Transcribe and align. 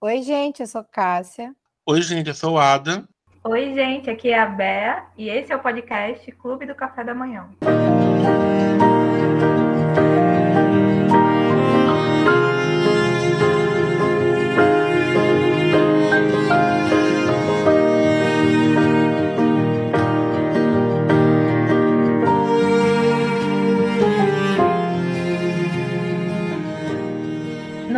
Oi, 0.00 0.22
gente, 0.22 0.60
eu 0.60 0.66
sou 0.68 0.84
Cássia. 0.84 1.52
Oi, 1.84 2.00
gente, 2.02 2.28
eu 2.28 2.34
sou 2.34 2.56
Ada. 2.56 3.04
Oi, 3.42 3.74
gente, 3.74 4.08
aqui 4.08 4.28
é 4.28 4.38
a 4.38 4.46
Bea 4.46 5.06
e 5.16 5.28
esse 5.28 5.52
é 5.52 5.56
o 5.56 5.58
podcast 5.58 6.30
Clube 6.32 6.66
do 6.66 6.74
Café 6.76 7.02
da 7.02 7.12
Manhã. 7.12 7.48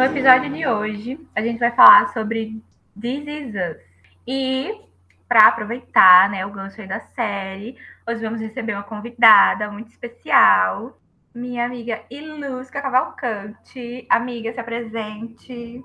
No 0.01 0.07
episódio 0.07 0.51
de 0.51 0.67
hoje, 0.67 1.21
a 1.37 1.43
gente 1.43 1.59
vai 1.59 1.71
falar 1.73 2.11
sobre 2.15 2.59
This 2.99 3.23
Is 3.27 3.55
Us. 3.55 3.77
E 4.27 4.81
para 5.29 5.49
aproveitar, 5.49 6.31
né, 6.31 6.47
o 6.47 6.51
gancho 6.51 6.81
aí 6.81 6.89
da 6.89 7.01
série, 7.01 7.77
hoje 8.09 8.23
vamos 8.23 8.41
receber 8.41 8.73
uma 8.73 8.83
convidada 8.83 9.71
muito 9.71 9.91
especial, 9.91 10.99
minha 11.35 11.67
amiga 11.67 12.01
Ilusca 12.11 12.81
Cavalcante. 12.81 14.07
Amiga, 14.09 14.55
se 14.55 14.59
apresente. 14.59 15.85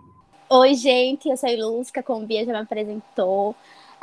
Oi, 0.50 0.76
gente, 0.76 1.28
eu 1.28 1.36
sou 1.36 1.50
a 1.50 1.52
Ilusca, 1.52 2.02
como 2.02 2.26
Bia 2.26 2.46
já 2.46 2.54
me 2.54 2.60
apresentou. 2.60 3.54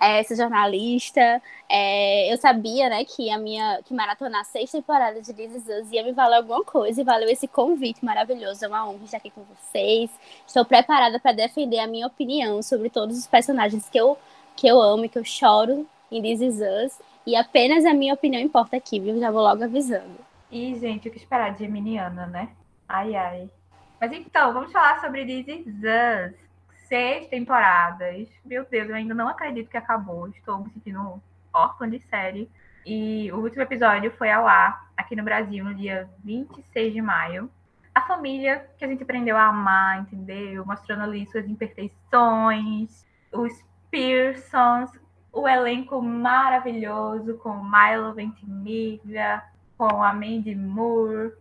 É, 0.02 0.20
sou 0.24 0.36
jornalista. 0.36 1.40
É, 1.68 2.32
eu 2.32 2.36
sabia, 2.36 2.88
né, 2.88 3.04
que 3.04 3.30
a 3.30 3.38
minha 3.38 3.80
que 3.84 3.94
maratonar 3.94 4.44
seis 4.44 4.68
temporadas 4.68 5.24
de 5.24 5.32
This 5.32 5.68
Is 5.68 5.92
ia 5.92 6.02
me 6.02 6.10
valer 6.10 6.38
alguma 6.38 6.64
coisa 6.64 7.00
e 7.00 7.04
valeu 7.04 7.28
esse 7.28 7.46
convite 7.46 8.04
maravilhoso. 8.04 8.64
É 8.64 8.68
uma 8.68 8.88
honra 8.88 9.04
estar 9.04 9.18
aqui 9.18 9.30
com 9.30 9.44
vocês. 9.44 10.10
Estou 10.44 10.64
preparada 10.64 11.20
para 11.20 11.30
defender 11.30 11.78
a 11.78 11.86
minha 11.86 12.08
opinião 12.08 12.60
sobre 12.64 12.90
todos 12.90 13.16
os 13.16 13.28
personagens 13.28 13.88
que 13.88 13.98
eu 13.98 14.18
que 14.56 14.66
eu 14.66 14.80
amo 14.82 15.04
e 15.04 15.08
que 15.08 15.18
eu 15.18 15.24
choro 15.24 15.86
em 16.10 16.20
This 16.20 16.40
Is 16.40 16.60
Us. 16.60 16.98
E 17.24 17.36
apenas 17.36 17.84
a 17.84 17.94
minha 17.94 18.14
opinião 18.14 18.42
importa 18.42 18.76
aqui, 18.76 18.98
viu? 18.98 19.20
Já 19.20 19.30
vou 19.30 19.42
logo 19.42 19.62
avisando. 19.62 20.18
E, 20.50 20.74
gente, 20.74 21.08
o 21.08 21.12
que 21.12 21.18
esperar 21.18 21.52
de 21.52 21.60
Geminiana, 21.60 22.26
né? 22.26 22.48
Ai, 22.88 23.14
ai. 23.14 23.48
Mas 24.00 24.12
então, 24.12 24.52
vamos 24.52 24.72
falar 24.72 25.00
sobre 25.00 25.24
This 25.24 25.64
Is 25.64 25.76
Us. 25.76 26.34
Seis 26.92 27.26
temporadas. 27.28 28.28
Meu 28.44 28.66
Deus, 28.66 28.86
eu 28.86 28.94
ainda 28.94 29.14
não 29.14 29.26
acredito 29.26 29.70
que 29.70 29.78
acabou. 29.78 30.28
Estou 30.28 30.58
me 30.58 30.70
sentindo 30.72 31.22
órfã 31.50 31.88
de 31.88 31.98
série. 32.00 32.50
E 32.84 33.32
o 33.32 33.38
último 33.38 33.62
episódio 33.62 34.10
foi 34.10 34.30
ao 34.30 34.46
ar 34.46 34.92
aqui 34.94 35.16
no 35.16 35.22
Brasil 35.22 35.64
no 35.64 35.74
dia 35.74 36.06
26 36.22 36.92
de 36.92 37.00
maio. 37.00 37.50
A 37.94 38.02
família 38.02 38.68
que 38.76 38.84
a 38.84 38.88
gente 38.88 39.04
aprendeu 39.04 39.38
a 39.38 39.46
amar, 39.46 40.02
entendeu? 40.02 40.66
Mostrando 40.66 41.04
ali 41.04 41.24
suas 41.28 41.48
imperfeições, 41.48 43.06
os 43.32 43.64
Pearsons, 43.90 44.90
o 45.32 45.48
elenco 45.48 46.02
maravilhoso 46.02 47.38
com 47.38 47.54
Milo 47.54 48.12
Ventimiglia, 48.12 49.42
com 49.78 50.02
a 50.02 50.12
Mandy 50.12 50.54
Moore, 50.54 51.32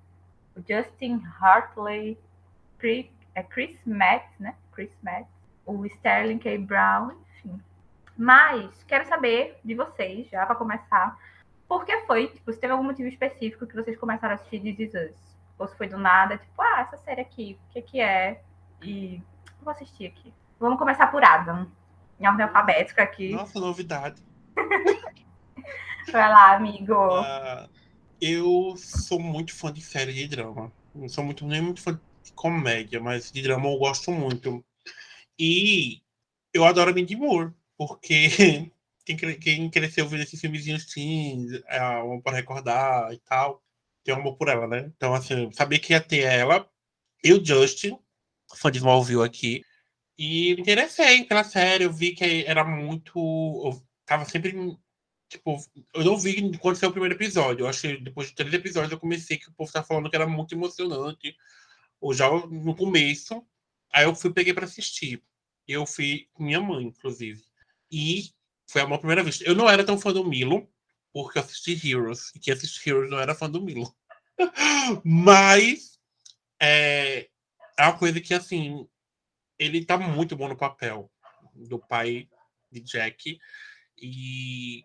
o 0.56 0.62
Justin 0.66 1.22
Hartley, 1.42 2.18
é 3.36 3.44
Chris 3.44 3.78
Metz, 3.86 4.32
né? 4.40 4.56
Chris 4.72 4.98
Metz, 5.04 5.41
o 5.72 5.86
Sterling 5.86 6.40
K. 6.40 6.58
Brown, 6.58 7.12
enfim. 7.38 7.60
Mas 8.18 8.84
quero 8.84 9.08
saber 9.08 9.60
de 9.64 9.76
vocês, 9.76 10.30
já 10.30 10.46
para 10.46 10.56
começar, 10.56 11.18
por 11.68 11.86
que 11.86 11.98
foi, 12.02 12.28
tipo, 12.28 12.52
se 12.52 12.60
teve 12.60 12.74
algum 12.74 12.84
motivo 12.84 13.08
específico 13.08 13.66
que 13.66 13.76
vocês 13.76 13.98
começaram 13.98 14.34
a 14.34 14.36
assistir 14.36 14.60
This 14.60 14.94
Is 14.94 14.94
Us? 14.94 15.38
Ou 15.58 15.68
se 15.68 15.78
foi 15.78 15.88
do 15.88 15.98
nada, 15.98 16.38
tipo, 16.38 16.62
ah, 16.62 16.82
essa 16.82 16.98
série 16.98 17.22
aqui, 17.22 17.58
o 17.70 17.74
que 17.74 17.82
que 17.82 18.02
é? 18.02 18.42
E 18.82 19.22
vou 19.62 19.72
assistir 19.72 20.08
aqui. 20.08 20.34
Vamos 20.60 20.78
começar 20.78 21.08
por 21.08 21.24
Adam 21.24 21.68
em 22.20 22.28
ordem 22.28 22.46
alfabética 22.46 23.02
aqui. 23.02 23.32
Nossa, 23.32 23.60
novidade. 23.60 24.22
Vai 26.12 26.30
lá, 26.30 26.56
amigo. 26.56 26.94
Uh, 26.94 27.70
eu 28.20 28.76
sou 28.78 29.20
muito 29.20 29.56
fã 29.56 29.74
de 29.74 29.82
série 29.82 30.14
de 30.14 30.28
drama. 30.28 30.72
Não 30.94 31.10
sou 31.10 31.24
muito, 31.24 31.46
nem 31.46 31.62
muito 31.62 31.82
fã 31.82 32.00
de 32.24 32.32
comédia, 32.34 33.00
mas 33.00 33.32
de 33.32 33.42
drama 33.42 33.68
eu 33.68 33.78
gosto 33.78 34.12
muito. 34.12 34.64
E 35.40 36.02
eu 36.54 36.66
adoro 36.66 36.94
Mindy 36.94 37.16
Moore, 37.16 37.54
porque 37.78 38.72
quem, 39.06 39.70
cresceu 39.70 40.08
vendo 40.08 40.24
esses 40.24 40.40
filmezinhos 40.40 40.86
teens, 40.86 41.62
é 41.68 41.84
um 42.04 42.22
para 42.22 42.38
recordar 42.38 43.12
e 43.14 43.20
tal, 43.20 43.64
tem 44.04 44.14
um 44.14 44.20
amor 44.20 44.38
por 44.38 44.48
ela, 44.50 44.68
né? 44.68 44.92
Então, 44.96 45.14
assim, 45.14 45.52
sabia 45.52 45.80
que 45.80 45.94
ia 45.94 46.02
ter 46.02 46.22
ela. 46.22 46.70
E 47.24 47.34
o 47.34 47.44
Justin, 47.44 47.98
fã 48.56 48.72
de 48.72 48.80
Smallville 48.80 49.24
aqui, 49.24 49.64
e 50.24 50.54
me 50.56 50.62
interessei 50.62 51.24
pela 51.26 51.44
série, 51.44 51.84
eu 51.86 51.92
vi 51.92 52.14
que 52.14 52.46
era 52.46 52.64
muito. 52.64 53.18
Eu 53.18 53.82
tava 54.06 54.24
sempre. 54.26 54.54
Tipo, 55.28 55.58
eu 55.96 56.04
não 56.04 56.16
vi 56.16 56.58
quando 56.60 56.76
saiu 56.76 56.90
o 56.90 56.94
primeiro 56.94 57.16
episódio. 57.16 57.64
Eu 57.64 57.68
acho 57.68 57.82
que 57.82 57.98
depois 57.98 58.28
de 58.28 58.36
três 58.36 58.54
episódios 58.54 58.92
eu 58.92 59.00
comecei 59.00 59.38
que 59.38 59.50
o 59.50 59.54
povo 59.54 59.72
tá 59.72 59.82
falando 59.82 60.10
que 60.12 60.16
era 60.16 60.28
muito 60.28 60.54
emocionante. 60.54 61.36
Ou 62.00 62.14
já 62.14 62.30
no 62.30 62.76
começo. 62.76 63.44
Aí 63.94 64.06
eu 64.06 64.16
fui 64.16 64.34
peguei 64.34 64.54
para 64.54 64.66
assistir. 64.66 65.24
Eu 65.68 65.86
fui 65.86 66.28
com 66.34 66.44
minha 66.44 66.60
mãe, 66.60 66.86
inclusive. 66.86 67.44
E 67.92 68.32
foi 68.68 68.82
a 68.82 68.88
minha 68.88 68.98
primeira 68.98 69.24
vez. 69.24 69.42
Eu 69.42 69.56
não 69.56 69.70
era 69.70 69.84
tão 69.84 70.00
fã 70.00 70.14
do 70.14 70.26
Milo, 70.26 70.70
porque 71.14 71.38
eu 71.38 71.44
assisti 71.44 71.90
Heroes. 71.90 72.34
E 72.36 72.40
quem 72.40 72.54
assiste 72.54 72.90
Heroes 72.90 73.10
não 73.10 73.20
era 73.20 73.36
fã 73.36 73.50
do 73.50 73.62
Milo. 73.62 73.94
Mas 75.04 76.00
é, 76.60 77.30
é 77.78 77.84
uma 77.84 77.98
coisa 77.98 78.20
que, 78.22 78.34
assim, 78.34 78.88
ele 79.60 79.86
tá 79.86 79.98
muito 79.98 80.36
bom 80.36 80.48
no 80.48 80.58
papel 80.58 81.12
do 81.54 81.80
pai 81.80 82.30
de 82.72 82.82
Jack. 82.82 83.40
E 83.98 84.84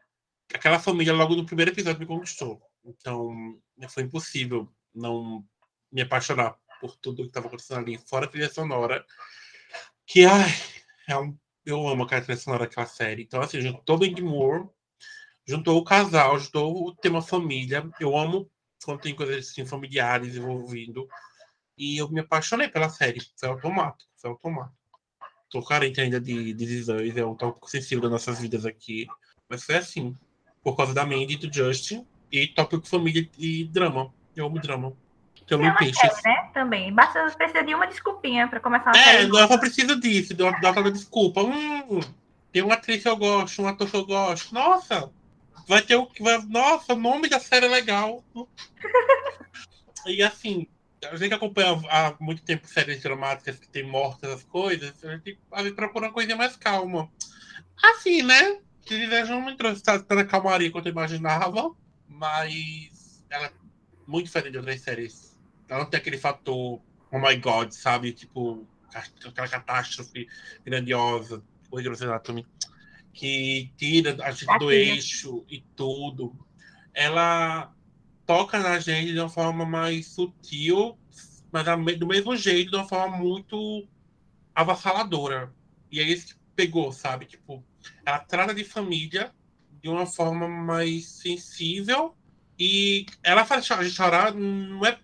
aquela 0.52 0.78
família, 0.78 1.12
logo 1.12 1.34
no 1.34 1.46
primeiro 1.46 1.70
episódio, 1.70 2.00
me 2.00 2.06
conquistou. 2.06 2.60
Então, 2.84 3.60
foi 3.88 4.04
impossível 4.04 4.68
não 4.94 5.44
me 5.92 6.02
apaixonar 6.02 6.56
por 6.80 6.96
tudo 6.96 7.22
que 7.22 7.28
estava 7.28 7.46
acontecendo 7.46 7.78
ali, 7.80 7.98
fora 7.98 8.26
a 8.26 8.28
trilha 8.28 8.50
sonora. 8.50 9.04
Que, 10.06 10.24
ai, 10.24 10.50
é 11.08 11.16
um, 11.18 11.36
eu 11.64 11.86
amo 11.88 12.04
aquela 12.04 12.22
trilha 12.22 12.38
sonora 12.38 12.64
daquela 12.64 12.86
série. 12.86 13.22
Então, 13.22 13.40
assim, 13.40 13.60
juntou 13.60 13.98
Bang 13.98 14.22
Moore, 14.22 14.68
juntou 15.46 15.78
o 15.78 15.84
casal, 15.84 16.38
juntou 16.38 16.88
o 16.88 16.94
tema 16.94 17.20
família. 17.22 17.88
Eu 18.00 18.16
amo 18.16 18.50
quando 18.84 19.00
tem 19.00 19.14
coisas 19.14 19.48
assim, 19.48 19.66
familiares 19.66 20.36
envolvindo. 20.36 21.08
E 21.76 21.98
eu 21.98 22.08
me 22.08 22.20
apaixonei 22.20 22.68
pela 22.68 22.88
série. 22.88 23.20
Foi 23.36 23.48
automático, 23.48 24.10
foi 24.16 24.30
automático. 24.30 24.76
Tô 25.50 25.62
carente 25.62 26.00
ainda 26.00 26.20
de, 26.20 26.52
de 26.52 26.66
designs, 26.66 27.16
é 27.16 27.24
um 27.24 27.34
tópico 27.34 27.68
sensível 27.70 28.02
das 28.02 28.10
nossas 28.10 28.40
vidas 28.40 28.64
aqui. 28.64 29.06
Mas 29.48 29.64
foi 29.64 29.76
assim. 29.76 30.16
Por 30.62 30.76
causa 30.76 30.92
da 30.94 31.04
Mandy 31.04 31.36
do 31.36 31.52
Justin. 31.52 32.06
E 32.30 32.48
tópico 32.48 32.86
família 32.86 33.28
e 33.38 33.64
drama. 33.64 34.12
Eu 34.34 34.46
amo 34.46 34.60
drama. 34.60 34.96
Eu 35.48 35.64
amo 35.64 35.76
peixes. 35.76 36.22
né? 36.24 36.50
Também. 36.52 36.92
Basta 36.92 37.30
precisa 37.36 37.62
de 37.62 37.74
uma 37.74 37.86
desculpinha 37.86 38.48
pra 38.48 38.60
começar 38.60 38.90
a 38.94 38.98
É, 38.98 39.26
não 39.26 39.46
só 39.46 39.58
precisa 39.58 39.96
disso, 39.96 40.34
de 40.34 40.42
uma, 40.42 40.52
de 40.58 40.66
uma 40.66 40.90
desculpa. 40.90 41.42
Hum, 41.42 42.00
tem 42.52 42.62
uma 42.62 42.74
atriz 42.74 43.02
que 43.02 43.08
eu 43.08 43.16
gosto, 43.16 43.62
um 43.62 43.68
ator 43.68 43.88
que 43.88 43.96
eu 43.96 44.06
gosto. 44.06 44.52
Nossa! 44.52 45.10
Vai 45.68 45.82
ter 45.82 45.96
o 45.96 46.06
que. 46.06 46.22
Nossa, 46.48 46.94
o 46.94 46.98
nome 46.98 47.28
da 47.28 47.40
série 47.40 47.66
é 47.66 47.68
legal. 47.68 48.24
e 50.06 50.22
assim, 50.22 50.66
a 51.04 51.16
gente 51.16 51.34
acompanha 51.34 51.80
há 51.90 52.14
muito 52.20 52.42
tempo 52.42 52.66
séries 52.66 53.02
dramáticas 53.02 53.58
que 53.58 53.68
tem 53.68 53.84
mortes, 53.84 54.28
as 54.28 54.42
coisas, 54.44 54.92
a 55.04 55.12
gente, 55.12 55.38
a 55.52 55.62
gente 55.62 55.74
procura 55.74 56.06
uma 56.06 56.12
coisa 56.12 56.36
mais 56.36 56.56
calma. 56.56 57.10
Assim, 57.82 58.22
né? 58.22 58.58
Desejam 58.88 59.40
não 59.40 59.46
me 59.46 59.56
trouxe 59.56 59.82
tanta 59.82 60.24
calmaria 60.24 60.70
quanto 60.70 60.86
eu 60.86 60.92
imaginava, 60.92 61.74
mas 62.08 63.24
ela 63.28 63.46
é 63.46 63.52
muito 64.06 64.26
diferente 64.26 64.52
de 64.52 64.58
outras 64.58 64.80
séries. 64.80 65.25
Ela 65.68 65.80
não 65.80 65.90
tem 65.90 65.98
aquele 65.98 66.18
fator, 66.18 66.80
oh 67.10 67.18
my 67.18 67.36
god, 67.36 67.70
sabe? 67.70 68.12
Tipo, 68.12 68.66
aquela 68.94 69.48
catástrofe 69.48 70.28
grandiosa, 70.64 71.42
o 71.70 71.76
Grey's 71.76 72.02
Anatomy, 72.02 72.46
que 73.12 73.70
tira 73.76 74.16
a 74.22 74.30
gente 74.30 74.58
do 74.58 74.70
eixo 74.70 75.44
e 75.48 75.60
tudo. 75.74 76.36
Ela 76.94 77.72
toca 78.24 78.58
na 78.58 78.78
gente 78.78 79.12
de 79.12 79.18
uma 79.18 79.28
forma 79.28 79.64
mais 79.64 80.06
sutil, 80.06 80.98
mas 81.52 81.64
do 81.98 82.06
mesmo 82.06 82.36
jeito, 82.36 82.70
de 82.70 82.76
uma 82.76 82.88
forma 82.88 83.16
muito 83.16 83.86
avassaladora. 84.54 85.52
E 85.90 86.00
é 86.00 86.04
isso 86.04 86.28
que 86.28 86.34
pegou, 86.54 86.92
sabe? 86.92 87.26
Tipo, 87.26 87.64
ela 88.04 88.18
trata 88.18 88.54
de 88.54 88.64
família 88.64 89.32
de 89.82 89.88
uma 89.88 90.06
forma 90.06 90.48
mais 90.48 91.06
sensível 91.06 92.16
e 92.58 93.06
ela 93.22 93.44
faz 93.44 93.70
a 93.70 93.82
gente 93.82 93.94
chorar 93.94 94.34
não 94.34 94.84
é 94.84 94.98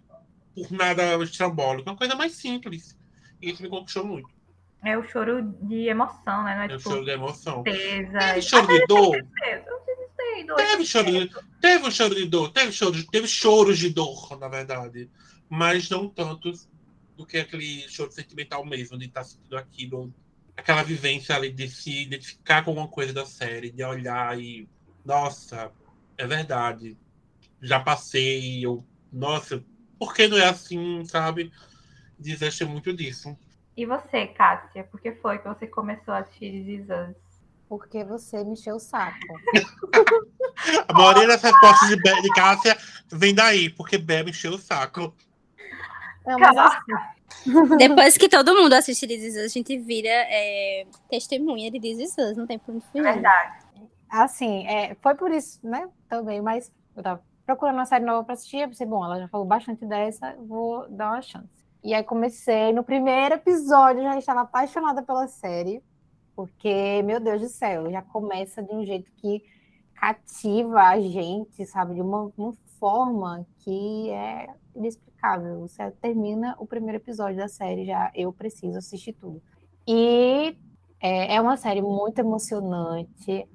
por 0.55 0.71
nada 0.71 1.15
estrambólico, 1.23 1.89
é 1.89 1.93
uma 1.93 1.99
coisa 1.99 2.15
mais 2.15 2.33
simples. 2.33 2.97
E 3.41 3.51
isso 3.51 3.63
me 3.63 3.69
conquistou 3.69 4.05
muito. 4.05 4.29
É 4.85 4.99
o 4.99 5.05
choro 5.05 5.43
de 5.63 5.87
emoção, 5.87 6.43
né? 6.45 6.55
Não 6.55 6.63
é, 6.63 6.65
é 6.65 6.69
tipo, 6.69 6.81
o 6.81 6.93
choro 6.93 7.05
de 7.05 7.11
emoção. 7.11 7.63
Tristeza. 7.63 8.19
Teve 8.19 8.43
choro 8.43 8.67
de 8.67 8.87
dor. 8.87 9.17
Teve 10.57 10.87
choro, 10.87 11.11
de, 11.11 11.31
teve 11.61 11.91
choro 11.91 12.15
de 12.15 12.27
dor, 12.27 12.53
teve 12.53 12.73
choro, 12.73 13.07
teve 13.07 13.29
choros 13.29 13.79
de 13.79 13.91
dor, 13.91 14.39
na 14.39 14.49
verdade, 14.49 15.09
mas 15.49 15.89
não 15.89 16.09
tantos 16.09 16.69
do 17.17 17.27
que 17.27 17.39
aquele 17.39 17.89
choro 17.89 18.11
sentimental 18.11 18.65
mesmo, 18.65 18.99
de 18.99 19.07
estar 19.07 19.25
sentindo 19.25 19.57
aquilo 19.57 20.13
aquela 20.57 20.83
vivência 20.83 21.35
ali 21.35 21.51
de 21.51 21.69
se 21.69 22.03
identificar 22.03 22.63
com 22.65 22.71
alguma 22.71 22.89
coisa 22.89 23.13
da 23.13 23.25
série, 23.25 23.71
de 23.71 23.85
olhar 23.85 24.39
e. 24.39 24.69
Nossa, 25.05 25.73
é 26.17 26.27
verdade. 26.27 26.97
Já 27.61 27.81
passei, 27.81 28.65
eu. 28.65 28.85
Nossa, 29.13 29.63
por 30.03 30.15
que 30.15 30.27
não 30.27 30.37
é 30.37 30.49
assim, 30.49 31.05
sabe? 31.05 31.53
Desejo 32.19 32.69
muito 32.69 32.93
disso. 32.93 33.39
E 33.77 33.87
você, 33.87 34.27
Cássia, 34.27 34.83
por 34.83 35.01
que 35.01 35.13
foi 35.13 35.39
que 35.39 35.47
você 35.47 35.65
começou 35.65 36.13
a 36.13 36.19
assistir 36.19 36.51
This 36.51 36.81
Is 36.81 36.87
Us? 36.91 37.17
Porque 37.69 38.03
você 38.03 38.43
me 38.43 38.55
encheu 38.55 38.75
o 38.75 38.81
saco. 38.81 39.17
A 40.89 40.93
maioria 40.93 41.29
das 41.29 41.41
respostas 41.41 41.89
de, 41.89 41.97
Be- 41.97 42.21
de 42.21 42.31
Cássia 42.33 42.77
vem 43.13 43.33
daí, 43.33 43.71
porque 43.71 43.97
Bebe 43.97 44.31
encheu 44.31 44.55
o 44.55 44.59
saco. 44.59 45.15
Não, 46.27 46.37
Caraca. 46.39 46.77
assim, 47.37 47.77
Depois 47.79 48.17
que 48.19 48.29
todo 48.29 48.55
mundo 48.57 48.73
assiste 48.73 49.07
This 49.07 49.23
Is 49.23 49.37
Us, 49.37 49.45
a 49.45 49.49
gente 49.49 49.79
vira 49.79 50.09
é, 50.09 50.85
testemunha 51.09 51.71
de 51.71 51.79
This 51.81 51.99
Is 52.01 52.19
Us, 52.19 52.37
não 52.37 52.47
tem 52.47 52.59
pra 52.59 52.75
onde 52.75 52.85
É 52.85 52.91
fugir. 52.91 53.05
verdade. 53.05 53.65
assim, 54.11 54.67
é, 54.67 54.97
foi 55.01 55.15
por 55.15 55.31
isso, 55.31 55.61
né? 55.63 55.89
Também, 56.09 56.43
mas 56.43 56.71
eu 56.97 57.03
tava 57.05 57.23
procurando 57.45 57.77
uma 57.77 57.87
série 57.87 58.05
nova 58.05 58.25
pra 58.25 58.35
assistir, 58.35 58.59
eu 58.59 58.69
pensei, 58.69 58.87
bom, 58.87 59.05
ela 59.05 59.19
já 59.19 59.29
falou 59.29 59.47
bastante 59.47 59.85
dessa, 59.85 60.37
vou 60.39 60.89
dar 60.89 61.13
uma 61.13 61.23
chance. 61.23 61.63
E 61.83 61.93
aí 61.95 62.05
comecei, 62.05 62.73
no 62.73 62.85
primeiro 62.85 63.35
episódio, 63.35 64.03
já 64.03 64.17
estava 64.17 64.43
apaixonada 64.43 65.03
pela 65.03 65.27
série, 65.27 65.83
porque, 66.35 67.03
meu 67.03 67.19
Deus 67.21 67.41
do 67.41 67.49
céu, 67.49 67.91
já 67.91 68.01
começa 68.03 68.63
de 68.63 68.73
um 68.73 68.85
jeito 68.85 69.11
que 69.17 69.43
cativa 69.95 70.81
a 70.81 71.01
gente, 71.01 71.65
sabe? 71.67 71.95
De 71.95 72.01
uma, 72.01 72.33
uma 72.37 72.53
forma 72.79 73.47
que 73.59 74.11
é 74.11 74.49
inexplicável. 74.75 75.61
Você 75.61 75.91
termina 75.93 76.57
o 76.59 76.67
primeiro 76.67 76.99
episódio 76.99 77.37
da 77.37 77.49
série, 77.49 77.85
já 77.85 78.11
eu 78.15 78.33
preciso 78.33 78.79
assistir 78.79 79.13
tudo. 79.13 79.43
E 79.87 80.57
é, 81.01 81.35
é 81.35 81.41
uma 81.41 81.57
série 81.57 81.83
muito 81.83 82.19
emocionante. 82.19 83.49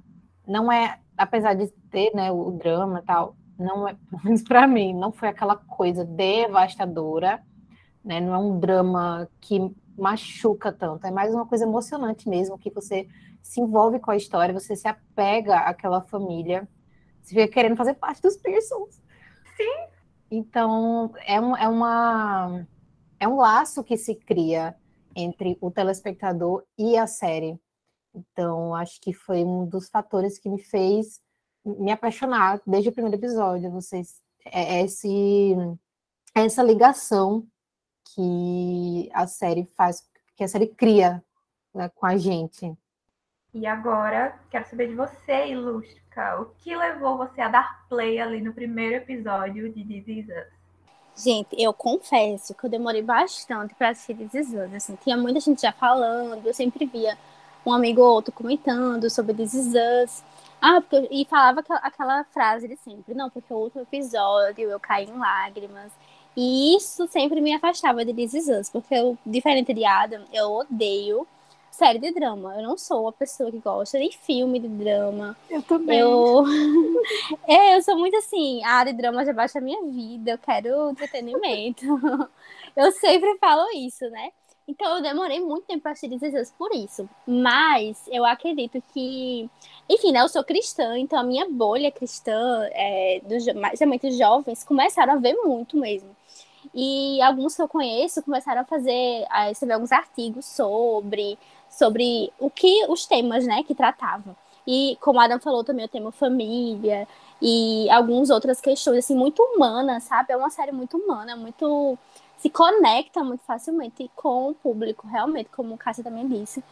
Não 0.46 0.72
é, 0.72 1.00
apesar 1.18 1.54
de 1.54 1.68
ter 1.90 2.14
né, 2.14 2.32
o 2.32 2.52
drama 2.52 3.00
e 3.00 3.06
tal, 3.06 3.36
não 3.58 3.88
é, 3.88 3.96
pelo 4.10 4.24
menos 4.24 4.44
para 4.44 4.68
mim, 4.68 4.94
não 4.94 5.12
foi 5.12 5.30
aquela 5.30 5.56
coisa 5.56 6.04
devastadora, 6.06 7.44
né? 8.04 8.20
Não 8.20 8.34
é 8.34 8.38
um 8.38 8.60
drama 8.60 9.28
que 9.42 9.60
machuca 9.98 10.72
tanto, 10.72 11.08
é 11.08 11.12
mais 11.12 11.34
uma 11.34 11.46
coisa 11.46 11.66
emocionante 11.66 12.30
mesmo, 12.30 12.58
que 12.58 12.70
você 12.70 13.08
se 13.42 13.60
envolve 13.60 14.00
com 14.00 14.12
a 14.12 14.16
história, 14.16 14.54
você 14.54 14.76
se 14.76 14.88
apega 14.88 15.60
àquela 15.60 16.02
família, 16.02 16.68
você 17.22 17.34
fica 17.34 17.48
querendo 17.48 17.76
fazer 17.76 17.96
parte 17.96 18.22
dos 18.22 18.38
Pearsons. 18.38 19.02
Sim. 19.56 19.88
Então, 20.30 21.14
é, 21.26 21.40
um, 21.40 21.56
é, 21.56 21.68
uma, 21.68 22.68
é 23.20 23.28
um 23.28 23.38
laço 23.38 23.84
que 23.84 23.98
se 23.98 24.14
cria 24.14 24.76
entre 25.16 25.58
o 25.60 25.72
telespectador 25.72 26.64
e 26.78 26.98
a 26.98 27.08
série. 27.08 27.60
Então, 28.14 28.76
acho 28.76 29.00
que 29.02 29.14
foi 29.14 29.44
um 29.44 29.66
dos 29.66 29.90
fatores 29.90 30.38
que 30.38 30.50
me 30.50 30.62
fez 30.62 31.22
me 31.68 31.92
apaixonar 31.92 32.62
desde 32.66 32.90
o 32.90 32.92
primeiro 32.92 33.18
episódio. 33.18 33.72
Vocês, 33.72 34.22
é, 34.46 34.80
é 34.80 34.84
esse, 34.84 35.56
é 36.36 36.46
essa 36.46 36.64
ligação 36.64 37.46
que 38.14 39.10
a 39.14 39.28
série 39.28 39.66
faz, 39.76 40.08
que 40.36 40.44
a 40.44 40.48
série 40.48 40.68
cria 40.68 41.24
né, 41.74 41.90
com 41.94 42.06
a 42.06 42.18
gente. 42.18 42.74
E 43.54 43.66
agora, 43.66 44.38
quero 44.50 44.68
saber 44.70 44.88
de 44.88 44.96
você, 44.96 45.48
Ilustra. 45.48 46.42
O 46.42 46.46
que 46.58 46.76
levou 46.76 47.18
você 47.18 47.42
a 47.42 47.48
dar 47.48 47.88
play 47.88 48.20
ali 48.20 48.42
no 48.42 48.54
primeiro 48.54 48.96
episódio 48.96 49.72
de 49.72 49.84
This 49.84 50.08
Is 50.08 50.28
Us? 50.28 51.24
Gente, 51.24 51.50
eu 51.58 51.74
confesso 51.74 52.54
que 52.54 52.64
eu 52.64 52.70
demorei 52.70 53.02
bastante 53.02 53.74
pra 53.74 53.90
assistir 53.90 54.16
This 54.16 54.34
Is 54.34 54.54
Us, 54.54 54.74
assim, 54.76 54.96
tinha 55.04 55.18
muita 55.18 55.40
gente 55.40 55.62
já 55.62 55.72
falando, 55.72 56.46
eu 56.46 56.54
sempre 56.54 56.86
via 56.86 57.18
um 57.66 57.74
amigo 57.74 58.02
ou 58.02 58.14
outro 58.14 58.32
comentando 58.32 59.10
sobre 59.10 59.34
This 59.34 59.54
Is 59.54 59.74
Us. 59.74 60.24
Ah, 60.62 60.82
porque, 60.82 61.08
e 61.12 61.26
falava 61.26 61.60
aquela, 61.60 61.80
aquela 61.80 62.24
frase 62.26 62.68
de 62.68 62.76
sempre, 62.78 63.14
não, 63.14 63.30
porque 63.30 63.54
o 63.54 63.58
último 63.58 63.84
episódio 63.84 64.70
eu 64.70 64.80
caí 64.80 65.06
em 65.06 65.18
lágrimas. 65.18 65.92
E 66.36 66.76
isso 66.76 67.08
sempre 67.08 67.42
me 67.42 67.54
afastava 67.54 68.06
de 68.06 68.14
This 68.14 68.34
Is 68.34 68.48
Us, 68.48 68.70
porque 68.70 68.94
eu, 68.94 69.18
diferente 69.26 69.74
de 69.74 69.84
Adam, 69.86 70.24
eu 70.32 70.52
odeio 70.52 71.28
série 71.72 72.00
de 72.00 72.12
drama. 72.12 72.56
Eu 72.56 72.64
não 72.64 72.78
sou 72.78 73.04
uma 73.04 73.14
pessoa 73.14 73.52
que 73.52 73.60
gosta 73.60 74.00
de 74.00 74.18
filme 74.18 74.60
de 74.60 74.68
drama. 74.68 75.38
Eu 75.50 75.62
também. 75.62 76.00
Eu... 76.00 76.44
é, 77.48 77.76
eu 77.76 77.82
sou 77.84 77.98
muito 77.98 78.18
assim, 78.18 78.64
a 78.64 78.72
área 78.74 78.92
de 78.92 78.98
drama 78.98 79.24
já 79.24 79.32
baixa 79.32 79.60
a 79.60 79.62
minha 79.62 79.84
vida, 79.84 80.32
eu 80.32 80.38
quero 80.40 80.90
entretenimento. 80.90 81.86
eu 82.76 82.92
sempre 82.94 83.38
falo 83.38 83.68
isso, 83.76 84.10
né? 84.10 84.32
Então 84.68 84.98
eu 84.98 85.02
demorei 85.02 85.40
muito 85.40 85.66
tempo 85.66 85.82
para 85.84 85.92
assistir 85.94 86.10
This 86.20 86.34
Is 86.34 86.42
Us 86.42 86.52
por 86.58 86.74
isso. 86.74 87.10
Mas 87.26 88.04
eu 88.08 88.26
acredito 88.26 88.82
que. 88.94 89.50
Enfim, 89.90 90.12
né? 90.12 90.22
Eu 90.22 90.28
sou 90.30 90.44
cristã, 90.44 90.98
então 90.98 91.18
a 91.18 91.24
minha 91.24 91.48
bolha 91.50 91.90
cristã, 91.92 92.68
é, 92.74 93.22
dos, 93.24 93.46
jo- 93.46 93.56
mais 93.56 93.80
muito 93.82 94.12
jovens, 94.12 94.64
começaram 94.66 95.14
a 95.14 95.18
ver 95.18 95.36
muito 95.36 95.78
mesmo. 95.78 96.10
E 96.74 97.22
alguns 97.22 97.56
que 97.56 97.62
eu 97.62 97.68
conheço 97.70 98.22
começaram 98.24 98.62
a 98.62 98.66
fazer, 98.66 99.26
a 99.30 99.52
escrever 99.52 99.74
alguns 99.76 99.92
artigos 99.94 100.46
sobre, 100.46 101.38
sobre 101.70 102.32
o 102.40 102.50
que 102.50 102.86
os 102.90 103.06
temas, 103.06 103.46
né, 103.48 103.64
que 103.64 103.76
tratavam. 103.76 104.36
E 104.68 104.98
como 105.02 105.20
a 105.20 105.26
Adam 105.26 105.40
falou 105.40 105.64
também, 105.64 105.86
o 105.86 105.90
tema 105.90 106.12
família 106.12 107.08
e 107.42 107.90
algumas 107.90 108.30
outras 108.30 108.60
questões 108.62 109.00
assim 109.00 109.16
muito 109.16 109.42
humanas, 109.42 110.04
sabe? 110.04 110.34
É 110.34 110.38
uma 110.38 110.50
série 110.50 110.72
muito 110.74 110.98
humana, 110.98 111.36
muito 111.38 111.98
se 112.38 112.50
conecta 112.50 113.24
muito 113.24 113.44
facilmente 113.44 114.10
com 114.16 114.50
o 114.50 114.56
público, 114.56 115.08
realmente, 115.08 115.50
como 115.50 115.76
o 115.76 115.78
Cássia 115.78 116.04
também 116.04 116.28
disse, 116.28 116.64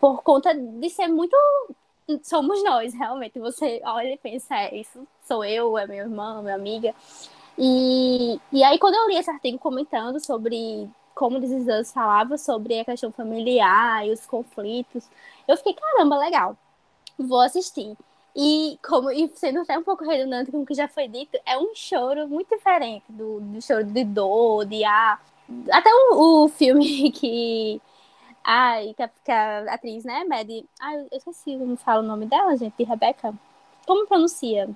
por 0.00 0.22
conta 0.22 0.54
de 0.54 0.90
ser 0.90 1.08
muito 1.08 1.36
somos 2.22 2.62
nós, 2.64 2.94
realmente. 2.94 3.38
Você 3.38 3.80
olha 3.84 4.14
e 4.14 4.18
pensa, 4.18 4.56
é, 4.56 4.76
isso 4.76 5.06
sou 5.26 5.44
eu, 5.44 5.78
é 5.78 5.86
meu 5.86 5.98
irmão, 5.98 6.42
minha 6.42 6.54
amiga. 6.54 6.94
E, 7.58 8.40
e 8.52 8.64
aí, 8.64 8.78
quando 8.78 8.94
eu 8.94 9.08
li 9.08 9.16
esse 9.16 9.30
artigo 9.30 9.58
comentando 9.58 10.18
sobre 10.24 10.88
como 11.14 11.40
This 11.40 11.50
Is 11.50 11.66
Us 11.68 11.92
falava 11.92 12.38
sobre 12.38 12.80
a 12.80 12.84
questão 12.84 13.12
familiar 13.12 14.06
e 14.06 14.12
os 14.12 14.24
conflitos, 14.26 15.08
eu 15.46 15.56
fiquei, 15.56 15.74
caramba, 15.74 16.16
legal, 16.16 16.56
vou 17.18 17.40
assistir. 17.40 17.96
E 18.34 18.78
como 18.86 19.10
e 19.10 19.30
sendo 19.34 19.60
até 19.60 19.76
um 19.78 19.82
pouco 19.82 20.04
redundante 20.04 20.50
com 20.50 20.62
o 20.62 20.66
que 20.66 20.74
já 20.74 20.86
foi 20.88 21.08
dito, 21.08 21.38
é 21.44 21.58
um 21.58 21.74
choro 21.74 22.28
muito 22.28 22.56
diferente 22.56 23.04
do, 23.08 23.40
do 23.40 23.60
choro 23.60 23.84
de 23.84 24.04
dor, 24.04 24.64
de 24.66 24.84
ah, 24.84 25.18
até 25.70 25.90
o, 25.92 26.44
o 26.44 26.48
filme 26.48 27.10
que 27.12 27.80
ai, 28.44 28.94
que 28.94 29.02
a, 29.02 29.08
que 29.08 29.32
a 29.32 29.74
atriz, 29.74 30.04
né, 30.04 30.24
Maddie, 30.24 30.66
ai, 30.80 30.96
eu 31.10 31.18
esqueci 31.18 31.56
como 31.58 31.76
fala 31.76 32.02
o 32.02 32.06
nome 32.06 32.26
dela, 32.26 32.56
gente, 32.56 32.74
de 32.78 32.84
Rebecca. 32.84 33.34
Como 33.86 34.06
pronuncia? 34.06 34.68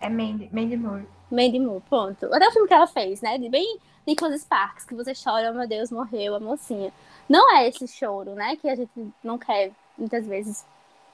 É 0.00 0.08
Mandy, 0.08 0.48
Mandy 0.52 0.76
Moore. 0.76 1.06
Mandy 1.30 1.58
Moore, 1.58 1.82
pronto. 1.88 2.26
Até 2.32 2.48
o 2.48 2.52
filme 2.52 2.68
que 2.68 2.74
ela 2.74 2.86
fez, 2.86 3.20
né? 3.20 3.38
De 3.38 3.48
bem 3.48 3.78
Nicholas 4.06 4.40
Sparks, 4.40 4.84
que 4.84 4.94
você 4.94 5.12
chora, 5.12 5.50
oh, 5.50 5.54
meu 5.54 5.68
Deus, 5.68 5.90
morreu 5.90 6.34
a 6.34 6.40
mocinha. 6.40 6.92
Não 7.28 7.54
é 7.56 7.68
esse 7.68 7.86
choro, 7.86 8.34
né? 8.34 8.56
Que 8.56 8.68
a 8.68 8.74
gente 8.74 8.90
não 9.22 9.38
quer, 9.38 9.72
muitas 9.96 10.26
vezes, 10.26 10.64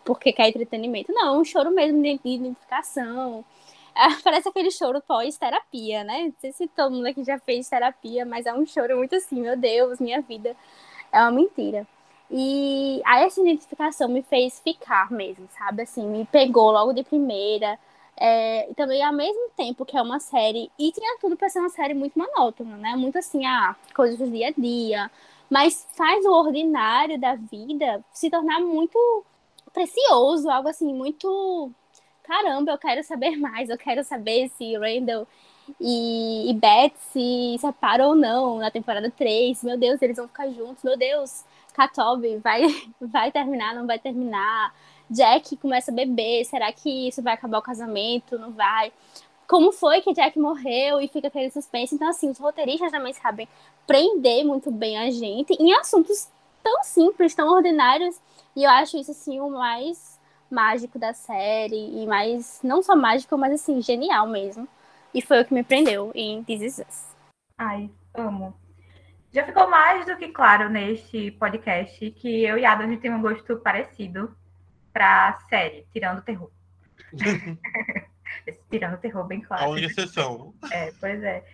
porque 0.07 0.33
quer 0.33 0.49
entretenimento. 0.49 1.13
Não, 1.13 1.35
é 1.35 1.39
um 1.39 1.45
choro 1.45 1.71
mesmo 1.71 2.01
de 2.01 2.19
identificação. 2.25 3.45
É, 3.95 4.09
parece 4.23 4.49
aquele 4.49 4.71
choro 4.71 5.03
pós-terapia, 5.03 6.05
né? 6.05 6.27
Não 6.27 6.35
sei 6.39 6.53
se 6.53 6.69
todo 6.69 6.95
mundo 6.95 7.07
aqui 7.07 7.25
já 7.25 7.39
fez 7.41 7.69
terapia, 7.69 8.25
mas 8.25 8.47
é 8.47 8.55
um 8.55 8.65
choro 8.65 8.97
muito 8.97 9.17
assim, 9.17 9.41
meu 9.41 9.57
Deus, 9.57 9.99
minha 9.99 10.23
vida 10.23 10.57
é 11.13 11.21
uma 11.21 11.33
mentira. 11.33 11.87
E 12.31 13.03
aí 13.05 13.25
essa 13.25 13.41
identificação 13.41 14.09
me 14.09 14.23
fez 14.23 14.61
ficar 14.61 15.11
mesmo, 15.11 15.49
sabe? 15.59 15.83
Assim, 15.83 16.07
me 16.07 16.25
pegou 16.27 16.71
logo 16.71 16.93
de 16.93 17.03
primeira. 17.05 17.79
É, 18.19 18.71
e 18.71 18.75
também 18.75 19.03
ao 19.05 19.13
mesmo 19.13 19.51
tempo 19.57 19.85
que 19.85 19.97
é 19.97 20.03
uma 20.03 20.19
série, 20.21 20.71
e 20.79 20.91
tinha 20.93 21.19
tudo 21.21 21.37
para 21.37 21.51
ser 21.51 21.61
uma 21.61 21.69
série 21.69 21.95
muito 21.95 22.19
monótona, 22.19 22.77
né? 22.77 22.97
Muito 22.97 23.19
assim, 23.19 23.45
ah, 23.47 23.77
coisas 23.95 24.19
do 24.19 24.31
dia 24.31 24.49
a 24.49 24.53
dia, 24.53 25.11
mas 25.51 25.87
faz 25.95 26.25
o 26.25 26.33
ordinário 26.33 27.19
da 27.21 27.35
vida 27.35 28.05
se 28.13 28.31
tornar 28.31 28.61
muito 28.61 28.99
precioso, 29.77 30.49
algo 30.49 30.71
assim, 30.71 30.95
muito 30.95 31.71
caramba, 32.25 32.73
eu 32.73 32.79
quero 32.79 33.05
saber 33.05 33.37
mais, 33.39 33.69
eu 33.69 33.77
quero 33.77 34.03
saber 34.03 34.49
se 34.49 34.75
Randall 34.77 35.29
e, 35.79 36.51
e 36.51 36.55
Beth 36.55 36.95
se 37.13 37.57
separam 37.61 38.09
ou 38.09 38.15
não 38.15 38.59
na 38.59 38.71
temporada 38.71 39.11
3, 39.11 39.63
meu 39.63 39.77
Deus, 39.77 40.01
eles 40.01 40.17
vão 40.17 40.27
ficar 40.27 40.49
juntos, 40.49 40.83
meu 40.83 40.97
Deus, 40.97 41.45
Katobi 41.75 42.39
vai, 42.39 42.63
vai 42.99 43.31
terminar, 43.31 43.75
não 43.75 43.87
vai 43.87 43.99
terminar. 43.99 44.75
Jack 45.09 45.57
começa 45.59 45.93
a 45.93 45.95
beber, 45.95 46.45
será 46.45 46.73
que 46.73 47.09
isso 47.09 47.23
vai 47.23 47.35
acabar 47.35 47.59
o 47.59 47.63
casamento? 47.63 48.39
Não 48.39 48.51
vai. 48.51 48.93
Como 49.47 49.71
foi 49.71 50.01
que 50.01 50.13
Jack 50.13 50.37
morreu 50.37 51.01
e 51.01 51.07
fica 51.07 51.29
aquele 51.29 51.51
suspense? 51.51 51.95
Então, 51.95 52.09
assim, 52.09 52.29
os 52.29 52.39
roteiristas 52.39 52.91
também 52.91 53.13
sabem 53.13 53.47
prender 53.87 54.45
muito 54.45 54.73
bem 54.73 54.99
a 54.99 55.11
gente 55.11 55.53
em 55.61 55.73
assuntos 55.75 56.29
tão 56.63 56.83
simples, 56.83 57.35
tão 57.35 57.49
ordinários. 57.49 58.21
E 58.57 58.65
eu 58.65 58.71
acho 58.71 58.97
isso, 58.97 59.11
assim, 59.11 59.39
o 59.39 59.51
mais 59.51 60.19
mágico 60.51 60.99
da 60.99 61.13
série. 61.13 62.03
E 62.03 62.07
mais, 62.07 62.61
não 62.65 62.83
só 62.83 62.97
mágico, 62.97 63.37
mas, 63.37 63.53
assim, 63.53 63.83
genial 63.83 64.27
mesmo. 64.27 64.67
E 65.13 65.21
foi 65.21 65.43
o 65.43 65.45
que 65.45 65.53
me 65.55 65.63
prendeu 65.63 66.11
em 66.15 66.43
This 66.43 66.63
Is 66.63 66.79
Us. 66.79 67.17
Ai, 67.59 67.91
amo. 68.15 68.55
Já 69.33 69.45
ficou 69.45 69.69
mais 69.69 70.07
do 70.07 70.17
que 70.17 70.29
claro 70.29 70.71
neste 70.71 71.31
podcast 71.33 72.11
que 72.13 72.45
eu 72.45 72.57
e 72.57 72.65
Adam 72.65 72.87
a 72.87 72.91
gente 72.91 73.01
tem 73.01 73.13
um 73.13 73.21
gosto 73.21 73.57
parecido 73.59 74.35
para 74.93 75.39
série, 75.51 75.87
tirando 75.93 76.23
terror. 76.23 76.51
tirando 78.71 78.99
terror, 78.99 79.27
bem 79.27 79.41
claro. 79.41 79.65
A 79.65 79.69
única 79.69 79.87
exceção. 79.89 80.55
É, 80.71 80.93
pois 81.01 81.23
é. 81.23 81.45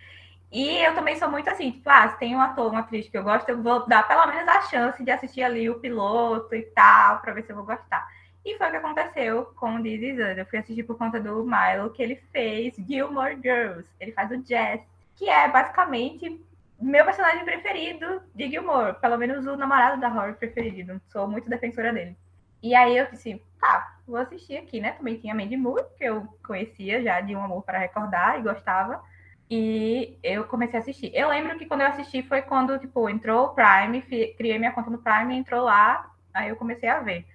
E 0.53 0.85
eu 0.85 0.93
também 0.93 1.17
sou 1.17 1.31
muito 1.31 1.49
assim, 1.49 1.71
tipo, 1.71 1.89
ah, 1.89 2.09
se 2.09 2.19
tem 2.19 2.35
um 2.35 2.39
ator, 2.39 2.69
uma 2.69 2.81
atriz 2.81 3.09
que 3.09 3.17
eu 3.17 3.23
gosto, 3.23 3.49
eu 3.49 3.59
vou 3.59 3.87
dar 3.87 4.07
pelo 4.07 4.27
menos 4.27 4.47
a 4.47 4.61
chance 4.61 5.03
de 5.03 5.09
assistir 5.09 5.41
ali 5.41 5.67
o 5.67 5.79
piloto 5.79 6.53
e 6.53 6.61
tal, 6.61 7.19
para 7.21 7.33
ver 7.33 7.43
se 7.43 7.51
eu 7.51 7.55
vou 7.55 7.65
gostar. 7.65 8.07
E 8.45 8.55
foi 8.55 8.67
o 8.67 8.69
que 8.71 8.77
aconteceu 8.77 9.45
com 9.55 9.77
o 9.77 9.79
Us. 9.79 10.37
Eu 10.37 10.45
fui 10.45 10.59
assistir 10.59 10.83
por 10.83 10.95
conta 10.95 11.19
do 11.19 11.43
Milo, 11.43 11.89
que 11.89 12.03
ele 12.03 12.17
fez 12.31 12.75
Gilmore 12.87 13.39
Girls. 13.41 13.83
Ele 13.99 14.11
faz 14.11 14.29
o 14.29 14.45
Jess, 14.45 14.81
que 15.15 15.27
é 15.27 15.47
basicamente 15.47 16.39
meu 16.79 17.03
personagem 17.03 17.43
preferido 17.45 18.21
de 18.35 18.47
Gilmore. 18.51 18.93
Pelo 18.99 19.17
menos 19.17 19.47
o 19.47 19.57
namorado 19.57 19.99
da 19.99 20.07
Rory 20.07 20.33
preferido. 20.33 21.01
Sou 21.07 21.27
muito 21.27 21.49
defensora 21.49 21.91
dele. 21.91 22.15
E 22.61 22.75
aí 22.75 22.95
eu 22.95 23.07
disse, 23.07 23.41
tá, 23.59 23.97
vou 24.05 24.17
assistir 24.17 24.57
aqui, 24.57 24.79
né? 24.79 24.91
Também 24.91 25.17
tinha 25.17 25.33
Mandy 25.33 25.57
Moore, 25.57 25.85
que 25.97 26.03
eu 26.03 26.27
conhecia 26.45 27.01
já 27.01 27.21
de 27.21 27.35
Um 27.35 27.43
Amor 27.43 27.63
para 27.63 27.79
Recordar 27.79 28.37
e 28.37 28.43
gostava. 28.43 29.01
E 29.49 30.17
eu 30.23 30.45
comecei 30.45 30.79
a 30.79 30.81
assistir. 30.81 31.11
Eu 31.13 31.29
lembro 31.29 31.57
que 31.57 31.65
quando 31.65 31.81
eu 31.81 31.87
assisti 31.87 32.23
foi 32.23 32.41
quando, 32.41 32.79
tipo, 32.79 33.09
entrou 33.09 33.45
o 33.45 33.49
Prime, 33.49 34.01
criei 34.37 34.57
minha 34.57 34.71
conta 34.71 34.89
no 34.89 34.97
Prime, 34.97 35.35
entrou 35.35 35.63
lá, 35.63 36.09
aí 36.33 36.49
eu 36.49 36.55
comecei 36.55 36.89
a 36.89 36.99
ver 36.99 37.25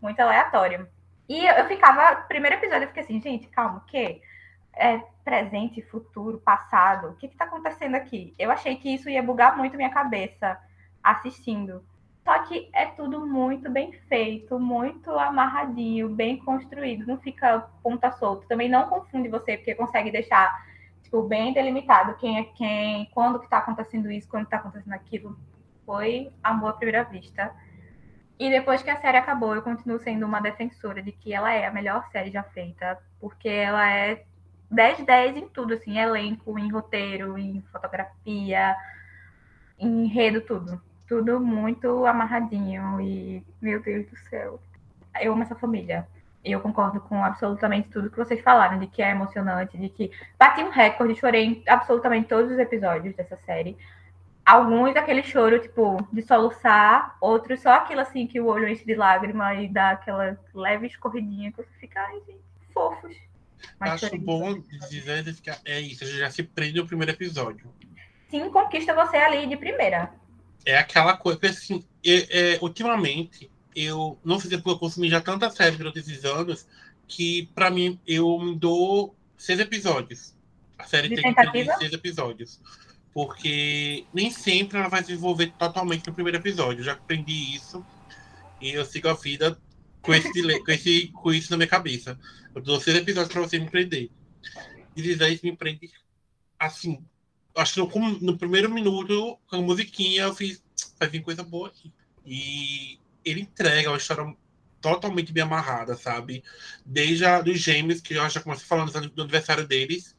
muito 0.00 0.20
aleatório. 0.20 0.88
E 1.28 1.46
eu 1.46 1.66
ficava, 1.66 2.22
primeiro 2.22 2.56
episódio, 2.56 2.84
eu 2.84 2.88
fiquei 2.88 3.02
assim, 3.02 3.20
gente, 3.20 3.46
calma, 3.48 3.78
o 3.78 3.80
quê? 3.82 4.20
É 4.74 4.98
presente, 5.24 5.82
futuro, 5.82 6.38
passado, 6.38 7.08
o 7.08 7.14
que 7.14 7.26
está 7.26 7.44
acontecendo 7.44 7.94
aqui? 7.94 8.34
Eu 8.38 8.50
achei 8.50 8.76
que 8.76 8.92
isso 8.92 9.08
ia 9.08 9.22
bugar 9.22 9.56
muito 9.56 9.76
minha 9.76 9.90
cabeça 9.90 10.58
assistindo. 11.02 11.84
Só 12.24 12.38
que 12.40 12.68
é 12.72 12.86
tudo 12.86 13.26
muito 13.26 13.70
bem 13.70 13.92
feito, 14.08 14.58
muito 14.58 15.10
amarradinho, 15.10 16.08
bem 16.08 16.36
construído, 16.36 17.06
não 17.06 17.18
fica 17.18 17.60
ponta 17.82 18.10
solta. 18.12 18.46
Também 18.48 18.68
não 18.68 18.88
confunde 18.88 19.28
você, 19.28 19.56
porque 19.56 19.74
consegue 19.74 20.10
deixar 20.10 20.66
tipo, 21.02 21.22
bem 21.22 21.52
delimitado 21.52 22.14
quem 22.14 22.38
é 22.38 22.44
quem, 22.44 23.06
quando 23.12 23.38
que 23.38 23.46
está 23.46 23.58
acontecendo 23.58 24.10
isso, 24.10 24.28
quando 24.28 24.44
está 24.44 24.56
acontecendo 24.58 24.92
aquilo. 24.92 25.38
Foi 25.84 26.30
amor 26.42 26.70
à 26.70 26.72
primeira 26.74 27.04
vista. 27.04 27.52
E 28.38 28.48
depois 28.48 28.82
que 28.82 28.88
a 28.90 29.00
série 29.00 29.18
acabou, 29.18 29.54
eu 29.54 29.62
continuo 29.62 29.98
sendo 29.98 30.24
uma 30.24 30.40
defensora 30.40 31.02
de 31.02 31.12
que 31.12 31.32
ela 31.34 31.52
é 31.52 31.66
a 31.66 31.72
melhor 31.72 32.08
série 32.10 32.30
já 32.30 32.42
feita, 32.42 32.98
porque 33.20 33.48
ela 33.48 33.86
é 33.90 34.24
10 34.70 35.04
10 35.04 35.36
em 35.36 35.48
tudo, 35.48 35.74
assim, 35.74 35.98
elenco, 35.98 36.58
em 36.58 36.70
roteiro, 36.70 37.36
em 37.36 37.60
fotografia, 37.72 38.76
em 39.78 40.04
enredo, 40.04 40.40
tudo. 40.40 40.80
Tudo 41.06 41.40
muito 41.40 42.06
amarradinho 42.06 43.00
e, 43.00 43.44
meu 43.60 43.82
Deus 43.82 44.06
do 44.06 44.16
céu. 44.16 44.60
Eu 45.20 45.32
amo 45.32 45.42
essa 45.42 45.56
família. 45.56 46.06
Eu 46.44 46.60
concordo 46.60 47.00
com 47.00 47.22
absolutamente 47.22 47.88
tudo 47.88 48.10
que 48.10 48.16
vocês 48.16 48.40
falaram, 48.40 48.78
de 48.78 48.86
que 48.86 49.02
é 49.02 49.10
emocionante, 49.10 49.76
de 49.76 49.88
que 49.88 50.10
bati 50.38 50.62
um 50.62 50.70
recorde, 50.70 51.14
chorei 51.14 51.44
em 51.44 51.62
absolutamente 51.68 52.28
todos 52.28 52.50
os 52.50 52.58
episódios 52.58 53.14
dessa 53.14 53.36
série 53.36 53.76
alguns 54.50 54.96
aquele 54.96 55.22
choro, 55.22 55.60
tipo, 55.60 55.96
de 56.12 56.22
soluçar, 56.22 57.16
outros 57.20 57.60
só 57.60 57.74
aquilo 57.74 58.00
assim 58.00 58.26
que 58.26 58.40
o 58.40 58.46
olho 58.46 58.68
enche 58.68 58.84
de 58.84 58.94
lágrima 58.94 59.54
e 59.54 59.68
dá 59.68 59.90
aquela 59.90 60.38
leve 60.52 60.88
escorridinha 60.88 61.52
que 61.52 61.58
você 61.58 61.70
fica, 61.78 62.00
ai, 62.00 62.20
gente, 62.26 62.40
fofos. 62.74 63.16
Mas 63.78 64.02
Acho 64.02 64.18
bom 64.18 64.58
dizer 64.88 65.24
que 65.40 65.50
é 65.64 65.80
isso, 65.80 66.04
já 66.06 66.30
se 66.30 66.42
prende 66.42 66.80
no 66.80 66.86
primeiro 66.86 67.12
episódio. 67.12 67.72
Sim, 68.28 68.50
conquista 68.50 68.94
você 68.94 69.18
ali 69.18 69.46
de 69.46 69.56
primeira. 69.56 70.10
É 70.64 70.78
aquela 70.78 71.16
coisa, 71.16 71.38
assim, 71.44 71.84
é, 72.04 72.54
é, 72.54 72.58
ultimamente, 72.60 73.50
eu 73.84 74.18
não 74.24 74.38
sei 74.38 74.50
se 74.50 74.56
eu 74.56 74.78
consumi 74.78 75.08
já 75.08 75.20
tanta 75.20 75.50
série 75.50 75.76
durante 75.76 75.98
esses 75.98 76.24
anos, 76.24 76.66
que 77.06 77.48
para 77.54 77.70
mim 77.70 77.98
eu 78.06 78.38
me 78.38 78.56
dou 78.56 79.14
seis 79.36 79.58
episódios. 79.60 80.34
A 80.78 80.84
série 80.84 81.08
de 81.08 81.16
tem 81.16 81.24
tentativa? 81.34 81.76
seis 81.78 81.92
episódios 81.92 82.60
porque 83.12 84.04
nem 84.14 84.30
sempre 84.30 84.78
ela 84.78 84.88
vai 84.88 85.02
se 85.02 85.08
desenvolver 85.08 85.52
totalmente 85.58 86.06
no 86.06 86.14
primeiro 86.14 86.38
episódio. 86.38 86.80
Eu 86.80 86.84
já 86.84 86.92
aprendi 86.92 87.54
isso 87.54 87.84
e 88.60 88.70
eu 88.70 88.84
sigo 88.84 89.08
a 89.08 89.14
vida 89.14 89.60
com 90.00 90.14
esse, 90.14 90.30
com, 90.60 90.70
esse, 90.70 91.08
com 91.08 91.32
isso 91.32 91.50
na 91.50 91.56
minha 91.56 91.68
cabeça. 91.68 92.18
Eu 92.54 92.62
dou 92.62 92.80
seis 92.80 92.96
episódios 92.96 93.32
para 93.32 93.42
você 93.42 93.58
me 93.58 93.68
prender. 93.68 94.10
E 94.96 95.02
Disney 95.02 95.40
me 95.42 95.56
prende 95.56 95.90
assim. 96.58 97.04
Acho 97.54 97.88
que 97.88 97.98
no, 97.98 98.20
no, 98.20 98.38
primeiro 98.38 98.72
minuto, 98.72 99.38
com 99.48 99.56
a 99.56 99.60
musiquinha, 99.60 100.22
eu 100.22 100.34
fiz. 100.34 100.62
Vai 100.98 101.08
vir 101.08 101.22
coisa 101.22 101.42
boa 101.42 101.68
aqui. 101.68 101.92
E 102.24 102.98
ele 103.24 103.42
entrega 103.42 103.90
uma 103.90 103.96
história 103.96 104.34
totalmente 104.80 105.32
bem 105.32 105.42
amarrada, 105.42 105.94
sabe? 105.94 106.42
Desde 106.84 107.24
a, 107.24 107.40
dos 107.40 107.58
gêmeos, 107.58 108.00
que 108.00 108.14
eu 108.14 108.28
já 108.28 108.40
comecei 108.40 108.66
falando 108.66 108.90
do 109.10 109.22
aniversário 109.22 109.66
deles. 109.66 110.16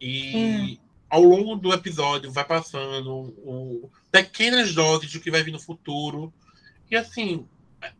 E 0.00 0.78
hum 0.80 0.84
ao 1.14 1.22
longo 1.22 1.54
do 1.54 1.72
episódio 1.72 2.32
vai 2.32 2.44
passando 2.44 3.32
o, 3.38 3.88
pequenas 4.10 4.74
doses 4.74 5.12
do 5.12 5.20
que 5.20 5.30
vai 5.30 5.44
vir 5.44 5.52
no 5.52 5.60
futuro. 5.60 6.34
E 6.90 6.96
assim, 6.96 7.46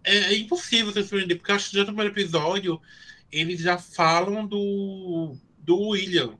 é, 0.03 0.17
é 0.33 0.37
impossível 0.37 0.93
você 0.93 1.05
surpreender, 1.05 1.37
porque 1.37 1.53
acho 1.53 1.71
que 1.71 1.77
já 1.77 1.83
no 1.83 1.87
primeiro 1.87 2.13
episódio 2.13 2.83
eles 3.31 3.61
já 3.61 3.79
falam 3.79 4.45
do, 4.45 5.37
do 5.59 5.91
William, 5.91 6.35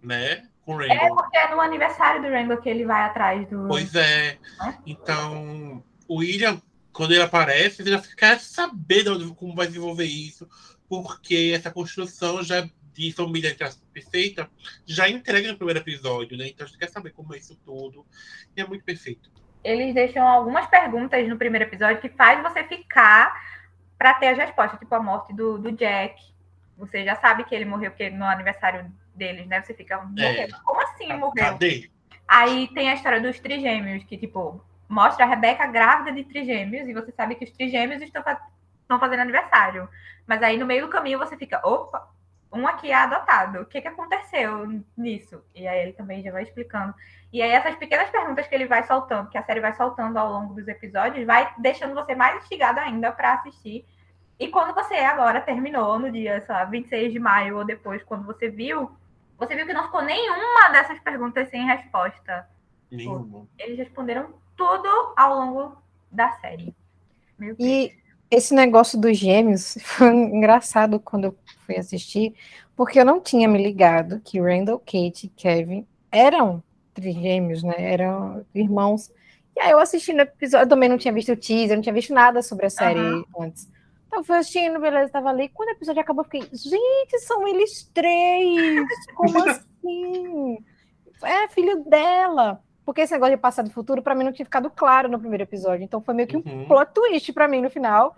né? 0.00 0.46
Com 0.64 0.76
o 0.76 0.82
É 0.82 1.08
porque 1.08 1.36
é 1.36 1.52
no 1.52 1.60
aniversário 1.60 2.22
do 2.22 2.28
Randall 2.28 2.58
que 2.58 2.68
ele 2.68 2.84
vai 2.84 3.02
atrás 3.02 3.48
do. 3.48 3.66
Pois 3.66 3.92
é. 3.96 4.38
Então, 4.86 5.82
o 6.06 6.18
William, 6.18 6.62
quando 6.92 7.12
ele 7.12 7.22
aparece, 7.22 7.82
ele 7.82 7.90
já 7.90 8.02
quer 8.16 8.38
saber 8.38 9.04
de 9.04 9.10
onde, 9.10 9.34
como 9.34 9.54
vai 9.54 9.66
desenvolver 9.66 10.04
isso, 10.04 10.48
porque 10.88 11.52
essa 11.54 11.70
construção 11.70 12.42
já 12.42 12.68
de 12.92 13.12
família 13.12 13.56
perfeita 13.92 14.50
já 14.84 15.08
entrega 15.08 15.50
no 15.50 15.56
primeiro 15.56 15.80
episódio, 15.80 16.36
né? 16.36 16.48
Então 16.48 16.64
a 16.64 16.68
gente 16.68 16.78
quer 16.78 16.88
saber 16.88 17.10
como 17.10 17.34
é 17.34 17.38
isso 17.38 17.56
tudo. 17.64 18.04
E 18.56 18.60
é 18.60 18.66
muito 18.66 18.84
perfeito. 18.84 19.30
Eles 19.62 19.94
deixam 19.94 20.26
algumas 20.26 20.66
perguntas 20.66 21.26
no 21.28 21.36
primeiro 21.36 21.66
episódio 21.66 22.00
que 22.00 22.08
faz 22.08 22.42
você 22.42 22.64
ficar 22.64 23.32
para 23.96 24.14
ter 24.14 24.28
as 24.28 24.38
respostas, 24.38 24.78
tipo 24.78 24.94
a 24.94 25.00
morte 25.00 25.32
do, 25.34 25.58
do 25.58 25.72
Jack. 25.72 26.20
Você 26.78 27.04
já 27.04 27.14
sabe 27.16 27.44
que 27.44 27.54
ele 27.54 27.66
morreu 27.66 27.90
porque 27.90 28.10
no 28.10 28.24
aniversário 28.24 28.90
deles, 29.14 29.46
né? 29.46 29.62
Você 29.62 29.74
fica, 29.74 30.02
é. 30.18 30.48
como 30.64 30.80
assim 30.82 31.08
morreu? 31.08 31.32
Cadê? 31.34 31.90
Aí 32.26 32.68
tem 32.74 32.88
a 32.88 32.94
história 32.94 33.20
dos 33.20 33.38
trigêmeos, 33.38 34.04
que, 34.04 34.16
tipo, 34.16 34.64
mostra 34.90 35.24
a 35.24 35.28
Rebeca 35.28 35.66
grávida 35.68 36.12
de 36.12 36.24
trigêmeos, 36.24 36.88
e 36.88 36.92
você 36.92 37.12
sabe 37.12 37.36
que 37.36 37.44
os 37.44 37.50
trigêmeos 37.52 38.02
estão, 38.02 38.22
estão 38.82 38.98
fazendo 38.98 39.20
aniversário. 39.20 39.88
Mas 40.26 40.42
aí 40.42 40.58
no 40.58 40.66
meio 40.66 40.86
do 40.86 40.90
caminho 40.90 41.18
você 41.18 41.36
fica, 41.36 41.64
opa, 41.64 42.10
um 42.52 42.66
aqui 42.66 42.90
é 42.90 42.94
adotado. 42.94 43.60
O 43.60 43.66
que, 43.66 43.80
que 43.80 43.86
aconteceu 43.86 44.82
nisso? 44.96 45.44
E 45.54 45.68
aí 45.68 45.82
ele 45.82 45.92
também 45.92 46.22
já 46.22 46.32
vai 46.32 46.42
explicando. 46.42 46.92
E 47.32 47.40
aí 47.40 47.52
essas 47.52 47.76
pequenas 47.76 48.10
perguntas 48.10 48.48
que 48.48 48.54
ele 48.54 48.66
vai 48.66 48.82
soltando, 48.82 49.30
que 49.30 49.38
a 49.38 49.44
série 49.44 49.60
vai 49.60 49.72
soltando 49.74 50.16
ao 50.16 50.28
longo 50.28 50.54
dos 50.54 50.66
episódios, 50.66 51.24
vai 51.24 51.54
deixando 51.58 51.94
você 51.94 52.16
mais 52.16 52.42
instigado 52.42 52.80
ainda 52.80 53.12
para 53.12 53.34
assistir. 53.34 53.86
E 54.40 54.48
quando 54.48 54.74
você 54.74 54.94
agora 54.94 55.40
terminou 55.40 56.00
no 56.00 56.10
dia, 56.10 56.40
sei 56.40 56.52
lá, 56.52 56.64
26 56.64 57.12
de 57.12 57.20
maio 57.20 57.58
ou 57.58 57.64
depois, 57.64 58.02
quando 58.02 58.26
você 58.26 58.48
viu, 58.48 58.90
você 59.38 59.54
viu 59.54 59.66
que 59.66 59.72
não 59.72 59.84
ficou 59.84 60.02
nenhuma 60.02 60.70
dessas 60.72 60.98
perguntas 60.98 61.48
sem 61.48 61.64
resposta. 61.64 62.48
Nenhuma. 62.90 63.46
Eles 63.56 63.78
responderam 63.78 64.34
tudo 64.60 65.14
ao 65.16 65.34
longo 65.38 65.76
da 66.12 66.32
série. 66.32 66.74
E 67.58 67.94
esse 68.30 68.54
negócio 68.54 69.00
dos 69.00 69.16
gêmeos 69.16 69.78
foi 69.80 70.08
engraçado 70.08 71.00
quando 71.00 71.24
eu 71.24 71.36
fui 71.64 71.78
assistir, 71.78 72.34
porque 72.76 73.00
eu 73.00 73.04
não 73.06 73.20
tinha 73.20 73.48
me 73.48 73.62
ligado 73.62 74.20
que 74.22 74.38
Randall, 74.38 74.78
Kate 74.78 75.26
e 75.26 75.28
Kevin 75.30 75.86
eram 76.12 76.62
trigêmeos, 76.92 77.62
né? 77.62 77.74
Eram 77.78 78.44
irmãos. 78.54 79.10
E 79.56 79.60
aí 79.60 79.70
eu 79.70 79.78
assistindo 79.78 80.18
o 80.18 80.22
episódio, 80.22 80.64
eu 80.64 80.68
também 80.68 80.90
não 80.90 80.98
tinha 80.98 81.14
visto 81.14 81.32
o 81.32 81.36
teaser, 81.36 81.76
não 81.76 81.82
tinha 81.82 81.94
visto 81.94 82.12
nada 82.12 82.42
sobre 82.42 82.66
a 82.66 82.70
série 82.70 83.00
uhum. 83.00 83.24
antes. 83.40 83.66
Então 84.06 84.20
eu 84.20 84.24
fui 84.24 84.36
assistindo, 84.36 84.78
beleza, 84.78 85.10
tava 85.10 85.30
ali. 85.30 85.48
Quando 85.48 85.70
o 85.70 85.72
episódio 85.72 86.02
acabou, 86.02 86.24
eu 86.24 86.30
fiquei, 86.30 86.42
gente, 86.52 87.18
são 87.20 87.48
eles 87.48 87.90
três! 87.94 88.86
Como 89.14 89.38
assim? 89.48 90.58
É 91.22 91.48
filho 91.48 91.82
dela. 91.84 92.62
Porque 92.90 93.02
esse 93.02 93.12
negócio 93.12 93.36
de 93.36 93.40
passado 93.40 93.68
e 93.68 93.72
futuro, 93.72 94.02
para 94.02 94.16
mim, 94.16 94.24
não 94.24 94.32
tinha 94.32 94.44
ficado 94.44 94.68
claro 94.68 95.08
no 95.08 95.16
primeiro 95.16 95.44
episódio. 95.44 95.84
Então 95.84 96.00
foi 96.00 96.12
meio 96.12 96.26
que 96.26 96.36
um 96.36 96.42
uhum. 96.44 96.66
plot 96.66 96.90
twist 96.92 97.32
para 97.32 97.46
mim 97.46 97.60
no 97.60 97.70
final, 97.70 98.16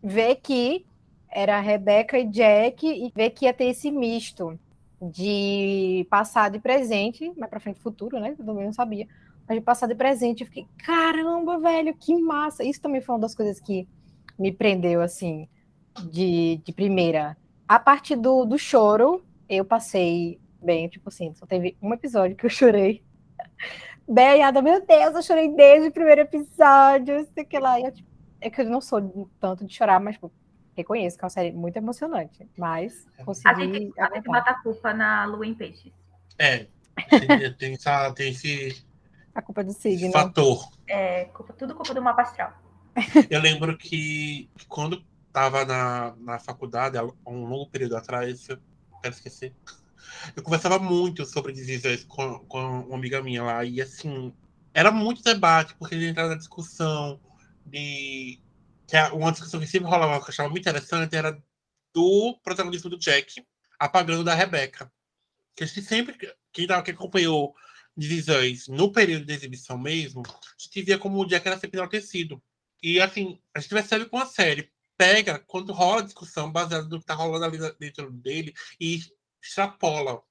ver 0.00 0.36
que 0.36 0.86
era 1.28 1.58
Rebeca 1.58 2.16
e 2.16 2.28
Jack 2.28 2.86
e 2.86 3.10
ver 3.12 3.30
que 3.30 3.46
ia 3.46 3.52
ter 3.52 3.64
esse 3.64 3.90
misto 3.90 4.56
de 5.02 6.06
passado 6.08 6.54
e 6.54 6.60
presente, 6.60 7.32
mais 7.36 7.50
para 7.50 7.58
frente 7.58 7.80
futuro, 7.80 8.20
né? 8.20 8.36
Eu 8.38 8.46
também 8.46 8.64
não 8.64 8.72
sabia. 8.72 9.08
Mas 9.48 9.58
de 9.58 9.60
passado 9.60 9.90
e 9.90 9.96
presente, 9.96 10.42
eu 10.42 10.46
fiquei, 10.46 10.68
caramba, 10.86 11.58
velho, 11.58 11.92
que 11.92 12.14
massa! 12.14 12.62
Isso 12.62 12.80
também 12.80 13.00
foi 13.00 13.16
uma 13.16 13.22
das 13.22 13.34
coisas 13.34 13.58
que 13.58 13.88
me 14.38 14.52
prendeu, 14.52 15.02
assim, 15.02 15.48
de, 16.12 16.60
de 16.64 16.72
primeira. 16.72 17.36
A 17.66 17.80
parte 17.80 18.14
do, 18.14 18.44
do 18.44 18.56
choro, 18.56 19.24
eu 19.48 19.64
passei 19.64 20.38
bem, 20.62 20.86
tipo 20.86 21.08
assim, 21.08 21.34
só 21.34 21.44
teve 21.44 21.76
um 21.82 21.92
episódio 21.92 22.36
que 22.36 22.46
eu 22.46 22.50
chorei 22.50 23.02
Beiada, 24.08 24.60
meu 24.60 24.84
Deus, 24.84 25.14
eu 25.14 25.22
chorei 25.22 25.54
desde 25.54 25.88
o 25.88 25.92
primeiro 25.92 26.22
episódio, 26.22 27.26
sei 27.34 27.44
que 27.44 27.58
lá. 27.58 27.80
Eu, 27.80 27.92
tipo, 27.92 28.08
é 28.40 28.50
que 28.50 28.60
eu 28.60 28.68
não 28.68 28.80
sou 28.80 29.30
tanto 29.40 29.64
de 29.64 29.74
chorar, 29.74 30.00
mas 30.00 30.16
tipo, 30.16 30.32
reconheço 30.76 31.16
que 31.16 31.24
é 31.24 31.26
uma 31.26 31.30
série 31.30 31.52
muito 31.52 31.76
emocionante. 31.76 32.48
Mas 32.56 33.06
consegui. 33.24 33.48
A 33.48 33.54
gente, 33.54 34.00
a 34.00 34.14
gente 34.14 34.24
bota 34.24 34.50
a 34.50 34.62
culpa 34.62 34.92
na 34.92 35.24
lua 35.24 35.46
em 35.46 35.54
peixes. 35.54 35.92
É. 36.38 36.66
Tem, 37.58 37.74
essa, 37.74 38.12
tem 38.12 38.30
esse, 38.30 38.84
A 39.34 39.40
culpa 39.40 39.60
é 39.62 39.64
do 39.64 39.72
signo. 39.72 40.12
fator. 40.12 40.68
É 40.86 41.26
culpa, 41.26 41.52
tudo 41.52 41.74
culpa 41.74 41.94
do 41.94 42.02
mapa 42.02 42.22
astral. 42.22 42.52
Eu 43.30 43.40
lembro 43.40 43.76
que 43.78 44.50
que 44.56 44.66
quando 44.66 45.02
estava 45.26 45.64
na, 45.64 46.14
na 46.18 46.38
faculdade, 46.38 46.98
há 46.98 47.04
um 47.26 47.46
longo 47.46 47.70
período 47.70 47.96
atrás, 47.96 48.46
eu 48.48 48.58
quero 49.02 49.14
esquecer, 49.14 49.54
eu 50.36 50.42
conversava 50.42 50.78
muito 50.78 51.24
sobre 51.24 51.52
This 51.52 52.04
com, 52.04 52.38
com 52.40 52.80
uma 52.82 52.96
amiga 52.96 53.22
minha 53.22 53.42
lá, 53.42 53.64
e 53.64 53.80
assim, 53.80 54.32
era 54.74 54.90
muito 54.90 55.22
debate, 55.22 55.74
porque 55.76 55.94
a 55.94 55.98
gente 55.98 56.10
entrava 56.10 56.30
na 56.30 56.36
discussão 56.36 57.20
de. 57.66 58.40
Que 58.86 58.96
uma 59.12 59.32
discussão 59.32 59.60
que 59.60 59.66
sempre 59.66 59.88
rolava, 59.88 60.18
que 60.18 60.24
eu 60.24 60.28
achava 60.28 60.48
muito 60.48 60.62
interessante, 60.62 61.14
era 61.14 61.42
do 61.94 62.38
protagonismo 62.42 62.90
do 62.90 62.98
Jack 62.98 63.44
apagando 63.78 64.24
da 64.24 64.34
Rebeca. 64.34 64.92
Que 65.54 65.64
a 65.64 65.66
gente 65.66 65.82
sempre, 65.82 66.16
quem, 66.52 66.66
tava, 66.66 66.82
quem 66.82 66.94
acompanhou 66.94 67.54
Is 67.96 68.68
no 68.68 68.90
período 68.90 69.26
de 69.26 69.34
exibição 69.34 69.76
mesmo, 69.76 70.22
a 70.26 70.30
gente 70.58 70.82
via 70.82 70.98
como 70.98 71.18
o 71.18 71.26
Jack 71.26 71.46
era 71.46 71.58
sempre 71.58 71.78
enaltecido. 71.78 72.42
E 72.82 73.00
assim, 73.00 73.38
a 73.54 73.60
gente 73.60 73.70
percebe 73.70 74.06
com 74.06 74.18
a 74.18 74.26
série, 74.26 74.70
pega 74.96 75.38
quando 75.38 75.72
rola 75.72 76.02
discussão 76.02 76.50
baseada 76.50 76.88
no 76.88 77.00
que 77.00 77.06
tá 77.06 77.14
rolando 77.14 77.44
ali 77.44 77.58
dentro 77.78 78.10
dele 78.10 78.54
e 78.80 79.00
extrapola. 79.42 80.22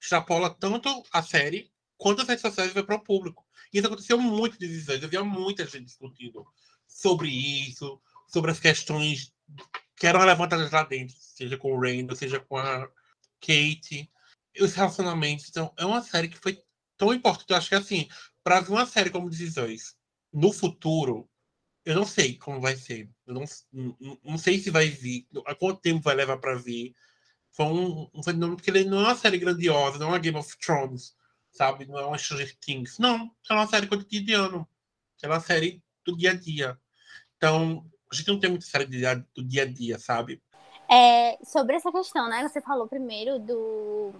Extrapola 0.00 0.50
tanto 0.50 1.02
a 1.12 1.22
série 1.22 1.70
quanto 1.96 2.22
as 2.22 2.28
redes 2.28 2.42
sociais 2.42 2.72
vai 2.72 2.82
para 2.82 2.96
o 2.96 3.02
público. 3.02 3.46
E 3.72 3.78
isso 3.78 3.86
aconteceu 3.86 4.18
muito 4.18 4.58
de 4.58 4.66
Is. 4.66 4.88
Eu 4.88 5.08
via 5.08 5.24
muita 5.24 5.64
gente 5.64 5.86
discutindo 5.86 6.46
sobre 6.86 7.28
isso, 7.28 8.00
sobre 8.28 8.50
as 8.50 8.60
questões 8.60 9.32
que 9.96 10.06
eram 10.06 10.24
levantadas 10.24 10.70
lá 10.70 10.82
dentro, 10.84 11.16
seja 11.18 11.56
com 11.56 11.72
o 11.72 11.80
Randall, 11.80 12.16
seja 12.16 12.38
com 12.40 12.56
a 12.56 12.86
Kate, 13.40 14.10
os 14.60 14.74
relacionamentos. 14.74 15.48
Então, 15.48 15.72
é 15.78 15.84
uma 15.84 16.02
série 16.02 16.28
que 16.28 16.38
foi 16.38 16.62
tão 16.96 17.14
importante. 17.14 17.50
Eu 17.50 17.56
acho 17.56 17.68
que, 17.68 17.74
assim, 17.74 18.08
para 18.42 18.60
ver 18.60 18.70
uma 18.70 18.86
série 18.86 19.10
como 19.10 19.30
Is 19.30 19.96
no 20.32 20.52
futuro, 20.52 21.28
eu 21.84 21.94
não 21.94 22.04
sei 22.04 22.36
como 22.36 22.60
vai 22.60 22.76
ser. 22.76 23.08
Eu 23.26 23.34
não, 23.34 23.44
não, 23.72 24.18
não 24.22 24.38
sei 24.38 24.58
se 24.58 24.70
vai 24.70 24.88
vir, 24.88 25.26
há 25.46 25.54
quanto 25.54 25.80
tempo 25.80 26.02
vai 26.02 26.14
levar 26.14 26.38
para 26.38 26.56
vir. 26.56 26.94
Foi 27.56 27.64
um, 27.66 28.06
um 28.12 28.22
fenômeno, 28.22 28.56
porque 28.56 28.68
ele 28.70 28.84
não 28.84 28.98
é 28.98 29.04
uma 29.04 29.14
série 29.14 29.38
grandiosa, 29.38 29.98
não 29.98 30.08
é 30.08 30.10
uma 30.10 30.18
Game 30.18 30.36
of 30.36 30.58
Thrones, 30.58 31.16
sabe? 31.50 31.86
Não 31.86 31.98
é 31.98 32.04
uma 32.04 32.18
Stranger 32.18 32.54
Things. 32.60 32.98
Não, 32.98 33.30
é 33.50 33.54
uma 33.54 33.66
série 33.66 33.86
cotidiana. 33.86 34.68
É 35.22 35.26
uma 35.26 35.40
série 35.40 35.82
do 36.04 36.14
dia 36.14 36.32
a 36.32 36.34
dia. 36.34 36.78
Então, 37.38 37.82
a 38.12 38.14
gente 38.14 38.28
não 38.28 38.38
tem 38.38 38.50
muita 38.50 38.66
série 38.66 38.84
do 38.84 39.42
dia 39.42 39.62
a 39.62 39.66
dia, 39.66 39.98
sabe? 39.98 40.42
É, 40.86 41.38
sobre 41.44 41.76
essa 41.76 41.90
questão, 41.90 42.28
né? 42.28 42.46
Você 42.46 42.60
falou 42.60 42.86
primeiro 42.86 43.38
do 43.38 44.12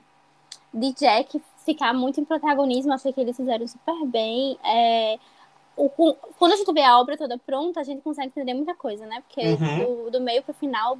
de 0.73 0.93
Jack 0.95 1.41
ficar 1.65 1.93
muito 1.93 2.21
em 2.21 2.25
protagonismo, 2.25 2.93
achei 2.93 3.13
que 3.13 3.21
eles 3.21 3.37
fizeram 3.37 3.67
super 3.69 4.07
bem. 4.07 4.59
É, 4.65 5.19
o- 5.77 5.89
quando 6.39 6.53
a 6.53 6.57
gente 6.57 6.73
vê 6.73 6.83
a 6.83 6.99
obra 6.99 7.17
toda 7.19 7.39
pronta, 7.39 7.81
a 7.81 7.85
gente 7.85 8.03
consegue 8.03 8.29
entender 8.29 8.55
muita 8.55 8.75
coisa, 8.75 9.07
né? 9.07 9.23
Porque 9.27 9.47
Uhum. 9.47 10.05
do, 10.07 10.11
do 10.13 10.21
meio 10.21 10.43
pro 10.43 10.55
final, 10.55 10.99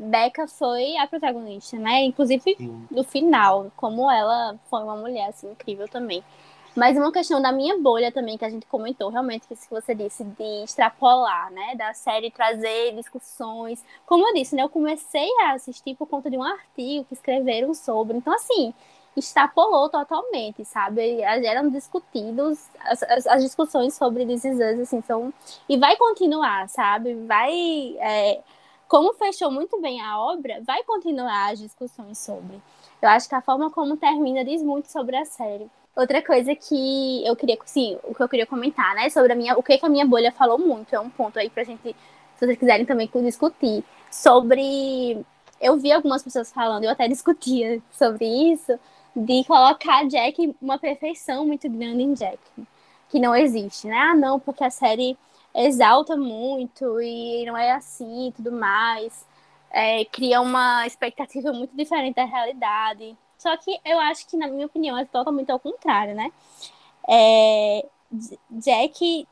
Becca 0.00 0.48
foi 0.48 0.96
a 0.96 1.06
protagonista, 1.06 1.76
né? 1.76 2.04
Inclusive 2.04 2.56
Sim. 2.56 2.86
do 2.90 3.04
final, 3.04 3.70
como 3.76 4.10
ela 4.10 4.58
foi 4.70 4.82
uma 4.82 4.96
mulher 4.96 5.28
assim, 5.28 5.50
incrível 5.50 5.86
também. 5.86 6.24
Mas 6.74 6.96
uma 6.96 7.12
questão 7.12 7.42
da 7.42 7.52
minha 7.52 7.76
bolha 7.78 8.10
também, 8.10 8.38
que 8.38 8.44
a 8.44 8.48
gente 8.48 8.64
comentou, 8.64 9.10
realmente, 9.10 9.46
que 9.46 9.54
você 9.68 9.94
disse, 9.94 10.24
de 10.24 10.64
extrapolar, 10.64 11.52
né? 11.52 11.74
Da 11.74 11.92
série 11.92 12.30
trazer 12.30 12.94
discussões. 12.94 13.84
Como 14.06 14.26
eu 14.26 14.32
disse, 14.32 14.54
né? 14.54 14.62
Eu 14.62 14.68
comecei 14.70 15.28
a 15.42 15.52
assistir 15.52 15.94
por 15.96 16.06
conta 16.06 16.30
de 16.30 16.38
um 16.38 16.42
artigo 16.42 17.04
que 17.04 17.14
escreveram 17.14 17.74
sobre. 17.74 18.16
Então, 18.16 18.32
assim, 18.32 18.72
extrapolou 19.14 19.90
totalmente, 19.90 20.64
sabe? 20.64 21.20
Eram 21.20 21.68
discutidos, 21.68 22.68
as, 22.80 23.02
as, 23.02 23.26
as 23.26 23.42
discussões 23.42 23.92
sobre 23.94 24.24
This 24.24 24.44
Is 24.44 24.56
Us, 24.56 24.80
assim, 24.80 25.02
são... 25.02 25.34
E 25.68 25.76
vai 25.76 25.96
continuar, 25.96 26.68
sabe? 26.68 27.14
Vai... 27.26 27.96
é, 27.98 28.40
como 28.90 29.14
fechou 29.14 29.52
muito 29.52 29.80
bem 29.80 30.02
a 30.02 30.18
obra, 30.18 30.60
vai 30.66 30.82
continuar 30.82 31.52
as 31.52 31.60
discussões 31.60 32.18
sobre. 32.18 32.60
Eu 33.00 33.08
acho 33.08 33.28
que 33.28 33.34
a 33.36 33.40
forma 33.40 33.70
como 33.70 33.96
termina 33.96 34.44
diz 34.44 34.60
muito 34.64 34.90
sobre 34.90 35.16
a 35.16 35.24
série. 35.24 35.70
Outra 35.94 36.20
coisa 36.20 36.56
que 36.56 37.24
eu 37.24 37.36
queria, 37.36 37.56
sim, 37.64 37.96
o 38.02 38.12
que 38.12 38.20
eu 38.20 38.28
queria 38.28 38.46
comentar, 38.46 38.96
né, 38.96 39.08
sobre 39.08 39.32
a 39.32 39.36
minha, 39.36 39.56
o 39.56 39.62
que, 39.62 39.78
que 39.78 39.86
a 39.86 39.88
minha 39.88 40.04
bolha 40.04 40.32
falou 40.32 40.58
muito, 40.58 40.92
é 40.92 40.98
um 40.98 41.08
ponto 41.08 41.38
aí 41.38 41.48
pra 41.48 41.62
gente, 41.62 41.94
se 42.34 42.44
vocês 42.44 42.58
quiserem 42.58 42.84
também 42.84 43.08
discutir, 43.22 43.84
sobre, 44.10 45.24
eu 45.60 45.76
vi 45.76 45.92
algumas 45.92 46.24
pessoas 46.24 46.52
falando, 46.52 46.82
eu 46.82 46.90
até 46.90 47.06
discutia 47.06 47.80
sobre 47.92 48.26
isso, 48.26 48.76
de 49.14 49.44
colocar 49.44 50.04
Jack 50.08 50.52
uma 50.60 50.80
perfeição 50.80 51.46
muito 51.46 51.70
grande 51.70 52.02
em 52.02 52.12
Jack, 52.12 52.40
que 53.08 53.20
não 53.20 53.36
existe, 53.36 53.86
né, 53.86 53.96
ah 53.96 54.16
não, 54.16 54.40
porque 54.40 54.64
a 54.64 54.70
série 54.70 55.16
exalta 55.54 56.16
muito 56.16 57.00
e 57.00 57.44
não 57.46 57.56
é 57.56 57.72
assim 57.72 58.28
e 58.28 58.32
tudo 58.32 58.52
mais, 58.52 59.26
é, 59.70 60.04
cria 60.06 60.40
uma 60.40 60.86
expectativa 60.86 61.52
muito 61.52 61.76
diferente 61.76 62.16
da 62.16 62.24
realidade. 62.24 63.16
Só 63.38 63.56
que 63.56 63.78
eu 63.84 63.98
acho 64.00 64.26
que, 64.28 64.36
na 64.36 64.48
minha 64.48 64.66
opinião, 64.66 64.96
é 64.98 65.04
totalmente 65.04 65.50
ao 65.50 65.58
contrário, 65.60 66.14
né? 66.14 66.30
É, 67.08 67.86
Jack, 68.50 69.26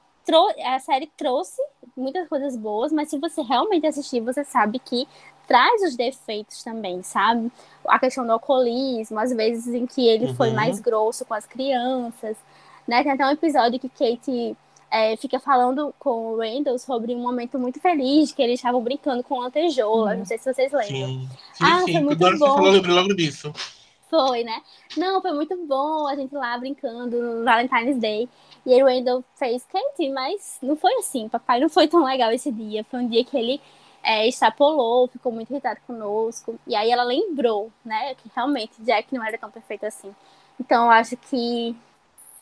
a 0.66 0.78
série 0.78 1.06
trouxe 1.16 1.60
muitas 1.96 2.28
coisas 2.28 2.56
boas, 2.56 2.92
mas 2.92 3.08
se 3.10 3.18
você 3.18 3.42
realmente 3.42 3.86
assistir, 3.86 4.20
você 4.20 4.44
sabe 4.44 4.78
que 4.78 5.08
traz 5.46 5.82
os 5.82 5.96
defeitos 5.96 6.62
também, 6.62 7.02
sabe? 7.02 7.50
A 7.86 7.98
questão 7.98 8.26
do 8.26 8.32
alcoolismo, 8.32 9.18
às 9.18 9.32
vezes 9.32 9.66
em 9.74 9.86
que 9.86 10.06
ele 10.06 10.28
foi 10.28 10.50
Uhum. 10.50 10.54
mais 10.54 10.78
grosso 10.80 11.24
com 11.24 11.34
as 11.34 11.46
crianças, 11.46 12.36
né? 12.86 13.02
Tem 13.02 13.12
até 13.12 13.26
um 13.26 13.30
episódio 13.30 13.80
que 13.80 13.88
Kate 13.88 14.56
é, 14.90 15.16
fica 15.16 15.38
falando 15.38 15.94
com 15.98 16.32
o 16.32 16.38
Randall 16.38 16.78
sobre 16.78 17.14
um 17.14 17.20
momento 17.20 17.58
muito 17.58 17.80
feliz, 17.80 18.32
que 18.32 18.42
eles 18.42 18.58
estavam 18.58 18.80
brincando 18.82 19.22
com 19.22 19.38
lantejola, 19.40 20.12
Uhum. 20.12 20.18
não 20.18 20.24
sei 20.24 20.38
se 20.38 20.52
vocês 20.52 20.72
lembram. 20.72 20.86
Sim, 21.08 21.28
sim, 21.54 21.64
Ah, 21.64 21.82
sim. 21.84 21.92
foi 21.92 22.02
muito 22.02 22.24
Agora 22.24 22.38
bom. 22.38 22.56
você 22.72 22.82
falou, 22.82 22.96
logo 23.02 23.14
disso. 23.14 23.52
Foi, 24.08 24.42
né? 24.42 24.62
Não, 24.96 25.20
foi 25.20 25.32
muito 25.32 25.54
bom 25.66 26.06
a 26.06 26.16
gente 26.16 26.34
lá 26.34 26.56
brincando 26.56 27.20
no 27.20 27.44
Valentine's 27.44 27.98
Day. 27.98 28.26
E 28.64 28.72
aí 28.72 28.82
o 28.82 28.86
Wendell 28.86 29.22
fez, 29.36 29.62
Kate, 29.70 30.08
mas 30.10 30.56
não 30.62 30.76
foi 30.76 30.94
assim. 30.94 31.28
Papai 31.28 31.60
não 31.60 31.68
foi 31.68 31.86
tão 31.86 32.02
legal 32.04 32.32
esse 32.32 32.50
dia. 32.50 32.82
Foi 32.90 33.00
um 33.00 33.08
dia 33.08 33.22
que 33.22 33.36
ele 33.36 33.60
é, 34.02 34.26
extrapolou, 34.26 35.08
ficou 35.08 35.30
muito 35.30 35.50
irritado 35.50 35.80
conosco. 35.86 36.58
E 36.66 36.74
aí 36.74 36.90
ela 36.90 37.02
lembrou, 37.02 37.70
né, 37.84 38.14
que 38.14 38.30
realmente 38.34 38.72
Jack 38.80 39.14
não 39.14 39.22
era 39.22 39.36
tão 39.36 39.50
perfeito 39.50 39.84
assim. 39.84 40.14
Então 40.58 40.86
eu 40.86 40.90
acho 40.90 41.14
que 41.16 41.76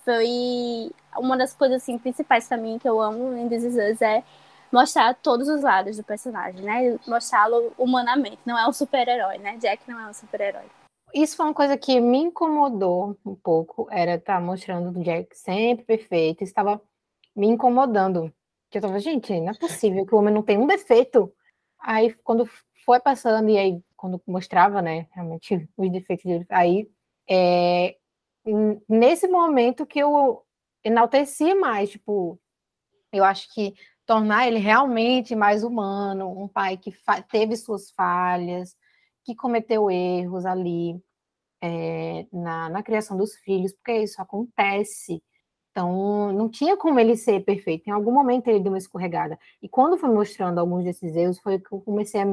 foi 0.07 0.92
uma 1.19 1.37
das 1.37 1.53
coisas 1.53 1.83
assim, 1.83 1.99
principais 1.99 2.47
pra 2.47 2.57
mim 2.57 2.79
que 2.79 2.88
eu 2.88 3.01
amo 3.01 3.37
em 3.37 3.49
This 3.49 3.64
Is 3.64 3.75
Us 3.75 4.01
é 4.01 4.23
mostrar 4.73 5.14
todos 5.14 5.49
os 5.49 5.62
lados 5.62 5.97
do 5.97 6.05
personagem, 6.05 6.62
né? 6.62 6.97
Mostrá-lo 7.09 7.73
humanamente. 7.77 8.38
Não 8.47 8.57
é 8.57 8.69
um 8.69 8.73
super-herói, 8.73 9.38
né? 9.38 9.57
Jack 9.57 9.83
não 9.90 9.99
é 9.99 10.09
um 10.09 10.14
super-herói. 10.14 10.64
Isso 11.12 11.37
foi 11.37 11.47
uma 11.47 11.55
coisa 11.55 11.77
que 11.77 12.01
me 12.01 12.19
incomodou 12.19 13.16
um 13.25 13.35
pouco, 13.35 13.88
era 13.90 14.14
estar 14.14 14.40
mostrando 14.40 14.97
o 14.97 15.03
Jack 15.03 15.37
sempre 15.37 15.85
perfeito, 15.85 16.45
estava 16.45 16.81
me 17.35 17.49
incomodando. 17.49 18.33
Que 18.71 18.79
eu 18.79 18.83
tava, 18.83 18.99
gente, 19.01 19.38
não 19.40 19.51
é 19.51 19.59
possível 19.59 20.07
que 20.07 20.14
o 20.14 20.19
homem 20.19 20.33
não 20.33 20.42
tem 20.42 20.59
um 20.59 20.66
defeito. 20.66 21.33
Aí, 21.81 22.12
quando 22.23 22.49
foi 22.85 23.01
passando, 23.01 23.49
e 23.49 23.59
aí, 23.59 23.81
quando 23.97 24.23
mostrava, 24.27 24.81
né, 24.81 25.09
realmente, 25.12 25.69
os 25.77 25.90
defeitos 25.90 26.25
dele, 26.25 26.47
aí, 26.49 26.88
é, 27.29 27.97
nesse 28.88 29.26
momento 29.28 29.87
que 29.87 29.98
eu 29.98 30.42
enalteci 30.85 31.54
mais, 31.54 31.90
tipo, 31.90 32.40
eu 33.12 33.24
acho 33.24 33.52
que 33.52 33.74
tornar 34.06 34.46
ele 34.46 34.59
realmente 34.59 35.35
mais 35.35 35.64
humano, 35.64 36.30
um 36.30 36.46
pai 36.46 36.76
que 36.76 36.94
teve 37.30 37.56
suas 37.56 37.90
falhas, 37.90 38.76
que 39.24 39.35
cometeu 39.35 39.90
erros 39.90 40.46
ali 40.46 41.00
é, 41.61 42.26
na, 42.32 42.68
na 42.68 42.82
criação 42.82 43.16
dos 43.16 43.35
filhos, 43.37 43.72
porque 43.72 43.98
isso 43.98 44.22
acontece. 44.22 45.22
Então, 45.72 46.32
não 46.32 46.48
tinha 46.48 46.76
como 46.76 46.98
ele 47.00 47.16
ser 47.16 47.44
perfeito. 47.44 47.88
Em 47.88 47.90
algum 47.90 48.12
momento 48.12 48.48
ele 48.48 48.61
deu 48.61 48.72
uma 48.72 48.78
escorregada. 48.78 49.38
E 49.61 49.68
quando 49.68 49.98
foi 49.98 50.09
mostrando 50.09 50.59
alguns 50.59 50.85
desses 50.85 51.14
erros, 51.14 51.38
foi 51.40 51.59
que 51.59 51.70
eu 51.72 51.80
comecei 51.80 52.20
a, 52.22 52.26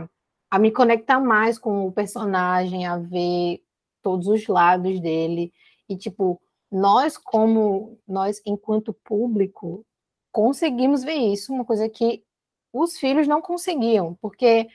a, 0.00 0.08
a 0.50 0.58
me 0.58 0.72
conectar 0.72 1.20
mais 1.20 1.58
com 1.58 1.86
o 1.86 1.92
personagem, 1.92 2.86
a 2.86 2.96
ver 2.98 3.62
todos 4.02 4.26
os 4.28 4.46
lados 4.48 5.00
dele. 5.00 5.52
E, 5.88 5.96
tipo, 5.96 6.40
nós, 6.70 7.16
como 7.18 7.98
nós, 8.06 8.42
enquanto 8.46 8.92
público, 8.92 9.84
conseguimos 10.32 11.04
ver 11.04 11.14
isso, 11.14 11.52
uma 11.52 11.64
coisa 11.64 11.88
que 11.88 12.24
os 12.72 12.98
filhos 12.98 13.28
não 13.28 13.42
conseguiam, 13.42 14.14
porque 14.20 14.68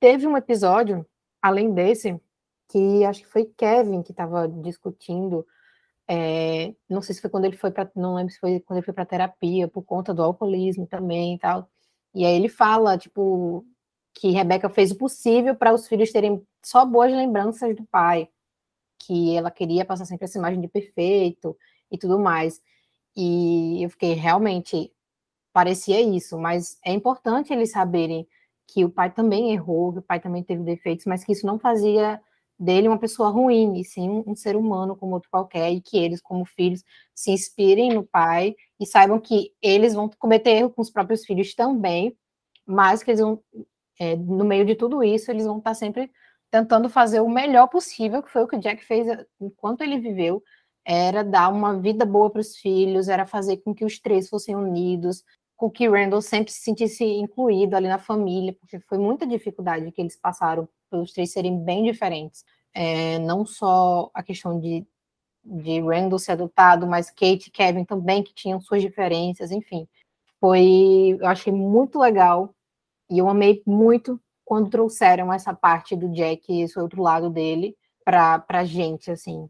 teve 0.00 0.26
um 0.26 0.36
episódio, 0.36 1.06
além 1.40 1.72
desse, 1.72 2.20
que 2.70 3.04
acho 3.04 3.20
que 3.22 3.28
foi 3.28 3.44
Kevin 3.56 4.02
que 4.02 4.12
estava 4.12 4.48
discutindo 4.48 5.46
É, 6.08 6.74
não 6.88 7.00
sei 7.00 7.14
se 7.14 7.20
foi 7.22 7.30
quando 7.30 7.46
ele 7.46 7.56
foi 7.56 7.70
para, 7.70 7.90
não 7.96 8.14
lembro 8.16 8.32
se 8.32 8.38
foi 8.40 8.60
quando 8.60 8.78
ele 8.78 8.84
foi 8.84 8.94
para 8.94 9.06
terapia 9.06 9.68
por 9.68 9.82
conta 9.82 10.12
do 10.12 10.22
alcoolismo 10.22 10.86
também 10.86 11.34
e 11.34 11.38
tal. 11.38 11.68
E 12.14 12.26
aí 12.26 12.34
ele 12.36 12.48
fala, 12.48 12.98
tipo, 12.98 13.64
que 14.14 14.30
Rebeca 14.30 14.68
fez 14.68 14.90
o 14.90 14.98
possível 14.98 15.54
para 15.56 15.72
os 15.72 15.88
filhos 15.88 16.12
terem 16.12 16.42
só 16.64 16.84
boas 16.84 17.12
lembranças 17.12 17.74
do 17.76 17.84
pai, 17.86 18.28
que 19.06 19.36
ela 19.36 19.50
queria 19.50 19.84
passar 19.84 20.04
sempre 20.04 20.24
essa 20.24 20.38
imagem 20.38 20.60
de 20.60 20.68
perfeito 20.68 21.56
e 21.90 21.98
tudo 21.98 22.18
mais. 22.18 22.60
E 23.16 23.82
eu 23.82 23.90
fiquei 23.90 24.14
realmente 24.14 24.92
parecia 25.52 26.00
isso, 26.00 26.38
mas 26.38 26.78
é 26.84 26.92
importante 26.92 27.52
eles 27.52 27.72
saberem 27.72 28.26
que 28.66 28.84
o 28.84 28.90
pai 28.90 29.12
também 29.12 29.52
errou, 29.52 29.92
que 29.92 29.98
o 29.98 30.02
pai 30.02 30.18
também 30.18 30.42
teve 30.42 30.62
defeitos, 30.62 31.04
mas 31.06 31.24
que 31.24 31.32
isso 31.32 31.46
não 31.46 31.58
fazia 31.58 32.20
dele 32.58 32.88
uma 32.88 32.98
pessoa 32.98 33.28
ruim, 33.28 33.78
e 33.78 33.84
sim 33.84 34.22
um, 34.26 34.34
ser 34.34 34.56
humano 34.56 34.96
como 34.96 35.14
outro 35.14 35.28
qualquer, 35.30 35.70
e 35.72 35.80
que 35.80 35.98
eles, 35.98 36.20
como 36.22 36.44
filhos, 36.44 36.82
se 37.14 37.30
inspirem 37.32 37.92
no 37.92 38.04
pai 38.04 38.54
e 38.80 38.86
saibam 38.86 39.20
que 39.20 39.52
eles 39.60 39.94
vão 39.94 40.08
cometer 40.18 40.50
erro 40.50 40.70
com 40.70 40.80
os 40.80 40.90
próprios 40.90 41.24
filhos 41.24 41.54
também, 41.54 42.16
mas 42.64 43.02
que 43.02 43.10
eles 43.10 43.20
vão, 43.20 43.42
é, 43.98 44.16
no 44.16 44.44
meio 44.44 44.64
de 44.64 44.74
tudo 44.74 45.02
isso, 45.02 45.30
eles 45.30 45.44
vão 45.44 45.58
estar 45.58 45.74
sempre 45.74 46.10
tentando 46.52 46.90
fazer 46.90 47.20
o 47.20 47.30
melhor 47.30 47.66
possível, 47.66 48.22
que 48.22 48.30
foi 48.30 48.42
o 48.42 48.46
que 48.46 48.56
o 48.56 48.60
Jack 48.60 48.84
fez 48.84 49.06
enquanto 49.40 49.80
ele 49.80 49.98
viveu, 49.98 50.42
era 50.84 51.24
dar 51.24 51.48
uma 51.48 51.80
vida 51.80 52.04
boa 52.04 52.28
para 52.28 52.42
os 52.42 52.56
filhos, 52.58 53.08
era 53.08 53.26
fazer 53.26 53.56
com 53.58 53.74
que 53.74 53.86
os 53.86 53.98
três 53.98 54.28
fossem 54.28 54.54
unidos, 54.54 55.24
com 55.56 55.70
que 55.70 55.88
Randall 55.88 56.20
sempre 56.20 56.52
se 56.52 56.60
sentisse 56.60 57.04
incluído 57.04 57.74
ali 57.74 57.88
na 57.88 57.98
família, 57.98 58.52
porque 58.52 58.78
foi 58.80 58.98
muita 58.98 59.26
dificuldade 59.26 59.90
que 59.92 60.02
eles 60.02 60.14
passaram 60.14 60.68
pelos 60.90 61.12
três 61.12 61.32
serem 61.32 61.58
bem 61.64 61.84
diferentes. 61.84 62.44
É, 62.74 63.18
não 63.20 63.46
só 63.46 64.10
a 64.12 64.22
questão 64.22 64.60
de, 64.60 64.86
de 65.42 65.80
Randall 65.80 66.18
ser 66.18 66.32
adotado, 66.32 66.86
mas 66.86 67.10
Kate 67.10 67.48
e 67.48 67.50
Kevin 67.50 67.86
também, 67.86 68.22
que 68.22 68.34
tinham 68.34 68.60
suas 68.60 68.82
diferenças, 68.82 69.50
enfim. 69.50 69.88
Foi, 70.38 71.16
eu 71.18 71.26
achei 71.26 71.52
muito 71.52 71.98
legal, 71.98 72.54
e 73.08 73.18
eu 73.18 73.28
amei 73.28 73.62
muito 73.66 74.20
quando 74.52 74.68
trouxeram 74.68 75.32
essa 75.32 75.54
parte 75.54 75.96
do 75.96 76.12
Jack, 76.12 76.60
esse 76.60 76.78
outro 76.78 77.00
lado 77.00 77.30
dele, 77.30 77.74
para 78.04 78.44
a 78.50 78.66
gente, 78.66 79.10
assim. 79.10 79.48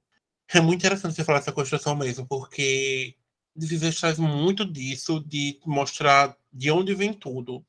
É 0.48 0.60
muito 0.60 0.78
interessante 0.78 1.16
você 1.16 1.24
falar 1.24 1.40
essa 1.40 1.50
construção 1.50 1.96
mesmo, 1.96 2.24
porque 2.24 3.16
This 3.58 3.98
traz 3.98 4.16
muito 4.16 4.64
disso, 4.64 5.18
de 5.18 5.58
mostrar 5.66 6.36
de 6.52 6.70
onde 6.70 6.94
vem 6.94 7.12
tudo. 7.12 7.66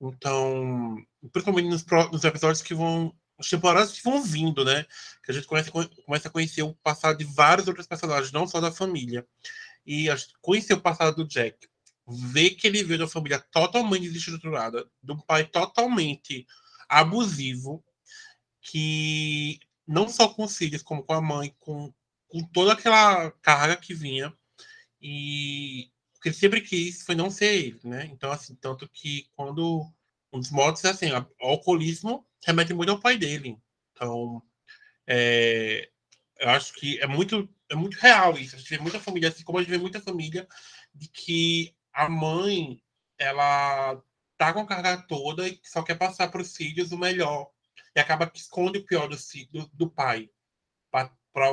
Então, 0.00 0.96
principalmente 1.32 1.68
nos, 1.68 1.84
nos 2.12 2.22
episódios 2.22 2.62
que 2.62 2.74
vão. 2.74 3.12
As 3.36 3.50
temporadas 3.50 3.90
que 3.90 4.04
vão 4.04 4.22
vindo, 4.22 4.64
né? 4.64 4.86
Que 5.24 5.32
a 5.32 5.34
gente 5.34 5.48
começa, 5.48 5.72
começa 5.72 6.28
a 6.28 6.30
conhecer 6.30 6.62
o 6.62 6.74
passado 6.74 7.18
de 7.18 7.24
vários 7.24 7.66
outros 7.66 7.88
personagens, 7.88 8.30
não 8.30 8.46
só 8.46 8.60
da 8.60 8.70
família. 8.70 9.26
E 9.84 10.06
conhecer 10.40 10.74
o 10.74 10.80
passado 10.80 11.16
do 11.16 11.28
Jack. 11.28 11.58
Ver 12.06 12.50
que 12.50 12.68
ele 12.68 12.84
veio 12.84 12.98
de 12.98 13.02
uma 13.02 13.10
família 13.10 13.44
totalmente 13.50 14.08
desestruturada, 14.08 14.86
de 15.02 15.12
um 15.12 15.18
pai 15.18 15.44
totalmente 15.44 16.46
abusivo, 16.88 17.84
que 18.60 19.60
não 19.86 20.08
só 20.08 20.28
com 20.28 20.44
os 20.44 20.56
filhos, 20.56 20.82
como 20.82 21.02
com 21.02 21.12
a 21.12 21.20
mãe, 21.20 21.54
com, 21.60 21.92
com 22.28 22.42
toda 22.44 22.72
aquela 22.72 23.30
carga 23.42 23.76
que 23.76 23.94
vinha. 23.94 24.32
E 25.00 25.90
o 26.16 26.20
que 26.20 26.28
ele 26.28 26.36
sempre 26.36 26.60
quis 26.60 27.02
foi 27.02 27.14
não 27.14 27.30
ser 27.30 27.54
ele, 27.54 27.80
né? 27.84 28.06
Então, 28.12 28.30
assim, 28.30 28.54
tanto 28.56 28.88
que 28.88 29.28
quando 29.36 29.90
um 30.32 30.38
dos 30.38 30.50
modos 30.50 30.84
é 30.84 30.90
assim, 30.90 31.10
o 31.12 31.26
alcoolismo 31.40 32.26
remete 32.44 32.74
muito 32.74 32.90
ao 32.90 33.00
pai 33.00 33.16
dele. 33.16 33.56
Então, 33.92 34.42
é, 35.06 35.88
eu 36.38 36.50
acho 36.50 36.74
que 36.74 37.00
é 37.00 37.06
muito, 37.06 37.48
é 37.68 37.74
muito 37.74 37.96
real 37.96 38.36
isso. 38.36 38.56
A 38.56 38.58
gente 38.58 38.70
vê 38.70 38.78
muita 38.78 39.00
família, 39.00 39.28
assim 39.28 39.44
como 39.44 39.58
a 39.58 39.62
gente 39.62 39.70
vê 39.70 39.78
muita 39.78 40.00
família, 40.00 40.46
de 40.94 41.08
que 41.08 41.74
a 41.92 42.08
mãe, 42.08 42.82
ela 43.16 44.02
tá 44.38 44.52
com 44.52 44.60
a 44.60 44.66
carga 44.66 44.96
toda 45.08 45.46
e 45.48 45.60
só 45.64 45.82
quer 45.82 45.98
passar 45.98 46.30
para 46.30 46.40
os 46.40 46.56
filhos 46.56 46.92
o 46.92 46.98
melhor. 46.98 47.50
E 47.94 48.00
acaba 48.00 48.30
que 48.30 48.38
esconde 48.38 48.78
o 48.78 48.86
pior 48.86 49.08
do, 49.08 49.16
do, 49.50 49.70
do 49.74 49.90
pai. 49.90 50.30
Para 50.90 51.52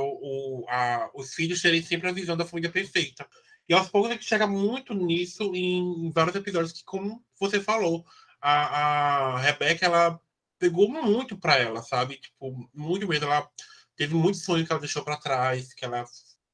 os 1.13 1.33
filhos 1.33 1.61
terem 1.61 1.83
sempre 1.83 2.09
a 2.09 2.13
visão 2.13 2.37
da 2.37 2.45
família 2.45 2.71
perfeita. 2.71 3.27
E 3.67 3.73
aos 3.73 3.89
poucos 3.89 4.11
a 4.11 4.13
gente 4.13 4.25
chega 4.25 4.47
muito 4.47 4.93
nisso 4.93 5.55
em, 5.55 6.07
em 6.07 6.11
vários 6.11 6.35
episódios 6.35 6.71
que, 6.71 6.83
como 6.83 7.23
você 7.39 7.59
falou, 7.59 8.05
a, 8.39 9.33
a 9.33 9.39
Rebeca, 9.39 9.85
ela 9.85 10.19
pegou 10.57 10.87
muito 10.87 11.37
para 11.37 11.57
ela, 11.57 11.81
sabe? 11.81 12.17
Tipo, 12.17 12.69
muito 12.73 13.07
mesmo. 13.07 13.25
Ela 13.25 13.49
teve 13.95 14.13
muitos 14.13 14.43
sonhos 14.43 14.67
que 14.67 14.71
ela 14.71 14.81
deixou 14.81 15.03
para 15.03 15.17
trás, 15.17 15.73
que 15.73 15.85
ela 15.85 16.05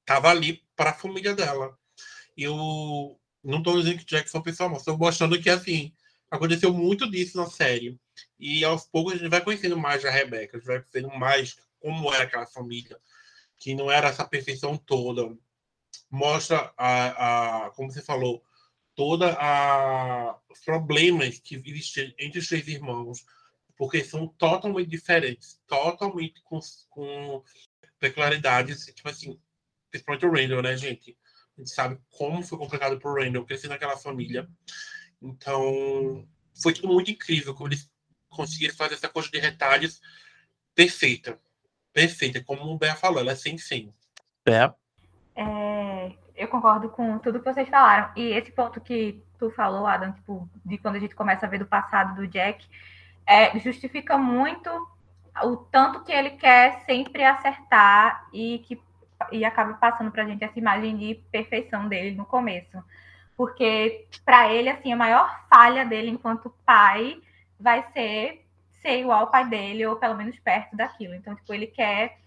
tava 0.06 0.30
ali 0.30 0.64
para 0.76 0.92
a 0.92 0.94
família 0.94 1.36
dela. 1.36 1.78
E 2.36 2.44
eu 2.44 3.20
não 3.44 3.62
tô 3.62 3.78
dizendo 3.78 4.00
que 4.00 4.06
Jack 4.06 4.30
foi 4.30 4.40
uma 4.40 4.44
pessoa 4.44 4.70
mal, 4.70 4.78
estou 4.78 4.98
mostrando 4.98 5.42
que, 5.42 5.50
assim, 5.50 5.94
aconteceu 6.32 6.74
muito 6.74 7.12
disso 7.12 7.38
na 7.38 7.46
série. 7.48 8.00
E 8.40 8.64
aos 8.64 8.86
poucos 8.86 9.14
a 9.14 9.18
gente 9.18 9.30
vai 9.30 9.44
conhecendo 9.44 9.78
mais 9.78 10.04
a 10.06 10.10
Rebeca, 10.10 10.56
a 10.56 10.60
gente 10.60 10.68
vai 10.68 10.80
conhecendo 10.80 11.14
mais 11.20 11.58
como 11.80 12.14
era 12.14 12.24
aquela 12.24 12.48
família, 12.48 12.98
que 13.58 13.76
não 13.76 13.92
era 13.92 14.08
essa 14.08 14.26
perfeição 14.26 14.78
toda. 14.78 15.36
Mostra, 16.10 16.74
a, 16.78 17.66
a 17.66 17.72
como 17.72 17.92
você 17.92 18.02
falou, 18.02 18.44
toda 18.96 19.36
a 19.40 20.40
os 20.50 20.60
problemas 20.62 21.40
que 21.40 21.56
existem 21.56 22.16
entre 22.18 22.40
os 22.40 22.48
três 22.48 22.68
irmãos, 22.68 23.26
porque 23.76 24.04
são 24.04 24.28
totalmente 24.28 24.90
diferentes, 24.90 25.60
totalmente 25.68 26.42
com, 26.44 26.60
com 26.90 27.44
peculiaridades, 28.00 28.86
tipo 28.86 29.10
assim, 29.10 29.40
principalmente 29.90 30.26
o 30.26 30.32
Randall, 30.32 30.62
né, 30.62 30.78
gente? 30.78 31.18
A 31.58 31.62
gente 31.62 31.72
sabe 31.72 32.00
como 32.10 32.44
foi 32.44 32.58
complicado 32.58 33.00
para 33.00 33.12
o 33.12 33.16
Randall 33.16 33.46
crescer 33.46 33.68
naquela 33.68 33.98
família. 33.98 34.48
Então, 35.22 36.28
foi 36.62 36.74
tudo 36.74 36.88
muito 36.88 37.12
incrível 37.12 37.54
como 37.54 37.70
eles 37.70 37.90
conseguiram 38.30 38.76
fazer 38.76 38.96
essa 38.96 39.10
coisa 39.10 39.30
de 39.30 39.40
retalhos 39.40 40.02
perfeita. 40.74 41.40
Perfeita. 41.94 42.44
Como 42.44 42.64
o 42.64 42.78
Bé 42.78 42.96
falou, 42.96 43.20
ela 43.20 43.32
é 43.32 43.36
sem 43.36 43.58
fim. 43.58 43.94
É. 44.46 44.72
é. 45.36 46.12
Eu 46.36 46.48
concordo 46.48 46.90
com 46.90 47.20
tudo 47.20 47.40
que 47.40 47.54
vocês 47.54 47.70
falaram. 47.70 48.12
E 48.16 48.32
esse 48.32 48.52
ponto 48.52 48.82
que 48.82 49.22
tu 49.38 49.52
falou, 49.52 49.86
Adam, 49.86 50.12
tipo, 50.14 50.50
de 50.66 50.78
quando 50.78 50.96
a 50.96 51.00
gente 51.00 51.14
começa 51.14 51.46
a 51.46 51.50
ver 51.50 51.60
do 51.60 51.66
passado 51.66 52.16
do 52.16 52.28
Jack, 52.28 52.66
é, 53.28 53.58
justifica 53.60 54.18
muito 54.18 54.70
o 55.44 55.58
tanto 55.58 56.04
que 56.04 56.12
ele 56.12 56.32
quer 56.32 56.84
sempre 56.86 57.24
acertar 57.24 58.28
e 58.34 58.60
que 58.60 58.82
e 59.32 59.46
acaba 59.46 59.76
passando 59.76 60.12
para 60.12 60.24
a 60.24 60.26
gente 60.26 60.44
essa 60.44 60.58
imagem 60.58 60.98
de 60.98 61.16
perfeição 61.32 61.88
dele 61.88 62.16
no 62.16 62.26
começo 62.26 62.84
porque 63.42 64.06
para 64.24 64.54
ele 64.54 64.70
assim 64.70 64.94
a 64.94 64.96
maior 64.96 65.44
falha 65.50 65.84
dele 65.84 66.12
enquanto 66.12 66.54
pai 66.64 67.20
vai 67.60 67.84
ser 67.92 68.46
ser 68.84 69.00
igual 69.00 69.22
ao 69.22 69.32
pai 69.32 69.50
dele 69.50 69.84
ou 69.84 69.96
pelo 69.96 70.16
menos 70.16 70.38
perto 70.38 70.76
daquilo. 70.76 71.16
Então, 71.16 71.36
tipo, 71.36 71.52
ele 71.52 71.66
quer 71.66 72.20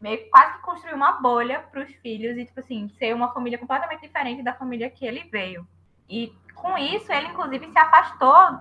meio 0.00 0.18
que 0.18 0.24
quase 0.24 0.54
que 0.54 0.62
construir 0.62 0.94
uma 0.94 1.20
bolha 1.20 1.60
para 1.60 1.84
os 1.84 1.94
filhos 1.96 2.36
e 2.36 2.44
tipo 2.44 2.58
assim, 2.58 2.88
ser 2.98 3.14
uma 3.14 3.32
família 3.32 3.58
completamente 3.58 4.00
diferente 4.00 4.42
da 4.42 4.54
família 4.54 4.90
que 4.90 5.06
ele 5.06 5.28
veio. 5.30 5.64
E 6.10 6.34
com 6.52 6.76
isso, 6.76 7.12
ele 7.12 7.28
inclusive 7.28 7.70
se 7.70 7.78
afastou 7.78 8.58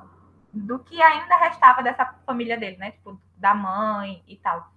do 0.53 0.77
que 0.77 1.01
ainda 1.01 1.37
restava 1.37 1.81
dessa 1.81 2.05
família 2.23 2.55
dele, 2.55 2.77
né? 2.77 2.91
Tipo, 2.91 3.19
da 3.35 3.55
mãe 3.55 4.23
e 4.27 4.35
tal. 4.37 4.71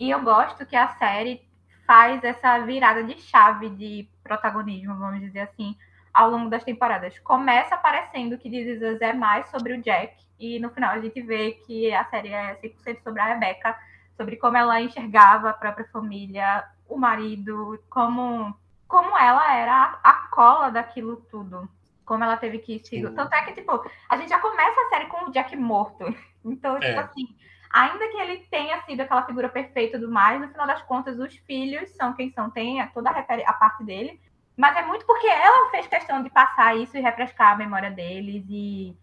E 0.00 0.10
eu 0.10 0.20
gosto 0.20 0.66
que 0.66 0.74
a 0.74 0.88
série 0.88 1.46
faz 1.86 2.24
essa 2.24 2.58
virada 2.58 3.04
de 3.04 3.20
chave 3.20 3.70
de 3.70 4.08
protagonismo, 4.24 4.96
vamos 4.96 5.20
dizer 5.20 5.42
assim, 5.42 5.76
ao 6.12 6.30
longo 6.30 6.50
das 6.50 6.64
temporadas. 6.64 7.18
Começa 7.20 7.74
aparecendo 7.74 8.38
que 8.38 8.50
This 8.50 8.76
Is 8.76 8.82
Us 8.82 9.00
é 9.00 9.12
mais 9.12 9.48
sobre 9.48 9.74
o 9.74 9.82
Jack, 9.82 10.14
e 10.38 10.58
no 10.58 10.70
final 10.70 10.90
a 10.90 11.00
gente 11.00 11.20
vê 11.22 11.52
que 11.52 11.92
a 11.94 12.04
série 12.06 12.28
é 12.28 12.54
100% 12.56 13.02
sobre 13.02 13.20
a 13.20 13.26
Rebecca, 13.26 13.78
sobre 14.16 14.36
como 14.36 14.56
ela 14.56 14.80
enxergava 14.80 15.50
a 15.50 15.54
própria 15.54 15.86
família, 15.92 16.64
o 16.88 16.98
marido, 16.98 17.82
como, 17.88 18.54
como 18.86 19.16
ela 19.16 19.54
era 19.54 19.98
a, 20.02 20.12
cola 20.30 20.70
daquilo 20.70 21.16
tudo. 21.30 21.68
Como 22.04 22.24
ela 22.24 22.36
teve 22.36 22.58
que 22.58 22.80
se. 22.80 23.00
Tanto 23.10 23.32
é 23.32 23.42
que, 23.44 23.52
tipo, 23.52 23.84
a 24.08 24.16
gente 24.16 24.28
já 24.28 24.38
começa 24.40 24.80
a 24.80 24.88
série 24.88 25.06
com 25.06 25.26
o 25.26 25.30
Jack 25.30 25.56
morto. 25.56 26.04
Então, 26.44 26.74
tipo 26.80 26.86
é. 26.86 26.98
assim, 26.98 27.36
ainda 27.70 28.08
que 28.08 28.16
ele 28.16 28.38
tenha 28.50 28.82
sido 28.82 29.00
aquela 29.00 29.24
figura 29.24 29.48
perfeita 29.48 29.96
tudo 29.96 30.10
mais, 30.10 30.40
no 30.40 30.48
final 30.48 30.66
das 30.66 30.82
contas, 30.82 31.16
os 31.20 31.36
filhos 31.36 31.88
são 31.90 32.14
quem 32.14 32.32
são, 32.32 32.50
tem 32.50 32.84
toda 32.88 33.10
a, 33.10 33.20
a 33.20 33.52
parte 33.52 33.84
dele. 33.84 34.20
Mas 34.56 34.76
é 34.76 34.82
muito 34.82 35.06
porque 35.06 35.26
ela 35.26 35.70
fez 35.70 35.86
questão 35.86 36.22
de 36.22 36.30
passar 36.30 36.76
isso 36.76 36.96
e 36.96 37.00
refrescar 37.00 37.52
a 37.52 37.56
memória 37.56 37.90
deles 37.90 38.44
e, 38.48 38.96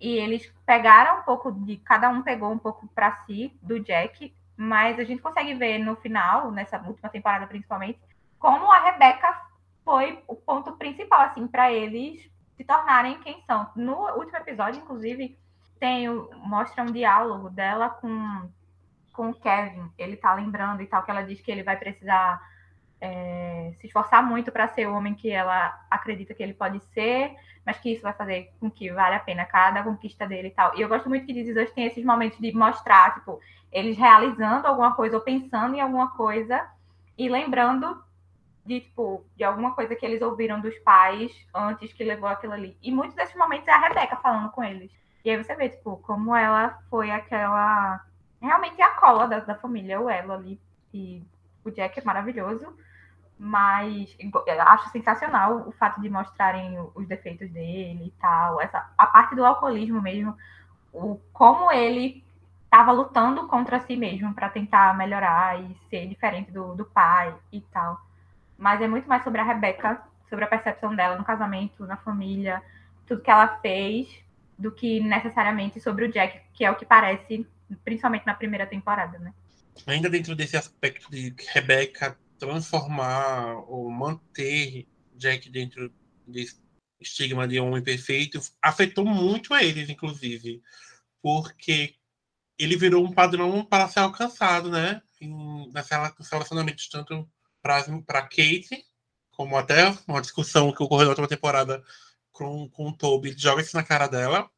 e 0.00 0.16
eles 0.16 0.52
pegaram 0.64 1.20
um 1.20 1.22
pouco 1.22 1.52
de 1.52 1.76
cada 1.78 2.08
um 2.08 2.22
pegou 2.22 2.50
um 2.50 2.58
pouco 2.58 2.88
para 2.88 3.12
si 3.24 3.56
do 3.62 3.78
Jack, 3.80 4.34
mas 4.56 4.98
a 4.98 5.04
gente 5.04 5.20
consegue 5.20 5.54
ver 5.54 5.78
no 5.78 5.96
final, 5.96 6.50
nessa 6.50 6.78
última 6.78 7.08
temporada 7.10 7.46
principalmente, 7.46 8.00
como 8.38 8.70
a 8.72 8.80
Rebecca 8.80 9.42
foi 9.84 10.22
o 10.26 10.34
ponto 10.34 10.72
principal 10.72 11.20
assim 11.20 11.46
para 11.46 11.72
eles 11.72 12.28
se 12.56 12.64
tornarem 12.64 13.20
quem 13.20 13.42
são. 13.46 13.70
No 13.76 14.16
último 14.16 14.38
episódio, 14.38 14.80
inclusive, 14.80 15.38
tem 15.78 16.08
mostra 16.36 16.82
um 16.82 16.92
diálogo 16.92 17.50
dela 17.50 17.90
com 17.90 18.48
com 19.12 19.30
o 19.30 19.34
Kevin. 19.34 19.90
Ele 19.96 20.16
tá 20.16 20.34
lembrando 20.34 20.82
e 20.82 20.86
tal 20.86 21.02
que 21.02 21.10
ela 21.10 21.22
diz 21.22 21.40
que 21.40 21.50
ele 21.50 21.62
vai 21.62 21.76
precisar 21.76 22.40
é, 23.00 23.72
se 23.76 23.86
esforçar 23.86 24.22
muito 24.22 24.50
para 24.50 24.68
ser 24.68 24.86
o 24.86 24.94
homem 24.94 25.14
que 25.14 25.30
ela 25.30 25.78
acredita 25.90 26.34
que 26.34 26.42
ele 26.42 26.54
pode 26.54 26.80
ser, 26.92 27.34
mas 27.64 27.78
que 27.78 27.92
isso 27.92 28.02
vai 28.02 28.12
fazer 28.12 28.52
com 28.60 28.70
que 28.70 28.90
vale 28.90 29.16
a 29.16 29.20
pena 29.20 29.44
cada 29.44 29.82
conquista 29.82 30.26
dele 30.26 30.48
e 30.48 30.52
tal. 30.52 30.76
E 30.76 30.80
eu 30.80 30.88
gosto 30.88 31.08
muito 31.08 31.26
que 31.26 31.34
This 31.34 31.56
Us 31.56 31.72
tem 31.72 31.86
esses 31.86 32.04
momentos 32.04 32.38
de 32.38 32.52
mostrar, 32.52 33.14
tipo, 33.14 33.40
eles 33.72 33.96
realizando 33.96 34.66
alguma 34.66 34.94
coisa 34.94 35.16
ou 35.16 35.22
pensando 35.22 35.74
em 35.74 35.80
alguma 35.80 36.10
coisa 36.12 36.66
e 37.18 37.28
lembrando 37.28 38.02
de, 38.64 38.80
tipo, 38.80 39.24
de 39.36 39.44
alguma 39.44 39.74
coisa 39.74 39.94
que 39.94 40.04
eles 40.04 40.22
ouviram 40.22 40.60
dos 40.60 40.76
pais 40.78 41.32
antes 41.54 41.92
que 41.92 42.04
levou 42.04 42.28
aquilo 42.28 42.52
ali. 42.52 42.76
E 42.82 42.90
muitos 42.90 43.14
desses 43.14 43.36
momentos 43.36 43.68
é 43.68 43.72
a 43.72 43.78
Rebeca 43.78 44.16
falando 44.16 44.50
com 44.50 44.62
eles. 44.62 44.90
E 45.24 45.30
aí 45.30 45.36
você 45.36 45.54
vê, 45.54 45.68
tipo, 45.68 45.96
como 45.98 46.34
ela 46.34 46.78
foi 46.88 47.10
aquela. 47.10 48.04
Realmente 48.40 48.80
a 48.80 48.90
cola 48.90 49.26
da, 49.26 49.40
da 49.40 49.54
família, 49.56 50.00
o 50.00 50.08
elo 50.08 50.32
ali. 50.32 50.60
E 50.92 51.22
o 51.68 51.72
Jack 51.72 51.98
é 51.98 52.04
maravilhoso. 52.04 52.66
Mas 53.38 54.16
acho 54.66 54.88
sensacional 54.90 55.68
o 55.68 55.72
fato 55.72 56.00
de 56.00 56.08
mostrarem 56.08 56.78
os 56.94 57.06
defeitos 57.06 57.50
dele 57.50 58.06
e 58.06 58.10
tal. 58.20 58.60
Essa, 58.60 58.90
a 58.96 59.06
parte 59.06 59.34
do 59.34 59.44
alcoolismo 59.44 60.00
mesmo. 60.00 60.36
O, 60.92 61.20
como 61.32 61.70
ele 61.70 62.24
estava 62.64 62.92
lutando 62.92 63.46
contra 63.46 63.80
si 63.80 63.96
mesmo 63.96 64.34
para 64.34 64.48
tentar 64.48 64.96
melhorar 64.96 65.60
e 65.60 65.76
ser 65.88 66.06
diferente 66.06 66.50
do, 66.50 66.74
do 66.74 66.84
pai 66.84 67.34
e 67.52 67.60
tal. 67.60 68.00
Mas 68.58 68.80
é 68.80 68.88
muito 68.88 69.08
mais 69.08 69.22
sobre 69.22 69.40
a 69.40 69.44
Rebeca, 69.44 70.02
sobre 70.28 70.44
a 70.44 70.48
percepção 70.48 70.94
dela 70.94 71.16
no 71.16 71.24
casamento, 71.24 71.86
na 71.86 71.96
família, 71.96 72.62
tudo 73.06 73.22
que 73.22 73.30
ela 73.30 73.48
fez, 73.58 74.08
do 74.58 74.70
que 74.70 75.00
necessariamente 75.00 75.80
sobre 75.80 76.06
o 76.06 76.12
Jack, 76.12 76.40
que 76.52 76.64
é 76.64 76.70
o 76.70 76.74
que 76.74 76.84
parece, 76.84 77.46
principalmente 77.84 78.26
na 78.26 78.34
primeira 78.34 78.66
temporada, 78.66 79.18
né? 79.18 79.32
Ainda 79.86 80.08
dentro 80.08 80.34
desse 80.34 80.56
aspecto 80.56 81.10
de 81.10 81.34
Rebeca 81.48 82.18
transformar 82.38 83.56
ou 83.68 83.90
manter 83.90 84.86
Jack 85.14 85.48
dentro 85.50 85.92
desse 86.26 86.60
estigma 87.00 87.46
de 87.46 87.60
homem 87.60 87.82
perfeito, 87.82 88.40
afetou 88.60 89.04
muito 89.04 89.54
eles, 89.54 89.88
inclusive, 89.88 90.62
porque 91.22 91.94
ele 92.58 92.76
virou 92.76 93.04
um 93.04 93.12
padrão 93.12 93.64
para 93.64 93.88
ser 93.88 94.00
alcançado, 94.00 94.70
né? 94.70 95.02
Em, 95.20 95.70
nesse 95.72 95.90
relacionamento 96.30 96.82
tanto 96.90 97.28
para 97.62 98.22
Kate, 98.22 98.84
como 99.30 99.56
até 99.56 99.94
uma 100.06 100.20
discussão 100.20 100.72
que 100.72 100.82
ocorreu 100.82 101.06
na 101.06 101.10
última 101.10 101.28
temporada 101.28 101.82
com, 102.32 102.68
com 102.70 102.88
o 102.88 102.96
Toby, 102.96 103.34
joga 103.36 103.62
isso 103.62 103.76
na 103.76 103.82
cara 103.82 104.06
dela, 104.06 104.48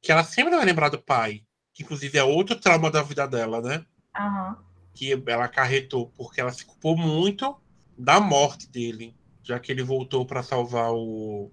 que 0.00 0.12
ela 0.12 0.24
sempre 0.24 0.54
vai 0.54 0.64
lembrar 0.64 0.88
do 0.88 1.02
pai, 1.02 1.44
que 1.72 1.82
inclusive 1.82 2.16
é 2.16 2.24
outro 2.24 2.56
trauma 2.56 2.90
da 2.90 3.02
vida 3.02 3.26
dela, 3.26 3.60
né? 3.60 3.84
Uhum. 4.18 4.56
Que 4.94 5.12
ela 5.26 5.44
acarretou, 5.44 6.12
porque 6.16 6.40
ela 6.40 6.52
se 6.52 6.64
culpou 6.64 6.96
muito 6.96 7.56
da 7.96 8.20
morte 8.20 8.68
dele, 8.68 9.14
já 9.42 9.58
que 9.58 9.72
ele 9.72 9.82
voltou 9.82 10.24
para 10.24 10.42
salvar 10.42 10.92
o 10.92 11.50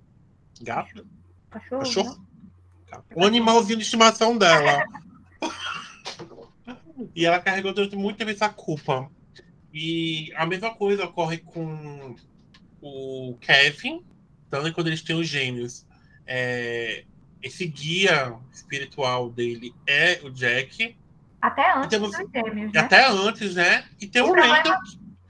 gato. 0.61 1.05
Cachorro. 1.49 1.81
Cachorro? 1.81 2.27
O 3.15 3.25
animalzinho 3.25 3.77
de 3.77 3.83
estimação 3.83 4.37
dela. 4.37 4.83
e 7.15 7.25
ela 7.25 7.39
carregou 7.39 7.73
durante 7.73 7.95
muito 7.95 8.17
tempo 8.17 8.31
essa 8.31 8.49
culpa. 8.49 9.09
E 9.73 10.31
a 10.35 10.45
mesma 10.45 10.73
coisa 10.75 11.05
ocorre 11.05 11.37
com 11.37 12.15
o 12.81 13.37
Kevin, 13.39 14.03
tanto 14.49 14.73
quando 14.73 14.87
eles 14.87 15.01
têm 15.01 15.15
os 15.15 15.27
gêmeos. 15.27 15.85
É, 16.25 17.05
esse 17.41 17.65
guia 17.65 18.37
espiritual 18.51 19.29
dele 19.29 19.73
é 19.87 20.19
o 20.23 20.29
Jack. 20.29 20.95
Até 21.41 21.73
antes 21.73 21.89
temos, 21.89 22.11
dos 22.11 22.31
gêmeos, 22.31 22.71
né? 22.71 22.79
Até 22.79 23.07
antes, 23.07 23.55
né? 23.55 23.83
E 23.99 24.07
tem 24.07 24.21
o, 24.21 24.29
o 24.29 24.33
Randall. 24.33 24.77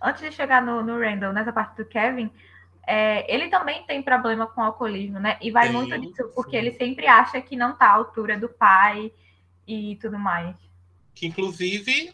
Antes 0.02 0.22
de 0.22 0.32
chegar 0.32 0.62
no, 0.62 0.84
no 0.84 1.00
Randall, 1.00 1.32
nessa 1.32 1.54
parte 1.54 1.78
do 1.78 1.86
Kevin, 1.86 2.30
é, 2.86 3.34
ele 3.34 3.50
também 3.50 3.86
tem 3.86 4.02
problema 4.02 4.48
com 4.48 4.62
alcoolismo, 4.62 5.20
né? 5.20 5.38
E 5.42 5.52
vai 5.52 5.68
tem, 5.68 5.74
muito 5.74 5.98
disso, 6.00 6.30
porque 6.36 6.56
ele 6.56 6.72
sempre 6.74 7.08
acha 7.08 7.40
que 7.42 7.56
não 7.56 7.76
tá 7.76 7.88
à 7.88 7.94
altura 7.94 8.38
do 8.38 8.50
pai 8.50 9.12
e 9.68 9.98
tudo 10.02 10.18
mais. 10.18 10.56
Que 11.14 11.28
inclusive 11.28 12.14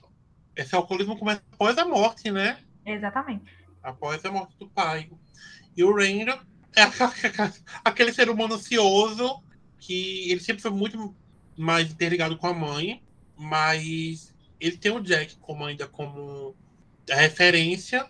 esse 0.56 0.76
alcoolismo 0.76 1.18
começa 1.18 1.42
após 1.54 1.78
a 1.78 1.86
morte, 1.86 2.30
né? 2.30 2.58
Exatamente. 2.86 3.46
Após 3.82 4.24
a 4.26 4.32
morte 4.32 4.58
do 4.60 4.68
pai. 4.68 5.10
E 5.76 5.84
o 5.84 5.96
Randall 5.96 6.40
é 6.76 6.84
aquele 7.84 8.12
ser 8.12 8.30
humano 8.30 8.56
ansioso 8.56 9.42
que 9.80 10.30
ele 10.30 10.42
sempre 10.42 10.62
foi 10.62 10.72
muito 10.72 11.16
mais 11.58 11.92
interligado 11.92 12.38
com 12.38 12.48
a 12.48 12.54
mãe, 12.54 13.02
mas 13.38 14.34
ele 14.60 14.78
tem 14.78 14.92
o 14.92 15.00
Jack 15.00 15.38
como 15.38 15.66
ainda 15.66 15.88
como 15.88 16.56
referência 17.08 18.06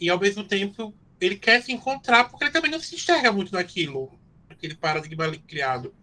e 0.00 0.08
ao 0.08 0.18
mesmo 0.18 0.42
tempo 0.42 0.94
ele 1.20 1.36
quer 1.36 1.62
se 1.62 1.72
encontrar 1.72 2.24
porque 2.24 2.44
ele 2.44 2.52
também 2.52 2.70
não 2.70 2.80
se 2.80 2.94
enxerga 2.94 3.30
muito 3.30 3.52
naquilo, 3.52 4.18
aquele 4.48 4.74
paradigma 4.74 5.30
criado. 5.46 5.94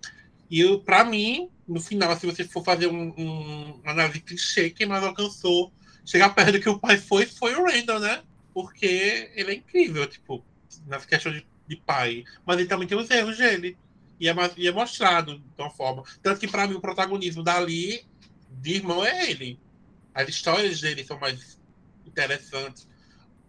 E 0.50 0.78
para 0.80 1.04
mim, 1.04 1.50
no 1.68 1.80
final, 1.80 2.16
se 2.18 2.26
você 2.26 2.44
for 2.44 2.64
fazer 2.64 2.88
um, 2.88 3.14
um, 3.18 3.80
uma 3.84 3.92
análise 3.92 4.22
clichê, 4.22 4.70
quem 4.70 4.88
mais 4.88 5.04
alcançou 5.04 5.72
chegar 6.04 6.30
perto 6.30 6.54
do 6.54 6.60
que 6.60 6.70
o 6.70 6.80
pai 6.80 6.98
foi, 6.98 7.28
foi 7.28 7.54
o 7.56 7.64
Randall, 7.64 8.00
né? 8.00 8.24
Porque 8.52 9.32
ele 9.36 9.52
é 9.52 9.56
incrível, 9.56 10.08
tipo, 10.08 10.44
nas 10.88 11.06
questões 11.06 11.36
de, 11.36 11.48
de 11.68 11.76
pai. 11.76 12.24
Mas 12.46 12.58
ele 12.58 12.68
também 12.68 12.88
tem 12.88 12.98
os 12.98 13.10
erros 13.12 13.38
dele. 13.38 13.78
E 14.20 14.28
é, 14.28 14.34
e 14.58 14.68
é 14.68 14.72
mostrado 14.72 15.38
de 15.38 15.62
uma 15.62 15.70
forma. 15.70 16.04
Tanto 16.24 16.40
que, 16.40 16.48
para 16.48 16.68
mim, 16.68 16.74
o 16.74 16.82
protagonismo 16.82 17.44
dali, 17.44 18.04
de 18.50 18.76
irmão, 18.76 19.04
é 19.04 19.30
ele. 19.30 19.60
As 20.14 20.28
histórias 20.28 20.82
dele 20.82 21.04
são 21.04 21.20
mais 21.20 21.60
interessantes. 22.06 22.88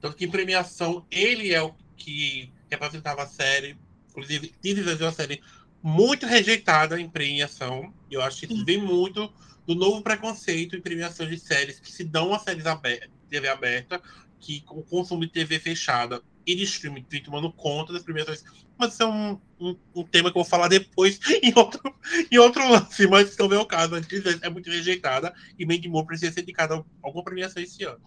Tanto 0.00 0.16
que, 0.16 0.24
em 0.24 0.30
premiação, 0.30 1.06
ele 1.10 1.52
é 1.52 1.62
o 1.62 1.74
que 1.96 2.52
representava 2.70 3.22
a 3.22 3.26
série. 3.26 3.78
Inclusive, 4.08 4.48
This 4.60 5.00
uma 5.00 5.12
série 5.12 5.42
muito 5.82 6.26
rejeitada 6.26 7.00
em 7.00 7.08
premiação. 7.08 7.92
Eu 8.10 8.22
acho 8.22 8.40
que 8.40 8.52
isso 8.52 8.64
vem 8.64 8.78
muito 8.78 9.32
do 9.66 9.74
novo 9.74 10.02
preconceito 10.02 10.76
em 10.76 10.80
premiação 10.80 11.26
de 11.26 11.38
séries 11.38 11.78
que 11.78 11.92
se 11.92 12.04
dão 12.04 12.34
a 12.34 12.38
séries 12.38 12.66
abertas, 12.66 13.10
TV 13.28 13.48
aberta, 13.48 14.02
que 14.38 14.64
o 14.68 14.82
consumo 14.82 15.20
de 15.20 15.28
TV 15.28 15.58
fechada 15.58 16.22
e 16.50 16.56
de 16.56 16.64
streaming 16.64 17.06
vem 17.08 17.22
tomando 17.22 17.52
conta 17.52 17.92
das 17.92 18.02
premiações. 18.02 18.44
Mas 18.76 18.94
isso 18.94 19.02
é 19.02 19.06
um, 19.06 19.40
um, 19.60 19.76
um, 19.94 20.04
tema 20.04 20.30
que 20.30 20.38
eu 20.38 20.42
vou 20.42 20.50
falar 20.50 20.68
depois 20.68 21.20
em 21.42 21.52
outro, 21.56 21.80
em 22.30 22.38
outro 22.38 22.68
lance, 22.68 23.06
mas 23.06 23.36
não 23.36 23.52
é 23.52 23.58
o 23.58 23.66
caso. 23.66 23.94
A 23.94 24.00
é 24.46 24.50
muito 24.50 24.70
rejeitada 24.70 25.32
e 25.58 25.66
Mandy 25.66 25.88
Moore 25.88 26.06
precisa 26.06 26.32
ser 26.32 26.42
indicada 26.42 26.76
a 26.76 26.84
alguma 27.02 27.24
premiação 27.24 27.62
esse 27.62 27.84
ano. 27.84 28.00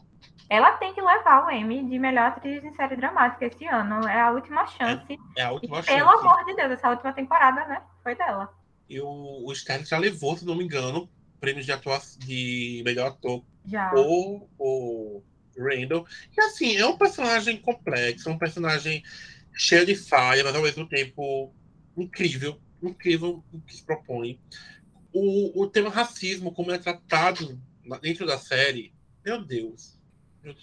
Ela 0.49 0.71
tem 0.73 0.93
que 0.93 1.01
levar 1.01 1.45
o 1.45 1.51
Emmy 1.51 1.88
de 1.88 1.97
melhor 1.97 2.27
atriz 2.27 2.63
em 2.63 2.75
série 2.75 2.95
dramática 2.95 3.45
esse 3.45 3.65
ano. 3.65 4.08
É 4.08 4.21
a 4.21 4.32
última 4.32 4.67
chance. 4.67 5.17
É, 5.38 5.41
é 5.41 5.43
a 5.45 5.51
última 5.51 5.79
e, 5.79 5.84
chance. 5.84 5.97
Pelo 5.97 6.10
amor 6.10 6.45
de 6.45 6.56
Deus, 6.56 6.71
essa 6.71 6.89
última 6.89 7.13
temporada, 7.13 7.65
né? 7.65 7.82
Foi 8.03 8.15
dela. 8.15 8.53
E 8.89 8.99
o, 8.99 9.45
o 9.45 9.51
Sterling 9.53 9.86
já 9.86 9.97
levou, 9.97 10.38
se 10.38 10.45
não 10.45 10.56
me 10.56 10.63
engano, 10.63 11.10
prêmios 11.39 11.65
de 11.65 11.71
atuação 11.71 12.19
de 12.19 12.82
melhor 12.86 13.08
ator 13.08 13.43
Já. 13.65 13.91
ou 13.95 14.49
o 14.58 15.23
Randall. 15.59 16.05
E 16.35 16.41
assim, 16.41 16.75
é 16.75 16.85
um 16.85 16.97
personagem 16.97 17.57
complexo, 17.57 18.29
é 18.29 18.31
um 18.31 18.37
personagem 18.37 19.03
cheio 19.53 19.85
de 19.85 19.95
falha, 19.95 20.43
mas 20.43 20.55
ao 20.55 20.61
mesmo 20.61 20.87
tempo 20.87 21.53
incrível, 21.95 22.59
incrível 22.81 23.43
o 23.51 23.61
que 23.61 23.75
se 23.75 23.83
propõe. 23.83 24.39
O, 25.13 25.63
o 25.63 25.67
tema 25.67 25.89
racismo, 25.89 26.51
como 26.51 26.71
é 26.71 26.77
tratado 26.77 27.59
dentro 28.01 28.25
da 28.25 28.37
série, 28.37 28.93
meu 29.23 29.43
Deus. 29.43 29.97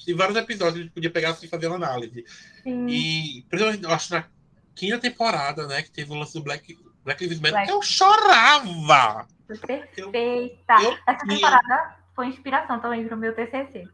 Em 0.06 0.14
vários 0.14 0.36
episódios 0.36 0.76
a 0.76 0.82
gente 0.82 0.92
podia 0.92 1.10
pegar 1.10 1.30
assim 1.30 1.46
e 1.46 1.48
fazer 1.48 1.68
uma 1.68 1.76
análise. 1.76 2.24
Sim. 2.62 2.86
E, 2.88 3.46
principalmente, 3.48 3.84
eu 3.84 3.90
acho 3.90 4.12
na 4.12 4.26
quinta 4.74 4.98
temporada, 4.98 5.66
né, 5.66 5.82
que 5.82 5.90
teve 5.90 6.10
o 6.12 6.14
lance 6.14 6.34
do 6.34 6.42
Black, 6.42 6.76
Black 7.04 7.22
Lives 7.22 7.40
Matter, 7.40 7.52
Black. 7.52 7.70
eu 7.70 7.82
chorava! 7.82 9.26
perfeita. 9.56 10.82
Eu, 10.82 10.98
Essa 11.06 11.26
temporada 11.26 11.96
foi 12.14 12.28
inspiração 12.28 12.80
também 12.80 13.06
para 13.06 13.16
o 13.16 13.18
meu 13.18 13.34
TCC. 13.34 13.88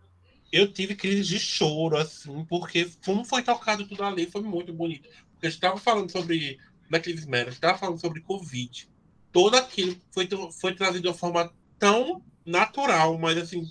Eu 0.52 0.72
tive 0.72 0.94
crise 0.94 1.22
de 1.22 1.38
choro, 1.38 1.96
assim, 1.96 2.44
porque 2.44 2.90
como 3.04 3.24
foi 3.24 3.42
tocado 3.42 3.86
tudo 3.86 4.04
ali, 4.04 4.30
foi 4.30 4.42
muito 4.42 4.72
bonito. 4.72 5.08
Porque 5.32 5.46
a 5.46 5.50
gente 5.50 5.58
estava 5.58 5.76
falando 5.76 6.10
sobre 6.10 6.58
Black 6.88 7.08
Lives 7.08 7.26
Matter, 7.26 7.40
a 7.40 7.50
gente 7.50 7.54
estava 7.54 7.78
falando 7.78 8.00
sobre 8.00 8.20
Covid. 8.20 8.88
Tudo 9.32 9.56
aquilo 9.56 9.96
foi, 10.12 10.28
foi 10.60 10.74
trazido 10.74 11.02
de 11.02 11.08
uma 11.08 11.14
forma 11.14 11.52
tão 11.78 12.22
natural, 12.44 13.18
mas 13.18 13.36
assim, 13.36 13.66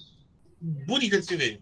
bonita 0.61 1.19
de 1.19 1.25
se 1.25 1.35
ver. 1.35 1.61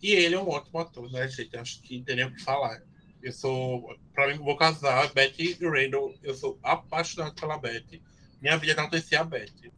E 0.00 0.12
ele 0.12 0.34
é 0.34 0.38
um 0.40 0.48
ótimo 0.48 0.78
ator, 0.78 1.10
né, 1.10 1.26
gente? 1.28 1.56
Acho 1.56 1.82
que 1.82 2.02
teria 2.02 2.28
o 2.28 2.32
que 2.32 2.42
falar. 2.42 2.80
Eu 3.20 3.32
sou, 3.32 3.96
para 4.14 4.28
mim, 4.28 4.38
vou 4.38 4.56
casar, 4.56 5.12
Betty 5.12 5.58
Randall. 5.60 6.14
Eu 6.22 6.34
sou 6.34 6.58
apaixonado 6.62 7.34
pela 7.34 7.58
Betty. 7.58 8.00
Minha 8.40 8.56
vida 8.56 8.74
tá 8.74 8.82
acontecia 8.82 9.20
a 9.20 9.24
Beth. 9.24 9.72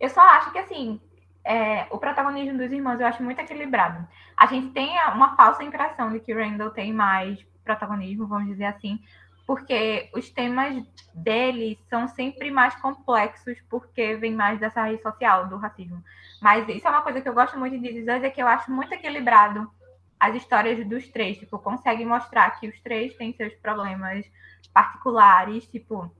Eu 0.00 0.08
só 0.08 0.20
acho 0.20 0.52
que, 0.52 0.58
assim, 0.58 1.00
é, 1.46 1.86
o 1.90 1.98
protagonismo 1.98 2.58
dos 2.58 2.72
irmãos 2.72 3.00
eu 3.00 3.06
acho 3.06 3.22
muito 3.22 3.40
equilibrado. 3.40 4.06
A 4.36 4.46
gente 4.46 4.70
tem 4.70 4.90
uma 5.14 5.36
falsa 5.36 5.62
impressão 5.62 6.12
de 6.12 6.18
que 6.18 6.34
Randall 6.34 6.70
tem 6.70 6.92
mais 6.92 7.40
protagonismo, 7.64 8.26
vamos 8.26 8.48
dizer 8.48 8.64
assim, 8.64 9.00
porque 9.46 10.10
os 10.12 10.28
temas 10.28 10.84
dele 11.14 11.78
são 11.88 12.08
sempre 12.08 12.50
mais 12.50 12.74
complexos, 12.74 13.56
porque 13.70 14.16
vem 14.16 14.34
mais 14.34 14.58
dessa 14.58 14.80
raiz 14.80 15.00
social, 15.00 15.46
do 15.46 15.56
racismo. 15.56 16.02
Mas 16.42 16.68
isso 16.68 16.86
é 16.86 16.90
uma 16.90 17.02
coisa 17.02 17.20
que 17.20 17.28
eu 17.28 17.34
gosto 17.34 17.56
muito 17.56 17.78
de 17.78 17.92
dizer, 17.92 18.24
é 18.24 18.30
que 18.30 18.42
eu 18.42 18.48
acho 18.48 18.70
muito 18.72 18.92
equilibrado 18.92 19.70
as 20.18 20.34
histórias 20.34 20.84
dos 20.86 21.06
três, 21.08 21.38
tipo, 21.38 21.58
consegue 21.58 22.04
mostrar 22.04 22.50
que 22.58 22.68
os 22.68 22.80
três 22.80 23.14
têm 23.14 23.32
seus 23.34 23.54
problemas 23.54 24.26
particulares, 24.72 25.66
tipo, 25.68 26.10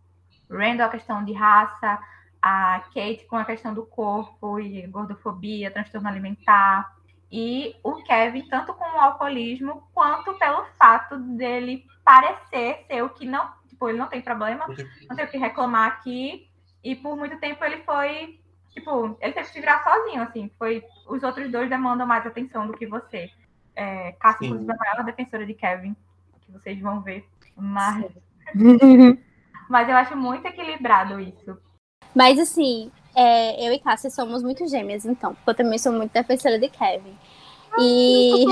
Randall 0.49 0.87
a 0.87 0.91
questão 0.91 1.25
de 1.25 1.33
raça, 1.33 1.99
a 2.47 2.79
Kate 2.95 3.27
com 3.29 3.37
a 3.37 3.45
questão 3.45 3.75
do 3.75 3.85
corpo 3.85 4.61
e 4.61 4.87
gordofobia, 4.87 5.69
transtorno 5.69 6.09
alimentar, 6.09 6.97
e 7.31 7.75
o 7.83 7.97
Kevin 8.05 8.47
tanto 8.49 8.73
com 8.73 8.85
o 8.85 9.01
alcoolismo 9.01 9.83
quanto 9.93 10.33
pelo 10.35 10.65
fato 10.79 11.19
dele 11.19 11.85
parecer 12.05 12.85
ser 12.87 13.03
o 13.03 13.09
que 13.09 13.27
não, 13.27 13.51
tipo, 13.69 13.89
ele 13.89 13.99
não 13.99 14.07
tem 14.07 14.23
problema, 14.23 14.65
não 15.09 15.17
tem 15.17 15.25
o 15.25 15.29
que 15.29 15.37
reclamar 15.37 15.89
aqui, 15.89 16.49
e 16.85 16.95
por 16.95 17.17
muito 17.17 17.37
tempo 17.41 17.65
ele 17.65 17.79
foi, 17.79 18.39
tipo, 18.71 19.19
ele 19.21 19.33
teve 19.33 19.49
que 19.49 19.53
se 19.53 19.61
virar 19.61 19.83
sozinho, 19.83 20.23
assim, 20.23 20.49
foi, 20.57 20.85
os 21.09 21.25
outros 21.25 21.51
dois 21.51 21.69
demandam 21.69 22.07
mais 22.07 22.25
atenção 22.25 22.69
do 22.69 22.75
que 22.75 22.87
você. 22.87 23.29
É, 23.75 24.13
Cássia, 24.13 24.47
inclusive, 24.47 24.71
é 24.71 24.75
a 24.75 24.79
maior 24.79 25.05
defensora 25.05 25.45
de 25.45 25.55
Kevin, 25.55 25.97
que 26.43 26.53
vocês 26.53 26.81
vão 26.81 27.01
ver, 27.01 27.29
mas... 27.57 28.05
mas 29.69 29.89
eu 29.89 29.97
acho 29.97 30.17
muito 30.17 30.47
equilibrado 30.47 31.19
isso, 31.19 31.59
mas 32.15 32.39
assim, 32.39 32.91
é, 33.15 33.67
eu 33.67 33.73
e 33.73 33.79
Cássia 33.79 34.11
somos 34.11 34.43
muito 34.43 34.69
gêmeas, 34.69 35.07
então, 35.07 35.35
porque 35.35 35.51
eu 35.51 35.55
também 35.55 35.79
sou 35.79 35.93
muito 35.93 36.13
defensora 36.13 36.59
de 36.59 36.69
Kevin. 36.69 37.17
E. 37.79 38.45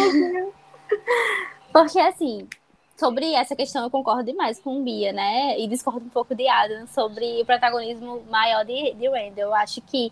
porque 1.73 2.01
assim, 2.01 2.49
sobre 2.97 3.35
essa 3.35 3.55
questão 3.55 3.85
eu 3.85 3.91
concordo 3.91 4.25
demais 4.25 4.59
com 4.59 4.83
Bia, 4.83 5.13
né? 5.13 5.59
E 5.59 5.67
discordo 5.67 6.07
um 6.07 6.09
pouco 6.09 6.35
de 6.35 6.49
Adam 6.49 6.87
sobre 6.87 7.43
o 7.43 7.45
protagonismo 7.45 8.23
maior 8.31 8.65
de, 8.65 8.95
de 8.95 9.07
Randall. 9.09 9.49
Eu 9.49 9.55
acho 9.55 9.81
que 9.83 10.11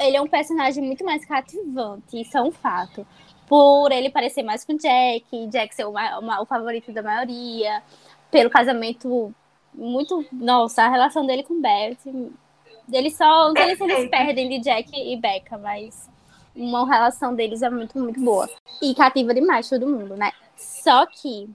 ele 0.00 0.16
é 0.16 0.22
um 0.22 0.28
personagem 0.28 0.82
muito 0.82 1.04
mais 1.04 1.24
cativante, 1.24 2.20
isso 2.20 2.38
é 2.38 2.42
um 2.42 2.50
fato. 2.50 3.06
Por 3.46 3.90
ele 3.90 4.10
parecer 4.10 4.42
mais 4.42 4.64
com 4.64 4.76
Jack, 4.76 5.46
Jack 5.48 5.74
ser 5.74 5.84
o, 5.84 5.92
o 5.92 6.46
favorito 6.46 6.92
da 6.92 7.02
maioria, 7.02 7.82
pelo 8.30 8.48
casamento 8.48 9.34
muito. 9.74 10.24
Nossa, 10.32 10.84
a 10.84 10.88
relação 10.88 11.26
dele 11.26 11.42
com 11.42 11.60
Bert 11.60 11.98
eles 12.92 13.16
só. 13.16 13.48
Não 13.48 13.54
sei 13.56 13.76
se 13.76 13.84
eles 13.84 14.10
perdem 14.10 14.48
de 14.48 14.60
Jack 14.60 14.90
e 14.94 15.16
Becca, 15.16 15.58
mas 15.58 16.08
uma 16.54 16.86
relação 16.86 17.34
deles 17.34 17.62
é 17.62 17.70
muito, 17.70 17.98
muito 17.98 18.20
boa. 18.20 18.48
E 18.82 18.94
cativa 18.94 19.34
demais 19.34 19.68
todo 19.68 19.86
mundo, 19.86 20.16
né? 20.16 20.32
Só 20.56 21.06
que 21.06 21.48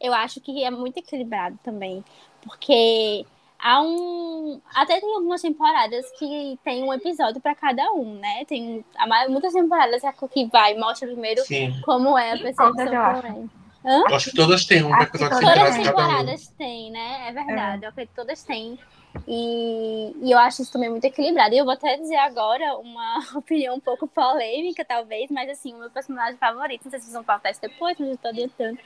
eu 0.00 0.12
acho 0.12 0.40
que 0.40 0.64
é 0.64 0.70
muito 0.70 0.98
equilibrado 0.98 1.58
também. 1.62 2.04
Porque 2.42 3.24
há 3.58 3.80
um. 3.82 4.60
Até 4.74 5.00
tem 5.00 5.14
algumas 5.14 5.40
temporadas 5.40 6.04
que 6.18 6.58
tem 6.64 6.82
um 6.82 6.92
episódio 6.92 7.40
para 7.40 7.54
cada 7.54 7.92
um, 7.92 8.18
né? 8.18 8.44
Tem 8.46 8.84
muitas 9.28 9.52
temporadas 9.52 10.02
que 10.32 10.46
vai, 10.46 10.76
mostra 10.76 11.08
primeiro 11.08 11.42
Sim. 11.42 11.80
como 11.84 12.18
é 12.18 12.32
a 12.32 12.38
percepção 12.38 13.50
Hã? 13.84 14.04
Acho 14.14 14.30
que 14.30 14.36
todas 14.36 14.64
têm 14.64 14.84
um 14.84 14.96
episódio 15.00 15.40
Todas 15.40 15.58
as 15.58 15.76
temporadas 15.76 16.48
um. 16.48 16.56
têm, 16.56 16.90
né? 16.92 17.28
É 17.28 17.32
verdade. 17.32 17.84
É. 17.84 18.06
Todas 18.14 18.42
têm 18.44 18.78
e, 19.26 20.14
e, 20.22 20.30
eu 20.30 20.38
acho 20.38 20.62
isso 20.62 20.72
também 20.72 20.90
muito 20.90 21.04
equilibrado. 21.04 21.54
E 21.54 21.58
eu 21.58 21.64
vou 21.64 21.74
até 21.74 21.96
dizer 21.96 22.16
agora 22.16 22.76
uma 22.78 23.18
opinião 23.36 23.76
um 23.76 23.80
pouco 23.80 24.06
polêmica, 24.06 24.84
talvez, 24.84 25.30
mas 25.30 25.48
assim, 25.50 25.74
o 25.74 25.78
meu 25.78 25.90
personagem 25.90 26.36
favorito, 26.36 26.84
não 26.84 26.90
sei 26.90 27.00
se 27.00 27.06
vocês 27.06 27.14
vão 27.14 27.24
pautar 27.24 27.52
isso 27.52 27.60
depois, 27.60 27.98
mas 27.98 28.10
eu 28.10 28.16
tô 28.16 28.28
adiantando. 28.28 28.78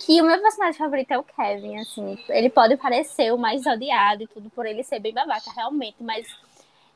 Que 0.00 0.20
o 0.20 0.24
meu 0.24 0.40
personagem 0.40 0.78
favorito 0.78 1.12
é 1.12 1.18
o 1.18 1.22
Kevin, 1.22 1.78
assim. 1.78 2.18
Ele 2.28 2.50
pode 2.50 2.76
parecer 2.76 3.32
o 3.32 3.38
mais 3.38 3.64
odiado 3.64 4.24
e 4.24 4.26
tudo 4.26 4.50
por 4.50 4.66
ele 4.66 4.82
ser 4.82 4.98
bem 4.98 5.14
babaca, 5.14 5.50
realmente, 5.54 5.96
mas 6.00 6.26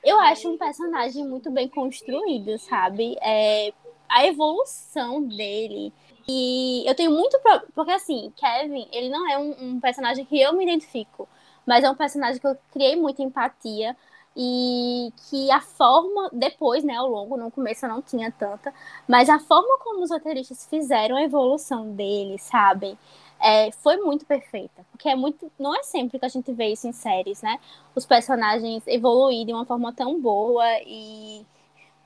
eu 0.05 0.19
acho 0.19 0.49
um 0.51 0.59
personagem 0.59 1.25
muito 1.25 1.51
bem 1.51 1.69
construído, 1.69 2.59
sabe? 2.59 3.17
É, 3.21 3.73
a 4.09 4.27
evolução 4.27 5.23
dele. 5.23 5.93
E 6.27 6.85
eu 6.87 6.95
tenho 6.95 7.11
muito. 7.11 7.39
Pro... 7.41 7.63
Porque, 7.75 7.93
assim, 7.93 8.33
Kevin, 8.37 8.87
ele 8.93 9.09
não 9.09 9.31
é 9.31 9.39
um, 9.39 9.57
um 9.61 9.81
personagem 9.81 10.25
que 10.25 10.41
eu 10.41 10.53
me 10.53 10.65
identifico. 10.65 11.29
Mas 11.69 11.85
é 11.85 11.91
um 11.91 11.95
personagem 11.95 12.41
que 12.41 12.47
eu 12.47 12.57
criei 12.73 12.97
muita 12.97 13.23
empatia 13.23 13.95
e 14.35 15.13
que 15.29 15.51
a 15.51 15.61
forma, 15.61 16.31
depois, 16.33 16.83
né, 16.83 16.95
ao 16.97 17.07
longo, 17.09 17.37
no 17.37 17.51
começo 17.51 17.85
eu 17.85 17.91
não 17.91 18.01
tinha 18.01 18.31
tanta, 18.33 18.73
mas 19.07 19.29
a 19.29 19.39
forma 19.39 19.79
como 19.81 20.03
os 20.03 20.11
roteiristas 20.11 20.67
fizeram 20.67 21.17
a 21.17 21.23
evolução 21.23 21.93
dele, 21.93 22.39
sabem? 22.39 22.97
É, 23.39 23.71
foi 23.73 23.99
muito 23.99 24.25
perfeita. 24.25 24.85
Porque 24.91 25.09
é 25.11 25.15
muito. 25.15 25.53
Não 25.59 25.75
é 25.77 25.83
sempre 25.83 26.19
que 26.19 26.25
a 26.25 26.29
gente 26.29 26.53
vê 26.53 26.69
isso 26.73 26.89
em 26.89 26.93
séries, 26.93 27.43
né? 27.43 27.59
Os 27.95 28.07
personagens 28.07 28.83
evoluírem 28.87 29.47
de 29.47 29.53
uma 29.53 29.65
forma 29.67 29.93
tão 29.93 30.21
boa 30.21 30.65
e 30.87 31.45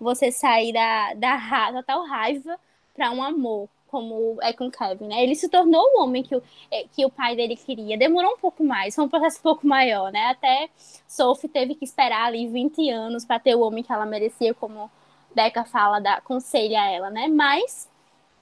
você 0.00 0.32
sair 0.32 0.72
da, 0.72 1.14
da, 1.14 1.70
da 1.72 1.82
total 1.82 2.04
raiva 2.06 2.58
para 2.94 3.10
um 3.10 3.22
amor 3.22 3.68
como 3.92 4.38
é 4.40 4.54
com 4.54 4.70
Kevin, 4.70 5.06
né? 5.08 5.22
Ele 5.22 5.34
se 5.34 5.50
tornou 5.50 5.82
o 5.82 6.02
homem 6.02 6.22
que 6.22 6.34
o, 6.34 6.42
é, 6.70 6.84
que 6.84 7.04
o 7.04 7.10
pai 7.10 7.36
dele 7.36 7.54
queria. 7.54 7.98
Demorou 7.98 8.32
um 8.32 8.38
pouco 8.38 8.64
mais, 8.64 8.94
foi 8.94 9.04
um 9.04 9.08
processo 9.08 9.38
um 9.38 9.42
pouco 9.42 9.66
maior, 9.66 10.10
né? 10.10 10.28
Até 10.28 10.70
Sophie 11.06 11.48
teve 11.48 11.74
que 11.74 11.84
esperar 11.84 12.26
ali 12.28 12.48
20 12.48 12.88
anos 12.88 13.24
para 13.26 13.38
ter 13.38 13.54
o 13.54 13.60
homem 13.60 13.84
que 13.84 13.92
ela 13.92 14.06
merecia, 14.06 14.54
como 14.54 14.90
Becca 15.34 15.64
fala, 15.64 16.00
da, 16.00 16.14
aconselha 16.14 16.90
ela, 16.90 17.10
né? 17.10 17.28
Mas 17.28 17.86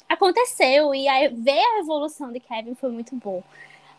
aconteceu 0.08 0.94
e 0.94 1.06
ver 1.30 1.58
a 1.58 1.80
evolução 1.80 2.32
de 2.32 2.38
Kevin 2.38 2.76
foi 2.76 2.90
muito 2.90 3.16
bom. 3.16 3.42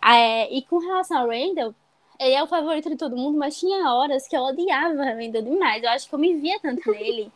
É, 0.03 0.51
e 0.53 0.61
com 0.63 0.79
relação 0.79 1.17
ao 1.19 1.27
Randall, 1.27 1.75
ele 2.17 2.33
é 2.33 2.41
o 2.41 2.47
favorito 2.47 2.89
de 2.89 2.95
todo 2.95 3.17
mundo, 3.17 3.37
mas 3.37 3.59
tinha 3.59 3.93
horas 3.93 4.25
que 4.25 4.37
eu 4.37 4.41
odiava 4.41 5.03
Randall 5.03 5.41
demais. 5.41 5.83
Eu 5.83 5.89
acho 5.89 6.07
que 6.07 6.15
eu 6.15 6.19
me 6.19 6.33
via 6.35 6.59
tanto 6.61 6.89
nele 6.91 7.29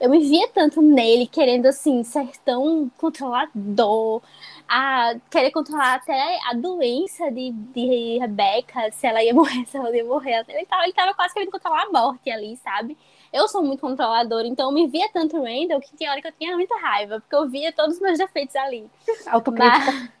eu 0.00 0.08
me 0.08 0.20
via 0.20 0.48
tanto 0.48 0.80
nele, 0.80 1.26
querendo, 1.26 1.66
assim, 1.66 2.02
ser 2.02 2.30
tão 2.42 2.90
controlador, 2.96 4.22
a 4.66 5.14
querer 5.30 5.50
controlar 5.50 5.96
até 5.96 6.38
a 6.48 6.54
doença 6.54 7.30
de, 7.30 7.50
de 7.52 8.18
Rebecca, 8.18 8.90
se 8.92 9.06
ela 9.06 9.22
ia 9.22 9.34
morrer, 9.34 9.66
se 9.66 9.76
ela 9.76 9.94
ia 9.94 10.04
morrer. 10.04 10.44
Ele 10.48 10.64
tava, 10.64 10.84
ele 10.84 10.92
tava 10.94 11.12
quase 11.12 11.34
querendo 11.34 11.50
controlar 11.50 11.82
a 11.82 11.90
morte 11.90 12.30
ali, 12.30 12.56
sabe? 12.56 12.96
Eu 13.30 13.46
sou 13.46 13.62
muito 13.62 13.80
controladora, 13.80 14.46
então 14.46 14.70
eu 14.70 14.74
me 14.74 14.86
via 14.86 15.08
tanto 15.12 15.36
Randall 15.36 15.80
que 15.80 15.94
tinha 15.94 16.10
hora 16.10 16.22
que 16.22 16.28
eu 16.28 16.32
tinha 16.32 16.56
muita 16.56 16.76
raiva, 16.78 17.20
porque 17.20 17.36
eu 17.36 17.48
via 17.48 17.70
todos 17.70 17.96
os 17.96 18.00
meus 18.00 18.18
defeitos 18.18 18.56
ali. 18.56 18.90
Autocrítica. 19.26 19.92
Mas... 19.92 20.20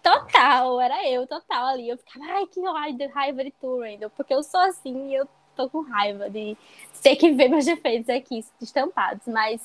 Total, 0.00 0.80
era 0.80 1.08
eu, 1.08 1.26
total 1.26 1.66
ali. 1.66 1.88
Eu 1.88 1.98
ficava, 1.98 2.24
ai, 2.26 2.46
que 2.46 2.60
raiva 3.08 3.42
de 3.42 3.50
tu, 3.60 3.80
Randall, 3.80 4.10
porque 4.10 4.32
eu 4.32 4.40
sou 4.40 4.60
assim 4.60 5.10
e 5.10 5.14
eu 5.16 5.28
tô 5.54 5.68
com 5.68 5.80
raiva 5.80 6.28
de 6.30 6.56
ter 7.02 7.16
que 7.16 7.30
ver 7.32 7.48
meus 7.48 7.64
defeitos 7.64 8.08
aqui 8.08 8.44
estampados. 8.60 9.26
Mas 9.26 9.60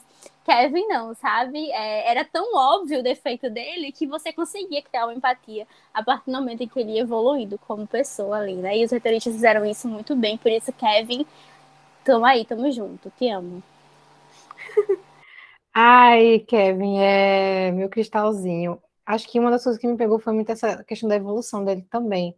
Kevin 0.45 0.87
não, 0.87 1.13
sabe? 1.13 1.71
É, 1.71 2.09
era 2.09 2.25
tão 2.25 2.55
óbvio 2.55 2.99
o 2.99 3.03
defeito 3.03 3.49
dele 3.49 3.91
que 3.91 4.07
você 4.07 4.33
conseguia 4.33 4.81
criar 4.81 5.05
uma 5.05 5.13
empatia 5.13 5.67
a 5.93 6.03
partir 6.03 6.31
do 6.31 6.37
momento 6.37 6.61
em 6.61 6.67
que 6.67 6.79
ele 6.79 6.93
ia 6.93 7.01
evoluindo 7.01 7.57
como 7.59 7.87
pessoa 7.87 8.37
ali, 8.37 8.55
né? 8.55 8.77
E 8.77 8.83
os 8.83 8.91
roteiristas 8.91 9.33
fizeram 9.33 9.65
isso 9.65 9.87
muito 9.87 10.15
bem. 10.15 10.37
Por 10.37 10.51
isso, 10.51 10.73
Kevin, 10.73 11.25
tamo 12.03 12.25
aí, 12.25 12.45
tamo 12.45 12.71
junto. 12.71 13.11
Te 13.11 13.29
amo. 13.29 13.63
Ai, 15.73 16.39
Kevin, 16.39 16.97
é 16.99 17.71
meu 17.71 17.89
cristalzinho. 17.89 18.81
Acho 19.05 19.27
que 19.29 19.39
uma 19.39 19.51
das 19.51 19.63
coisas 19.63 19.79
que 19.79 19.87
me 19.87 19.97
pegou 19.97 20.19
foi 20.19 20.33
muito 20.33 20.51
essa 20.51 20.83
questão 20.83 21.07
da 21.07 21.15
evolução 21.15 21.63
dele 21.63 21.85
também. 21.89 22.35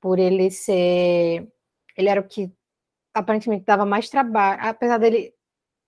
Por 0.00 0.18
ele 0.18 0.50
ser. 0.50 1.48
Ele 1.96 2.08
era 2.08 2.20
o 2.20 2.28
que 2.28 2.52
aparentemente 3.14 3.64
dava 3.64 3.84
mais 3.84 4.08
trabalho, 4.08 4.60
apesar 4.62 4.98
dele. 4.98 5.34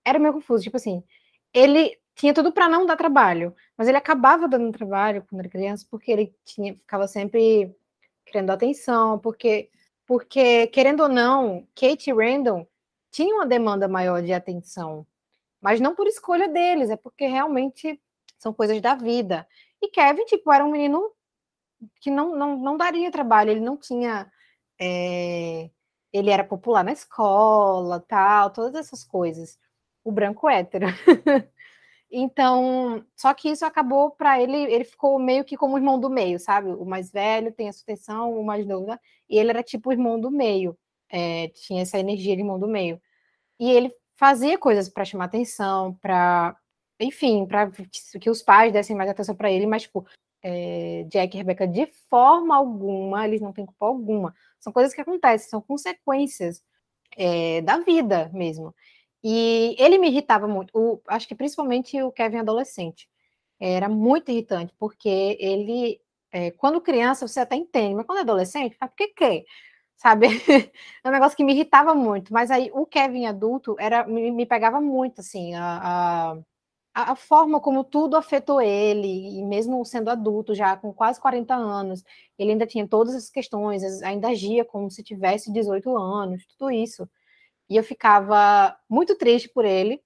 Era 0.05 0.19
meio 0.19 0.35
confuso, 0.35 0.63
tipo 0.63 0.77
assim, 0.77 1.03
ele 1.53 1.99
tinha 2.15 2.35
tudo 2.35 2.53
para 2.53 2.69
não 2.69 2.87
dar 2.87 2.97
trabalho, 2.97 3.55
mas 3.77 3.89
ele 3.89 3.97
acabava 3.97 4.49
dando 4.49 4.71
trabalho 4.73 5.25
quando 5.29 5.41
era 5.41 5.49
criança, 5.49 5.87
porque 5.91 6.13
ele 6.13 6.35
tinha, 6.45 6.75
ficava 6.75 7.09
sempre 7.09 7.75
querendo 8.27 8.51
atenção, 8.51 9.19
porque, 9.19 9.71
porque 10.07 10.67
querendo 10.69 11.05
ou 11.05 11.09
não, 11.09 11.67
Kate 11.75 12.13
Randall 12.13 12.69
tinham 13.11 13.39
uma 13.39 13.47
demanda 13.47 13.89
maior 13.89 14.23
de 14.23 14.33
atenção, 14.33 15.07
mas 15.61 15.81
não 15.81 15.95
por 15.95 16.07
escolha 16.07 16.49
deles, 16.49 16.91
é 16.91 16.97
porque 16.97 17.27
realmente 17.27 18.01
são 18.39 18.53
coisas 18.53 18.81
da 18.81 18.95
vida. 18.95 19.47
E 19.81 19.89
Kevin, 19.89 20.25
tipo, 20.27 20.53
era 20.53 20.65
um 20.65 20.71
menino 20.71 21.11
que 22.01 22.11
não, 22.11 22.35
não, 22.37 22.57
não 22.59 22.77
daria 22.77 23.11
trabalho, 23.11 23.51
ele 23.51 23.61
não 23.61 23.77
tinha 23.77 24.31
é, 24.81 25.71
ele 26.15 26.31
era 26.31 26.45
popular 26.45 26.85
na 26.85 26.93
escola, 26.93 27.99
tal, 28.01 28.51
todas 28.51 28.77
essas 28.77 29.03
coisas. 29.03 29.59
O 30.05 30.13
branco 30.13 30.49
hétero. 30.49 30.87
então, 32.11 33.05
só 33.17 33.35
que 33.35 33.49
isso 33.51 33.67
acabou 33.67 34.13
para 34.13 34.41
ele, 34.41 34.57
ele 34.73 34.85
ficou 34.85 35.19
meio 35.19 35.45
que 35.45 35.57
como 35.57 35.75
o 35.75 35.79
irmão 35.79 35.99
do 35.99 36.09
meio, 36.09 36.39
sabe? 36.39 36.71
O 36.71 36.85
mais 36.85 37.11
velho 37.11 37.53
tem 37.53 37.69
a 37.69 37.73
sucessão, 37.73 38.39
o 38.39 38.45
mais 38.47 38.65
novo, 38.65 38.87
né? 38.87 38.99
e 39.29 39.39
ele 39.39 39.51
era 39.51 39.63
tipo 39.63 39.91
o 39.91 39.93
irmão 39.93 40.21
do 40.21 40.31
meio, 40.31 40.79
é, 41.11 41.49
tinha 41.49 41.83
essa 41.83 41.99
energia 41.99 42.37
de 42.37 42.43
irmão 42.43 42.61
do 42.61 42.69
meio. 42.69 43.01
E 43.59 43.71
ele 43.71 43.93
fazia 44.17 44.57
coisas 44.59 44.89
para 44.89 45.05
chamar 45.05 45.25
atenção, 45.27 45.95
para, 45.95 46.57
enfim, 47.01 47.47
para 47.47 47.71
que 48.21 48.31
os 48.31 48.43
pais 48.43 48.73
dessem 48.73 48.97
mais 48.97 49.11
atenção 49.11 49.35
para 49.35 49.51
ele, 49.51 49.67
mas, 49.67 49.83
tipo, 49.83 50.07
é, 50.45 51.05
Jack 51.09 51.35
e 51.35 51.39
Rebecca, 51.39 51.67
de 51.67 51.87
forma 52.09 52.55
alguma, 52.55 53.27
eles 53.27 53.41
não 53.41 53.53
têm 53.53 53.67
culpa 53.67 53.87
alguma. 53.87 54.35
São 54.65 54.73
coisas 54.73 54.95
que 54.95 55.01
acontecem, 55.03 55.51
são 55.51 55.61
consequências 55.61 56.63
é, 57.17 57.61
da 57.63 57.79
vida 57.79 58.31
mesmo. 58.33 58.75
E 59.23 59.77
ele 59.79 59.99
me 59.99 60.09
irritava 60.09 60.49
muito, 60.49 60.71
o, 60.75 61.01
acho 61.09 61.29
que 61.29 61.35
principalmente 61.35 62.01
o 62.03 62.13
Kevin 62.13 62.39
adolescente. 62.39 63.09
era 63.61 63.89
muito 63.89 64.31
irritante, 64.31 64.75
porque 64.79 65.37
ele, 65.41 66.01
é, 66.33 66.51
quando 66.53 66.81
criança, 66.81 67.29
você 67.29 67.41
até 67.41 67.57
entende, 67.57 67.95
mas 67.95 68.07
quando 68.07 68.19
é 68.19 68.23
adolescente, 68.23 68.77
por 68.79 68.91
que 68.95 69.09
que? 69.09 69.45
Sabe? 69.97 70.29
é 71.05 71.09
um 71.09 71.13
negócio 71.13 71.37
que 71.37 71.45
me 71.45 71.55
irritava 71.55 71.95
muito, 71.95 72.33
mas 72.33 72.51
aí 72.51 72.71
o 72.75 72.87
Kevin 72.87 73.27
adulto 73.27 73.77
era, 73.79 74.07
me, 74.07 74.31
me 74.31 74.47
pegava 74.47 74.81
muito, 74.81 75.21
assim, 75.21 75.55
a, 75.55 76.33
a 76.33 76.39
a 76.95 77.17
forma 77.17 77.61
como 77.61 77.83
tudo 77.83 78.17
afetou 78.17 78.61
ele, 78.61 79.39
e 79.39 79.45
mesmo 79.45 79.85
sendo 79.85 80.11
adulto, 80.11 80.55
já 80.55 80.77
com 80.77 80.93
quase 80.93 81.21
40 81.21 81.53
anos, 81.55 82.05
ele 82.39 82.53
ainda 82.53 82.67
tinha 82.67 82.87
todas 82.87 83.15
essas 83.15 83.31
questões, 83.31 83.83
ainda 84.03 84.29
agia 84.29 84.65
como 84.65 84.89
se 84.91 85.03
tivesse 85.03 85.53
18 85.53 85.97
anos, 85.97 86.47
tudo 86.47 86.71
isso. 86.71 87.09
E 87.69 87.77
eu 87.77 87.83
ficava 87.83 88.77
muito 88.89 89.17
triste 89.17 89.49
por 89.49 89.65
ele 89.65 90.01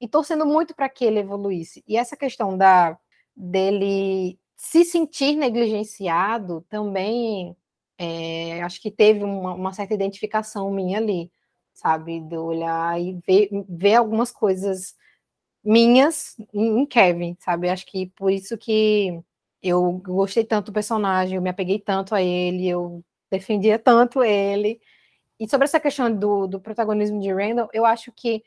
e 0.00 0.06
torcendo 0.08 0.44
muito 0.44 0.74
para 0.74 0.88
que 0.88 1.04
ele 1.04 1.20
evoluísse. 1.20 1.82
E 1.88 1.96
essa 1.96 2.16
questão 2.16 2.58
da 2.58 2.98
dele 3.36 4.38
se 4.56 4.84
sentir 4.84 5.36
negligenciado 5.36 6.64
também, 6.68 7.56
é, 7.98 8.62
acho 8.62 8.80
que 8.80 8.90
teve 8.90 9.24
uma, 9.24 9.54
uma, 9.54 9.72
certa 9.72 9.94
identificação 9.94 10.70
minha 10.70 10.98
ali, 10.98 11.30
sabe? 11.72 12.20
De 12.20 12.36
olhar 12.36 13.00
e 13.00 13.18
ver, 13.26 13.48
ver 13.68 13.94
algumas 13.94 14.30
coisas 14.30 14.94
minhas 15.64 16.36
em 16.52 16.84
Kevin, 16.86 17.36
sabe? 17.40 17.68
Acho 17.68 17.86
que 17.86 18.06
por 18.16 18.30
isso 18.30 18.58
que 18.58 19.20
eu 19.62 19.92
gostei 19.92 20.44
tanto 20.44 20.66
do 20.66 20.72
personagem, 20.74 21.36
eu 21.36 21.42
me 21.42 21.50
apeguei 21.50 21.78
tanto 21.78 22.14
a 22.14 22.22
ele, 22.22 22.68
eu 22.68 23.02
defendia 23.30 23.78
tanto 23.78 24.22
ele. 24.22 24.80
E 25.40 25.48
sobre 25.48 25.64
essa 25.64 25.80
questão 25.80 26.14
do, 26.14 26.46
do 26.46 26.60
protagonismo 26.60 27.20
de 27.20 27.32
Randall, 27.32 27.68
eu 27.72 27.84
acho 27.84 28.12
que, 28.12 28.44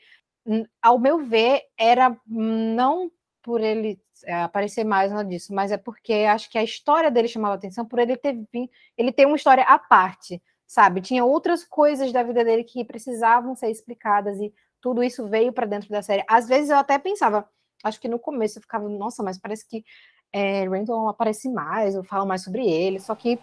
ao 0.80 0.98
meu 0.98 1.24
ver, 1.24 1.62
era 1.76 2.16
não 2.26 3.10
por 3.42 3.60
ele 3.60 4.00
é, 4.24 4.34
aparecer 4.42 4.84
mais 4.84 5.10
nada 5.10 5.28
disso, 5.28 5.54
mas 5.54 5.72
é 5.72 5.76
porque 5.76 6.12
acho 6.12 6.50
que 6.50 6.58
a 6.58 6.62
história 6.62 7.10
dele 7.10 7.28
chamava 7.28 7.54
atenção 7.54 7.84
por 7.84 7.98
ele 7.98 8.16
ter 8.16 8.36
ele 8.96 9.12
ter 9.12 9.26
uma 9.26 9.36
história 9.36 9.64
à 9.64 9.78
parte, 9.78 10.42
sabe? 10.66 11.00
Tinha 11.00 11.24
outras 11.24 11.64
coisas 11.64 12.12
da 12.12 12.22
vida 12.22 12.44
dele 12.44 12.64
que 12.64 12.84
precisavam 12.84 13.54
ser 13.56 13.70
explicadas 13.70 14.38
e 14.38 14.52
tudo 14.80 15.02
isso 15.02 15.26
veio 15.26 15.52
para 15.52 15.66
dentro 15.66 15.88
da 15.88 16.02
série. 16.02 16.24
Às 16.28 16.48
vezes 16.48 16.70
eu 16.70 16.76
até 16.76 16.98
pensava, 16.98 17.48
acho 17.84 18.00
que 18.00 18.08
no 18.08 18.18
começo 18.18 18.58
eu 18.58 18.62
ficava, 18.62 18.88
nossa, 18.88 19.22
mas 19.22 19.38
parece 19.38 19.66
que 19.66 19.84
é, 20.32 20.64
Randall 20.68 21.08
aparece 21.08 21.48
mais, 21.48 21.94
eu 21.94 22.04
falo 22.04 22.26
mais 22.26 22.42
sobre 22.42 22.66
ele, 22.68 23.00
só 23.00 23.14
que 23.14 23.38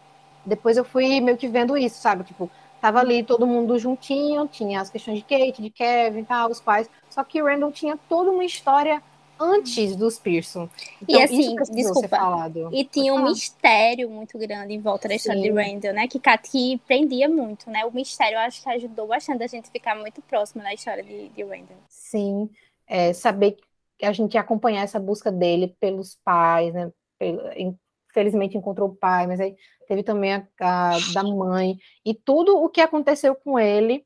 depois 0.45 0.77
eu 0.77 0.85
fui 0.85 1.19
meio 1.19 1.37
que 1.37 1.47
vendo 1.47 1.77
isso, 1.77 1.99
sabe? 2.01 2.23
Tipo, 2.23 2.49
tava 2.79 2.99
ali 2.99 3.23
todo 3.23 3.47
mundo 3.47 3.79
juntinho, 3.79 4.47
tinha 4.47 4.81
as 4.81 4.89
questões 4.89 5.17
de 5.17 5.23
Kate, 5.23 5.61
de 5.61 5.69
Kevin 5.69 6.19
e 6.19 6.25
tal, 6.25 6.49
os 6.49 6.61
pais, 6.61 6.89
só 7.09 7.23
que 7.23 7.41
Randall 7.41 7.71
tinha 7.71 7.97
toda 8.07 8.29
uma 8.29 8.45
história 8.45 9.01
antes 9.39 9.95
dos 9.95 10.17
Pearson. 10.17 10.69
Então, 11.01 11.19
e 11.19 11.23
assim, 11.23 11.55
desculpa, 11.71 12.17
e 12.71 12.83
tinha 12.85 13.13
um 13.13 13.23
mistério 13.23 14.09
muito 14.09 14.37
grande 14.37 14.73
em 14.73 14.79
volta 14.79 15.07
da 15.07 15.15
história 15.15 15.41
Sim. 15.41 15.47
de 15.47 15.53
Randall, 15.53 15.93
né? 15.93 16.07
Que 16.07 16.19
Katy 16.19 16.81
prendia 16.85 17.29
muito, 17.29 17.69
né? 17.69 17.85
O 17.85 17.91
mistério 17.91 18.35
eu 18.35 18.39
acho 18.39 18.61
que 18.61 18.69
ajudou 18.69 19.07
bastante 19.07 19.43
a 19.43 19.47
gente 19.47 19.69
ficar 19.69 19.95
muito 19.95 20.21
próximo 20.21 20.63
da 20.63 20.73
história 20.73 21.03
de, 21.03 21.29
de 21.29 21.43
Randall. 21.43 21.77
Sim, 21.89 22.49
é, 22.87 23.13
saber 23.13 23.57
que 23.97 24.05
a 24.05 24.11
gente 24.11 24.33
ia 24.33 24.41
acompanhar 24.41 24.83
essa 24.83 24.99
busca 24.99 25.31
dele 25.31 25.75
pelos 25.79 26.17
pais, 26.23 26.73
né? 26.73 26.91
Infelizmente 28.11 28.57
encontrou 28.57 28.89
o 28.89 28.95
pai, 28.95 29.27
mas 29.27 29.39
aí 29.39 29.55
teve 29.87 30.03
também 30.03 30.33
a, 30.33 30.47
a 30.59 30.97
da 31.13 31.23
mãe, 31.23 31.77
e 32.05 32.13
tudo 32.13 32.57
o 32.57 32.69
que 32.69 32.81
aconteceu 32.81 33.35
com 33.35 33.59
ele 33.59 34.05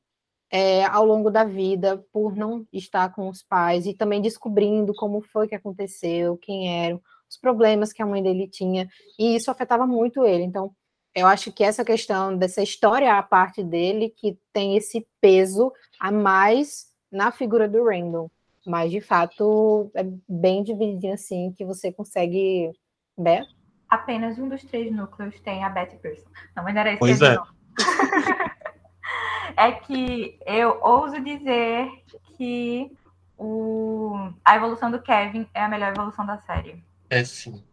é, 0.51 0.83
ao 0.85 1.05
longo 1.05 1.29
da 1.29 1.43
vida 1.43 2.03
por 2.11 2.35
não 2.35 2.65
estar 2.73 3.13
com 3.13 3.29
os 3.29 3.43
pais 3.43 3.85
e 3.85 3.93
também 3.93 4.21
descobrindo 4.21 4.93
como 4.95 5.21
foi 5.21 5.47
que 5.47 5.55
aconteceu, 5.55 6.37
quem 6.37 6.85
eram, 6.85 7.01
os 7.29 7.37
problemas 7.37 7.93
que 7.93 8.01
a 8.01 8.05
mãe 8.05 8.23
dele 8.23 8.47
tinha, 8.47 8.87
e 9.17 9.35
isso 9.35 9.51
afetava 9.51 9.85
muito 9.85 10.25
ele. 10.25 10.43
Então, 10.43 10.71
eu 11.13 11.27
acho 11.27 11.51
que 11.51 11.63
essa 11.63 11.85
questão 11.85 12.35
dessa 12.35 12.61
história 12.61 13.13
à 13.13 13.21
parte 13.21 13.63
dele 13.63 14.09
que 14.09 14.37
tem 14.53 14.75
esse 14.75 15.05
peso 15.21 15.71
a 15.99 16.11
mais 16.11 16.87
na 17.11 17.31
figura 17.31 17.67
do 17.67 17.83
Randall. 17.83 18.31
Mas, 18.65 18.91
de 18.91 19.01
fato, 19.01 19.89
é 19.95 20.03
bem 20.27 20.63
divididinho 20.63 21.13
assim 21.13 21.51
que 21.57 21.65
você 21.65 21.91
consegue. 21.91 22.71
Beth? 23.17 23.45
Apenas 23.89 24.37
um 24.37 24.47
dos 24.47 24.63
três 24.63 24.91
núcleos 24.91 25.39
tem 25.41 25.63
a 25.63 25.69
Betty 25.69 25.97
Pearson. 25.97 26.29
Não, 26.55 26.63
mas 26.63 26.75
era 26.75 26.91
isso 26.91 26.99
pois 26.99 27.21
é. 27.21 27.35
é 29.55 29.71
que 29.71 30.39
eu 30.45 30.79
ouso 30.81 31.19
dizer 31.21 31.89
que 32.37 32.91
o, 33.37 34.31
a 34.43 34.55
evolução 34.55 34.91
do 34.91 35.01
Kevin 35.01 35.47
é 35.53 35.63
a 35.63 35.69
melhor 35.69 35.91
evolução 35.91 36.25
da 36.25 36.37
série. 36.39 36.83
É 37.09 37.23
sim. 37.23 37.63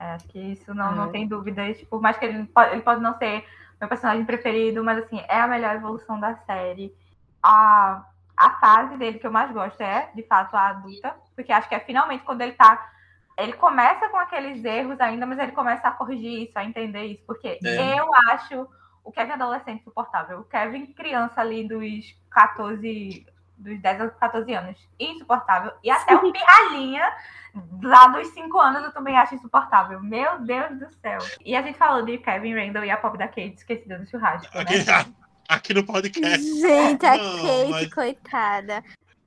É, 0.00 0.12
acho 0.14 0.26
que 0.28 0.38
isso 0.38 0.74
não, 0.74 0.94
não 0.94 1.12
tem 1.12 1.28
dúvidas. 1.28 1.80
Por 1.82 2.00
mais 2.00 2.16
que 2.16 2.24
ele 2.24 2.44
pode, 2.46 2.72
ele 2.72 2.82
pode 2.82 3.00
não 3.00 3.16
ser 3.18 3.44
meu 3.78 3.88
personagem 3.88 4.24
preferido, 4.24 4.82
mas 4.82 4.98
assim, 4.98 5.20
é 5.28 5.40
a 5.40 5.46
melhor 5.46 5.76
evolução 5.76 6.18
da 6.18 6.34
série. 6.46 6.94
A, 7.42 8.04
a 8.36 8.50
fase 8.58 8.96
dele 8.96 9.18
que 9.18 9.26
eu 9.26 9.30
mais 9.30 9.52
gosto 9.52 9.80
é, 9.80 10.10
de 10.14 10.22
fato, 10.22 10.54
a 10.54 10.68
adulta, 10.68 11.14
porque 11.36 11.52
acho 11.52 11.68
que 11.68 11.74
é 11.74 11.80
finalmente 11.80 12.24
quando 12.24 12.40
ele 12.40 12.52
tá. 12.52 12.90
Ele 13.38 13.54
começa 13.54 14.08
com 14.08 14.18
aqueles 14.18 14.64
erros 14.64 15.00
ainda, 15.00 15.24
mas 15.24 15.38
ele 15.38 15.52
começa 15.52 15.88
a 15.88 15.92
corrigir 15.92 16.48
isso, 16.48 16.58
a 16.58 16.64
entender 16.64 17.04
isso. 17.04 17.22
Porque 17.26 17.58
é. 17.64 17.98
eu 17.98 18.08
acho 18.30 18.68
o 19.04 19.12
Kevin 19.12 19.32
adolescente 19.32 19.84
suportável. 19.84 20.40
O 20.40 20.44
Kevin 20.44 20.86
criança 20.86 21.40
ali 21.40 21.66
dos 21.66 22.16
14, 22.30 23.26
dos 23.58 23.80
10 23.80 24.00
aos 24.00 24.14
14 24.14 24.52
anos, 24.54 24.88
insuportável. 24.98 25.72
E 25.82 25.90
até 25.90 26.14
o 26.14 26.32
pirralhinha 26.32 27.12
lá 27.82 28.08
dos 28.08 28.28
5 28.28 28.58
anos 28.60 28.84
eu 28.84 28.92
também 28.92 29.16
acho 29.16 29.34
insuportável. 29.34 30.00
Meu 30.00 30.40
Deus 30.40 30.78
do 30.78 30.90
céu. 31.00 31.18
E 31.44 31.54
a 31.56 31.62
gente 31.62 31.78
falou 31.78 32.04
de 32.04 32.18
Kevin 32.18 32.54
Randall 32.54 32.84
e 32.84 32.90
a 32.90 32.96
pop 32.96 33.18
da 33.18 33.28
Kate 33.28 33.54
esquecida 33.56 33.98
do 33.98 34.06
churrasco, 34.06 34.54
né? 34.54 34.62
Aqui, 34.62 35.14
aqui 35.48 35.74
no 35.74 35.84
podcast. 35.84 36.60
Gente, 36.60 37.06
a 37.06 37.16
Não, 37.16 37.36
Kate, 37.36 37.70
mas... 37.70 37.94
coitada. 37.94 38.84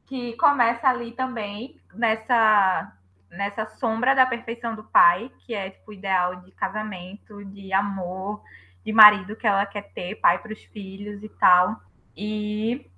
Que 0.08 0.36
começa 0.38 0.88
ali 0.88 1.12
também 1.12 1.80
nessa 1.94 2.92
nessa 3.32 3.66
sombra 3.66 4.16
da 4.16 4.26
perfeição 4.26 4.76
do 4.76 4.84
pai, 4.84 5.30
que 5.40 5.54
é 5.54 5.70
tipo 5.70 5.92
o 5.92 5.94
ideal 5.94 6.38
de 6.38 6.52
casamento, 6.52 7.44
de 7.46 7.74
amor, 7.74 8.42
de 8.86 8.94
marido 8.94 9.36
que 9.36 9.48
ela 9.48 9.66
quer 9.66 9.92
ter, 9.94 10.16
pai 10.16 10.38
para 10.38 10.54
os 10.54 10.64
filhos 10.66 11.24
e 11.24 11.30
tal. 11.30 11.82
E 12.16 12.90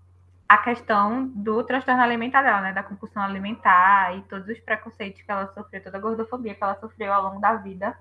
a 0.48 0.58
questão 0.58 1.28
do 1.28 1.64
transtorno 1.64 2.02
alimentar 2.02 2.42
dela, 2.42 2.62
né? 2.62 2.74
Da 2.74 2.84
compulsão 2.84 3.24
alimentar 3.24 4.16
e 4.18 4.22
todos 4.24 4.48
os 4.50 4.60
preconceitos 4.60 5.22
que 5.22 5.32
ela 5.32 5.48
sofreu, 5.54 5.84
toda 5.84 5.98
a 5.98 6.02
gordofobia 6.02 6.54
que 6.54 6.64
ela 6.64 6.76
sofreu 6.76 7.14
ao 7.14 7.24
longo 7.24 7.40
da 7.40 7.56
vida. 7.56 7.98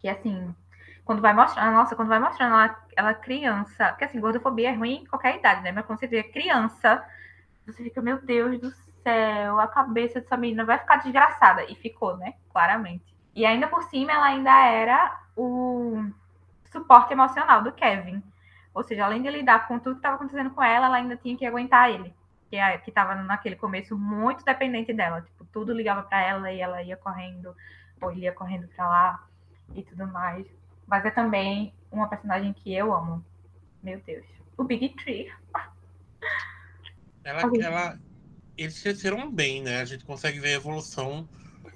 Que 0.00 0.08
assim, 0.08 0.54
quando 1.04 1.20
vai 1.20 1.34
mostrando, 1.34 1.72
nossa, 1.72 1.96
quando 1.96 2.08
vai 2.08 2.20
mostrando 2.20 2.54
ela, 2.54 2.86
ela 2.96 3.14
criança, 3.14 3.88
porque 3.88 4.04
assim, 4.04 4.20
gordofobia 4.20 4.70
é 4.70 4.74
ruim 4.74 5.02
em 5.02 5.06
qualquer 5.06 5.36
idade, 5.36 5.62
né? 5.62 5.72
Mas 5.72 5.84
quando 5.86 5.98
você 5.98 6.06
vê 6.06 6.22
criança, 6.22 7.04
você 7.66 7.82
fica, 7.82 8.00
meu 8.00 8.20
Deus 8.22 8.60
do 8.60 8.70
céu, 9.02 9.58
a 9.58 9.66
cabeça 9.66 10.20
dessa 10.20 10.36
menina 10.36 10.64
vai 10.64 10.78
ficar 10.78 10.96
desgraçada. 10.96 11.64
E 11.64 11.74
ficou, 11.74 12.16
né? 12.16 12.34
Claramente. 12.50 13.14
E 13.34 13.44
ainda 13.44 13.66
por 13.66 13.82
cima, 13.84 14.12
ela 14.12 14.26
ainda 14.26 14.66
era 14.66 15.20
o 15.36 16.04
suporte 16.74 17.12
emocional 17.12 17.62
do 17.62 17.72
Kevin. 17.72 18.22
Ou 18.74 18.82
seja, 18.82 19.04
além 19.04 19.22
de 19.22 19.30
lidar 19.30 19.68
com 19.68 19.78
tudo 19.78 19.94
que 19.94 19.98
estava 20.00 20.16
acontecendo 20.16 20.50
com 20.50 20.62
ela, 20.62 20.86
ela 20.86 20.96
ainda 20.96 21.16
tinha 21.16 21.36
que 21.36 21.46
aguentar 21.46 21.90
ele, 21.90 22.12
que 22.50 22.56
é, 22.56 22.82
estava 22.84 23.14
naquele 23.14 23.54
começo 23.54 23.96
muito 23.96 24.44
dependente 24.44 24.92
dela. 24.92 25.22
Tipo, 25.22 25.44
tudo 25.46 25.72
ligava 25.72 26.02
para 26.02 26.20
ela 26.20 26.52
e 26.52 26.60
ela 26.60 26.82
ia 26.82 26.96
correndo, 26.96 27.54
ou 28.00 28.10
ele 28.10 28.22
ia 28.22 28.32
correndo 28.32 28.66
para 28.68 28.88
lá 28.88 29.26
e 29.74 29.82
tudo 29.84 30.08
mais. 30.08 30.44
Mas 30.86 31.04
é 31.04 31.10
também 31.10 31.72
uma 31.90 32.08
personagem 32.08 32.52
que 32.52 32.74
eu 32.74 32.92
amo. 32.92 33.24
Meu 33.80 34.00
Deus. 34.00 34.26
O 34.56 34.64
Big 34.64 34.88
Tree. 34.96 35.32
Ela, 37.22 37.42
ela, 37.62 37.98
eles 38.58 38.82
cresceram 38.82 39.30
bem, 39.30 39.62
né? 39.62 39.80
A 39.80 39.84
gente 39.84 40.04
consegue 40.04 40.40
ver 40.40 40.48
a 40.48 40.56
evolução. 40.56 41.28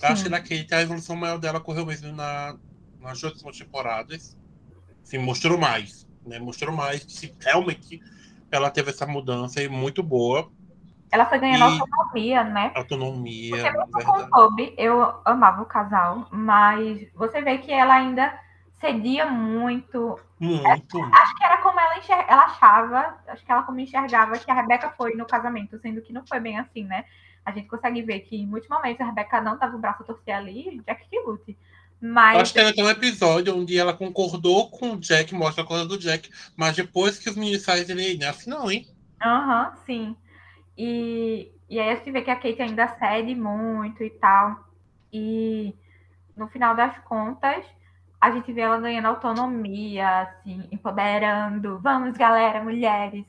Acho 0.03 0.25
que 0.25 0.29
naquele 0.29 0.67
a 0.73 0.83
evolução 0.83 1.17
maior 1.17 1.39
dela 1.39 1.59
ocorreu 1.59 1.87
mesmo 1.87 2.13
na, 2.13 2.57
nas 3.01 3.23
últimas 3.23 3.57
temporadas 3.57 4.37
assim, 5.09 5.19
mostrou 5.19 5.59
mais, 5.59 6.07
né? 6.25 6.39
Mostrou 6.39 6.75
mais 6.75 7.03
que 7.05 7.35
realmente 7.41 8.01
ela 8.51 8.71
teve 8.71 8.91
essa 8.91 9.07
mudança 9.07 9.63
e 9.63 9.69
muito 9.69 10.03
boa. 10.03 10.51
Ela 11.11 11.25
foi 11.25 11.39
ganhando 11.39 11.77
e... 11.77 11.81
autonomia, 11.81 12.45
né? 12.45 12.73
Autonomia. 12.75 13.57
Porque 13.57 13.71
mesmo 13.71 14.05
com 14.05 14.19
o 14.19 14.31
Toby, 14.31 14.75
eu 14.77 15.21
amava 15.25 15.63
o 15.63 15.67
casal, 15.67 16.29
mas 16.31 17.09
você 17.15 17.41
vê 17.41 17.57
que 17.59 17.73
ela 17.73 17.95
ainda 17.95 18.39
cedia 18.79 19.25
muito. 19.27 20.21
Muito. 20.39 21.03
Acho 21.03 21.35
que 21.35 21.45
era 21.45 21.57
como 21.59 21.81
ela, 21.81 21.99
enxer... 21.99 22.25
ela 22.29 22.45
achava, 22.45 23.17
acho 23.27 23.45
que 23.45 23.51
ela 23.51 23.63
como 23.63 23.81
enxergava 23.81 24.39
que 24.39 24.51
a 24.51 24.55
Rebeca 24.55 24.91
foi 24.91 25.15
no 25.15 25.27
casamento, 25.27 25.79
sendo 25.81 26.03
que 26.03 26.13
não 26.13 26.27
foi 26.27 26.39
bem 26.39 26.59
assim, 26.59 26.85
né? 26.85 27.05
A 27.45 27.51
gente 27.51 27.67
consegue 27.67 28.03
ver 28.03 28.21
que 28.21 28.37
em 28.37 28.47
muitos 28.47 28.69
momentos 28.69 29.01
a 29.01 29.07
Rebeca 29.07 29.41
não 29.41 29.59
tava 29.59 29.75
o 29.75 29.79
braço 29.79 30.03
a 30.03 30.07
torcer 30.07 30.37
ali, 30.37 30.83
Jack 30.87 31.09
que 31.09 31.19
lute. 31.21 31.57
Mas... 32.01 32.39
Acho 32.39 32.55
que 32.55 32.73
tem 32.73 32.85
um 32.85 32.91
episódio 32.91 33.57
onde 33.57 33.77
ela 33.77 33.93
concordou 33.93 34.71
com 34.71 34.93
o 34.93 35.01
Jack, 35.01 35.35
mostra 35.35 35.65
a 35.65 35.67
coisa 35.67 35.85
do 35.85 35.99
Jack, 35.99 36.31
mas 36.57 36.77
depois 36.77 37.19
que 37.19 37.29
os 37.29 37.37
meninos 37.37 37.63
saem 37.63 37.85
dele, 37.85 38.25
assim, 38.25 38.49
não, 38.49 38.71
hein? 38.71 38.87
Aham, 39.21 39.71
uhum, 39.71 39.85
sim. 39.85 40.17
E, 40.77 41.51
e 41.69 41.81
aí 41.81 41.91
a 41.91 41.97
gente 41.97 42.11
vê 42.13 42.23
que 42.23 42.31
a 42.31 42.37
Kate 42.37 42.63
ainda 42.63 42.87
cede 42.87 43.35
muito 43.35 44.05
e 44.05 44.11
tal. 44.11 44.65
E 45.13 45.75
no 46.37 46.47
final 46.49 46.77
das 46.77 46.97
contas, 46.99 47.65
a 48.21 48.31
gente 48.31 48.53
vê 48.53 48.61
ela 48.61 48.79
ganhando 48.79 49.07
autonomia, 49.07 50.21
assim, 50.21 50.69
empoderando. 50.71 51.81
Vamos, 51.81 52.17
galera, 52.17 52.63
mulheres. 52.63 53.25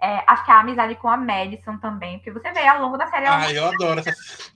É, 0.00 0.22
acho 0.26 0.44
que 0.44 0.50
a 0.50 0.60
amizade 0.60 0.94
com 0.96 1.08
a 1.08 1.16
Madison 1.16 1.78
também, 1.78 2.18
porque 2.18 2.30
você 2.30 2.52
vê 2.52 2.66
ao 2.66 2.82
longo 2.82 2.96
da 2.96 3.08
série. 3.08 3.26
Ela, 3.26 3.44
Ah, 3.46 3.52
eu 3.52 3.66
adoro 3.66 4.00
essa. 4.00 4.52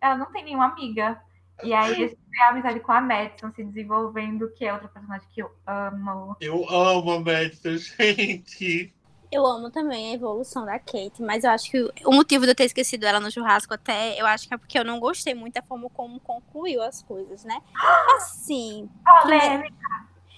ela 0.00 0.16
não 0.16 0.32
tem 0.32 0.44
nenhuma 0.44 0.66
amiga. 0.66 1.20
E 1.62 1.72
aí 1.74 1.94
você 1.94 2.16
vê 2.30 2.40
a 2.42 2.48
amizade 2.50 2.80
com 2.80 2.92
a 2.92 3.00
Madison 3.00 3.50
se 3.52 3.64
desenvolvendo, 3.64 4.48
que 4.54 4.64
é 4.64 4.72
outra 4.72 4.88
personagem 4.88 5.26
que 5.34 5.42
eu 5.42 5.50
amo. 5.66 6.36
Eu 6.40 6.68
amo 6.70 7.12
a 7.12 7.20
Madison, 7.20 7.76
gente. 7.98 8.94
Eu 9.30 9.44
amo 9.44 9.70
também 9.70 10.12
a 10.12 10.14
evolução 10.14 10.64
da 10.64 10.78
Kate, 10.78 11.20
mas 11.20 11.44
eu 11.44 11.50
acho 11.50 11.70
que 11.70 11.82
o- 12.06 12.12
motivo 12.12 12.44
de 12.46 12.52
eu 12.52 12.54
ter 12.54 12.64
esquecido 12.64 13.04
ela 13.04 13.20
no 13.20 13.30
churrasco 13.30 13.74
até, 13.74 14.18
eu 14.18 14.26
acho 14.26 14.48
que 14.48 14.54
é 14.54 14.56
porque 14.56 14.78
eu 14.78 14.84
não 14.84 14.98
gostei 14.98 15.34
muito 15.34 15.52
da 15.54 15.62
forma 15.62 15.90
como 15.90 16.18
concluiu 16.20 16.80
as 16.82 17.02
coisas, 17.02 17.44
né? 17.44 17.60
Assim, 18.16 18.88
Polêmica. 19.22 19.76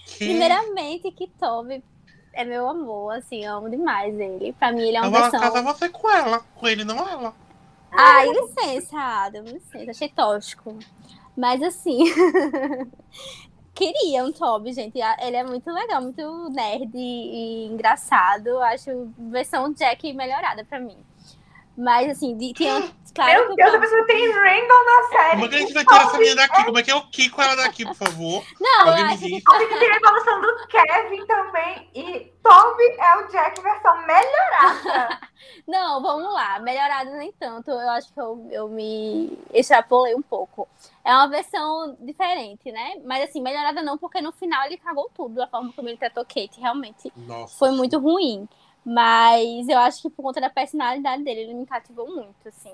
Que... 0.05 0.25
primeiramente 0.25 1.09
que 1.11 1.27
Toby 1.39 1.81
é 2.33 2.43
meu 2.43 2.67
amor, 2.67 3.13
assim, 3.15 3.45
eu 3.45 3.57
amo 3.57 3.69
demais 3.69 4.17
ele. 4.19 4.51
Pra 4.53 4.71
mim 4.71 4.81
ele 4.87 4.97
é 4.97 4.99
Eu 4.99 5.03
uma 5.03 5.11
vou 5.11 5.21
versão... 5.21 5.39
casar 5.39 5.61
você 5.63 5.87
com 5.89 6.09
ela, 6.09 6.39
com 6.55 6.67
ele, 6.67 6.83
não 6.83 7.07
ela. 7.07 7.33
Ai, 7.91 8.29
licença, 8.29 8.97
Adam, 8.97 9.43
licença, 9.43 9.91
achei 9.91 10.09
tóxico. 10.09 10.77
Mas 11.35 11.61
assim, 11.61 12.03
queria 13.73 14.23
um 14.23 14.31
Toby, 14.31 14.73
gente. 14.73 14.97
Ele 15.19 15.35
é 15.35 15.43
muito 15.43 15.69
legal, 15.71 16.01
muito 16.01 16.49
nerd 16.49 16.91
e 16.95 17.65
engraçado. 17.67 18.59
Acho 18.59 19.11
versão 19.17 19.73
Jack 19.73 20.11
melhorada 20.13 20.63
pra 20.65 20.79
mim. 20.79 20.97
Mas 21.81 22.11
assim, 22.11 22.37
de, 22.37 22.53
tinha, 22.53 22.91
claro 23.15 23.39
Meu 23.39 23.49
que 23.49 23.55
Deus, 23.55 23.73
a 23.73 23.79
pessoa 23.79 24.05
tem 24.05 24.31
Randall 24.31 24.85
na 24.85 25.07
série. 25.09 25.31
Como 25.31 25.45
é 25.45 25.49
que 25.49 25.55
a 25.55 25.59
gente 25.59 25.73
vai 25.73 25.83
tirar 25.83 26.03
essa 26.03 26.17
menina 26.19 26.35
daqui? 26.35 26.63
Como 26.63 26.77
é 26.77 26.83
que 26.83 26.91
eu 26.91 27.01
quico 27.07 27.41
ela 27.41 27.55
daqui, 27.55 27.85
por 27.85 27.95
favor? 27.95 28.43
Não, 28.59 28.81
eu 28.81 28.87
Alguém 28.89 29.05
me 29.05 29.13
acho 29.13 29.23
que 29.23 29.29
gente 29.29 29.79
tem 29.79 29.91
a 29.91 29.95
evolução 29.95 30.41
do 30.41 30.67
Kevin 30.67 31.25
também. 31.25 31.89
E 31.95 32.31
Toby 32.43 32.83
é 32.83 33.17
o 33.17 33.27
Jack 33.29 33.61
versão 33.61 33.97
melhorada. 34.05 35.19
Não, 35.67 36.01
vamos 36.03 36.31
lá. 36.31 36.59
Melhorado 36.59 37.11
nem 37.13 37.31
tanto. 37.31 37.71
Eu 37.71 37.89
acho 37.89 38.13
que 38.13 38.19
eu, 38.19 38.47
eu 38.51 38.69
me 38.69 39.39
extrapolei 39.51 40.13
um 40.13 40.21
pouco. 40.21 40.67
É 41.03 41.11
uma 41.13 41.27
versão 41.27 41.97
diferente, 41.99 42.71
né? 42.71 43.01
Mas 43.03 43.27
assim, 43.27 43.41
melhorada 43.41 43.81
não, 43.81 43.97
porque 43.97 44.21
no 44.21 44.31
final 44.31 44.65
ele 44.65 44.77
cagou 44.77 45.09
tudo. 45.15 45.41
A 45.41 45.47
forma 45.47 45.73
como 45.73 45.89
ele 45.89 45.97
tratou 45.97 46.23
Kate 46.25 46.59
realmente 46.59 47.11
Nossa. 47.15 47.57
foi 47.57 47.71
muito 47.71 47.97
ruim. 47.97 48.47
Mas 48.85 49.67
eu 49.69 49.77
acho 49.77 50.01
que 50.01 50.09
por 50.09 50.23
conta 50.23 50.41
da 50.41 50.49
personalidade 50.49 51.23
dele, 51.23 51.41
ele 51.41 51.53
me 51.53 51.65
cativou 51.65 52.07
muito, 52.07 52.47
assim. 52.47 52.73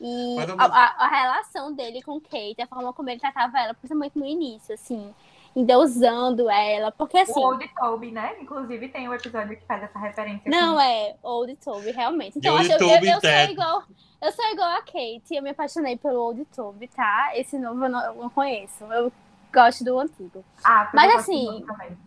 E 0.00 0.34
Mas 0.36 0.48
eu 0.48 0.56
a, 0.58 0.64
a- 0.64 1.04
a 1.04 1.08
relação 1.08 1.72
dele 1.74 2.02
com 2.02 2.20
Kate, 2.20 2.60
a 2.62 2.66
forma 2.66 2.92
como 2.92 3.10
ele 3.10 3.20
tratava 3.20 3.58
ela, 3.58 3.74
principalmente 3.74 4.18
no 4.18 4.24
início, 4.26 4.74
assim, 4.74 5.12
endeusando 5.54 6.48
ela. 6.50 6.90
Porque 6.92 7.18
assim. 7.18 7.40
O 7.40 7.48
Old 7.48 7.68
Toby, 7.76 8.10
né? 8.10 8.36
Inclusive 8.40 8.88
tem 8.88 9.08
o 9.08 9.14
episódio 9.14 9.56
que 9.56 9.64
faz 9.64 9.82
essa 9.82 9.98
referência. 9.98 10.50
Não, 10.50 10.74
com- 10.74 10.80
é 10.80 11.16
Old 11.22 11.56
Toby, 11.56 11.90
realmente. 11.90 12.38
Então, 12.38 12.56
acho, 12.56 12.72
eu, 12.72 12.78
eu, 12.78 12.88
Toby 12.88 13.08
eu 13.08 13.20
sou 13.20 13.30
igual. 13.50 13.82
Eu 14.20 14.32
sou 14.32 14.44
igual 14.52 14.68
a 14.70 14.82
Kate, 14.82 15.34
eu 15.34 15.42
me 15.42 15.50
apaixonei 15.50 15.96
pelo 15.96 16.20
Old 16.20 16.44
Toby, 16.54 16.86
tá? 16.88 17.32
Esse 17.34 17.58
novo 17.58 17.84
eu 17.84 17.88
não, 17.90 18.04
eu 18.04 18.14
não 18.14 18.30
conheço. 18.30 18.84
Eu 18.84 19.12
gosto 19.52 19.84
do 19.84 19.98
antigo. 19.98 20.44
Ah, 20.64 20.88
Mas 20.94 21.14
assim, 21.16 21.44
muito 21.44 21.66
também. 21.66 21.98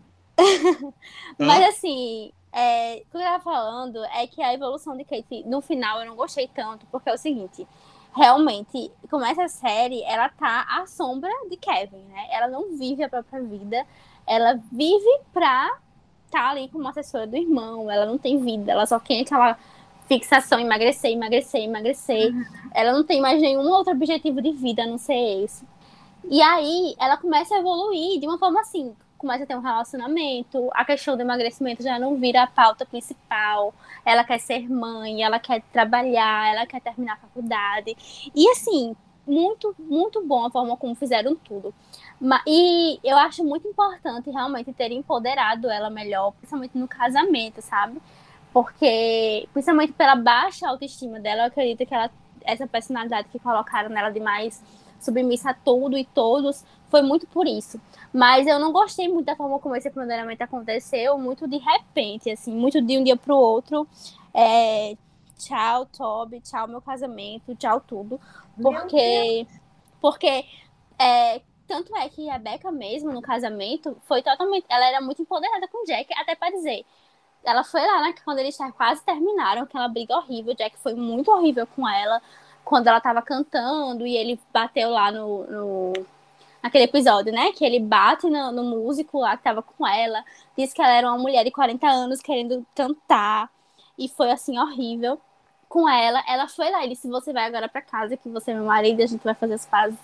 Mas 1.40 1.64
assim, 1.70 2.32
é, 2.58 3.04
o 3.06 3.12
que 3.12 3.18
eu 3.18 3.22
tava 3.22 3.44
falando 3.44 4.02
é 4.06 4.26
que 4.28 4.42
a 4.42 4.54
evolução 4.54 4.96
de 4.96 5.04
Kate, 5.04 5.44
no 5.46 5.60
final, 5.60 6.00
eu 6.00 6.06
não 6.06 6.16
gostei 6.16 6.48
tanto, 6.48 6.86
porque 6.86 7.10
é 7.10 7.14
o 7.14 7.18
seguinte. 7.18 7.68
Realmente, 8.16 8.90
como 9.10 9.26
essa 9.26 9.50
série, 9.50 10.02
ela 10.04 10.30
tá 10.30 10.66
à 10.70 10.88
sombra 10.88 11.30
de 11.50 11.58
Kevin, 11.58 11.98
né? 11.98 12.28
Ela 12.32 12.48
não 12.48 12.78
vive 12.78 13.04
a 13.04 13.10
própria 13.10 13.42
vida. 13.42 13.86
Ela 14.26 14.58
vive 14.72 15.20
pra 15.34 15.80
tá 16.32 16.50
ali 16.50 16.70
como 16.70 16.88
assessora 16.88 17.28
do 17.28 17.36
irmão. 17.36 17.92
Ela 17.92 18.06
não 18.06 18.18
tem 18.18 18.40
vida. 18.40 18.72
Ela 18.72 18.86
só 18.86 19.00
tem 19.00 19.22
aquela 19.22 19.58
fixação, 20.08 20.58
emagrecer, 20.58 21.12
emagrecer, 21.12 21.62
emagrecer. 21.62 22.34
Ela 22.74 22.94
não 22.94 23.04
tem 23.04 23.20
mais 23.20 23.42
nenhum 23.42 23.68
outro 23.68 23.92
objetivo 23.92 24.42
de 24.42 24.54
vida 24.54 24.84
a 24.84 24.88
não 24.88 24.98
ser 24.98 25.44
esse. 25.44 25.68
E 26.30 26.42
aí, 26.42 26.96
ela 26.98 27.18
começa 27.18 27.54
a 27.54 27.60
evoluir 27.60 28.18
de 28.18 28.28
uma 28.28 28.38
forma 28.38 28.62
assim. 28.62 28.96
Começa 29.18 29.44
a 29.44 29.48
ter 29.48 29.56
um 29.56 29.62
relacionamento, 29.62 30.70
a 30.74 30.84
questão 30.84 31.16
do 31.16 31.22
emagrecimento 31.22 31.82
já 31.82 31.98
não 31.98 32.18
vira 32.18 32.44
a 32.44 32.48
pauta 32.48 32.86
principal. 32.86 33.74
Ela 34.06 34.24
quer 34.24 34.40
ser 34.40 34.70
mãe, 34.70 35.24
ela 35.24 35.40
quer 35.40 35.62
trabalhar, 35.72 36.54
ela 36.54 36.66
quer 36.66 36.82
terminar 36.82 37.14
a 37.14 37.18
faculdade. 37.18 37.96
E 38.36 38.50
assim, 38.52 38.96
muito, 39.26 39.76
muito 39.80 40.26
bom 40.26 40.46
a 40.46 40.52
forma 40.52 40.78
como 40.78 40.94
fizeram 40.96 41.36
tudo. 41.36 41.74
E 42.46 43.00
eu 43.04 43.18
acho 43.18 43.44
muito 43.44 43.68
importante 43.68 44.30
realmente 44.30 44.72
ter 44.74 44.92
empoderado 44.92 45.70
ela 45.70 45.90
melhor, 45.90 46.32
principalmente 46.34 46.78
no 46.78 46.88
casamento, 46.88 47.62
sabe? 47.62 48.00
Porque, 48.54 49.50
principalmente 49.52 49.94
pela 49.94 50.16
baixa 50.16 50.68
autoestima 50.68 51.20
dela, 51.20 51.44
eu 51.44 51.48
acredito 51.48 51.86
que 51.86 51.94
ela, 51.94 52.10
essa 52.44 52.68
personalidade 52.68 53.28
que 53.30 53.40
colocaram 53.40 53.90
nela 53.90 54.10
de 54.10 54.20
mais 54.20 54.64
submissa 55.06 55.52
a 55.52 55.54
tudo 55.54 55.98
e 55.98 56.06
todos, 56.06 56.66
foi 56.90 57.02
muito 57.02 57.28
por 57.28 57.48
isso. 57.48 57.80
Mas 58.14 58.48
eu 58.48 58.60
não 58.60 58.72
gostei 58.72 59.08
muito 59.08 59.26
da 59.26 59.36
forma 59.36 59.60
como 59.60 59.76
esse 59.76 59.90
empoderamento 59.90 60.42
aconteceu, 60.42 61.18
muito 61.18 61.48
de 61.48 61.58
repente, 61.58 62.30
assim, 62.30 62.54
muito 62.54 62.82
de 62.82 62.98
um 62.98 63.04
dia 63.04 63.18
pro 63.18 63.36
outro. 63.36 63.88
É, 64.34 64.96
tchau, 65.38 65.86
Toby, 65.86 66.42
tchau, 66.42 66.68
meu 66.68 66.82
casamento, 66.82 67.56
tchau, 67.56 67.82
tudo. 67.82 68.20
Porque, 68.62 69.46
porque 70.02 70.46
é, 70.98 71.42
tanto 71.68 71.96
é 71.96 72.08
que 72.10 72.30
a 72.30 72.38
Becca 72.38 72.72
mesmo, 72.72 73.12
no 73.12 73.22
casamento, 73.22 73.98
foi 74.08 74.22
totalmente. 74.22 74.66
Ela 74.70 74.86
era 74.86 75.02
muito 75.02 75.22
empoderada 75.22 75.68
com 75.68 75.84
o 75.84 75.86
Jack, 75.86 76.14
até 76.18 76.36
para 76.36 76.52
dizer. 76.52 76.86
Ela 77.44 77.64
foi 77.64 77.82
lá, 77.82 78.02
né, 78.02 78.16
quando 78.24 78.40
eles 78.40 78.58
quase 78.76 79.04
terminaram, 79.04 79.64
aquela 79.64 79.88
briga 79.88 80.16
horrível. 80.16 80.54
O 80.54 80.56
Jack 80.56 80.78
foi 80.80 80.96
muito 80.96 81.32
horrível 81.32 81.68
com 81.68 81.88
ela, 81.88 82.22
quando 82.66 82.88
ela 82.88 83.00
tava 83.00 83.22
cantando 83.22 84.06
e 84.06 84.18
ele 84.18 84.40
bateu 84.52 84.90
lá 84.90 85.12
no. 85.12 85.46
no 85.46 85.94
naquele 86.62 86.86
episódio, 86.86 87.32
né? 87.32 87.52
Que 87.52 87.64
ele 87.64 87.80
bate 87.80 88.28
no, 88.28 88.52
no 88.52 88.64
músico 88.64 89.20
lá 89.20 89.38
que 89.38 89.44
tava 89.44 89.62
com 89.62 89.88
ela, 89.88 90.26
disse 90.58 90.74
que 90.74 90.82
ela 90.82 90.94
era 90.94 91.08
uma 91.08 91.18
mulher 91.20 91.44
de 91.44 91.52
40 91.52 91.88
anos 91.88 92.22
querendo 92.22 92.66
cantar, 92.76 93.52
e 93.98 94.10
foi 94.10 94.32
assim, 94.32 94.58
horrível 94.58 95.20
com 95.70 95.88
ela. 95.90 96.24
Ela 96.28 96.48
foi 96.48 96.70
lá 96.70 96.86
e 96.86 96.90
disse: 96.90 97.08
Você 97.10 97.32
vai 97.34 97.46
agora 97.46 97.70
pra 97.70 97.82
casa, 97.82 98.18
que 98.18 98.30
você 98.30 98.52
é 98.52 98.54
meu 98.56 98.66
marido, 98.66 99.02
a 99.02 99.06
gente 99.06 99.24
vai 99.24 99.34
fazer 99.34 99.54
as 99.56 99.66
pazes. 99.66 100.00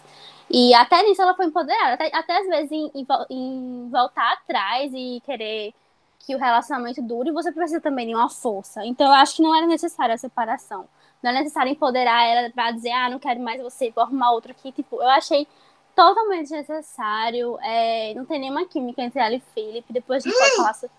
E 0.50 0.74
até 0.74 1.02
nisso 1.04 1.22
ela 1.22 1.34
foi 1.34 1.46
empoderada, 1.46 1.94
até, 1.94 2.16
até 2.16 2.38
às 2.40 2.48
vezes 2.48 2.72
em, 2.72 2.92
em 2.94 3.08
em 3.30 3.90
voltar 3.90 4.34
atrás 4.34 4.92
e 4.94 5.22
querer 5.26 5.74
que 6.20 6.36
o 6.36 6.38
relacionamento 6.38 7.02
dure, 7.02 7.32
você 7.32 7.52
precisa 7.52 7.82
também 7.82 8.08
de 8.08 8.16
uma 8.16 8.30
força. 8.30 8.86
Então 8.86 9.08
eu 9.08 9.14
acho 9.14 9.38
que 9.38 9.42
não 9.42 9.56
era 9.56 9.66
necessária 9.66 10.14
a 10.14 10.18
separação. 10.18 10.88
Não 11.22 11.30
é 11.32 11.34
necessário 11.34 11.72
empoderar 11.72 12.24
ela 12.26 12.50
pra 12.52 12.72
dizer, 12.72 12.92
ah, 12.92 13.10
não 13.10 13.20
quero 13.20 13.40
mais 13.40 13.62
você, 13.62 13.92
vou 13.92 14.04
arrumar 14.04 14.32
outro 14.32 14.52
aqui. 14.52 14.72
Tipo, 14.72 14.96
eu 15.02 15.10
achei 15.10 15.48
totalmente 15.96 16.50
necessário. 16.52 17.58
é, 17.62 18.14
não 18.16 18.26
tem 18.26 18.40
nenhuma 18.40 18.66
química 18.66 19.02
entre 19.02 19.20
ela 19.20 19.36
e 19.36 19.44
Felipe. 19.54 19.94
Depois 19.94 20.26
a 20.26 20.30
gente 20.30 20.38
pode 20.38 20.56
falar 20.56 20.74
so- 20.74 20.90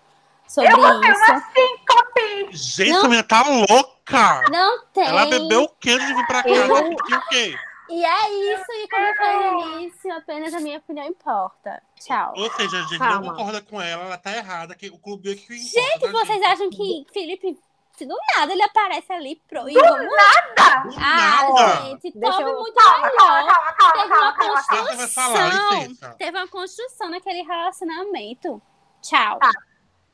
sobre 0.47 0.71
Eu 0.71 0.77
botei 0.77 1.11
isso. 1.11 1.21
uma 1.31 1.41
síncope. 1.41 2.47
Gente, 2.51 2.89
Não. 2.89 2.97
essa 2.99 3.07
menina 3.07 3.23
tá 3.27 3.43
louca! 3.47 4.43
Não 4.51 4.85
tem. 4.93 5.07
Ela 5.07 5.25
bebeu 5.25 5.63
o 5.63 5.69
quê 5.69 5.97
de 5.97 6.05
vir 6.13 6.27
pra 6.27 6.43
cá? 6.43 6.49
Eu- 6.49 6.63
Ela 6.63 6.79
assistiu 6.81 7.17
o 7.17 7.27
quê? 7.29 7.55
E 7.89 8.05
é 8.05 8.53
isso, 8.53 8.65
e 8.71 8.87
como 8.89 9.05
eu 9.05 9.15
falei 9.15 9.51
no 9.51 9.79
início, 9.81 10.11
apenas 10.13 10.53
a 10.53 10.59
minha 10.61 10.77
opinião 10.77 11.05
importa. 11.05 11.83
Tchau. 11.99 12.33
Ou 12.37 12.49
seja, 12.53 12.77
a 12.77 12.81
gente 12.83 12.97
Calma. 12.97 13.19
não 13.19 13.29
concorda 13.35 13.61
com 13.61 13.79
ela, 13.79 14.05
ela 14.05 14.17
tá 14.17 14.35
errada, 14.35 14.73
que 14.73 14.87
o 14.89 14.97
clube 14.97 15.31
é 15.31 15.35
que 15.35 15.53
Gente, 15.57 15.97
importa, 15.97 15.99
tá, 15.99 16.11
vocês 16.25 16.39
gente? 16.39 16.45
acham 16.45 16.69
que 16.69 17.05
Felipe, 17.13 17.59
se 17.95 18.05
do 18.05 18.15
nada 18.35 18.51
ele 18.51 18.63
aparece 18.63 19.11
ali 19.13 19.35
pro. 19.47 19.69
E 19.69 19.73
vamos... 19.73 19.99
Do 20.07 20.99
Ah, 20.99 21.49
nada! 21.49 21.81
gente, 21.85 22.11
Deixa 22.17 22.37
Toby 22.37 22.49
eu- 22.49 22.59
muito 22.59 22.75
Calma, 22.75 22.97
melhor. 23.07 23.17
calma, 23.17 23.73
calma, 23.73 23.93
Teve 23.93 24.09
calma, 24.09 24.25
uma 24.25 24.33
falar, 24.35 24.87
construção. 24.87 26.15
Teve 26.17 26.37
uma 26.37 26.47
construção 26.47 27.09
naquele 27.09 27.41
relacionamento. 27.43 28.61
Tchau. 29.01 29.39
Tá. 29.39 29.51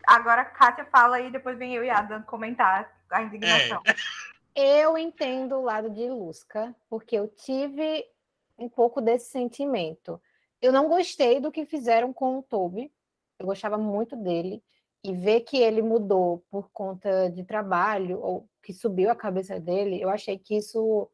Agora, 0.07 0.43
Kátia 0.45 0.85
fala 0.91 1.19
e 1.21 1.29
depois 1.31 1.57
vem 1.57 1.75
eu 1.75 1.83
e 1.83 1.89
Adam 1.89 2.21
comentar 2.23 2.91
a 3.11 3.21
indignação. 3.23 3.81
Eu 4.55 4.97
entendo 4.97 5.55
o 5.57 5.63
lado 5.63 5.89
de 5.89 6.09
Lusca, 6.09 6.75
porque 6.89 7.15
eu 7.15 7.27
tive 7.27 8.05
um 8.57 8.67
pouco 8.67 8.99
desse 8.99 9.29
sentimento. 9.29 10.19
Eu 10.61 10.73
não 10.73 10.89
gostei 10.89 11.39
do 11.39 11.51
que 11.51 11.65
fizeram 11.65 12.11
com 12.11 12.39
o 12.39 12.43
Toby. 12.43 12.91
Eu 13.37 13.45
gostava 13.45 13.77
muito 13.77 14.15
dele. 14.17 14.61
E 15.03 15.13
ver 15.13 15.41
que 15.41 15.57
ele 15.57 15.81
mudou 15.81 16.43
por 16.51 16.69
conta 16.71 17.29
de 17.29 17.43
trabalho, 17.43 18.19
ou 18.21 18.49
que 18.61 18.73
subiu 18.73 19.09
a 19.09 19.15
cabeça 19.15 19.59
dele, 19.59 20.01
eu 20.01 20.09
achei 20.09 20.37
que 20.37 20.57
isso, 20.57 21.09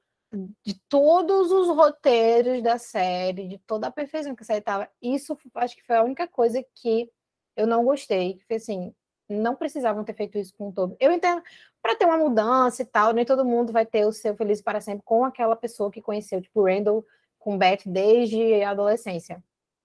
de 0.64 0.80
todos 0.90 1.52
os 1.52 1.68
roteiros 1.68 2.64
da 2.64 2.80
série, 2.80 3.48
de 3.48 3.58
toda 3.60 3.88
a 3.88 3.92
perfeição 3.92 4.36
que 4.36 4.44
a 4.44 4.46
série 4.46 4.60
estava, 4.60 4.90
isso 5.02 5.38
acho 5.56 5.76
que 5.76 5.86
foi 5.86 5.98
a 5.98 6.04
única 6.04 6.28
coisa 6.28 6.66
que 6.74 7.12
eu 7.56 7.68
não 7.68 7.86
gostei. 7.86 8.36
Que 8.36 8.46
foi 8.46 8.56
assim, 8.56 8.94
não 9.30 9.56
precisavam 9.56 10.04
ter 10.04 10.16
feito 10.16 10.38
isso 10.38 10.54
com 10.58 10.70
o 10.70 10.74
Toby. 10.74 10.96
Eu 11.00 11.12
entendo 11.12 11.42
para 11.82 11.96
ter 11.96 12.06
uma 12.06 12.18
mudança 12.18 12.82
e 12.82 12.86
tal, 12.86 13.14
nem 13.14 13.26
todo 13.26 13.46
mundo 13.46 13.72
vai 13.72 13.86
ter 13.86 14.06
o 14.06 14.12
seu 14.12 14.36
feliz 14.36 14.62
para 14.62 14.82
sempre 14.82 15.04
com 15.06 15.24
aquela 15.24 15.56
pessoa 15.56 15.92
que 15.92 16.02
conheceu, 16.02 16.42
tipo 16.42 16.64
Randall 16.64 17.06
com 17.38 17.58
Beth 17.58 17.82
desde 17.86 18.64
a 18.64 18.72
adolescência. 18.72 19.44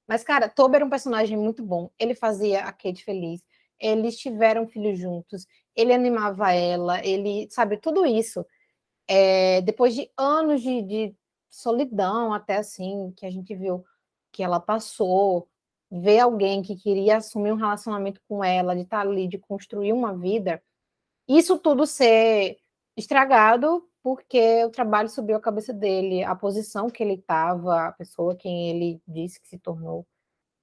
Mas, 0.09 0.25
cara, 0.25 0.49
Toby 0.49 0.77
era 0.77 0.85
um 0.85 0.91
personagem 0.91 1.37
muito 1.37 1.63
bom. 1.63 1.91
Ele 1.99 2.15
fazia 2.15 2.65
a 2.65 2.73
Kate 2.73 3.05
feliz. 3.05 3.45
Eles 3.81 4.18
tiveram 4.18 4.66
filhos 4.68 4.99
juntos. 4.99 5.47
Ele 5.74 5.93
animava 5.93 6.53
ela. 6.53 7.05
Ele, 7.05 7.49
sabe, 7.51 7.76
tudo 7.78 8.05
isso. 8.07 8.45
É, 9.09 9.61
depois 9.62 9.95
de 9.95 10.11
anos 10.16 10.62
de, 10.62 10.83
de 10.83 11.16
solidão, 11.49 12.33
até 12.33 12.57
assim, 12.57 13.12
que 13.16 13.26
a 13.26 13.31
gente 13.31 13.55
viu 13.55 13.85
que 14.33 14.43
ela 14.43 14.61
passou, 14.61 15.49
ver 15.91 16.20
alguém 16.20 16.62
que 16.62 16.76
queria 16.76 17.16
assumir 17.16 17.53
um 17.53 17.57
relacionamento 17.57 18.20
com 18.28 18.45
ela, 18.45 18.74
de 18.76 18.83
estar 18.83 19.01
ali, 19.01 19.26
de 19.26 19.39
construir 19.39 19.93
uma 19.93 20.16
vida, 20.16 20.62
isso 21.28 21.59
tudo 21.59 21.87
ser 21.87 22.59
estragado 22.97 23.89
porque 24.03 24.64
o 24.64 24.70
trabalho 24.70 25.09
subiu 25.09 25.37
a 25.37 25.41
cabeça 25.41 25.72
dele, 25.72 26.24
a 26.24 26.35
posição 26.35 26.89
que 26.89 27.03
ele 27.03 27.14
estava, 27.14 27.89
a 27.89 27.93
pessoa 27.93 28.37
quem 28.37 28.70
ele 28.70 29.03
disse 29.07 29.41
que 29.41 29.49
se 29.49 29.59
tornou, 29.59 30.07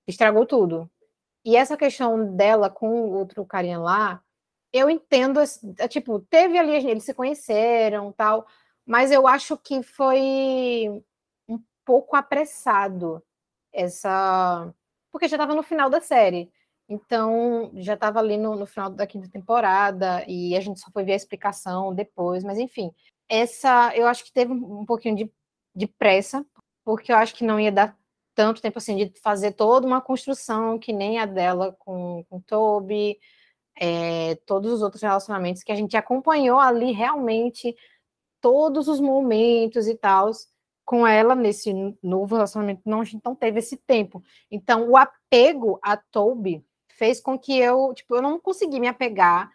estragou 0.08 0.46
tudo. 0.46 0.90
E 1.48 1.56
essa 1.56 1.78
questão 1.78 2.36
dela 2.36 2.70
com 2.70 2.90
o 2.90 3.14
outro 3.14 3.46
carinha 3.46 3.80
lá, 3.80 4.22
eu 4.74 4.90
entendo, 4.90 5.40
é, 5.80 5.88
tipo, 5.88 6.20
teve 6.20 6.58
ali, 6.58 6.74
eles 6.74 7.06
se 7.06 7.14
conheceram, 7.14 8.12
tal, 8.12 8.46
mas 8.86 9.12
eu 9.14 9.26
acho 9.26 9.56
que 9.58 9.82
foi 9.82 11.02
um 11.48 11.58
pouco 11.86 12.18
apressado 12.18 13.24
essa, 13.72 14.74
porque 15.10 15.30
já 15.30 15.38
estava 15.38 15.56
no 15.56 15.64
final 15.64 15.90
da 15.90 16.02
série. 16.02 16.52
Então, 16.90 17.72
já 17.76 17.94
estava 17.94 18.20
ali 18.20 18.36
no, 18.36 18.58
no, 18.58 18.66
final 18.66 18.90
da 18.90 19.08
quinta 19.08 19.30
temporada 19.30 20.26
e 20.28 20.54
a 20.54 20.60
gente 20.60 20.82
só 20.82 20.92
foi 20.92 21.06
ver 21.06 21.14
a 21.14 21.16
explicação 21.16 21.96
depois, 21.96 22.44
mas 22.44 22.58
enfim, 22.58 22.92
essa 23.30 23.96
eu 23.96 24.06
acho 24.06 24.26
que 24.26 24.34
teve 24.34 24.52
um 24.52 24.86
pouquinho 24.86 25.16
de, 25.16 25.32
de 25.74 25.88
pressa, 25.88 26.46
porque 26.84 27.10
eu 27.10 27.16
acho 27.16 27.34
que 27.36 27.46
não 27.46 27.58
ia 27.58 27.72
dar 27.72 27.98
tanto 28.38 28.62
tempo 28.62 28.78
assim 28.78 28.96
de 28.96 29.12
fazer 29.20 29.54
toda 29.54 29.88
uma 29.88 30.00
construção 30.00 30.78
que 30.78 30.94
nem 30.94 31.18
a 31.18 31.26
dela 31.26 31.76
com, 31.80 32.24
com 32.30 32.40
Toby, 32.40 33.18
é, 33.76 34.36
todos 34.46 34.72
os 34.72 34.84
outros 34.84 35.02
relacionamentos 35.02 35.64
que 35.64 35.72
a 35.72 35.76
gente 35.76 35.98
acompanhou 35.98 36.60
ali 36.60 36.92
realmente 36.92 37.76
todos 38.40 38.88
os 38.88 39.00
momentos 39.00 39.88
e 39.88 39.96
tal 39.96 40.30
com 40.86 41.06
ela 41.06 41.34
nesse 41.34 41.74
novo 42.04 42.36
relacionamento 42.36 42.84
não 42.86 43.02
a 43.02 43.04
gente 43.04 43.26
não 43.26 43.34
teve 43.34 43.58
esse 43.58 43.76
tempo. 43.76 44.24
Então 44.52 44.88
o 44.88 44.96
apego 44.96 45.80
a 45.82 45.98
Toby 45.98 46.64
fez 46.90 47.20
com 47.20 47.40
que 47.40 47.58
eu 47.58 47.92
tipo 47.96 48.16
eu 48.16 48.22
não 48.22 48.40
consegui 48.40 48.80
me 48.80 48.88
apegar 48.88 49.52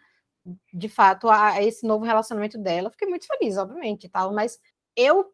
de 0.73 0.89
fato 0.89 1.29
a, 1.29 1.63
esse 1.63 1.87
novo 1.87 2.03
relacionamento 2.03 2.57
dela. 2.57 2.91
Fiquei 2.91 3.07
muito 3.07 3.25
feliz 3.27 3.55
obviamente 3.55 4.09
tal 4.09 4.33
mas 4.33 4.59
eu 4.93 5.33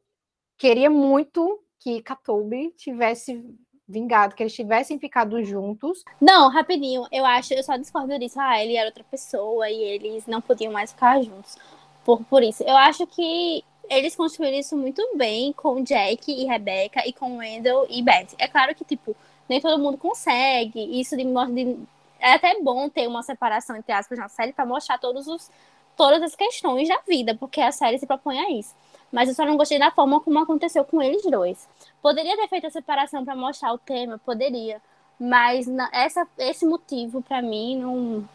queria 0.56 0.90
muito 0.90 1.64
que 1.80 2.02
Katobi 2.02 2.72
tivesse 2.78 3.44
vingado, 3.88 4.36
que 4.36 4.44
eles 4.44 4.54
tivessem 4.54 5.00
ficado 5.00 5.44
juntos. 5.44 6.04
Não, 6.22 6.50
rapidinho, 6.50 7.08
eu 7.12 7.26
acho, 7.26 7.54
eu 7.54 7.64
só 7.64 7.76
discordo 7.76 8.18
disso. 8.20 8.40
Ah, 8.40 8.62
ele 8.64 8.76
era 8.76 8.88
outra 8.88 9.04
pessoa 9.04 9.68
e 9.70 9.82
eles 9.82 10.28
não 10.28 10.40
podiam 10.40 10.72
mais 10.72 10.92
ficar 10.92 11.22
juntos. 11.24 11.58
Por, 12.06 12.24
por 12.26 12.44
isso, 12.44 12.64
eu 12.64 12.78
acho 12.78 13.08
que 13.08 13.64
eles 13.90 14.16
construíram 14.16 14.60
isso 14.60 14.78
muito 14.78 15.02
bem 15.16 15.52
com 15.54 15.84
Jack 15.84 16.32
e 16.32 16.46
Rebecca 16.46 17.08
e 17.08 17.12
com 17.12 17.38
Wendell 17.38 17.88
e 17.90 18.04
Beth. 18.04 18.36
É 18.38 18.48
claro 18.48 18.76
que, 18.76 18.86
tipo, 18.86 19.16
nem 19.48 19.60
todo 19.60 19.82
mundo 19.82 19.98
consegue. 19.98 21.00
Isso 21.00 21.18
de, 21.18 21.24
de 21.24 21.80
é 22.20 22.34
até 22.34 22.62
bom 22.62 22.88
ter 22.90 23.08
uma 23.08 23.24
separação, 23.24 23.76
entre 23.76 23.92
aspas, 23.92 24.20
na 24.20 24.30
série 24.30 24.54
para 24.54 24.66
mostrar 24.66 25.00
todos 25.00 25.28
os, 25.28 25.50
todas 25.98 26.22
as 26.22 26.36
questões 26.36 26.88
da 26.88 27.00
vida, 27.08 27.36
porque 27.36 27.60
a 27.60 27.72
série 27.72 27.98
se 27.98 28.06
propõe 28.06 28.40
a 28.40 28.52
isso 28.52 28.76
mas 29.12 29.30
eu 29.30 29.36
só 29.36 29.46
não 29.46 29.58
gostei 29.58 29.80
da 29.80 29.92
forma 29.92 30.20
como 30.22 30.40
aconteceu 30.40 30.84
com 30.84 31.02
eles 31.02 31.24
dois. 31.24 31.68
Poderia 32.02 32.36
ter 32.38 32.48
feito 32.48 32.68
a 32.68 32.70
separação 32.70 33.24
para 33.26 33.36
mostrar 33.36 33.74
o 33.74 33.78
tema, 33.78 34.20
poderia, 34.20 34.82
mas 35.20 35.68
essa, 35.92 36.28
esse 36.38 36.66
motivo 36.66 37.22
para 37.22 37.42
mim 37.42 37.78
não 37.80 38.30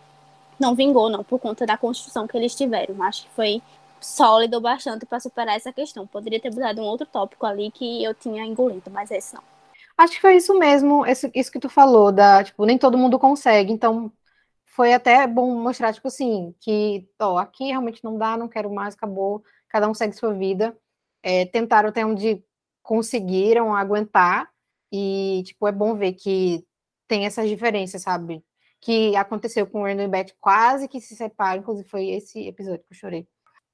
não 0.59 0.75
vingou 0.75 1.11
não 1.11 1.25
por 1.25 1.41
conta 1.41 1.66
da 1.66 1.77
construção 1.77 2.27
que 2.27 2.37
eles 2.37 2.55
tiveram. 2.55 3.03
Acho 3.03 3.25
que 3.25 3.31
foi 3.31 3.62
sólido 4.01 4.61
bastante 4.61 5.07
para 5.07 5.20
superar 5.20 5.57
essa 5.57 5.72
questão. 5.72 6.07
Poderia 6.07 6.41
ter 6.41 6.51
usado 6.51 6.81
um 6.81 6.85
outro 6.85 7.07
tópico 7.07 7.47
ali 7.47 7.70
que 7.70 8.03
eu 8.05 8.14
tinha 8.14 8.45
engolido, 8.45 8.91
mas 8.91 9.11
esse 9.11 9.35
não. 9.35 9.43
Acho 9.97 10.14
que 10.14 10.20
foi 10.20 10.37
isso 10.37 10.59
mesmo, 10.59 11.07
isso, 11.07 11.31
isso 11.35 11.53
que 11.53 11.61
tu 11.61 11.68
falou, 11.68 12.11
da, 12.11 12.43
tipo, 12.43 12.64
nem 12.66 12.77
todo 12.77 12.99
mundo 12.99 13.18
consegue, 13.18 13.72
então 13.72 14.12
foi 14.66 14.93
até 14.93 15.25
bom 15.27 15.55
mostrar, 15.55 15.93
tipo 15.93 16.09
assim, 16.09 16.53
que, 16.61 17.09
ó, 17.20 17.39
aqui 17.39 17.66
realmente 17.66 18.03
não 18.03 18.18
dá, 18.18 18.37
não 18.37 18.49
quero 18.49 18.72
mais, 18.72 18.95
acabou, 18.95 19.45
cada 19.75 19.89
um 19.89 19.95
segue 19.95 20.14
sua 20.14 20.33
vida. 20.33 20.79
É, 21.20 21.47
tentaram 21.47 21.89
até 21.89 22.07
onde 22.07 22.45
conseguiram 22.81 23.75
aguentar, 23.75 24.49
e, 24.93 25.43
tipo, 25.45 25.66
é 25.66 25.72
bom 25.72 25.97
ver 25.97 26.12
que 26.12 26.64
tem 27.09 27.27
essas 27.27 27.49
diferenças, 27.49 28.03
sabe? 28.03 28.45
Que 28.81 29.16
aconteceu 29.16 29.66
com 29.66 29.83
o 29.83 29.87
Erno 29.89 30.03
e 30.03 30.09
Beth, 30.09 30.33
quase 30.41 30.87
que 30.87 31.01
se 31.01 31.16
separam, 31.16 31.61
inclusive 31.61 31.89
foi 31.89 32.11
esse 32.11 32.47
episódio 32.47 32.85
que 32.85 32.95
eu 32.95 32.97
chorei. 32.97 33.29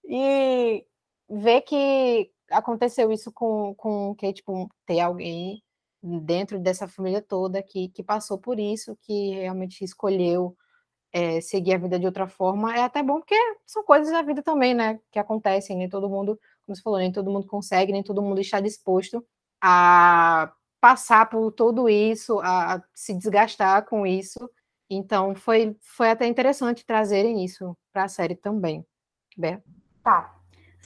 E 0.05 0.87
ver 1.29 1.61
que 1.63 2.31
aconteceu 2.51 3.13
isso 3.13 3.31
com, 3.31 3.75
com 3.75 4.15
que, 4.15 4.33
tipo, 4.33 4.71
ter 4.87 5.01
alguém 5.01 5.63
dentro 6.03 6.59
dessa 6.59 6.89
família 6.89 7.21
toda 7.21 7.63
que, 7.63 7.91
que 7.91 8.03
passou 8.03 8.39
por 8.39 8.59
isso, 8.59 8.97
que 9.03 9.33
realmente 9.33 9.85
escolheu 9.85 10.57
é, 11.13 11.41
seguir 11.41 11.75
a 11.75 11.79
vida 11.79 11.99
de 11.99 12.07
outra 12.07 12.27
forma, 12.27 12.75
é 12.75 12.83
até 12.83 13.03
bom, 13.03 13.21
porque 13.21 13.37
são 13.67 13.85
coisas 13.85 14.13
da 14.13 14.23
vida 14.23 14.43
também, 14.43 14.75
né? 14.75 15.01
Que 15.11 15.19
acontecem, 15.19 15.77
nem 15.77 15.89
todo 15.89 16.09
mundo, 16.09 16.39
como 16.65 16.77
você 16.77 16.83
falou, 16.83 16.99
nem 16.99 17.13
todo 17.13 17.31
mundo 17.31 17.47
consegue, 17.47 17.93
nem 17.93 18.03
todo 18.03 18.23
mundo 18.23 18.41
está 18.41 18.61
disposto 18.61 19.25
a 19.61 20.53
passar 20.81 21.29
por 21.29 21.53
tudo 21.53 21.89
isso, 21.89 22.41
a, 22.41 22.83
se 22.95 23.15
desgastar 23.15 23.85
com 23.87 24.07
isso. 24.07 24.51
Então, 24.89 25.35
foi, 25.35 25.77
foi 25.83 26.11
até 26.11 26.27
interessante 26.27 26.87
trazerem 26.87 27.45
isso 27.45 27.77
para 27.93 28.05
a 28.05 28.09
série 28.09 28.35
também. 28.35 28.85
Bé? 29.37 29.63
Tá. 30.03 30.35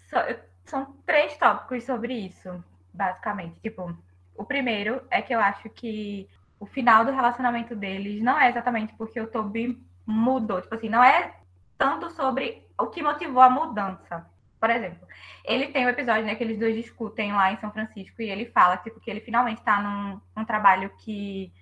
So, 0.08 0.16
são 0.64 0.96
três 1.06 1.36
tópicos 1.36 1.84
sobre 1.84 2.14
isso, 2.14 2.62
basicamente. 2.92 3.60
Tipo, 3.60 3.96
o 4.36 4.44
primeiro 4.44 5.02
é 5.10 5.22
que 5.22 5.34
eu 5.34 5.38
acho 5.38 5.70
que 5.70 6.28
o 6.58 6.66
final 6.66 7.04
do 7.04 7.12
relacionamento 7.12 7.76
deles 7.76 8.22
não 8.22 8.38
é 8.38 8.48
exatamente 8.48 8.94
porque 8.94 9.20
o 9.20 9.26
Toby 9.26 9.78
mudou. 10.06 10.60
Tipo 10.60 10.74
assim, 10.74 10.88
não 10.88 11.02
é 11.02 11.34
tanto 11.78 12.10
sobre 12.10 12.66
o 12.78 12.86
que 12.86 13.02
motivou 13.02 13.42
a 13.42 13.50
mudança. 13.50 14.26
Por 14.60 14.70
exemplo, 14.70 15.06
ele 15.44 15.68
tem 15.68 15.84
um 15.84 15.90
episódio 15.90 16.24
né, 16.24 16.34
que 16.34 16.42
eles 16.42 16.58
dois 16.58 16.74
discutem 16.74 17.32
lá 17.32 17.52
em 17.52 17.58
São 17.58 17.70
Francisco 17.70 18.22
e 18.22 18.30
ele 18.30 18.46
fala 18.46 18.78
tipo, 18.78 18.98
que 18.98 19.10
ele 19.10 19.20
finalmente 19.20 19.58
está 19.58 19.80
num, 19.82 20.20
num, 20.34 20.44
trabalho 20.44 20.90
que 20.98 21.52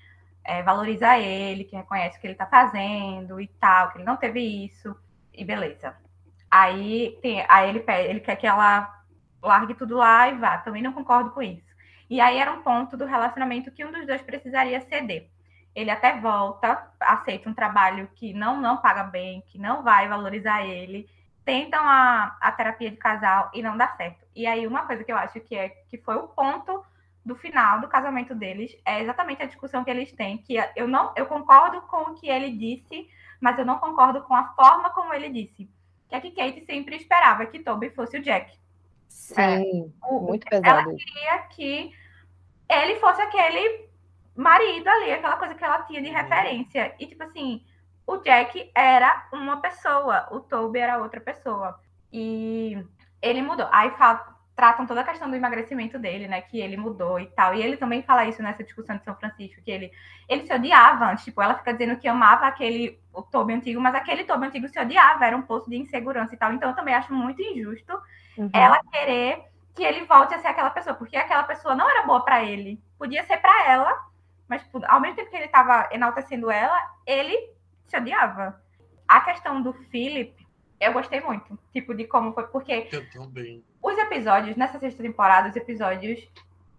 é, 0.45 0.63
valoriza 0.63 1.19
ele, 1.19 1.65
que 1.65 1.75
reconhece 1.75 2.17
o 2.17 2.21
que 2.21 2.27
ele 2.27 2.35
está 2.35 2.47
fazendo 2.47 3.41
e 3.41 3.49
tal, 3.49 3.91
que 3.91 3.99
ele 3.99 4.05
não 4.05 4.17
teve 4.17 4.41
isso, 4.41 4.95
e 5.35 5.45
beleza. 5.45 5.97
Aí, 6.49 7.19
tem, 7.21 7.45
aí 7.49 7.71
ele, 7.71 7.85
ele 8.09 8.21
quer 8.21 8.37
que 8.37 8.47
ela 8.47 9.03
largue 9.43 9.75
tudo 9.75 9.97
lá 9.97 10.29
e 10.29 10.39
vá. 10.39 10.59
Também 10.59 10.83
não 10.83 10.93
concordo 10.93 11.31
com 11.31 11.43
isso. 11.43 11.73
E 12.09 12.21
aí 12.21 12.39
era 12.39 12.53
um 12.53 12.63
ponto 12.63 12.97
do 12.97 13.07
relacionamento 13.07 13.73
que 13.73 13.85
um 13.85 13.91
dos 13.91 14.07
dois 14.07 14.23
precisaria 14.23 14.81
ceder 14.83 15.32
ele 15.75 15.91
até 15.91 16.19
volta, 16.21 16.91
aceita 17.01 17.49
um 17.49 17.55
trabalho 17.55 18.09
que 18.15 18.33
não, 18.35 18.61
não 18.61 18.77
paga 18.77 19.05
bem, 19.05 19.43
que 19.49 19.59
não 19.59 19.83
vai 19.83 20.09
valorizar 20.09 20.67
ele, 20.67 21.09
tentam 21.45 21.81
a, 21.83 22.37
a 22.41 22.53
terapia 22.53 22.91
de 22.91 22.97
casal 22.97 23.51
e 23.55 23.63
não 23.63 23.77
dá 23.77 23.89
certo. 23.97 24.25
E 24.35 24.47
aí, 24.47 24.67
uma 24.67 24.87
coisa 24.87 25.03
que 25.03 25.13
eu 25.13 25.17
acho 25.17 25.41
que, 25.41 25.55
é, 25.55 25.71
que 25.89 25.99
foi 25.99 26.17
o 26.17 26.29
ponto 26.29 26.85
do 27.25 27.35
final 27.37 27.81
do 27.81 27.89
casamento 27.89 28.35
deles 28.35 28.77
é 28.85 29.01
exatamente 29.01 29.43
a 29.43 29.47
discussão 29.47 29.85
que 29.85 29.91
eles 29.91 30.13
têm, 30.13 30.39
que 30.39 30.57
eu 30.75 30.89
não 30.89 31.13
eu 31.17 31.27
concordo 31.27 31.81
com 31.83 32.11
o 32.11 32.15
que 32.15 32.29
ele 32.29 32.51
disse, 32.51 33.09
mas 33.41 33.59
eu 33.59 33.65
não 33.65 33.79
concordo 33.79 34.23
com 34.23 34.35
a 34.35 34.53
forma 34.55 34.91
como 34.91 35.15
ele 35.15 35.29
disse. 35.29 35.69
Que 36.09 36.15
é 36.15 36.21
que 36.21 36.31
Kate 36.31 36.65
sempre 36.67 36.97
esperava 36.97 37.47
que 37.47 37.61
Toby 37.61 37.91
fosse 37.91 38.19
o 38.19 38.23
Jack. 38.23 38.53
Sim, 39.09 39.35
é, 39.41 40.09
o, 40.09 40.21
muito 40.21 40.47
pesado. 40.47 40.67
Ela 40.67 40.85
queria 40.85 41.39
que 41.49 41.93
ele 42.69 42.97
fosse 42.97 43.23
aquele 43.23 43.92
marido 44.35 44.89
ali, 44.89 45.13
aquela 45.13 45.37
coisa 45.37 45.55
que 45.55 45.65
ela 45.65 45.83
tinha 45.83 46.01
de 46.01 46.09
uhum. 46.09 46.15
referência. 46.15 46.95
E, 46.99 47.07
tipo 47.07 47.23
assim, 47.23 47.65
o 48.07 48.17
Jack 48.19 48.71
era 48.75 49.29
uma 49.33 49.61
pessoa, 49.61 50.29
o 50.31 50.41
Toby 50.41 50.79
era 50.79 50.99
outra 50.99 51.21
pessoa. 51.21 51.79
E 52.13 52.83
ele 53.21 53.43
mudou. 53.43 53.69
Aí 53.71 53.91
fala, 53.93 54.33
tratam 54.55 54.87
toda 54.87 55.01
a 55.01 55.05
questão 55.05 55.31
do 55.31 55.37
emagrecimento 55.37 55.99
dele, 55.99 56.29
né? 56.29 56.41
Que 56.41 56.61
ele 56.61 56.77
mudou 56.77 57.19
e 57.19 57.27
tal. 57.27 57.55
E 57.55 57.63
ele 57.63 57.77
também 57.77 58.03
fala 58.03 58.25
isso 58.27 58.43
nessa 58.43 58.63
discussão 58.63 58.97
de 58.97 59.05
São 59.05 59.17
Francisco, 59.17 59.63
que 59.63 59.71
ele, 59.71 59.91
ele 60.29 60.47
se 60.47 60.55
odiava 60.55 61.11
antes. 61.11 61.25
Tipo, 61.25 61.43
ela 61.43 61.55
fica 61.55 61.73
dizendo 61.73 61.99
que 61.99 62.09
amava 62.09 62.47
aquele, 62.47 63.01
o 63.13 63.23
Toby 63.23 63.55
antigo, 63.55 63.81
mas 63.81 63.95
aquele 63.95 64.25
Toby 64.25 64.47
antigo 64.47 64.69
se 64.69 64.79
odiava, 64.79 65.25
era 65.25 65.37
um 65.37 65.43
poço 65.43 65.71
de 65.71 65.77
insegurança 65.77 66.35
e 66.35 66.39
tal. 66.39 66.53
Então 66.53 66.71
eu 66.71 66.77
também 66.77 66.95
acho 66.95 67.13
muito 67.13 67.41
injusto 67.41 67.93
uhum. 68.37 68.51
ela 68.53 68.81
querer 68.91 69.43
que 69.75 69.83
ele 69.83 70.05
volte 70.05 70.35
a 70.35 70.39
ser 70.39 70.49
aquela 70.49 70.71
pessoa, 70.71 70.95
porque 70.95 71.17
aquela 71.17 71.45
pessoa 71.45 71.75
não 71.75 71.89
era 71.89 72.07
boa 72.07 72.23
para 72.23 72.45
ele. 72.45 72.79
Podia 72.99 73.25
ser 73.25 73.39
para 73.39 73.71
ela, 73.71 73.99
mas, 74.53 74.63
tipo, 74.65 74.81
ao 74.87 75.01
mesmo 75.01 75.17
tempo 75.17 75.31
que 75.31 75.37
ele 75.37 75.47
estava 75.47 75.89
enaltecendo 75.93 76.51
ela, 76.51 76.79
ele 77.07 77.37
se 77.87 77.97
odiava. 77.97 78.61
A 79.09 79.21
questão 79.23 79.63
do 79.63 79.73
Philip, 79.73 80.35
eu 80.79 80.93
gostei 80.93 81.21
muito. 81.23 81.59
Tipo, 81.73 81.95
de 81.95 82.05
como 82.07 82.33
foi. 82.35 82.47
Porque. 82.49 82.89
Eu 82.93 83.11
também. 83.11 83.65
Os 83.83 83.97
episódios, 83.97 84.57
nessa 84.57 84.79
sexta 84.79 85.03
temporada, 85.03 85.49
os 85.49 85.57
episódios 85.57 86.21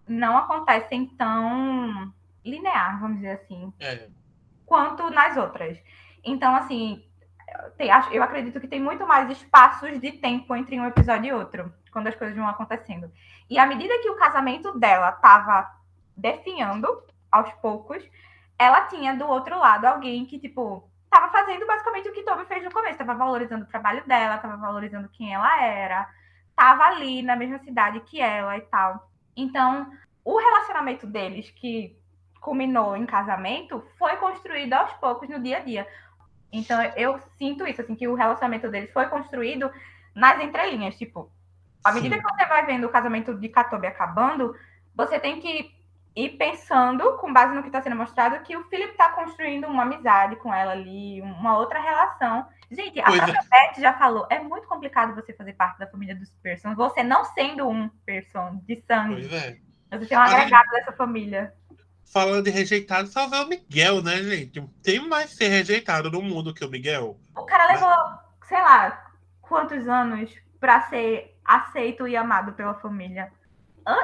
não 0.07 0.37
acontecem 0.37 1.07
tão 1.17 2.13
linear, 2.45 2.99
vamos 2.99 3.17
dizer 3.17 3.31
assim, 3.31 3.73
É. 3.79 4.07
quanto 4.65 5.09
nas 5.09 5.35
outras. 5.35 5.77
Então, 6.23 6.55
assim, 6.55 7.03
tem- 7.77 7.89
eu 8.11 8.21
acredito 8.21 8.59
que 8.59 8.67
tem 8.67 8.81
muito 8.81 9.05
mais 9.07 9.29
espaços 9.31 9.99
de 9.99 10.11
tempo 10.13 10.55
entre 10.55 10.79
um 10.79 10.85
episódio 10.85 11.29
e 11.29 11.33
outro, 11.33 11.73
quando 11.91 12.07
as 12.07 12.15
coisas 12.15 12.35
vão 12.35 12.47
acontecendo. 12.47 13.11
E 13.49 13.57
à 13.57 13.65
medida 13.65 13.97
que 13.99 14.09
o 14.09 14.15
casamento 14.17 14.77
dela 14.79 15.09
estava 15.09 15.69
definhando, 16.15 16.87
aos 17.33 17.51
poucos, 17.55 18.07
ela 18.59 18.81
tinha 18.81 19.15
do 19.15 19.27
outro 19.27 19.57
lado 19.57 19.85
alguém 19.85 20.25
que, 20.25 20.37
tipo, 20.37 20.87
estava 21.05 21.31
fazendo 21.31 21.65
basicamente 21.65 22.07
o 22.07 22.13
que 22.13 22.23
Toby 22.23 22.45
fez 22.45 22.63
no 22.63 22.71
começo, 22.71 22.93
estava 22.93 23.15
valorizando 23.15 23.65
o 23.65 23.67
trabalho 23.67 24.03
dela, 24.05 24.35
estava 24.35 24.55
valorizando 24.55 25.09
quem 25.09 25.33
ela 25.33 25.61
era, 25.63 26.07
estava 26.49 26.83
ali 26.83 27.23
na 27.23 27.35
mesma 27.35 27.57
cidade 27.59 27.99
que 28.01 28.21
ela 28.21 28.55
e 28.55 28.61
tal. 28.61 29.09
Então, 29.35 29.91
o 30.23 30.37
relacionamento 30.37 31.07
deles, 31.07 31.49
que 31.49 31.97
culminou 32.39 32.95
em 32.95 33.05
casamento, 33.05 33.83
foi 33.97 34.15
construído 34.17 34.73
aos 34.73 34.93
poucos 34.93 35.27
no 35.27 35.41
dia 35.41 35.57
a 35.57 35.61
dia. 35.61 35.87
Então, 36.51 36.79
eu 36.95 37.19
sinto 37.37 37.65
isso, 37.65 37.81
assim, 37.81 37.95
que 37.95 38.07
o 38.07 38.13
relacionamento 38.13 38.69
deles 38.69 38.93
foi 38.93 39.07
construído 39.07 39.71
nas 40.13 40.39
entrelinhas. 40.39 40.95
Tipo, 40.95 41.31
à 41.83 41.91
medida 41.91 42.15
Sim. 42.15 42.21
que 42.21 42.29
você 42.29 42.45
vai 42.45 42.65
vendo 42.65 42.85
o 42.85 42.91
casamento 42.91 43.33
de 43.33 43.49
Katobi 43.49 43.87
acabando, 43.87 44.55
você 44.95 45.19
tem 45.19 45.39
que 45.39 45.82
ir 46.15 46.37
pensando, 46.37 47.17
com 47.17 47.33
base 47.33 47.55
no 47.55 47.61
que 47.61 47.69
está 47.69 47.81
sendo 47.81 47.95
mostrado, 47.95 48.43
que 48.43 48.55
o 48.55 48.63
Philip 48.65 48.91
está 48.91 49.09
construindo 49.09 49.65
uma 49.67 49.83
amizade 49.83 50.35
com 50.37 50.53
ela 50.53 50.71
ali, 50.73 51.21
uma 51.21 51.57
outra 51.57 51.79
relação. 51.79 52.45
Gente, 52.69 52.99
a 52.99 53.03
é. 53.03 53.17
própria 53.17 53.41
Beth 53.49 53.81
já 53.81 53.93
falou, 53.93 54.27
é 54.29 54.39
muito 54.39 54.67
complicado 54.67 55.15
você 55.15 55.33
fazer 55.33 55.53
parte 55.53 55.79
da 55.79 55.87
família 55.87 56.15
dos 56.15 56.29
Pearson, 56.41 56.75
você 56.75 57.03
não 57.03 57.25
sendo 57.25 57.67
um 57.67 57.89
Pearson 58.05 58.59
de 58.63 58.83
sangue, 58.87 59.27
Pois 59.27 59.33
é. 59.33 59.57
você 59.91 60.05
ser 60.05 60.15
um 60.15 60.19
Mas- 60.19 60.33
agregado 60.33 60.69
dessa 60.71 60.91
família. 60.91 61.53
Falando 62.11 62.43
de 62.43 62.51
rejeitado, 62.51 63.07
só 63.07 63.27
vê 63.27 63.37
o 63.37 63.47
Miguel, 63.47 64.03
né, 64.03 64.17
gente? 64.17 64.61
Tem 64.83 64.99
mais 65.07 65.35
ser 65.35 65.47
rejeitado 65.47 66.11
no 66.11 66.21
mundo 66.21 66.53
que 66.53 66.63
o 66.63 66.69
Miguel. 66.69 67.17
O 67.35 67.43
cara 67.43 67.73
levou, 67.73 67.89
sei 68.47 68.61
lá, 68.61 69.11
quantos 69.41 69.87
anos 69.87 70.31
para 70.59 70.81
ser 70.89 71.35
aceito 71.43 72.07
e 72.07 72.15
amado 72.15 72.53
pela 72.53 72.75
família. 72.75 73.31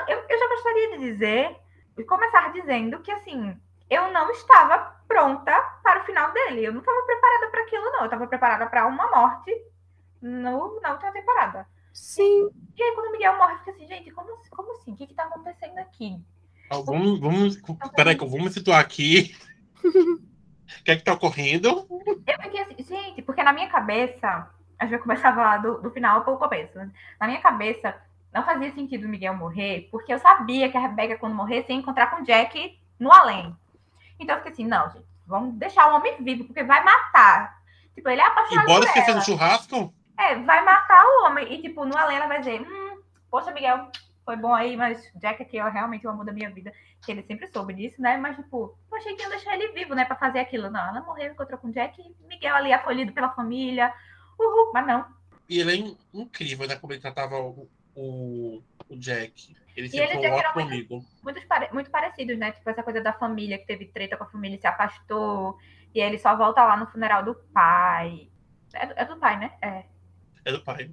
Eu, 0.07 0.25
eu 0.27 0.39
já 0.39 0.47
gostaria 0.47 0.97
de 0.97 0.97
dizer, 1.11 1.55
e 2.01 2.05
começar 2.05 2.51
dizendo 2.53 2.99
que, 2.99 3.11
assim, 3.11 3.57
eu 3.89 4.11
não 4.11 4.29
estava 4.31 4.95
pronta 5.07 5.51
para 5.83 6.01
o 6.01 6.05
final 6.05 6.31
dele. 6.31 6.65
Eu 6.65 6.71
não 6.73 6.79
estava 6.79 7.01
preparada 7.05 7.47
para 7.49 7.61
aquilo, 7.61 7.83
não. 7.91 7.99
Eu 7.99 8.05
estava 8.05 8.27
preparada 8.27 8.67
para 8.67 8.85
uma 8.87 9.09
morte 9.09 9.51
no, 10.21 10.79
na 10.81 10.91
última 10.91 11.11
temporada. 11.11 11.67
Sim. 11.93 12.49
E 12.77 12.83
aí, 12.83 12.91
quando 12.95 13.07
o 13.07 13.11
Miguel 13.11 13.37
morre, 13.37 13.53
eu 13.53 13.57
fico 13.59 13.71
assim, 13.71 13.87
gente, 13.87 14.11
como, 14.11 14.31
assim- 14.33 14.49
como 14.49 14.71
assim? 14.73 14.93
O 14.93 14.95
que 14.95 15.03
está 15.05 15.23
acontecendo 15.23 15.77
aqui? 15.79 16.21
Ah, 16.69 16.77
Vamos, 16.85 17.19
vamos, 17.19 17.57
peraí, 17.95 18.15
que 18.15 18.23
eu 18.23 18.29
vou 18.29 18.41
me 18.41 18.49
situar 18.51 18.79
aqui. 18.79 19.35
O 20.81 20.83
que 20.83 20.91
é 20.91 20.95
que 20.95 21.03
tá 21.03 21.13
ocorrendo? 21.13 21.87
Eu 21.89 22.41
fiquei 22.43 22.61
assim, 22.61 22.83
gente, 22.83 23.23
porque 23.23 23.41
na 23.41 23.51
minha 23.51 23.67
cabeça, 23.69 24.47
a 24.77 24.83
gente 24.85 24.91
vai 24.91 24.99
começar 24.99 25.29
a 25.29 25.35
falar 25.35 25.57
do, 25.57 25.81
do 25.81 25.89
final 25.89 26.23
para 26.23 26.31
o 26.33 26.37
começo. 26.37 26.77
né? 26.77 26.91
Na 27.19 27.25
minha 27.25 27.41
cabeça, 27.41 27.95
não 28.33 28.43
fazia 28.43 28.71
sentido 28.73 29.05
o 29.05 29.09
Miguel 29.09 29.33
morrer, 29.35 29.87
porque 29.91 30.13
eu 30.13 30.19
sabia 30.19 30.69
que 30.69 30.77
a 30.77 30.81
Rebeca, 30.81 31.17
quando 31.17 31.35
morresse, 31.35 31.71
ia 31.71 31.77
encontrar 31.77 32.07
com 32.11 32.21
o 32.21 32.25
Jack 32.25 32.79
no 32.99 33.11
além. 33.11 33.55
Então 34.19 34.35
eu 34.35 34.39
fiquei 34.39 34.51
assim, 34.53 34.67
não, 34.67 34.89
gente, 34.89 35.05
vamos 35.25 35.55
deixar 35.55 35.91
o 35.91 35.95
homem 35.95 36.21
vivo, 36.23 36.45
porque 36.45 36.63
vai 36.63 36.83
matar. 36.83 37.59
Tipo, 37.95 38.09
ele 38.09 38.21
é 38.21 38.25
apaixonado 38.25 38.65
bora 38.67 38.79
por 38.81 38.87
esquecer 38.87 39.11
ela. 39.11 39.19
do 39.19 39.25
churrasco? 39.25 39.93
É, 40.17 40.35
vai 40.35 40.63
matar 40.63 41.03
o 41.05 41.25
homem. 41.25 41.53
E, 41.53 41.61
tipo, 41.61 41.85
no 41.85 41.97
além 41.97 42.17
ela 42.17 42.27
vai 42.27 42.39
dizer, 42.39 42.61
hum, 42.61 43.01
poxa, 43.31 43.51
Miguel, 43.51 43.89
foi 44.25 44.35
bom 44.35 44.53
aí, 44.53 44.77
mas 44.77 45.01
Jack 45.15 45.41
aqui 45.41 45.57
é 45.57 45.69
realmente 45.69 46.05
o 46.05 46.09
amor 46.09 46.25
da 46.25 46.31
minha 46.33 46.51
vida. 46.51 46.71
Que 47.05 47.11
ele 47.11 47.23
sempre 47.23 47.47
soube 47.47 47.73
disso, 47.73 48.01
né? 48.01 48.17
Mas, 48.17 48.35
tipo, 48.35 48.77
eu 48.91 48.97
achei 48.97 49.15
que 49.15 49.21
ia 49.23 49.29
deixar 49.29 49.53
ele 49.55 49.71
vivo, 49.71 49.95
né? 49.95 50.03
Pra 50.05 50.15
fazer 50.17 50.39
aquilo. 50.39 50.69
Não, 50.69 50.79
ela 50.87 51.01
morreu, 51.01 51.31
encontrou 51.31 51.57
com 51.57 51.71
Jack, 51.71 51.99
e 52.01 52.27
Miguel 52.27 52.55
ali 52.55 52.73
acolhido 52.73 53.13
pela 53.13 53.29
família. 53.29 53.93
Uhul, 54.37 54.71
mas 54.73 54.85
não. 54.85 55.05
E 55.47 55.59
ele 55.59 55.71
é 55.71 55.75
in- 55.75 55.97
incrível, 56.13 56.67
né? 56.67 56.75
Como 56.75 56.91
ele 56.93 57.01
tratava 57.01 57.37
o, 57.39 57.69
o, 57.99 58.63
o 58.89 58.97
Jack. 58.97 59.55
Ele 59.75 59.87
ele 59.87 59.89
sempre 59.89 60.13
foi 60.13 60.23
já 60.23 60.29
um 60.29 60.37
era 60.37 60.49
ótimo 60.49 60.69
muito- 60.69 61.73
muito 61.73 61.91
parecidos, 61.91 62.37
né? 62.37 62.51
Tipo, 62.51 62.69
essa 62.69 62.83
coisa 62.83 63.01
da 63.01 63.13
família, 63.13 63.57
que 63.57 63.65
teve 63.65 63.85
treta 63.85 64.17
com 64.17 64.23
a 64.23 64.29
família 64.29 64.57
e 64.57 64.59
se 64.61 64.67
afastou. 64.67 65.57
E 65.93 66.01
aí 66.01 66.07
ele 66.07 66.17
só 66.17 66.35
volta 66.35 66.63
lá 66.63 66.77
no 66.77 66.87
funeral 66.87 67.23
do 67.23 67.35
pai. 67.53 68.29
É 68.73 68.85
do, 68.85 68.93
é 68.95 69.05
do 69.05 69.17
pai, 69.17 69.39
né? 69.39 69.51
É. 69.61 69.83
É 70.45 70.51
do 70.51 70.61
pai. 70.61 70.91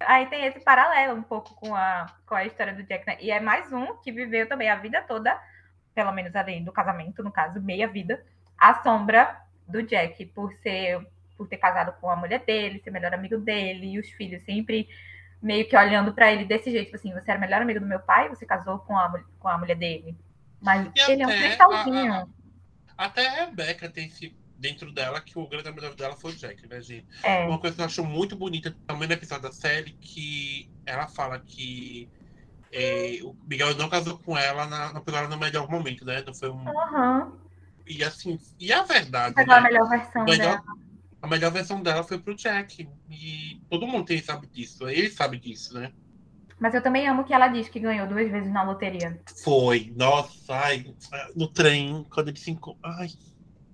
Aí 0.00 0.26
tem 0.26 0.44
esse 0.44 0.60
paralelo 0.60 1.18
um 1.18 1.22
pouco 1.22 1.54
com 1.54 1.74
a, 1.74 2.06
com 2.26 2.34
a 2.34 2.44
história 2.44 2.74
do 2.74 2.82
Jack, 2.82 3.06
né? 3.06 3.16
E 3.20 3.30
é 3.30 3.40
mais 3.40 3.72
um 3.72 3.96
que 3.96 4.12
viveu 4.12 4.46
também 4.48 4.68
a 4.68 4.76
vida 4.76 5.02
toda, 5.02 5.40
pelo 5.94 6.12
menos 6.12 6.34
além 6.36 6.62
do 6.62 6.72
casamento, 6.72 7.22
no 7.22 7.32
caso, 7.32 7.60
meia 7.60 7.88
vida, 7.88 8.22
a 8.58 8.82
sombra 8.82 9.40
do 9.66 9.82
Jack, 9.82 10.26
por 10.26 10.52
ser, 10.54 11.06
por 11.36 11.48
ter 11.48 11.56
casado 11.56 11.98
com 11.98 12.10
a 12.10 12.16
mulher 12.16 12.40
dele, 12.44 12.80
ser 12.80 12.90
melhor 12.90 13.14
amigo 13.14 13.38
dele, 13.38 13.94
e 13.94 13.98
os 13.98 14.08
filhos 14.10 14.42
sempre 14.44 14.86
meio 15.40 15.68
que 15.68 15.76
olhando 15.76 16.12
pra 16.12 16.32
ele 16.32 16.44
desse 16.44 16.70
jeito, 16.70 16.86
tipo 16.86 16.96
assim, 16.96 17.12
você 17.12 17.30
era 17.30 17.40
melhor 17.40 17.62
amigo 17.62 17.80
do 17.80 17.86
meu 17.86 18.00
pai, 18.00 18.28
você 18.28 18.44
casou 18.46 18.78
com 18.80 18.96
a, 18.96 19.22
com 19.38 19.48
a 19.48 19.58
mulher 19.58 19.76
dele. 19.76 20.16
Mas 20.60 20.90
E 20.94 21.10
ele 21.10 21.22
é 21.22 21.26
um 21.26 21.30
cristalzinho. 21.30 22.12
a- 22.14 22.26
Até 22.96 23.26
a 23.28 23.44
Rebecca 23.46 23.88
tem 23.90 24.06
esse 24.06 24.34
dentro 24.58 24.90
dela 24.90 25.20
que 25.20 25.38
o 25.38 25.46
grande 25.46 25.68
amor 25.68 25.94
dela 25.94 26.16
foi 26.16 26.32
o 26.32 26.36
Jack, 26.36 26.66
né, 26.66 26.80
gente? 26.80 27.06
É, 27.22 27.46
Uma 27.46 27.58
coisa 27.60 27.76
que 27.76 27.82
eu 27.82 27.86
acho 27.86 28.02
muito 28.04 28.34
bonita 28.34 28.74
também 28.86 29.06
no 29.06 29.12
episódio 29.14 29.42
da 29.44 29.52
série, 29.52 29.92
que 30.00 30.70
ela 30.86 31.06
fala 31.06 31.38
que 31.38 32.08
é, 32.72 33.18
o 33.22 33.36
Miguel 33.46 33.74
não 33.76 33.88
casou 33.90 34.18
com 34.18 34.36
ela 34.36 34.66
na, 34.66 34.92
na, 34.94 35.02
ela 35.06 35.28
no 35.28 35.36
melhor 35.38 35.68
momento, 35.68 36.04
né? 36.06 36.22
Não 36.26 36.34
foi 36.34 36.50
um. 36.50 36.66
aham. 36.68 37.32
E 37.86 38.02
assim, 38.02 38.38
e 38.58 38.72
a 38.72 38.82
verdade, 38.82 39.34
a 39.38 39.44
né? 39.46 39.60
melhor 39.60 39.88
versão 39.88 40.22
O 40.22 40.24
melhor- 40.24 40.56
dela. 40.62 40.85
A 41.26 41.28
melhor 41.28 41.52
versão 41.52 41.82
dela 41.82 42.02
foi 42.02 42.18
pro 42.18 42.34
Jack. 42.34 42.88
E 43.10 43.60
todo 43.68 43.86
mundo 43.86 44.04
tem, 44.06 44.22
sabe 44.22 44.46
disso. 44.46 44.88
Ele 44.88 45.10
sabe 45.10 45.38
disso, 45.38 45.74
né? 45.74 45.92
Mas 46.58 46.74
eu 46.74 46.82
também 46.82 47.06
amo 47.06 47.24
que 47.24 47.34
ela 47.34 47.48
diz 47.48 47.68
que 47.68 47.80
ganhou 47.80 48.06
duas 48.06 48.30
vezes 48.30 48.50
na 48.50 48.62
loteria. 48.62 49.20
Foi. 49.44 49.92
Nossa, 49.94 50.54
ai, 50.54 50.86
no 51.34 51.46
trem, 51.48 52.06
quando 52.10 52.28
ele 52.28 52.38
se 52.38 52.50
encontra. 52.50 52.80
Ai, 52.98 53.08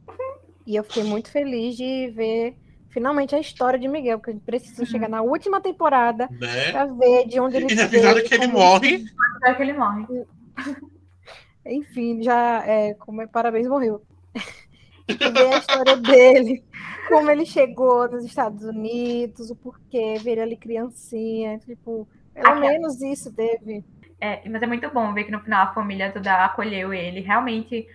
E 0.66 0.76
eu 0.76 0.84
fiquei 0.84 1.02
muito 1.02 1.28
feliz 1.30 1.76
de 1.76 2.10
ver 2.14 2.56
finalmente 2.88 3.34
a 3.34 3.40
história 3.40 3.78
de 3.78 3.88
Miguel, 3.88 4.18
porque 4.18 4.30
a 4.30 4.34
gente 4.34 4.44
precisa 4.44 4.84
chegar 4.84 5.08
na 5.08 5.20
última 5.20 5.60
temporada 5.60 6.28
né? 6.30 6.70
pra 6.70 6.86
ver 6.86 7.26
de 7.26 7.40
onde 7.40 7.56
ele 7.56 7.72
E 7.72 7.74
na 7.74 7.86
verdade 7.86 8.22
que 8.22 8.34
ele 8.34 8.46
morre. 8.46 9.04
É 9.44 9.54
que 9.54 9.62
ele 9.62 9.72
morre. 9.72 10.06
Enfim, 11.66 12.22
já 12.22 12.64
é, 12.64 12.94
como 12.94 13.22
é, 13.22 13.26
parabéns, 13.26 13.66
morreu. 13.66 14.02
ver 15.08 15.54
a 15.54 15.58
história 15.58 15.96
dele, 15.96 16.64
como 17.08 17.30
ele 17.30 17.46
chegou 17.46 18.10
nos 18.10 18.24
Estados 18.24 18.64
Unidos, 18.64 19.50
o 19.50 19.56
porquê, 19.56 20.14
ver 20.22 20.38
ele 20.38 20.56
criancinha, 20.56 21.58
tipo, 21.58 22.08
pelo 22.34 22.60
menos 22.60 23.00
isso 23.00 23.32
teve. 23.34 23.84
É, 24.20 24.48
mas 24.48 24.62
é 24.62 24.66
muito 24.66 24.88
bom 24.90 25.12
ver 25.12 25.24
que 25.24 25.32
no 25.32 25.40
final 25.40 25.66
a 25.66 25.74
família 25.74 26.12
toda 26.12 26.44
acolheu 26.44 26.94
ele, 26.94 27.20
realmente 27.20 27.86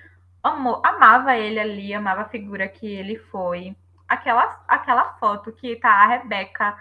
amou, 0.44 0.82
amava 0.86 1.38
ele 1.38 1.60
ali, 1.60 1.94
amava 1.94 2.22
a 2.22 2.30
figura 2.30 2.68
que 2.68 2.86
ele 2.86 3.18
foi. 3.18 3.76
Aquela, 4.08 4.64
aquela 4.68 5.14
foto 5.16 5.52
que 5.52 5.76
tá 5.78 5.90
a 5.90 6.08
Rebeca 6.08 6.78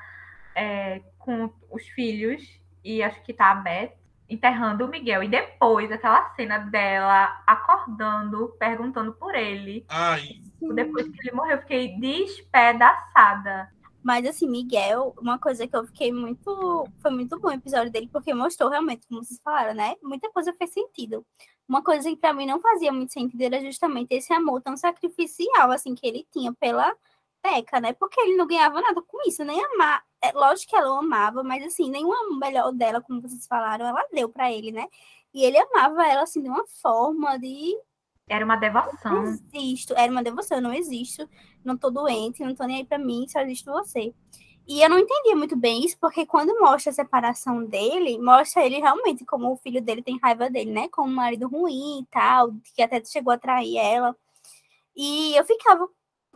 é, 0.54 1.00
com 1.18 1.50
os 1.70 1.86
filhos 1.88 2.60
e 2.84 3.02
acho 3.02 3.22
que 3.22 3.32
tá 3.32 3.50
a 3.50 3.54
Beth 3.56 3.92
enterrando 4.28 4.84
o 4.84 4.88
Miguel. 4.88 5.22
E 5.22 5.28
depois 5.28 5.90
aquela 5.90 6.34
cena 6.34 6.58
dela 6.58 7.42
acordando, 7.46 8.54
perguntando 8.58 9.12
por 9.12 9.34
ele. 9.34 9.84
Ai, 9.88 10.40
Depois 10.74 11.08
que 11.08 11.20
ele 11.20 11.36
morreu, 11.36 11.56
eu 11.56 11.62
fiquei 11.62 11.98
despedaçada. 11.98 13.70
Mas 14.02 14.24
assim, 14.24 14.48
Miguel, 14.48 15.14
uma 15.20 15.36
coisa 15.36 15.66
que 15.66 15.76
eu 15.76 15.84
fiquei 15.84 16.12
muito. 16.12 16.86
Foi 17.00 17.10
muito 17.10 17.40
bom 17.40 17.48
o 17.48 17.52
episódio 17.52 17.90
dele, 17.90 18.08
porque 18.12 18.32
mostrou 18.32 18.70
realmente, 18.70 19.06
como 19.08 19.24
vocês 19.24 19.40
falaram, 19.42 19.74
né? 19.74 19.96
Muita 20.02 20.30
coisa 20.30 20.52
fez 20.52 20.72
sentido. 20.72 21.26
Uma 21.68 21.82
coisa 21.82 22.08
que 22.08 22.16
pra 22.16 22.32
mim 22.32 22.46
não 22.46 22.60
fazia 22.60 22.92
muito 22.92 23.12
sentido 23.12 23.42
era 23.42 23.60
justamente 23.60 24.12
esse 24.12 24.32
amor 24.32 24.62
tão 24.62 24.76
sacrificial, 24.76 25.72
assim, 25.72 25.94
que 25.96 26.06
ele 26.06 26.24
tinha 26.32 26.52
pela 26.52 26.94
Beca, 27.50 27.80
né? 27.80 27.92
Porque 27.94 28.20
ele 28.20 28.36
não 28.36 28.46
ganhava 28.46 28.80
nada 28.80 29.02
com 29.02 29.18
isso, 29.28 29.44
nem 29.44 29.62
amar. 29.64 30.04
É, 30.22 30.32
lógico 30.32 30.70
que 30.70 30.76
ela 30.76 30.92
o 30.94 30.98
amava, 30.98 31.42
mas 31.42 31.64
assim, 31.64 31.90
nenhuma 31.90 32.38
melhor 32.38 32.72
dela, 32.72 33.00
como 33.02 33.20
vocês 33.20 33.46
falaram, 33.46 33.86
ela 33.86 34.04
deu 34.12 34.28
pra 34.28 34.50
ele, 34.52 34.72
né? 34.72 34.86
E 35.34 35.44
ele 35.44 35.58
amava 35.58 36.06
ela, 36.08 36.22
assim, 36.22 36.42
de 36.42 36.48
uma 36.48 36.66
forma 36.82 37.38
de 37.38 37.76
Era 38.28 38.44
uma 38.44 38.56
não 39.10 39.24
devoção. 39.24 39.24
existo, 39.54 39.94
era 39.96 40.10
uma 40.10 40.22
devoção, 40.22 40.58
eu 40.58 40.62
não 40.62 40.72
existo, 40.74 41.28
não 41.64 41.76
tô 41.76 41.90
doente, 41.90 42.42
não 42.42 42.54
tô 42.54 42.64
nem 42.64 42.78
aí 42.78 42.84
pra 42.84 42.98
mim, 42.98 43.26
só 43.28 43.40
existe 43.40 43.64
você. 43.66 44.14
E 44.68 44.82
eu 44.82 44.90
não 44.90 44.98
entendia 44.98 45.36
muito 45.36 45.56
bem 45.56 45.84
isso, 45.84 45.96
porque 46.00 46.26
quando 46.26 46.58
mostra 46.60 46.90
a 46.90 46.94
separação 46.94 47.64
dele, 47.64 48.18
mostra 48.18 48.64
ele 48.66 48.78
realmente 48.80 49.24
como 49.24 49.52
o 49.52 49.56
filho 49.56 49.80
dele 49.82 50.02
tem 50.02 50.18
raiva 50.20 50.50
dele, 50.50 50.72
né? 50.72 50.88
Como 50.88 51.10
um 51.10 51.14
marido 51.14 51.48
ruim 51.48 52.00
e 52.02 52.06
tal, 52.06 52.52
que 52.74 52.82
até 52.82 53.02
chegou 53.04 53.32
a 53.32 53.38
trair 53.38 53.76
ela. 53.78 54.16
E 54.96 55.36
eu 55.36 55.44
ficava, 55.44 55.88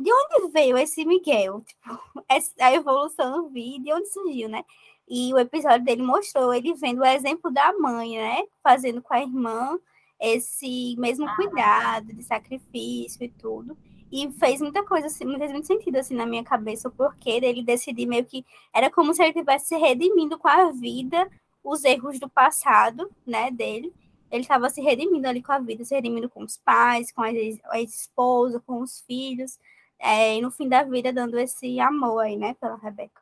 de 0.03 0.11
onde 0.13 0.53
veio 0.53 0.77
esse 0.79 1.05
Miguel? 1.05 1.63
Tipo, 1.63 1.81
essa- 2.29 2.53
a 2.61 2.73
evolução 2.73 3.37
no 3.43 3.49
vídeo, 3.51 3.85
de 3.85 3.93
onde 3.93 4.09
surgiu, 4.09 4.49
né? 4.49 4.65
E 5.09 5.33
o 5.35 5.39
episódio 5.39 5.85
dele 5.85 6.03
mostrou 6.03 6.55
ele 6.55 6.75
vendo 6.75 7.01
o 7.01 7.05
exemplo 7.05 7.51
da 7.51 7.73
mãe, 7.73 8.17
né? 8.17 8.43
Fazendo 8.63 9.03
com 9.03 9.13
a 9.15 9.21
irmã 9.21 9.79
esse 10.21 10.95
mesmo 10.99 11.27
cuidado 11.35 12.13
de 12.13 12.23
sacrifício 12.23 13.25
e 13.25 13.29
tudo. 13.29 13.77
E 14.13 14.31
fez 14.33 14.61
muita 14.61 14.85
coisa, 14.85 15.07
assim, 15.07 15.39
fez 15.39 15.53
muito 15.53 15.67
sentido 15.67 15.97
assim 15.97 16.15
na 16.15 16.27
minha 16.27 16.43
cabeça 16.45 16.89
o 16.89 16.93
porquê 16.93 17.41
dele 17.41 17.63
decidir 17.63 18.07
meio 18.07 18.25
que 18.25 18.45
era 18.73 18.91
como 18.91 19.15
se 19.15 19.23
ele 19.23 19.33
tivesse 19.33 19.69
se 19.69 19.77
redimindo 19.77 20.37
com 20.39 20.49
a 20.49 20.71
vida 20.71 21.31
os 21.63 21.85
erros 21.85 22.19
do 22.19 22.29
passado, 22.29 23.11
né, 23.27 23.51
dele. 23.51 23.93
Ele 24.31 24.43
estava 24.43 24.69
se 24.71 24.81
redimindo 24.81 25.29
ali 25.29 25.43
com 25.43 25.53
a 25.53 25.59
vida, 25.59 25.85
se 25.85 25.95
redimindo 25.95 26.29
com 26.29 26.43
os 26.45 26.57
pais, 26.57 27.11
com 27.13 27.23
a 27.23 27.81
esposa, 27.81 28.61
com 28.65 28.81
os 28.81 29.01
filhos, 29.01 29.59
é, 30.01 30.37
e 30.37 30.41
no 30.41 30.51
fim 30.51 30.69
da 30.69 30.83
vida 30.83 31.13
dando 31.13 31.39
esse 31.39 31.79
amor 31.79 32.21
aí, 32.21 32.37
né, 32.37 32.55
pela 32.61 32.77
Rebeca. 32.77 33.21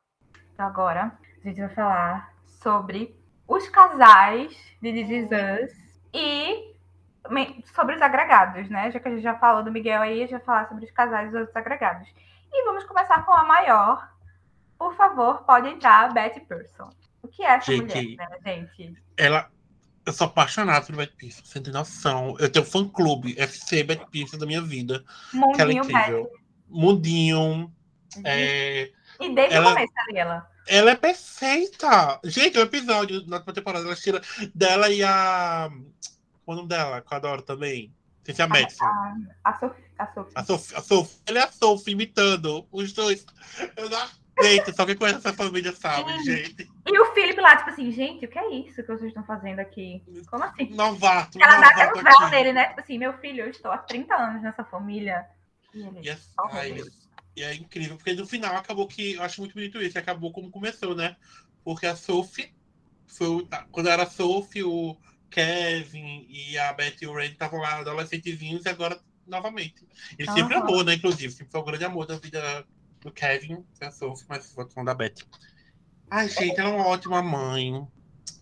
Então 0.55 0.67
agora 0.67 1.13
a 1.45 1.49
gente 1.49 1.61
vai 1.61 1.69
falar 1.71 2.33
sobre 2.45 3.17
os 3.47 3.69
casais 3.69 4.57
de 4.81 4.93
This 4.93 5.11
Is 5.11 5.29
Us 5.31 5.77
e 6.15 6.75
sobre 7.75 7.97
os 7.97 8.03
agregados, 8.03 8.69
né? 8.71 8.91
Já 8.91 9.01
que 9.01 9.09
a 9.09 9.11
gente 9.11 9.23
já 9.23 9.35
falou 9.39 9.63
do 9.63 9.73
Miguel 9.73 10.01
aí, 10.01 10.19
a 10.19 10.21
gente 10.23 10.31
vai 10.31 10.41
falar 10.41 10.69
sobre 10.69 10.85
os 10.85 10.91
casais 10.91 11.27
e 11.27 11.35
os 11.35 11.41
outros 11.41 11.57
agregados. 11.57 12.09
E 12.53 12.65
vamos 12.65 12.85
começar 12.85 13.25
com 13.25 13.33
a 13.33 13.45
maior. 13.45 14.09
Por 14.79 14.95
favor, 14.95 15.43
pode 15.45 15.69
entrar, 15.69 16.13
Betty 16.13 16.41
Pearson. 16.41 16.91
O 17.23 17.29
que 17.29 17.43
é 17.43 17.57
essa 17.57 17.73
gente, 17.73 17.95
mulher, 17.95 18.17
né, 18.17 18.69
gente? 18.77 19.03
Ela. 19.17 19.51
Eu 20.07 20.13
sou 20.15 20.27
apaixonado 20.27 20.87
por 20.87 20.97
Betty 20.97 21.17
Pearson, 21.17 21.63
tem 21.63 21.73
noção. 21.73 22.37
Eu 22.39 22.51
tenho 22.51 22.65
um 22.65 22.69
fã-clube, 22.69 23.39
FC 23.39 23.83
Betty 23.83 24.07
Pearson 24.11 24.39
da 24.39 24.47
minha 24.47 24.63
vida. 24.63 25.05
Mundinho, 25.35 25.55
que 25.55 25.61
ela 25.61 25.71
é 25.71 25.75
incrível. 25.75 26.25
Betty. 26.25 26.48
Mundinho. 26.69 27.73
Uhum. 28.17 28.23
É... 28.25 28.91
E 29.21 29.35
desde 29.35 29.55
ela... 29.55 29.71
o 29.71 29.75
começo 29.75 29.93
ali, 30.09 30.19
ela. 30.19 30.49
Ela 30.67 30.91
é 30.91 30.97
perfeita! 30.97 32.21
Gente, 32.25 32.59
o 32.59 32.63
episódio 32.63 33.25
na 33.27 33.41
temporada, 33.41 33.87
ela 33.87 33.97
tira 33.97 34.21
dela 34.55 34.91
e 34.91 35.03
a 35.03 35.71
qual 36.49 36.57
o 36.57 36.61
nome 36.63 36.69
dela? 36.71 37.03
Que 37.03 37.13
eu 37.13 37.17
adoro 37.19 37.43
também. 37.43 37.93
Ser 38.25 38.41
a 38.41 38.49
Madison. 38.49 38.85
A, 38.87 39.17
a, 39.45 39.59
Sophie, 39.59 39.85
a 39.99 40.07
Sophie. 40.07 40.33
A 40.35 40.45
Sophie. 40.45 40.77
A 40.77 40.81
Sophie. 40.81 41.17
Ela 41.27 41.39
é 41.41 41.43
a 41.43 41.53
Sophie 41.53 41.93
imitando 41.93 42.67
os 42.73 42.91
dois. 42.95 43.27
Eu 43.77 43.91
não 43.91 43.99
aceito. 44.39 44.75
Só 44.75 44.87
quem 44.87 44.97
conhece 44.97 45.19
essa 45.19 45.35
família 45.35 45.73
sabe, 45.73 46.11
Sim. 46.19 46.25
gente. 46.25 46.71
E 46.87 46.99
o 46.99 47.13
Felipe 47.13 47.39
lá, 47.39 47.55
tipo 47.55 47.69
assim, 47.69 47.93
gente, 47.93 48.25
o 48.25 48.29
que 48.29 48.39
é 48.39 48.51
isso 48.55 48.77
que 48.77 48.89
vocês 48.89 49.09
estão 49.09 49.25
fazendo 49.25 49.59
aqui? 49.59 50.03
Como 50.31 50.43
assim? 50.43 50.71
Novato. 50.71 51.39
Ela 51.39 51.61
dá 51.61 51.69
até 51.69 52.01
um 52.01 52.03
véu 52.03 52.31
nele, 52.31 52.53
né? 52.55 52.69
Tipo 52.69 52.81
assim, 52.81 52.97
meu 52.97 53.13
filho, 53.19 53.45
eu 53.45 53.51
estou 53.51 53.71
há 53.71 53.77
30 53.77 54.15
anos 54.15 54.43
nessa 54.43 54.65
família. 54.65 55.27
E 55.75 55.83
ele, 55.83 56.09
yes. 56.09 56.33
Ai, 56.51 56.83
e 57.37 57.43
é 57.43 57.55
incrível, 57.55 57.97
porque 57.97 58.15
no 58.15 58.27
final 58.27 58.57
acabou 58.57 58.87
que. 58.89 59.15
Eu 59.15 59.23
acho 59.23 59.41
muito 59.41 59.55
bonito 59.55 59.81
isso, 59.81 59.99
acabou 59.99 60.33
como 60.33 60.51
começou, 60.51 60.95
né? 60.95 61.17
Porque 61.63 61.87
a 61.87 61.95
Sophie 61.95 62.53
foi. 63.07 63.47
Quando 63.71 63.89
era 63.89 64.03
a 64.03 64.11
Sophie, 64.11 64.65
o 64.65 64.97
Kevin 65.31 66.27
e 66.29 66.59
a 66.59 66.73
Betty 66.73 67.05
e 67.05 67.07
o 67.07 67.15
Ray 67.15 67.31
estavam 67.31 67.61
lá 67.61 67.79
adolescentezinhos 67.79 68.65
e 68.65 68.69
agora 68.69 69.01
novamente. 69.27 69.87
Ele 70.19 70.29
uhum. 70.29 70.37
sempre 70.37 70.55
amou, 70.55 70.83
né? 70.83 70.95
Inclusive, 70.95 71.33
sempre 71.33 71.53
foi 71.53 71.61
o 71.61 71.65
grande 71.65 71.85
amor 71.85 72.07
da 72.07 72.17
vida 72.17 72.67
do 73.01 73.13
Kevin, 73.13 73.65
a 73.81 73.91
Sophie, 73.91 74.27
mas 74.29 74.53
falando 74.53 74.87
da 74.87 74.95
Betty. 74.95 75.27
Ai, 76.11 76.29
gente, 76.29 76.59
ela 76.59 76.71
é 76.71 76.73
uma 76.73 76.87
ótima 76.87 77.23
mãe. 77.23 77.87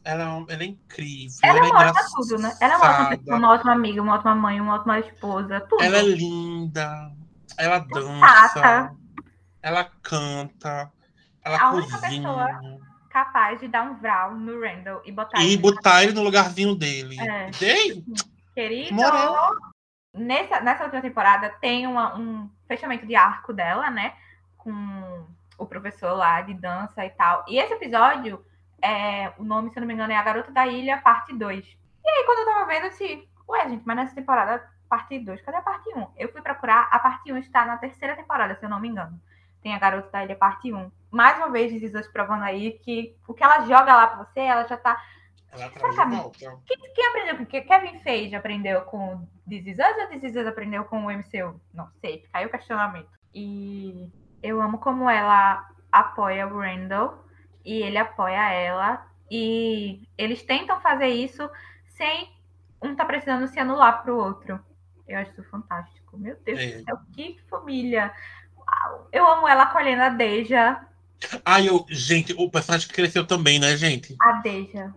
Ela, 0.05 0.24
é 0.24 0.55
ela 0.55 0.62
é 0.62 0.66
incrível. 0.66 1.39
Ela, 1.43 1.59
ela 1.59 1.66
é, 1.66 1.70
é 1.70 1.89
ótima 1.89 2.07
tudo, 2.14 2.43
né? 2.43 2.57
Ela 2.61 2.74
é 2.74 2.76
uma 2.76 2.87
ótima 2.87 3.09
pessoa, 3.09 3.37
uma 3.37 3.53
ótima 3.53 3.72
amiga, 3.72 4.03
uma 4.03 4.14
ótima 4.14 4.34
mãe, 4.34 4.61
uma 4.61 4.74
ótima 4.74 4.99
esposa, 5.01 5.61
tudo. 5.61 5.82
Ela 5.82 5.99
é 5.99 6.03
linda. 6.03 7.12
Ela 7.59 7.78
dança. 7.78 8.93
Ela 9.62 9.84
canta. 10.03 10.93
Ela 11.45 11.57
a 11.57 11.70
cozinha 11.70 12.87
capaz 13.16 13.59
de 13.61 13.68
dar 13.68 13.82
um 13.82 13.95
vral 13.95 14.34
no 14.34 14.61
Randall 14.61 15.01
e 15.03 15.11
botar 15.11 15.41
e 15.41 15.47
ele 15.47 15.57
botar 15.57 16.03
ele 16.03 16.12
no 16.12 16.22
lugarzinho 16.22 16.74
dele. 16.74 17.18
É. 17.18 17.51
Dei? 17.59 18.05
Querido, 18.55 18.95
nessa, 20.12 20.61
nessa 20.61 20.84
última 20.84 21.01
temporada 21.01 21.49
tem 21.59 21.87
uma, 21.87 22.14
um 22.14 22.51
fechamento 22.68 23.07
de 23.07 23.14
arco 23.14 23.55
dela, 23.55 23.89
né? 23.89 24.12
Com 24.59 25.26
o 25.57 25.64
professor 25.64 26.12
lá 26.12 26.43
de 26.43 26.53
dança 26.53 27.07
e 27.07 27.11
tal. 27.11 27.43
E 27.49 27.59
esse 27.59 27.72
episódio, 27.72 28.45
é, 28.83 29.33
o 29.39 29.45
nome, 29.45 29.70
se 29.70 29.79
eu 29.79 29.81
não 29.81 29.89
me 29.89 29.95
engano, 29.95 30.12
é 30.12 30.16
A 30.16 30.22
Garota 30.22 30.51
da 30.51 30.66
Ilha, 30.66 30.99
parte 30.99 31.35
2. 31.35 31.66
E 32.05 32.09
aí, 32.09 32.24
quando 32.24 32.39
eu 32.41 32.55
tava 32.55 32.66
vendo, 32.66 32.87
assim, 32.87 33.27
ué, 33.49 33.68
gente, 33.68 33.83
mas 33.85 33.97
nessa 33.97 34.14
temporada, 34.14 34.68
parte 34.89 35.18
2, 35.18 35.41
cadê 35.43 35.57
a 35.57 35.62
parte 35.62 35.89
1? 35.95 36.07
Eu 36.16 36.31
fui 36.31 36.43
procurar, 36.43 36.89
a 36.91 36.99
parte 36.99 37.33
1 37.33 37.39
está 37.39 37.64
na 37.64 37.77
terceira 37.77 38.14
temporada, 38.14 38.55
se 38.55 38.64
eu 38.64 38.70
não 38.70 38.81
me 38.81 38.89
engano 38.89 39.20
tem 39.66 39.74
a 39.74 39.81
Garota 39.81 40.09
da 40.12 40.22
Ilha 40.22 40.37
Parte 40.37 40.72
1. 40.72 40.93
Mais 41.11 41.37
uma 41.39 41.51
vez, 41.51 41.72
Dizes 41.72 42.07
provando 42.07 42.45
aí 42.45 42.79
que 42.85 43.16
o 43.27 43.35
que 43.35 43.43
ela 43.43 43.66
joga 43.66 43.97
lá 43.97 44.07
pra 44.07 44.24
você, 44.24 44.39
ela 44.39 44.64
já 44.64 44.77
tá. 44.77 44.97
Ela 45.51 45.68
quem, 46.64 46.95
quem 46.95 47.07
aprendeu 47.09 47.37
com 47.37 47.47
que 47.47 47.61
Kevin 47.62 47.99
Feige 47.99 48.37
aprendeu 48.37 48.83
com 48.83 49.27
This 49.49 49.66
Is 49.66 49.79
Us 49.79 50.03
ou 50.03 50.07
This 50.07 50.22
Is 50.22 50.37
Us 50.37 50.47
aprendeu 50.47 50.85
com 50.85 51.05
o 51.05 51.11
MCU? 51.11 51.61
Não 51.74 51.89
sei, 52.01 52.24
caiu 52.33 52.47
o 52.47 52.51
questionamento. 52.51 53.11
E 53.35 54.09
eu 54.41 54.62
amo 54.62 54.79
como 54.79 55.11
ela 55.11 55.68
apoia 55.91 56.47
o 56.47 56.61
Randall 56.61 57.26
e 57.67 57.83
ele 57.83 57.99
apoia 57.99 58.51
ela. 58.51 59.07
E 59.31 60.09
eles 60.17 60.43
tentam 60.43 60.81
fazer 60.81 61.09
isso 61.09 61.51
sem 61.89 62.31
um 62.81 62.95
tá 62.95 63.05
precisando 63.05 63.49
se 63.49 63.59
anular 63.59 64.03
pro 64.03 64.17
outro. 64.17 64.59
Eu 65.07 65.19
acho 65.19 65.33
isso 65.33 65.45
fantástico. 65.51 66.17
Meu 66.17 66.37
Deus 66.45 66.59
é. 66.59 66.79
do 66.79 66.85
céu, 66.85 66.99
que 67.12 67.39
família 67.51 68.12
eu 69.12 69.27
amo 69.27 69.49
ela 69.49 69.64
acolhendo 69.64 70.03
a 70.03 70.09
Deja. 70.09 70.81
Ai, 71.45 71.69
eu, 71.69 71.85
gente, 71.89 72.35
o 72.37 72.51
personagem 72.51 72.89
cresceu 72.89 73.27
também, 73.27 73.59
né, 73.59 73.77
gente? 73.77 74.14
A 74.21 74.33
Deja. 74.33 74.93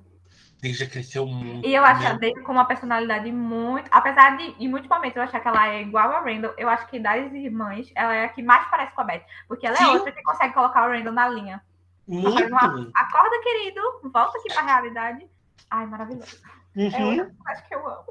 Deja 0.62 0.86
cresceu 0.86 1.26
muito. 1.26 1.66
E 1.66 1.74
eu 1.74 1.86
acho 1.86 2.02
né? 2.02 2.10
a 2.10 2.14
Deja 2.14 2.42
com 2.42 2.52
uma 2.52 2.66
personalidade 2.66 3.32
muito. 3.32 3.88
Apesar 3.92 4.36
de, 4.36 4.56
em 4.60 4.68
muitos 4.68 4.90
momentos, 4.90 5.16
eu 5.16 5.24
achar 5.24 5.40
que 5.40 5.48
ela 5.48 5.70
é 5.70 5.82
igual 5.82 6.12
a 6.12 6.20
Randall, 6.20 6.54
eu 6.58 6.68
acho 6.68 6.88
que 6.88 7.00
das 7.00 7.32
irmãs, 7.32 7.90
ela 7.96 8.14
é 8.14 8.26
a 8.26 8.30
que 8.30 8.44
mais 8.44 8.68
parece 8.70 8.94
com 8.94 9.02
a 9.02 9.06
Beth. 9.06 9.24
Porque 9.48 9.66
ela 9.66 9.76
é 9.76 9.80
Sim. 9.80 9.86
é 9.86 9.92
outra 9.92 10.12
que 10.12 10.22
consegue 10.22 10.54
colocar 10.54 10.86
o 10.88 10.92
Randall 10.92 11.14
na 11.14 11.30
linha. 11.30 11.62
Muito. 12.10 12.48
Uma, 12.48 12.90
Acorda, 12.96 13.40
querido, 13.44 13.82
volta 14.12 14.36
aqui 14.40 14.52
pra 14.52 14.64
realidade. 14.64 15.28
Ai, 15.70 15.86
maravilhoso. 15.86 16.42
É 16.76 16.82
uhum. 16.82 17.14
É 17.14 17.26
personagem 17.26 17.64
que 17.68 17.76
eu 17.76 17.88
amo. 17.88 18.06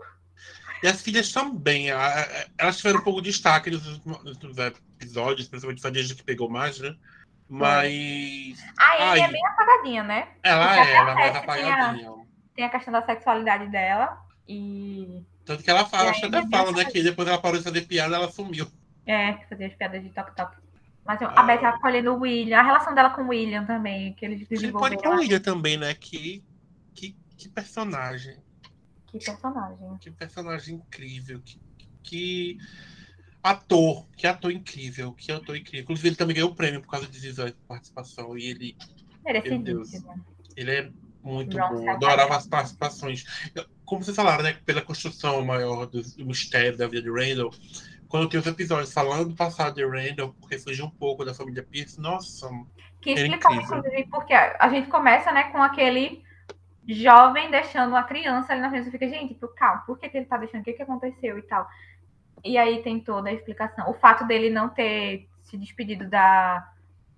E 0.84 0.86
as 0.86 1.03
filhas 1.03 1.32
também. 1.32 1.88
Elas 2.57 2.76
tiveram 2.76 3.01
um 3.01 3.03
pouco 3.03 3.20
de 3.20 3.30
destaque 3.30 3.72
nos 3.72 3.84
últimos 4.24 4.57
episódios, 4.57 5.49
principalmente 5.49 5.84
a 5.84 5.90
desde 5.90 6.14
que 6.14 6.22
pegou 6.22 6.49
mais, 6.49 6.78
né? 6.78 6.94
Mas. 7.49 8.64
A 8.78 9.11
Amy 9.11 9.20
é 9.20 9.28
bem 9.32 9.46
apagadinha, 9.46 10.03
né? 10.05 10.28
Ela 10.44 10.76
é, 10.76 10.94
ela 10.94 11.11
é 11.11 11.14
mais 11.14 11.36
apagadinha. 11.36 11.74
Tem 11.74 12.07
a, 12.07 12.14
tem 12.55 12.64
a, 12.66 12.70
questão 12.70 12.92
da 12.92 13.05
sexualidade 13.05 13.66
dela. 13.68 14.16
E. 14.46 15.24
Tanto 15.44 15.64
que 15.64 15.70
ela 15.70 15.84
fala, 15.86 16.11
acho 16.11 16.20
que 16.20 16.26
até 16.26 16.46
fala, 16.46 16.70
né? 16.70 16.84
Que 16.84 17.03
depois 17.03 17.26
ela 17.26 17.40
parou 17.40 17.59
de 17.59 17.64
fazer 17.64 17.82
piada, 17.82 18.14
ela 18.14 18.30
sumiu. 18.30 18.70
É, 19.05 19.32
fazer 19.49 19.64
as 19.64 19.74
piadas 19.74 20.03
de 20.05 20.11
toque-toque. 20.11 20.68
Mas 21.09 21.23
a 21.23 21.33
ah. 21.35 21.43
Beth 21.43 21.65
acolhendo 21.65 22.13
o 22.13 22.21
William, 22.21 22.59
a 22.59 22.63
relação 22.63 22.95
dela 22.95 23.09
com 23.09 23.23
o 23.23 23.29
William 23.29 23.65
também, 23.65 24.13
que 24.13 24.27
eles 24.27 24.47
desenvolveram. 24.47 24.99
Pode 24.99 25.09
o 25.09 25.19
William 25.19 25.41
também, 25.41 25.79
né? 25.79 25.95
Que, 25.95 26.45
que, 26.95 27.17
que 27.35 27.49
personagem. 27.49 28.37
Que 29.07 29.19
personagem. 29.19 29.97
Que 30.03 30.11
personagem 30.11 30.75
incrível. 30.75 31.41
Que, 31.43 31.59
que 32.03 32.59
ator. 33.43 34.07
Que 34.19 34.27
ator 34.27 34.53
incrível. 34.53 35.15
Que 35.15 35.33
ator 35.33 35.57
incrível. 35.57 35.85
Inclusive, 35.85 36.09
ele 36.09 36.17
também 36.17 36.37
ganhou 36.37 36.51
o 36.51 36.55
prêmio 36.55 36.83
por 36.83 36.91
causa 36.91 37.07
de 37.07 37.19
de 37.19 37.53
participação. 37.67 38.37
E 38.37 38.45
ele. 38.45 38.77
Meu 39.25 39.59
Deus, 39.61 39.91
ele 40.55 40.71
é 40.71 40.91
muito 41.23 41.57
bom. 41.57 41.89
Adorava 41.89 42.37
as 42.37 42.47
participações. 42.47 43.25
Como 43.87 44.05
vocês 44.05 44.15
falaram, 44.15 44.45
né? 44.45 44.59
Pela 44.67 44.83
construção 44.83 45.43
maior 45.43 45.87
do 45.87 46.03
mistério 46.27 46.77
da 46.77 46.87
vida 46.87 47.01
de 47.01 47.11
Randall. 47.11 47.51
Quando 48.09 48.29
tem 48.29 48.41
os 48.41 48.47
episódios 48.47 48.93
falando 48.93 49.29
do 49.29 49.37
passado 49.37 49.75
de 49.75 49.85
Randall, 49.85 50.35
porque 50.41 50.59
fugiu 50.59 50.87
um 50.87 50.91
pouco 50.91 51.25
da 51.25 51.35
família 51.35 51.63
Pierce, 51.63 52.01
nossa. 52.01 52.49
Que 53.01 53.13
explicar, 53.13 53.55
inclusive, 53.55 54.07
porque 54.11 54.33
a 54.33 54.69
gente 54.71 54.89
começa, 54.89 55.31
né, 55.31 55.45
com 55.45 55.63
aquele 55.63 56.25
jovem 56.87 57.51
deixando 57.51 57.91
uma 57.91 58.03
criança 58.03 58.53
ali 58.53 58.63
na 58.63 58.71
frente. 58.71 58.85
Você 58.85 58.91
fica, 58.91 59.09
gente, 59.09 59.35
por, 59.35 59.55
calma, 59.55 59.83
por 59.87 59.99
que, 59.99 60.09
que 60.09 60.17
ele 60.17 60.27
tá 60.27 60.39
deixando? 60.39 60.63
O 60.63 60.65
que, 60.65 60.73
que 60.73 60.83
aconteceu 60.83 61.39
e 61.39 61.43
tal? 61.43 61.69
E 62.43 62.57
aí 62.57 62.83
tem 62.83 62.99
toda 62.99 63.29
a 63.29 63.33
explicação. 63.33 63.91
O 63.91 63.95
fato 63.95 64.27
dele 64.27 64.49
não 64.49 64.69
ter 64.69 65.29
se 65.43 65.57
despedido 65.59 66.09
da, 66.09 66.67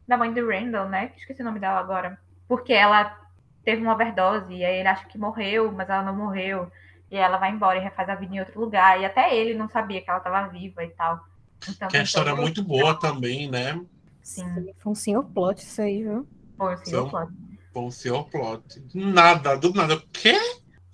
da 0.08 0.16
mãe 0.16 0.32
do 0.32 0.48
Randall, 0.48 0.88
né? 0.88 1.12
Esqueci 1.16 1.42
o 1.42 1.44
nome 1.44 1.60
dela 1.60 1.78
agora. 1.78 2.18
Porque 2.48 2.72
ela 2.72 3.16
teve 3.64 3.82
uma 3.82 3.94
overdose 3.94 4.52
e 4.52 4.64
aí 4.64 4.80
ele 4.80 4.88
acha 4.88 5.06
que 5.06 5.18
morreu, 5.18 5.70
mas 5.70 5.88
ela 5.88 6.02
não 6.02 6.16
morreu. 6.16 6.70
E 7.10 7.16
ela 7.16 7.38
vai 7.38 7.50
embora 7.50 7.78
e 7.78 7.82
refaz 7.82 8.08
a 8.08 8.14
vida 8.14 8.34
em 8.34 8.40
outro 8.40 8.60
lugar. 8.60 9.00
E 9.00 9.04
até 9.04 9.34
ele 9.34 9.54
não 9.54 9.68
sabia 9.68 10.00
que 10.00 10.08
ela 10.08 10.18
estava 10.18 10.48
viva 10.48 10.84
e 10.84 10.90
tal. 10.90 11.20
Então, 11.68 11.88
que 11.88 11.96
a 11.96 12.02
história 12.02 12.30
é 12.30 12.34
muito 12.34 12.62
boa 12.62 12.98
também, 12.98 13.50
né? 13.50 13.80
Sim. 14.22 14.72
Foi 14.78 14.92
um 14.92 14.94
senhor 14.94 15.24
plot 15.24 15.62
isso 15.62 15.82
aí, 15.82 16.02
viu? 16.02 16.26
Foi 16.56 16.74
um 16.74 16.84
senhor 16.84 17.10
plot. 17.10 17.32
Bom, 17.72 17.90
senhor 17.90 18.24
plot. 18.30 18.82
Nada, 18.94 19.56
do 19.56 19.72
nada. 19.72 19.96
O 19.96 20.02
quê? 20.12 20.36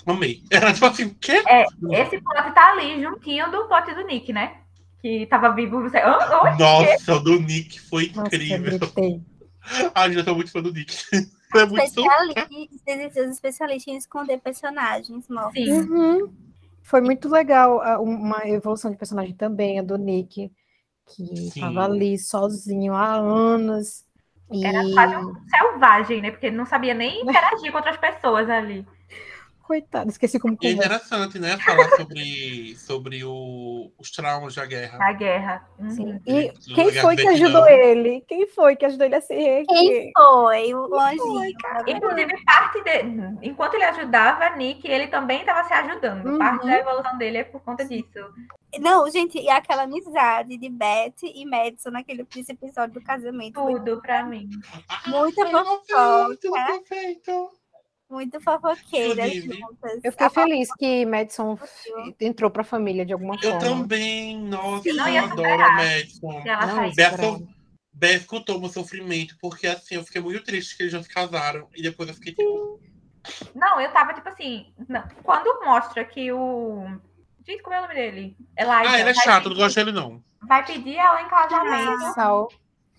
Amei. 0.07 0.43
Era 0.51 0.73
tipo 0.73 0.87
assim, 0.87 1.05
o 1.05 1.15
quê? 1.15 1.43
É, 1.47 1.65
esse 1.93 2.21
plot 2.21 2.53
tá 2.53 2.73
ali, 2.73 3.03
juntinho 3.03 3.51
do 3.51 3.67
plot 3.67 3.95
do 3.95 4.05
Nick, 4.05 4.33
né? 4.33 4.59
Que 5.01 5.27
tava 5.27 5.51
vivo. 5.51 5.83
Você... 5.83 6.01
Nossa, 6.59 7.15
o 7.15 7.21
do 7.21 7.41
Nick 7.41 7.81
foi 7.81 8.07
incrível. 8.07 8.79
Nossa, 8.79 9.23
Ai, 9.95 10.13
já 10.13 10.25
tô 10.25 10.35
muito 10.35 10.51
fã 10.51 10.63
do 10.63 10.73
Nick. 10.73 10.97
é 11.61 11.67
muito 11.67 11.83
especialista, 11.85 13.21
especialista 13.31 13.91
em 13.91 13.97
esconder 13.97 14.39
personagens 14.41 15.29
mortos. 15.29 15.55
Sim. 15.55 15.73
Uhum. 15.73 16.35
Foi 16.83 17.01
muito 17.01 17.29
legal 17.29 17.81
a- 17.83 17.99
uma 18.01 18.47
evolução 18.49 18.91
de 18.91 18.97
personagem 18.97 19.35
também, 19.35 19.79
a 19.79 19.83
do 19.83 19.99
Nick, 19.99 20.53
que 21.07 21.23
estava 21.49 21.85
ali 21.85 22.19
sozinho 22.19 22.95
há 22.95 23.15
anos. 23.15 24.05
E 24.51 24.65
Era 24.65 24.83
quase 24.95 25.17
um 25.17 25.35
selvagem, 25.49 26.23
né? 26.23 26.31
Porque 26.31 26.47
ele 26.47 26.57
não 26.57 26.67
sabia 26.67 26.95
nem 26.95 27.23
interagir 27.23 27.73
com 27.73 27.79
outras 27.79 27.97
pessoas 27.97 28.49
ali. 28.49 28.87
Coitado, 29.67 30.09
esqueci 30.11 30.39
como 30.39 30.57
E 30.63 30.67
é 30.69 30.73
conversa. 30.75 30.97
interessante, 31.07 31.39
né? 31.39 31.59
Falar 31.59 31.89
sobre, 31.97 32.77
sobre 32.77 33.25
o- 33.25 33.91
os 33.99 34.11
traumas 34.11 34.55
da 34.55 34.65
guerra. 34.65 34.99
Na 34.99 35.13
guerra. 35.13 35.69
Uhum. 35.79 35.91
Sim. 35.91 36.21
E 36.27 36.49
Do 36.53 36.75
quem 36.75 36.93
foi 36.93 37.17
que 37.17 37.23
do 37.25 37.29
ajudou 37.31 37.69
ele? 37.69 38.21
Quem 38.29 38.47
foi 38.49 38.77
que 38.77 38.85
ajudou 38.85 39.07
ele 39.07 39.17
a 39.17 39.21
se 39.21 39.35
reerguer? 39.35 39.67
Quem 39.67 40.13
foi? 40.17 40.75
O. 40.75 40.89
Inclusive, 41.87 42.45
parte 42.45 42.83
de... 42.83 43.47
enquanto 43.49 43.75
ele 43.75 43.85
ajudava 43.85 44.51
Nick, 44.57 44.87
ele 44.87 45.09
também 45.09 45.41
estava 45.41 45.65
se 45.67 45.73
ajudando. 45.75 46.25
Uhum. 46.27 46.39
Parte 46.39 46.67
da 46.67 46.79
evolução 46.79 47.19
dele 47.19 47.39
é 47.39 47.45
por 47.45 47.61
conta 47.63 47.85
disso. 47.85 48.07
Não, 48.81 49.09
gente, 49.11 49.39
e 49.39 49.49
aquela 49.49 49.83
amizade 49.85 50.57
de 50.59 50.69
Beth 50.69 51.15
e 51.23 51.47
Madison 51.47 51.91
naquele 51.91 52.27
nesse 52.35 52.53
episódio 52.53 52.95
do 52.95 53.03
casamento. 53.03 53.55
Foi 53.61 53.75
Tudo 53.75 54.01
pra 54.03 54.25
mim. 54.25 54.49
Muita 55.07 55.47
fofoca. 55.47 56.39
perfeito. 56.67 57.51
Muito 58.09 58.41
fofoqueiras 58.41 59.27
Inclusive, 59.35 59.59
juntas. 59.61 60.01
Eu 60.05 60.13
fiquei 60.13 60.27
A 60.27 60.31
feliz 60.31 60.69
que 60.79 61.07
Madison 61.07 61.59
entrou 62.21 62.51
pra 62.51 62.63
família 62.65 63.05
de 63.05 63.13
alguma 63.13 63.35
Eu 63.37 63.41
forma. 63.53 63.59
também, 63.61 64.39
nossa, 64.39 64.89
Não 64.93 65.09
eu 65.09 65.25
adoro 65.25 65.63
a 65.63 65.73
Madison. 65.73 66.43
Ela 66.47 66.67
Não. 66.67 67.47
Beth, 67.93 68.17
escutou 68.17 68.61
meu 68.61 68.69
sofrimento, 68.69 69.37
porque 69.41 69.67
assim, 69.67 69.95
eu 69.95 70.05
fiquei 70.05 70.21
muito 70.21 70.45
triste 70.45 70.77
que 70.77 70.83
eles 70.83 70.93
já 70.93 71.03
se 71.03 71.09
casaram. 71.09 71.69
E 71.75 71.83
depois 71.83 72.09
eu 72.09 72.15
fiquei 72.15 72.35
tipo, 72.35 72.79
Não, 73.55 73.81
eu 73.81 73.91
tava 73.93 74.13
tipo 74.15 74.29
assim. 74.29 74.73
não, 74.89 75.03
Quando 75.23 75.65
mostra 75.65 76.05
que 76.05 76.31
o. 76.33 76.85
Gente, 77.47 77.63
como 77.63 77.75
é 77.75 77.79
o 77.79 77.83
nome 77.83 77.95
dele? 77.95 78.37
Elijah. 78.59 78.91
ah, 78.91 79.01
ele 79.01 79.11
é 79.11 79.15
chato, 79.15 79.45
pedir- 79.45 79.49
não 79.55 79.57
gosto 79.65 79.77
dele 79.77 79.93
não. 79.93 80.23
Vai 80.43 80.65
pedir 80.65 80.97
ela 80.97 81.23
em 81.23 81.29
casamento. 81.29 82.15
Sal. 82.15 82.49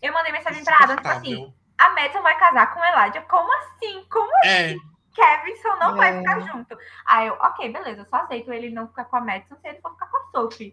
Eu 0.01 0.13
mandei 0.13 0.31
mensagem 0.31 0.63
pra 0.63 0.77
Adam, 0.81 0.95
tipo 0.95 1.07
assim: 1.09 1.53
a 1.77 1.89
Madison 1.93 2.21
vai 2.21 2.37
casar 2.39 2.73
com 2.73 2.79
Elijah. 2.83 3.21
Como 3.21 3.49
assim? 3.53 4.03
Como 4.09 4.31
É, 4.45 4.75
Kevinson 5.17 5.75
não 5.79 5.95
vai 5.95 6.15
É. 6.15 6.19
ficar 6.19 6.39
junto? 6.41 6.77
Aí 7.07 7.27
eu, 7.27 7.33
ok, 7.33 7.71
beleza, 7.73 8.01
eu 8.01 8.05
só 8.05 8.17
aceito 8.17 8.53
ele 8.53 8.69
não 8.69 8.87
ficar 8.87 9.05
com 9.05 9.15
a 9.17 9.21
Madison 9.21 9.55
se 9.59 9.67
ele 9.67 9.81
for 9.81 9.91
ficar 9.93 10.05
com 10.07 10.17
a 10.17 10.31
Sophie. 10.31 10.71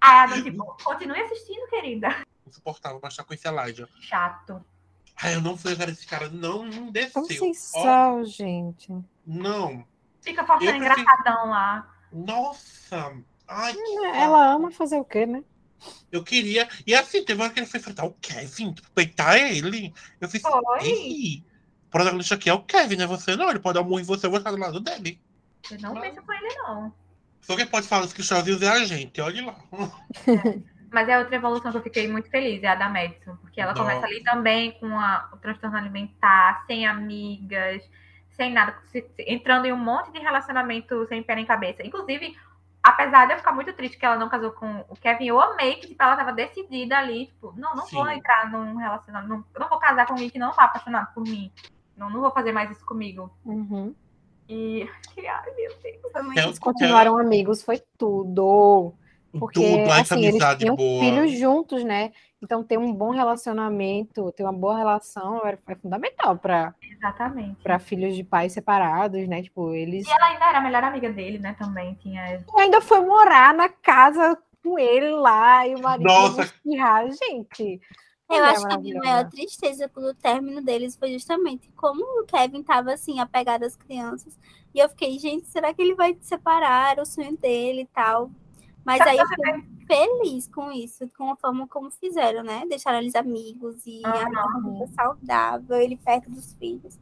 Aí 0.00 0.10
a 0.14 0.22
Adam, 0.22 0.42
tipo, 0.42 0.64
continue 0.84 1.20
assistindo, 1.20 1.66
querida. 1.68 2.08
insuportável, 2.46 2.98
mas 3.02 3.14
tá 3.16 3.22
com 3.24 3.34
esse 3.34 3.46
Elijah. 3.46 3.88
Chato. 4.00 4.64
Ai, 5.22 5.34
eu 5.34 5.40
não 5.40 5.56
fui 5.56 5.76
cara 5.76 5.90
desse 5.90 6.06
cara, 6.06 6.28
não, 6.30 6.64
não 6.64 6.90
desceu. 6.90 7.22
Como 7.38 7.54
sal, 7.54 8.24
gente. 8.24 8.92
não. 9.26 9.84
Fica 10.22 10.44
forçando 10.44 10.70
Eu 10.70 10.78
prefiro- 10.78 11.00
engraçadão 11.00 11.50
lá. 11.50 11.94
Nossa. 12.12 13.16
Ai, 13.48 13.72
que 13.74 13.80
É, 14.06 14.20
Ela 14.22 14.52
ama 14.52 14.70
fazer 14.70 14.98
o 14.98 15.04
quê, 15.04 15.26
né? 15.26 15.42
Eu 16.12 16.22
queria. 16.22 16.68
E 16.86 16.94
assim, 16.94 17.24
teve 17.24 17.40
uma 17.40 17.44
hora 17.46 17.54
que 17.54 17.60
ele 17.60 17.66
foi 17.66 17.80
enfrentar 17.80 18.04
o 18.04 18.12
Kevin, 18.20 18.72
tipo, 18.74 18.90
peitar 18.90 19.36
ele. 19.36 19.94
Eu 20.20 20.28
fiz. 20.28 20.42
Foi. 20.42 21.42
Protagonista 21.90 22.34
aqui 22.36 22.48
é 22.48 22.54
o 22.54 22.62
Kevin, 22.62 22.96
não 22.96 23.04
é 23.04 23.08
você, 23.08 23.36
não. 23.36 23.50
Ele 23.50 23.58
pode 23.58 23.74
dar 23.74 23.80
um 23.82 23.84
murro 23.84 24.00
em 24.00 24.04
você, 24.04 24.26
eu 24.26 24.30
vou 24.30 24.38
estar 24.38 24.50
do 24.50 24.58
lado 24.58 24.80
dele. 24.80 25.20
Eu 25.70 25.80
não 25.80 25.94
penso 26.00 26.22
com 26.22 26.32
ele, 26.32 26.48
não. 26.58 26.92
Só 27.40 27.56
quem 27.56 27.66
pode 27.66 27.88
falar 27.88 28.04
isso 28.04 28.14
que 28.14 28.20
os 28.20 28.28
sozinhos 28.28 28.62
é 28.62 28.68
a 28.68 28.84
gente, 28.84 29.20
olha 29.20 29.46
lá. 29.46 29.56
Mas 30.92 31.08
é 31.08 31.18
outra 31.18 31.36
evolução 31.36 31.70
que 31.70 31.78
eu 31.78 31.82
fiquei 31.82 32.08
muito 32.08 32.28
feliz, 32.30 32.62
é 32.62 32.68
a 32.68 32.74
da 32.74 32.88
Madison. 32.88 33.36
Porque 33.36 33.60
ela 33.60 33.72
Nossa. 33.72 33.82
começa 33.84 34.06
ali 34.06 34.22
também 34.22 34.72
com 34.78 34.98
a- 34.98 35.28
o 35.32 35.36
transtorno 35.36 35.76
alimentar, 35.76 36.64
sem 36.66 36.86
amigas, 36.86 37.82
sem 38.36 38.52
nada, 38.52 38.76
se- 38.90 39.02
se- 39.16 39.24
entrando 39.26 39.66
em 39.66 39.72
um 39.72 39.76
monte 39.76 40.10
de 40.12 40.18
relacionamento 40.18 41.06
sem 41.06 41.22
pé 41.22 41.34
nem 41.36 41.46
cabeça. 41.46 41.86
Inclusive, 41.86 42.36
apesar 42.82 43.26
de 43.26 43.34
eu 43.34 43.38
ficar 43.38 43.52
muito 43.52 43.72
triste 43.72 43.98
que 43.98 44.04
ela 44.04 44.16
não 44.16 44.28
casou 44.28 44.50
com 44.52 44.84
o 44.88 44.96
Kevin, 44.96 45.26
eu 45.26 45.40
amei 45.40 45.76
que 45.76 45.88
tipo, 45.88 46.02
ela 46.02 46.12
estava 46.12 46.32
decidida 46.32 46.98
ali, 46.98 47.26
tipo, 47.26 47.52
não, 47.56 47.74
não 47.74 47.86
vou 47.86 48.06
Sim. 48.06 48.12
entrar 48.14 48.50
num 48.50 48.76
relacionamento, 48.76 49.28
não, 49.28 49.44
não 49.58 49.68
vou 49.68 49.78
casar 49.78 50.06
com 50.06 50.14
alguém 50.14 50.30
que 50.30 50.38
não 50.38 50.52
tá 50.52 50.64
apaixonado 50.64 51.12
por 51.14 51.22
mim. 51.22 51.52
Não, 52.00 52.08
não 52.08 52.20
vou 52.22 52.30
fazer 52.30 52.50
mais 52.50 52.70
isso 52.70 52.84
comigo. 52.86 53.30
Uhum. 53.44 53.94
E, 54.48 54.88
ai, 55.18 55.50
meu 55.54 55.70
Deus. 55.82 56.10
Foi 56.10 56.22
muito 56.22 56.38
o- 56.38 56.40
Eles 56.40 56.58
continuaram 56.58 57.18
amigos, 57.18 57.62
foi 57.62 57.80
tudo. 57.98 58.94
Porque, 59.38 59.60
Tudo, 59.60 59.92
assim, 59.92 60.14
eles 60.16 60.30
amizade 60.30 60.60
tinham 60.60 60.74
boa. 60.74 61.04
filhos 61.04 61.38
juntos, 61.38 61.84
né? 61.84 62.10
Então, 62.42 62.64
ter 62.64 62.78
um 62.78 62.92
bom 62.92 63.10
relacionamento, 63.10 64.32
ter 64.32 64.42
uma 64.42 64.52
boa 64.52 64.76
relação 64.76 65.46
é, 65.46 65.56
é 65.68 65.74
fundamental 65.76 66.36
para 66.36 66.74
Exatamente. 66.82 67.62
para 67.62 67.78
filhos 67.78 68.16
de 68.16 68.24
pais 68.24 68.52
separados, 68.52 69.28
né? 69.28 69.40
Tipo, 69.42 69.72
eles 69.72 70.04
E 70.08 70.10
ela 70.10 70.26
ainda 70.26 70.46
era 70.46 70.58
a 70.58 70.60
melhor 70.60 70.82
amiga 70.82 71.12
dele, 71.12 71.38
né? 71.38 71.54
Também 71.56 71.94
tinha. 72.02 72.34
E 72.34 72.60
ainda 72.60 72.80
foi 72.80 73.00
morar 73.06 73.54
na 73.54 73.68
casa 73.68 74.36
com 74.64 74.76
ele 74.76 75.10
lá 75.10 75.64
e 75.64 75.76
o 75.76 75.80
marido 75.82 76.08
Nossa. 76.08 76.42
espirrar, 76.42 77.06
gente. 77.12 77.80
Eu 78.30 78.38
mulher 78.38 78.50
acho 78.52 78.66
que 78.66 78.74
a 78.74 78.78
minha 78.78 79.00
maior 79.00 79.28
tristeza 79.28 79.88
pelo 79.88 80.14
término 80.14 80.62
deles 80.62 80.96
foi 80.96 81.12
justamente 81.12 81.70
como 81.74 82.02
o 82.20 82.24
Kevin 82.24 82.62
tava 82.62 82.92
assim, 82.92 83.18
apegado 83.18 83.64
às 83.64 83.76
crianças. 83.76 84.38
E 84.74 84.78
eu 84.78 84.88
fiquei, 84.88 85.18
gente, 85.18 85.48
será 85.48 85.74
que 85.74 85.82
ele 85.82 85.94
vai 85.94 86.14
se 86.14 86.28
separar? 86.28 86.98
O 86.98 87.04
sonho 87.04 87.36
dele 87.36 87.82
e 87.82 87.86
tal. 87.86 88.30
Mas 88.84 89.00
aí 89.00 89.18
eu 89.18 89.26
fiquei 89.26 89.64
feliz 89.86 90.46
com 90.46 90.70
isso, 90.70 91.08
com 91.16 91.32
a 91.32 91.36
forma 91.36 91.66
como 91.66 91.90
fizeram, 91.90 92.44
né? 92.44 92.62
Deixaram 92.68 92.98
eles 92.98 93.16
amigos 93.16 93.84
e 93.84 94.02
a 94.04 94.08
Aham. 94.08 94.62
vida 94.64 94.86
saudável, 94.94 95.76
ele 95.76 95.96
perto 95.96 96.30
dos 96.30 96.54
filhos. 96.54 96.98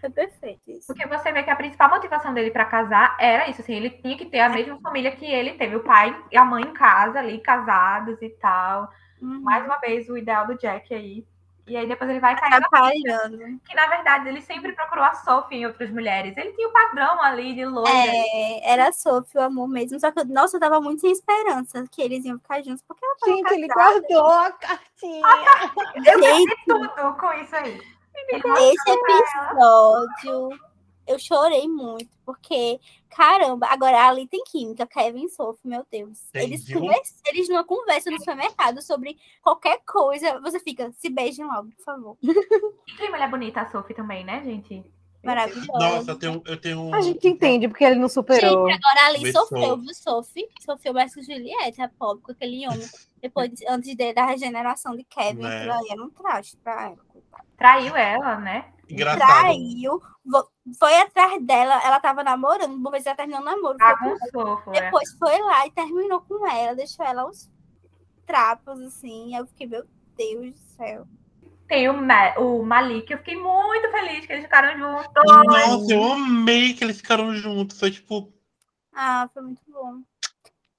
Foi 0.00 0.08
perfeito 0.08 0.62
isso. 0.70 0.86
Porque 0.86 1.06
você 1.06 1.30
vê 1.30 1.42
que 1.42 1.50
a 1.50 1.56
principal 1.56 1.90
motivação 1.90 2.32
dele 2.32 2.50
pra 2.50 2.64
casar 2.64 3.14
era 3.20 3.50
isso, 3.50 3.60
assim, 3.60 3.74
ele 3.74 3.90
tinha 3.90 4.16
que 4.16 4.24
ter 4.24 4.40
a 4.40 4.48
mesma 4.48 4.80
família 4.80 5.14
que 5.14 5.26
ele 5.26 5.52
teve, 5.52 5.76
o 5.76 5.84
pai 5.84 6.18
e 6.32 6.38
a 6.38 6.44
mãe 6.44 6.62
em 6.64 6.72
casa 6.72 7.18
ali, 7.18 7.38
casados 7.38 8.20
e 8.22 8.30
tal. 8.30 8.90
Uhum. 9.20 9.40
Mais 9.40 9.64
uma 9.64 9.76
vez, 9.78 10.08
o 10.08 10.16
ideal 10.16 10.46
do 10.46 10.56
Jack 10.56 10.92
aí. 10.94 11.24
E 11.66 11.76
aí 11.76 11.86
depois 11.86 12.10
ele 12.10 12.18
vai 12.18 12.34
cair 12.34 12.50
na 12.50 13.58
que, 13.64 13.76
na 13.76 13.86
verdade, 13.86 14.28
ele 14.28 14.40
sempre 14.40 14.72
procurou 14.72 15.04
a 15.04 15.14
Sophie 15.14 15.58
em 15.58 15.66
outras 15.66 15.88
mulheres. 15.90 16.36
Ele 16.36 16.52
tinha 16.52 16.66
o 16.66 16.72
padrão 16.72 17.22
ali 17.22 17.54
de 17.54 17.64
loira. 17.64 17.92
É, 17.92 18.72
era 18.72 18.88
a 18.88 18.92
Sophie 18.92 19.38
o 19.38 19.42
amor 19.42 19.68
mesmo. 19.68 20.00
Só 20.00 20.10
que, 20.10 20.24
nossa, 20.24 20.56
eu 20.56 20.60
tava 20.60 20.80
muito 20.80 21.00
sem 21.00 21.12
esperança 21.12 21.84
que 21.88 22.02
eles 22.02 22.24
iam 22.24 22.40
ficar 22.40 22.60
juntos. 22.62 22.82
Porque 22.82 23.04
ela 23.04 23.14
tava 23.20 23.32
Gente, 23.32 23.52
ele 23.52 23.68
casada. 23.68 24.00
guardou 24.00 24.30
a 24.32 24.50
cartinha. 24.52 25.26
Eu 25.96 26.20
perdi 26.20 26.56
tudo 26.66 27.14
com 27.14 27.32
isso 27.34 27.54
aí. 27.54 27.80
Ele 28.28 28.42
Esse 28.72 28.90
episódio 28.90 30.58
eu 31.10 31.18
chorei 31.18 31.68
muito, 31.68 32.08
porque, 32.24 32.78
caramba, 33.08 33.66
agora 33.68 34.08
ali 34.08 34.26
tem 34.26 34.42
química, 34.44 34.86
Kevin 34.86 35.28
sofre, 35.28 35.68
meu 35.68 35.84
Deus. 35.90 36.18
Tem, 36.32 36.44
Eles, 36.44 36.72
convers- 36.72 37.20
eles 37.26 37.48
numa 37.48 37.64
conversa 37.64 38.10
no 38.10 38.18
supermercado 38.18 38.80
sobre 38.82 39.18
qualquer 39.42 39.80
coisa, 39.84 40.40
você 40.40 40.60
fica, 40.60 40.92
se 40.92 41.08
beijem 41.10 41.44
logo, 41.46 41.70
por 41.76 41.84
favor. 41.84 42.16
Que 42.96 43.08
mulher 43.08 43.30
bonita 43.30 43.60
a 43.62 43.70
Sophie 43.70 43.94
também, 43.94 44.24
né, 44.24 44.42
gente? 44.44 44.84
Maravilhoso. 45.22 45.68
Nossa, 45.72 46.10
eu 46.12 46.18
tenho, 46.18 46.42
eu 46.46 46.56
tenho 46.58 46.80
um. 46.80 46.94
A 46.94 47.02
gente 47.02 47.28
entende 47.28 47.68
porque 47.68 47.84
ele 47.84 47.96
não 48.00 48.08
superou. 48.08 48.66
Gente, 48.70 48.78
agora 48.82 49.06
ali 49.08 49.18
Começou. 49.18 49.42
sofreu, 49.42 49.76
viu, 49.76 49.94
Sophie? 49.94 50.48
Sofreu 50.64 50.94
mais 50.94 51.14
que 51.14 51.20
Juliette, 51.22 51.82
a 51.82 51.90
pobre, 51.90 52.22
com 52.22 52.32
aquele 52.32 52.66
homem. 52.66 52.88
Depois, 53.20 53.50
de- 53.50 53.68
antes 53.68 53.94
de- 53.94 54.14
da 54.14 54.24
regeneração 54.24 54.96
de 54.96 55.04
Kevin, 55.04 55.42
Né? 55.42 55.58
aquilo 55.58 55.72
aí 55.74 55.88
era 55.90 56.02
um 56.02 56.08
traste 56.08 56.56
pra 56.56 56.84
ela. 56.86 56.98
Traiu 57.58 57.94
ela, 57.94 58.38
né? 58.38 58.72
Engraçado. 58.88 59.18
Traiu, 59.28 60.00
foi 60.78 60.96
atrás 60.96 61.42
dela, 61.42 61.80
ela 61.84 62.00
tava 62.00 62.22
namorando, 62.22 62.82
vou 62.82 62.92
ver 62.92 63.00
se 63.00 63.08
ela 63.08 63.16
terminou 63.16 63.40
o 63.40 63.44
namoro. 63.44 63.76
foi 63.78 63.96
com 63.96 64.18
Bagunçou, 64.18 64.64
foi. 64.64 64.74
Depois 64.74 65.12
foi 65.18 65.38
lá 65.38 65.66
e 65.66 65.70
terminou 65.70 66.20
com 66.20 66.46
ela, 66.46 66.74
deixou 66.74 67.04
ela 67.04 67.26
uns 67.26 67.50
trapos, 68.26 68.80
assim. 68.80 69.36
Eu 69.36 69.46
fiquei, 69.46 69.66
meu 69.66 69.84
Deus 70.16 70.52
do 70.52 70.58
céu. 70.76 71.06
Tem 71.66 71.88
o, 71.88 71.94
Ma 71.94 72.34
o 72.38 72.64
Malik, 72.64 73.12
eu 73.12 73.18
fiquei 73.18 73.36
muito 73.36 73.90
feliz 73.92 74.26
que 74.26 74.32
eles 74.32 74.44
ficaram 74.44 74.76
juntos. 74.76 75.10
Nossa, 75.24 75.92
eu 75.92 76.12
amei 76.12 76.74
que 76.74 76.82
eles 76.82 76.96
ficaram 76.96 77.32
juntos. 77.34 77.78
Foi 77.78 77.90
tipo. 77.90 78.32
Ah, 78.92 79.30
foi 79.32 79.42
muito 79.42 79.62
bom. 79.68 80.00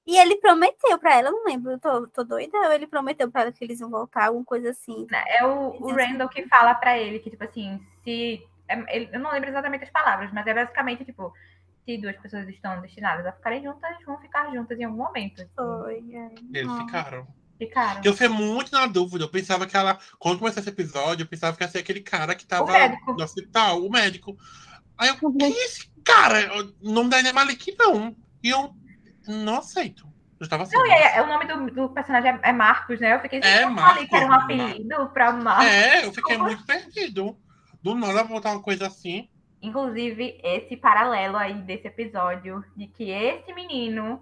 E 0.06 0.18
ele 0.18 0.36
prometeu 0.38 0.98
pra 1.00 1.16
ela, 1.16 1.30
eu 1.30 1.32
não 1.32 1.46
lembro, 1.46 1.72
eu 1.72 1.80
tô, 1.80 2.08
tô 2.08 2.24
doida, 2.24 2.58
ou 2.58 2.74
ele 2.74 2.88
prometeu 2.88 3.32
pra 3.32 3.44
ela 3.44 3.52
que 3.52 3.64
eles 3.64 3.80
iam 3.80 3.90
voltar, 3.90 4.26
alguma 4.26 4.44
coisa 4.44 4.72
assim. 4.72 5.08
É 5.28 5.46
o, 5.46 5.70
o 5.80 5.94
Randall 5.94 6.28
que 6.28 6.48
fala 6.48 6.74
pra 6.76 6.98
ele 6.98 7.20
que, 7.20 7.30
tipo 7.30 7.44
assim, 7.44 7.80
se. 8.04 8.46
É- 8.72 8.96
ele- 8.96 9.10
eu 9.12 9.20
não 9.20 9.32
lembro 9.32 9.50
exatamente 9.50 9.84
as 9.84 9.90
palavras, 9.90 10.32
mas 10.34 10.46
é 10.48 10.54
basicamente, 10.54 11.06
tipo, 11.06 11.34
se 11.86 11.98
duas 11.98 12.16
pessoas 12.18 12.48
estão 12.50 12.82
destinadas 12.82 13.26
a 13.26 13.32
ficarem 13.32 13.64
juntas, 13.64 13.96
vão 14.06 14.20
ficar 14.20 14.52
juntas 14.54 14.80
em 14.80 14.84
algum 14.84 14.98
momento. 14.98 15.48
Foi. 15.56 16.04
é. 16.14 16.30
Eles 16.54 16.78
ficaram. 16.78 17.28
Ficaram. 17.58 18.02
Eu 18.04 18.14
fiquei 18.14 18.28
muito 18.28 18.72
na 18.72 18.88
dúvida. 18.88 19.24
Eu 19.26 19.30
pensava 19.30 19.68
que 19.68 19.78
ela. 19.78 20.00
Quando 20.18 20.40
começou 20.40 20.62
esse 20.62 20.70
episódio, 20.70 21.24
eu 21.24 21.28
pensava 21.28 21.56
que 21.56 21.64
ia 21.64 21.70
ser 21.70 21.80
aquele 21.80 22.02
cara 22.02 22.34
que 22.34 22.46
tava 22.46 22.72
no 23.08 23.24
hospital, 23.24 23.86
o 23.86 23.90
médico. 23.90 24.36
Aí 24.98 25.10
eu, 25.10 25.32
quem 25.34 25.48
é 25.54 25.66
esse 25.66 25.92
cara? 26.04 26.40
O 26.82 26.92
nome 26.92 27.10
dele 27.12 27.28
é 27.28 27.34
Malik, 27.34 27.76
não. 27.78 28.16
E 28.44 28.50
eu 28.50 28.74
não 29.28 29.60
aceito. 29.60 30.12
Eu 30.40 30.46
estava 30.46 30.64
assim. 30.64 30.76
Não, 30.76 30.88
e 30.88 30.92
aí, 30.92 31.22
o 31.22 31.28
nome 31.28 31.46
do, 31.46 31.72
do 31.72 31.90
personagem 31.90 32.32
é, 32.32 32.50
é 32.50 32.52
Marcos, 32.52 33.00
né? 33.00 33.14
Eu 33.14 33.20
fiquei 33.20 33.40
É 33.44 33.64
eu 33.64 33.76
falei 33.76 34.08
que 34.08 34.16
era 34.16 34.26
um 34.26 34.30
Marcos, 34.30 34.60
apelido 34.60 35.10
pra 35.10 35.32
Marcos. 35.32 35.66
É, 35.68 36.06
eu 36.06 36.14
fiquei 36.14 36.36
Como 36.36 36.50
muito 36.50 36.66
perdido. 36.66 37.38
Do 37.84 37.96
nada 37.96 38.24
voltar 38.24 38.52
uma 38.52 38.62
coisa 38.62 38.88
assim. 38.88 39.28
Inclusive, 39.62 40.40
esse 40.44 40.76
paralelo 40.76 41.38
aí 41.38 41.62
desse 41.62 41.88
episódio, 41.88 42.64
de 42.76 42.88
que 42.88 43.10
esse 43.10 43.54
menino 43.54 44.20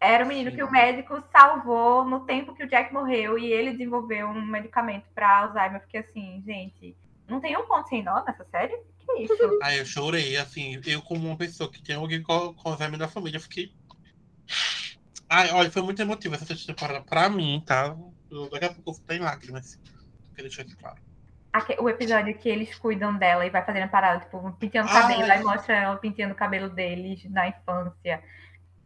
era 0.00 0.24
o 0.24 0.28
menino 0.28 0.50
Sim. 0.50 0.56
que 0.56 0.62
o 0.62 0.70
médico 0.70 1.22
salvou 1.30 2.04
no 2.04 2.26
tempo 2.26 2.54
que 2.54 2.64
o 2.64 2.68
Jack 2.68 2.92
morreu 2.92 3.38
e 3.38 3.46
ele 3.46 3.72
desenvolveu 3.72 4.26
um 4.28 4.44
medicamento 4.44 5.06
para 5.14 5.38
Alzheimer. 5.38 5.80
Porque 5.80 5.98
assim, 5.98 6.42
gente, 6.44 6.96
não 7.28 7.40
tem 7.40 7.56
um 7.56 7.66
ponto 7.66 7.88
sem 7.88 8.02
nó 8.02 8.22
nessa 8.24 8.44
série? 8.50 8.76
Que 8.98 9.22
isso? 9.22 9.34
Aí 9.62 9.78
eu 9.78 9.86
chorei, 9.86 10.36
assim, 10.36 10.80
eu 10.84 11.00
como 11.02 11.26
uma 11.26 11.38
pessoa 11.38 11.70
que 11.70 11.82
tem 11.82 11.96
alguém 11.96 12.22
com, 12.22 12.52
com 12.54 12.68
Alzheimer 12.68 12.98
da 12.98 13.08
família, 13.08 13.36
eu 13.38 13.42
fiquei. 13.42 13.70
Ai, 15.28 15.50
olha, 15.52 15.70
foi 15.70 15.80
muito 15.82 16.02
emotivo 16.02 16.34
essa 16.34 16.54
temporada 16.66 17.02
pra 17.02 17.30
mim, 17.30 17.62
tá? 17.64 17.96
Eu- 18.30 18.50
daqui 18.50 18.66
a 18.66 18.74
pouco 18.74 18.90
eu 18.90 18.92
estar 18.94 19.14
em 19.14 19.20
lágrimas. 19.20 19.78
Queria 20.34 20.48
deixar 20.48 20.62
aqui 20.62 20.76
claro. 20.76 21.00
O 21.78 21.88
episódio 21.88 22.36
que 22.38 22.48
eles 22.48 22.74
cuidam 22.78 23.14
dela 23.14 23.44
e 23.44 23.50
vai 23.50 23.62
fazendo 23.62 23.88
parada, 23.90 24.20
tipo, 24.20 24.52
penteando 24.58 24.88
o 24.88 24.92
Ai. 24.94 25.02
cabelo, 25.02 25.32
aí 25.32 25.42
mostra 25.42 25.76
ela 25.76 25.96
penteando 25.96 26.32
o 26.32 26.36
cabelo 26.36 26.70
deles 26.70 27.22
na 27.30 27.48
infância. 27.48 28.22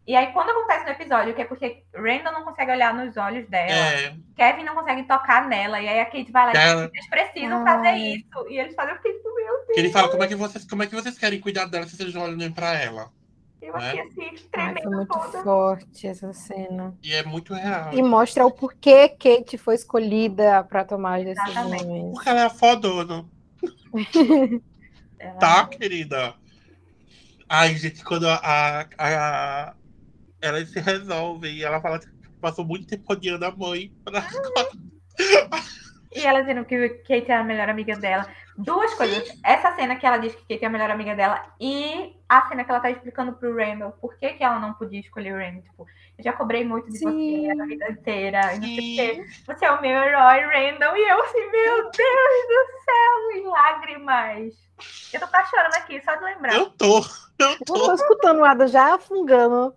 E 0.06 0.14
aí, 0.14 0.32
quando 0.32 0.50
acontece 0.50 0.84
no 0.84 0.90
episódio, 0.90 1.34
que 1.34 1.42
é 1.42 1.44
porque 1.44 1.82
Randall 1.92 2.32
não 2.32 2.44
consegue 2.44 2.70
olhar 2.70 2.94
nos 2.94 3.16
olhos 3.16 3.48
dela, 3.48 3.72
É, 3.72 4.14
Kevin 4.36 4.62
não 4.62 4.74
consegue 4.74 5.02
tocar 5.02 5.48
nela, 5.48 5.80
e 5.80 5.88
aí 5.88 5.98
a 5.98 6.04
Kate 6.06 6.30
vai 6.30 6.46
lá 6.46 6.52
e 6.52 6.54
diz, 6.54 6.90
vocês 6.90 7.08
precisam 7.08 7.66
Ai. 7.66 7.74
fazer 7.74 7.92
isso. 7.96 8.48
E 8.48 8.58
eles 8.58 8.74
fazem, 8.74 8.92
eu 8.92 8.96
fiquei 8.98 9.12
tipo, 9.14 9.34
meu 9.34 9.46
Deus, 9.46 9.66
que 9.74 9.80
ele 9.80 9.90
fala 9.90 10.08
como 10.08 10.22
é 10.22 10.28
que 10.28 10.36
vocês, 10.36 10.64
como 10.64 10.82
é 10.82 10.86
que 10.86 10.94
vocês 10.94 11.18
querem 11.18 11.40
cuidar 11.40 11.66
dela 11.66 11.86
se 11.86 11.96
vocês 11.96 12.14
não 12.14 12.22
olham 12.22 12.36
nem 12.36 12.52
pra 12.52 12.74
ela. 12.74 13.10
Eu 13.66 13.76
achei 13.76 14.00
assim, 14.00 14.20
Ai, 14.20 14.36
foi 14.38 14.48
tremendo 14.50 14.90
muito 14.90 15.08
toda. 15.18 15.42
forte 15.42 16.06
essa 16.06 16.32
cena. 16.32 16.96
E 17.02 17.12
é 17.12 17.22
muito 17.24 17.52
real. 17.54 17.92
E 17.94 18.02
mostra 18.02 18.46
o 18.46 18.50
porquê 18.50 19.08
Kate 19.08 19.58
foi 19.58 19.74
escolhida 19.74 20.64
para 20.64 20.84
tomar 20.84 21.18
as 21.20 21.24
decisões. 21.24 22.12
Porque 22.12 22.28
ela 22.28 22.42
é 22.44 22.50
fodona. 22.50 23.26
Tá, 25.40 25.66
querida? 25.66 26.34
Ai, 27.48 27.74
gente, 27.76 28.04
quando 28.04 28.28
a, 28.28 28.34
a, 28.36 28.86
a- 28.98 29.74
ela 30.40 30.64
se 30.64 30.78
resolve 30.78 31.50
e 31.50 31.64
ela 31.64 31.80
fala 31.80 31.98
que 31.98 32.06
passou 32.40 32.64
muito 32.64 32.86
tempo 32.86 33.10
odiando 33.12 33.44
a 33.44 33.50
mãe. 33.50 33.92
E 36.16 36.26
ela 36.26 36.40
dizendo 36.40 36.64
que 36.64 36.88
Kate 36.88 37.30
é 37.30 37.36
a 37.36 37.44
melhor 37.44 37.68
amiga 37.68 37.96
dela. 37.96 38.26
Duas 38.56 38.94
coisas. 38.94 39.38
Essa 39.44 39.74
cena 39.74 39.96
que 39.96 40.06
ela 40.06 40.16
diz 40.16 40.34
que 40.34 40.42
Kate 40.42 40.64
é 40.64 40.66
a 40.66 40.70
melhor 40.70 40.90
amiga 40.90 41.14
dela 41.14 41.44
e 41.60 42.16
a 42.28 42.48
cena 42.48 42.64
que 42.64 42.70
ela 42.70 42.80
tá 42.80 42.90
explicando 42.90 43.34
pro 43.34 43.54
Randall 43.54 43.92
por 43.92 44.16
que, 44.16 44.30
que 44.34 44.42
ela 44.42 44.58
não 44.58 44.72
podia 44.74 45.00
escolher 45.00 45.34
o 45.34 45.36
Randall. 45.38 45.62
Tipo, 45.62 45.86
eu 46.18 46.24
já 46.24 46.32
cobrei 46.32 46.64
muito 46.64 46.90
de 46.90 46.98
Sim. 46.98 47.46
você 47.46 47.60
a 47.62 47.66
vida 47.66 47.90
inteira. 47.90 48.40
Não 48.56 48.62
sei 48.62 48.78
o 48.78 48.80
Sim. 48.80 48.96
quê. 48.96 49.26
Você 49.46 49.64
é 49.66 49.70
o 49.72 49.80
meu 49.80 49.90
herói, 50.02 50.40
Randall. 50.40 50.96
E 50.96 51.08
eu 51.08 51.22
assim, 51.22 51.50
meu 51.50 51.82
Deus 51.90 52.46
do 52.48 52.84
céu, 52.84 53.32
e 53.34 53.46
lágrimas. 53.46 54.54
Eu 55.12 55.20
tô 55.20 55.28
quase 55.28 55.50
chorando 55.50 55.74
aqui, 55.74 56.02
só 56.04 56.14
de 56.16 56.24
lembrar. 56.24 56.54
Eu 56.54 56.70
tô, 56.70 56.98
eu 57.38 57.48
Eu 57.50 57.58
tô 57.66 57.74
tô. 57.74 57.94
escutando 57.94 58.40
o 58.40 58.44
Ada 58.44 58.66
já 58.66 58.94
afungando. 58.94 59.74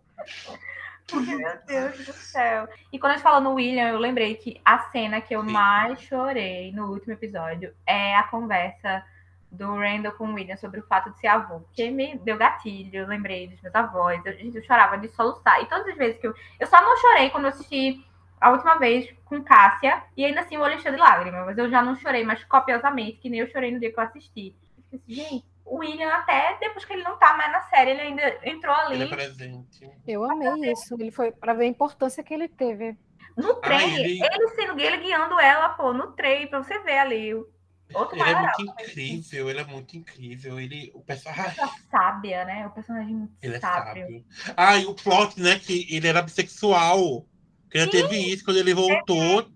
Porque, 1.10 1.36
meu 1.36 1.58
Deus 1.66 2.06
do 2.06 2.14
céu. 2.14 2.68
E 2.92 3.00
quando 3.00 3.14
a 3.14 3.16
gente 3.16 3.24
fala 3.24 3.40
no 3.40 3.54
William, 3.54 3.90
eu 3.90 4.00
lembrei 4.00 4.36
que 4.36 4.60
a 4.64 4.80
cena 4.90 5.22
que 5.22 5.36
eu 5.36 5.44
Sim. 5.44 5.52
mais 5.52 6.02
chorei 6.02 6.72
no 6.72 6.92
último 6.92 7.14
episódio 7.14 7.74
é 7.86 8.16
a 8.16 8.24
conversa 8.24 9.04
do 9.52 9.76
Randall 9.76 10.14
com 10.14 10.28
o 10.28 10.34
William 10.34 10.58
sobre 10.58 10.80
o 10.80 10.86
fato 10.88 11.12
de 11.12 11.20
ser 11.20 11.28
avô. 11.28 11.62
Que 11.74 11.90
me 11.90 12.18
deu 12.20 12.38
gatilho, 12.38 13.02
eu 13.02 13.08
lembrei 13.08 13.48
dos 13.48 13.62
meus 13.62 13.74
avós. 13.74 14.22
Eu, 14.26 14.34
eu 14.34 14.64
chorava 14.64 14.98
de 14.98 15.08
soluçar. 15.10 15.62
E 15.62 15.66
todas 15.66 15.88
as 15.88 15.98
vezes 15.98 16.20
que 16.20 16.28
eu. 16.28 16.36
Eu 16.60 16.68
só 16.68 16.82
não 16.82 16.98
chorei 16.98 17.30
quando 17.30 17.46
eu 17.46 17.50
assisti 17.50 18.06
a 18.40 18.52
última 18.52 18.78
vez 18.78 19.14
com 19.26 19.44
Cássia. 19.44 20.04
E 20.16 20.24
ainda 20.24 20.42
assim 20.42 20.58
o 20.58 20.62
olho 20.62 20.76
encheu 20.76 20.92
de 20.92 21.00
lágrimas. 21.00 21.46
Mas 21.46 21.58
eu 21.58 21.70
já 21.70 21.82
não 21.82 21.96
chorei 21.96 22.24
mais 22.24 22.44
copiosamente, 22.44 23.18
que 23.18 23.30
nem 23.30 23.40
eu 23.40 23.50
chorei 23.50 23.72
no 23.72 23.80
dia 23.80 23.92
que 23.92 24.00
eu 24.00 24.04
assisti. 24.04 24.56
Eu 24.92 25.00
fiquei 25.00 25.24
assim, 25.24 25.30
gente, 25.30 25.46
o 25.70 25.78
William, 25.80 26.10
até 26.10 26.58
depois 26.60 26.84
que 26.86 26.94
ele 26.94 27.04
não 27.04 27.18
tá 27.18 27.36
mais 27.38 27.52
na 27.52 27.62
série, 27.64 27.92
ele 27.92 28.02
ainda 28.02 28.40
entrou 28.44 28.74
ali. 28.76 28.96
Ele 28.96 29.04
é 29.04 29.08
presente. 29.08 29.90
Eu 30.08 30.24
amei 30.30 30.72
isso. 30.72 30.96
Ele 31.00 31.12
foi 31.12 31.32
para 31.32 31.54
ver 31.54 31.66
a 31.66 31.68
importância 31.68 32.24
que 32.24 32.34
ele 32.34 32.48
teve. 32.48 32.98
No 33.38 33.56
trem, 33.56 33.78
Ah, 33.80 34.00
ele... 34.00 34.20
ele- 34.22 34.48
sendo 34.50 34.80
ele 34.80 34.98
guiando 34.98 35.40
ela, 35.40 35.70
pô, 35.70 35.94
no 35.94 36.12
trem, 36.12 36.48
pra 36.48 36.62
você 36.62 36.78
ver 36.80 36.98
ali. 36.98 37.34
o 37.34 37.48
Outro 37.94 38.16
Ele 38.20 38.30
é 38.30 38.36
muito 38.40 38.62
incrível, 38.62 39.50
ele 39.50 39.60
é 39.60 39.64
muito 39.64 39.98
incrível. 39.98 40.60
Ele, 40.60 40.92
o 40.94 41.02
personagem, 41.02 41.56
sábia, 41.90 42.46
né? 42.46 42.68
O 42.68 42.72
personagem 42.72 43.16
muito 43.16 43.34
ele 43.42 43.56
é 43.56 43.60
sábio. 43.60 44.04
sábio. 44.04 44.26
Ah, 44.58 44.78
e 44.78 44.86
o 44.86 44.94
plot, 44.94 45.40
né? 45.42 45.58
Que 45.58 45.88
ele 45.90 46.08
era 46.08 46.22
bissexual. 46.22 47.26
Que 47.72 47.78
ele 47.78 47.90
teve 47.92 48.18
isso 48.18 48.44
quando 48.46 48.58
ele 48.58 48.74
voltou. 48.74 49.48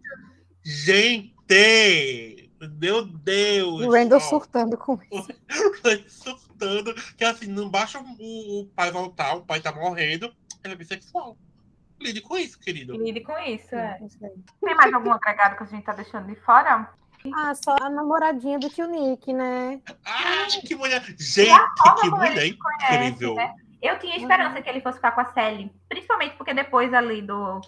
Gente! 0.64 2.33
Meu 2.70 3.06
Deus! 3.06 3.82
O 3.82 3.92
Randall 3.92 4.18
ó, 4.18 4.22
surtando 4.22 4.78
com 4.78 5.00
isso. 5.12 5.28
Randall 5.84 6.10
surtando. 6.10 6.96
Que 7.18 7.24
assim, 7.24 7.48
não 7.48 7.70
basta 7.70 8.00
o, 8.00 8.62
o 8.62 8.66
pai 8.76 8.92
voltar, 8.92 9.36
o 9.36 9.42
pai 9.42 9.60
tá 9.60 9.72
morrendo. 9.72 10.34
Ele 10.64 10.74
é 10.74 10.78
bissexual. 10.78 11.38
Lide 12.00 12.22
com 12.22 12.38
isso, 12.38 12.60
querido. 12.60 12.98
Lide 12.98 13.22
com 13.22 13.38
isso, 13.40 13.76
é. 13.76 14.00
Tem 14.62 14.76
mais 14.76 14.94
algum 14.94 15.12
agregado 15.12 15.56
que 15.56 15.64
a 15.64 15.68
gente 15.68 15.84
tá 15.84 15.94
deixando 15.94 16.28
de 16.28 16.36
fora? 16.36 16.90
Ah, 17.34 17.56
só 17.56 17.76
a 17.80 17.90
namoradinha 17.90 18.60
do 18.60 18.70
tio 18.70 18.88
Nick, 18.88 19.32
né? 19.32 19.82
Ai, 20.06 20.50
que 20.66 20.76
mulher! 20.76 21.02
Gente, 21.18 21.48
que 21.48 21.84
como 21.84 22.00
ele 22.02 22.10
mulher 22.12 22.48
incrível! 22.48 23.36
né? 23.36 23.54
Eu 23.82 24.00
tinha 24.00 24.18
esperança 24.18 24.62
que 24.62 24.70
ele 24.70 24.82
fosse 24.82 24.98
ficar 24.98 25.12
com 25.12 25.22
a 25.22 25.26
Sally. 25.34 25.72
Principalmente 25.88 26.36
porque 26.36 26.54
depois 26.54 26.94
ali 26.94 27.22
do, 27.22 27.36
ah, 27.36 27.62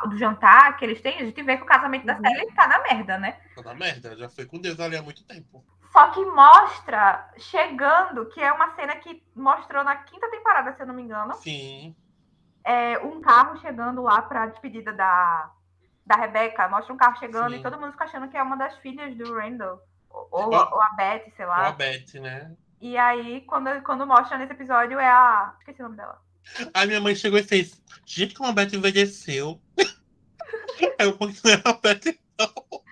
do 0.00 0.16
jantar 0.18 0.76
que 0.76 0.84
eles 0.84 1.00
têm, 1.00 1.18
a 1.20 1.24
gente 1.24 1.42
vê 1.42 1.56
que 1.56 1.62
o 1.62 1.66
casamento 1.66 2.06
da 2.06 2.14
Uhum. 2.14 2.22
Sally 2.22 2.52
tá 2.54 2.66
na 2.68 2.78
merda, 2.82 3.18
né? 3.18 3.40
Tá 3.54 3.62
na 3.62 3.74
merda, 3.74 4.16
já 4.16 4.28
foi 4.28 4.46
com 4.46 4.58
Deus 4.60 4.78
ali 4.80 4.96
há 4.96 5.02
muito 5.02 5.24
tempo. 5.24 5.64
Só 5.92 6.10
que 6.10 6.24
mostra 6.24 7.30
chegando, 7.36 8.26
que 8.30 8.40
é 8.40 8.52
uma 8.52 8.74
cena 8.74 8.96
que 8.96 9.22
mostrou 9.34 9.84
na 9.84 9.96
quinta 9.96 10.30
temporada, 10.30 10.72
se 10.74 10.82
eu 10.82 10.86
não 10.86 10.94
me 10.94 11.02
engano. 11.02 11.34
Sim. 11.34 11.94
é, 12.64 12.98
um 13.00 13.20
carro 13.20 13.58
chegando 13.58 14.02
lá 14.02 14.22
para 14.22 14.44
a 14.44 14.46
despedida 14.46 14.92
da, 14.92 15.50
da 16.06 16.16
Rebeca. 16.16 16.68
Mostra 16.68 16.92
um 16.94 16.96
carro 16.96 17.18
chegando 17.18 17.52
Sim. 17.52 17.56
e 17.56 17.62
todo 17.62 17.78
mundo 17.78 17.92
fica 17.92 18.04
achando 18.04 18.28
que 18.28 18.36
é 18.36 18.42
uma 18.42 18.56
das 18.56 18.76
filhas 18.78 19.16
do 19.16 19.34
Randall. 19.34 19.80
Ou, 20.10 20.28
ou, 20.30 20.50
ou 20.54 20.82
a 20.82 20.90
Beth, 20.96 21.30
sei 21.36 21.46
lá. 21.46 21.68
a 21.68 21.72
Beth, 21.72 22.14
né? 22.20 22.54
E 22.80 22.96
aí, 22.98 23.42
quando, 23.42 23.82
quando 23.82 24.06
mostra 24.06 24.36
nesse 24.38 24.52
episódio, 24.52 24.98
é 24.98 25.08
a. 25.08 25.54
Esqueci 25.60 25.80
o 25.80 25.84
nome 25.84 25.96
dela. 25.96 26.20
Aí 26.74 26.86
minha 26.86 27.00
mãe 27.00 27.14
chegou 27.14 27.38
e 27.38 27.42
fez: 27.42 27.80
Gente, 28.06 28.34
como 28.34 28.48
a 28.48 28.52
Beth 28.52 28.72
envelheceu. 28.74 29.60
Aí 30.98 31.06
eu 31.08 31.16
falei: 31.16 31.34
Não 31.44 31.50
é 31.52 31.62
a 31.64 31.72
Beth, 31.72 32.18
não. 32.38 32.82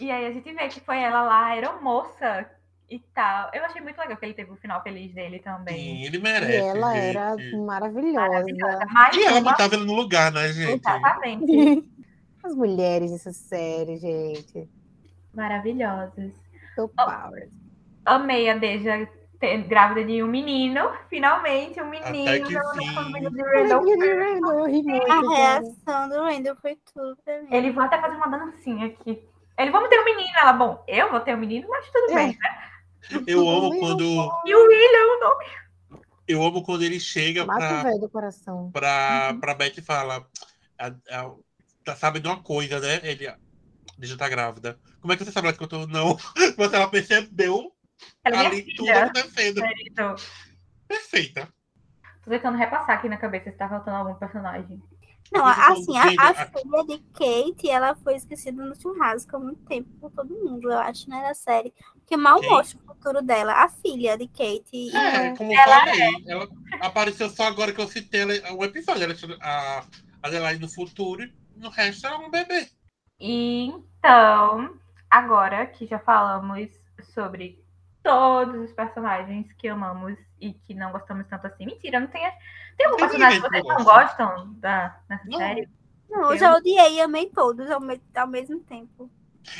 E 0.00 0.10
aí 0.12 0.26
a 0.26 0.32
gente 0.32 0.52
vê 0.52 0.68
que 0.68 0.78
foi 0.80 0.98
ela 0.98 1.22
lá, 1.22 1.56
era 1.56 1.72
moça 1.80 2.48
e 2.88 3.00
tal. 3.12 3.50
Eu 3.52 3.64
achei 3.64 3.80
muito 3.82 3.98
legal 3.98 4.16
que 4.16 4.24
ele 4.24 4.34
teve 4.34 4.52
o 4.52 4.56
final 4.56 4.80
feliz 4.82 5.12
dele 5.12 5.40
também. 5.40 5.76
Sim, 5.76 6.04
ele 6.04 6.18
E 6.18 6.20
merece. 6.20 6.56
ela 6.56 6.94
gente. 6.94 7.16
era 7.16 7.36
Maravilhosa. 7.66 8.28
maravilhosa. 8.28 8.86
E 9.14 9.24
ela 9.24 9.40
uma. 9.40 9.50
botava 9.50 9.74
ele 9.74 9.84
no 9.84 9.94
lugar, 9.94 10.30
né, 10.30 10.52
gente? 10.52 10.80
Exatamente. 10.80 11.88
As 12.44 12.54
mulheres 12.54 13.10
dessa 13.10 13.32
série, 13.32 13.96
gente. 13.98 14.68
Maravilhosas. 15.34 16.32
So 16.76 16.88
powers. 16.88 17.50
Amei 18.06 18.48
a 18.48 18.56
Deja 18.56 19.06
grávida 19.68 20.04
de 20.04 20.22
um 20.22 20.26
menino. 20.26 20.90
Finalmente, 21.08 21.80
um 21.80 21.88
Até 21.92 22.10
menino. 22.10 22.46
que 22.48 22.54
na 22.54 22.72
sim. 22.74 22.94
família 22.94 23.30
de 23.30 23.42
Randall. 23.42 23.84
De 23.84 24.12
Randall, 24.14 24.68
muito, 24.68 25.12
A 25.12 25.36
reação 25.36 26.08
do 26.08 26.22
Randall 26.24 26.56
foi 26.60 26.76
tudo 26.92 27.16
pra 27.24 27.42
mim. 27.42 27.48
Ele 27.54 27.70
vai 27.72 27.86
até 27.86 28.00
fazer 28.00 28.16
uma 28.16 28.26
dancinha 28.26 28.86
aqui. 28.86 29.22
Ele, 29.56 29.70
vamos 29.70 29.88
ter 29.88 30.00
um 30.00 30.04
menino. 30.04 30.28
Ela, 30.40 30.52
bom, 30.52 30.84
eu 30.86 31.10
vou 31.10 31.20
ter 31.20 31.34
um 31.34 31.38
menino, 31.38 31.68
mas 31.68 31.86
tudo 31.90 32.10
É. 32.12 32.14
bem, 32.14 32.38
né? 32.38 33.22
Eu 33.26 33.48
amo 33.48 33.78
quando. 33.78 34.02
E 34.44 34.54
o 34.54 34.66
William, 34.66 35.16
o 35.16 35.20
nome. 35.20 35.44
Eu 36.26 36.42
amo 36.42 36.62
quando 36.62 36.82
ele 36.82 37.00
chega 37.00 37.46
Mata 37.46 37.64
o 37.64 37.68
pra, 37.68 37.82
velho 37.84 38.00
do 38.00 38.08
coração. 38.10 38.70
pra, 38.72 39.34
pra 39.40 39.54
Beth 39.54 39.78
e 39.78 39.82
fala. 39.82 40.26
a- 40.78 40.92
a- 41.10 41.30
tá 41.84 41.96
sabe 41.96 42.20
de 42.20 42.28
uma 42.28 42.42
coisa, 42.42 42.78
né? 42.80 43.00
Ele. 43.02 43.32
Deixa 43.96 44.14
eu 44.14 44.18
tá 44.18 44.28
grávida. 44.28 44.78
Como 45.00 45.12
é 45.12 45.16
que 45.16 45.24
você 45.24 45.32
sabe 45.32 45.52
que 45.54 45.62
eu 45.62 45.66
tô. 45.68 45.86
Não. 45.86 46.16
Mas 46.58 46.72
ela 46.72 46.88
percebeu 46.88 47.72
Ela 48.24 48.36
é 48.36 48.38
minha 48.38 48.50
ali 48.50 48.62
tudo 48.62 48.86
filha. 48.86 49.04
acontecendo. 49.04 49.62
querido. 49.62 50.14
Perfeita. 50.86 51.48
Tô 52.24 52.30
tentando 52.30 52.58
repassar 52.58 52.96
aqui 52.96 53.08
na 53.08 53.16
cabeça 53.16 53.50
se 53.50 53.56
tá 53.56 53.68
faltando 53.68 53.96
algum 53.96 54.14
personagem. 54.14 54.82
Não, 55.32 55.44
assim, 55.44 55.96
a, 55.98 56.30
a 56.30 56.34
filha 56.34 56.84
de 56.86 56.98
Kate, 57.12 57.68
ela 57.68 57.94
foi 57.96 58.16
esquecida 58.16 58.64
no 58.64 58.74
churrasco 58.80 59.36
há 59.36 59.38
muito 59.38 59.62
tempo 59.66 59.88
por 60.00 60.10
todo 60.10 60.34
mundo, 60.34 60.70
eu 60.70 60.78
acho, 60.78 61.08
né, 61.08 61.22
da 61.22 61.34
série. 61.34 61.72
Porque 61.94 62.16
mal 62.16 62.42
mostra 62.42 62.78
o 62.78 62.86
futuro 62.86 63.20
dela, 63.20 63.52
a 63.52 63.68
filha 63.68 64.16
de 64.16 64.26
Kate. 64.28 64.96
É, 64.96 65.36
como 65.36 65.52
eu 65.52 65.58
Ela 65.58 65.80
falei, 65.80 66.24
ela 66.26 66.48
apareceu 66.80 67.28
só 67.28 67.44
agora 67.44 67.72
que 67.72 67.80
eu 67.80 67.86
citei 67.86 68.24
o 68.24 68.64
episódio. 68.64 69.04
Ela, 69.04 69.14
tinha 69.14 69.36
a 69.42 69.84
Adelaide 70.22 70.62
no 70.62 70.72
futuro 70.72 71.22
e 71.22 71.32
no 71.56 71.68
resto 71.68 72.06
era 72.06 72.16
um 72.16 72.30
bebê. 72.30 72.66
Então, 73.20 74.78
agora 75.10 75.66
que 75.66 75.86
já 75.86 75.98
falamos 75.98 76.70
sobre 77.14 77.62
todos 78.08 78.64
os 78.64 78.72
personagens 78.72 79.46
que 79.58 79.68
amamos 79.68 80.16
e 80.40 80.52
que 80.52 80.74
não 80.74 80.90
gostamos 80.92 81.26
tanto 81.28 81.46
assim. 81.46 81.66
Mentira, 81.66 82.00
não 82.00 82.06
tem. 82.08 82.22
Tem 82.76 82.86
algum 82.86 82.96
personagem 82.98 83.40
que 83.42 83.48
vocês 83.48 83.64
não 83.64 83.84
gosta. 83.84 83.92
gostam 84.24 84.54
da, 84.54 84.96
nessa 85.08 85.24
Não. 85.26 85.38
série? 85.38 85.68
Não, 86.08 86.32
eu 86.32 86.38
já 86.38 86.54
odiei 86.54 86.94
e 86.94 87.00
amei 87.02 87.26
todos 87.26 87.70
ao, 87.70 87.80
me- 87.80 88.00
ao 88.16 88.26
mesmo 88.26 88.60
tempo. 88.60 89.10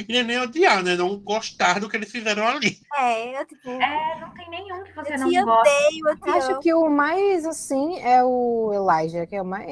E 0.08 0.16
é 0.16 0.22
nem 0.22 0.38
odiar, 0.38 0.82
né? 0.82 0.96
Não 0.96 1.18
gostar 1.18 1.78
do 1.80 1.88
que 1.88 1.96
eles 1.96 2.10
fizeram 2.10 2.46
ali. 2.46 2.78
É, 2.96 3.38
eu 3.40 3.46
tipo, 3.46 3.68
É, 3.70 4.18
não 4.20 4.30
tem 4.30 4.48
nenhum 4.50 4.82
que 4.84 4.92
você 4.94 5.14
eu 5.14 5.18
não 5.18 5.28
te 5.30 5.42
gosta. 5.42 5.60
odeio, 5.60 6.08
eu 6.08 6.16
te 6.20 6.30
Acho 6.30 6.52
amo. 6.52 6.60
que 6.60 6.74
o 6.74 6.88
mais, 6.90 7.44
assim, 7.46 7.98
é 8.00 8.22
o 8.24 8.70
Elijah, 8.72 9.26
que 9.26 9.36
é 9.36 9.42
o 9.42 9.44
mais... 9.44 9.66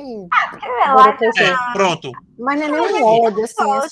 Ela 0.85 0.95
Borocochô. 0.95 1.43
É, 1.43 1.73
pronto. 1.73 2.13
Mas 2.39 2.61
não 2.61 2.67
é 2.67 2.93
nem 2.93 3.03
um 3.03 3.07
ódio, 3.07 3.45
assim, 3.45 3.71
é. 3.71 3.89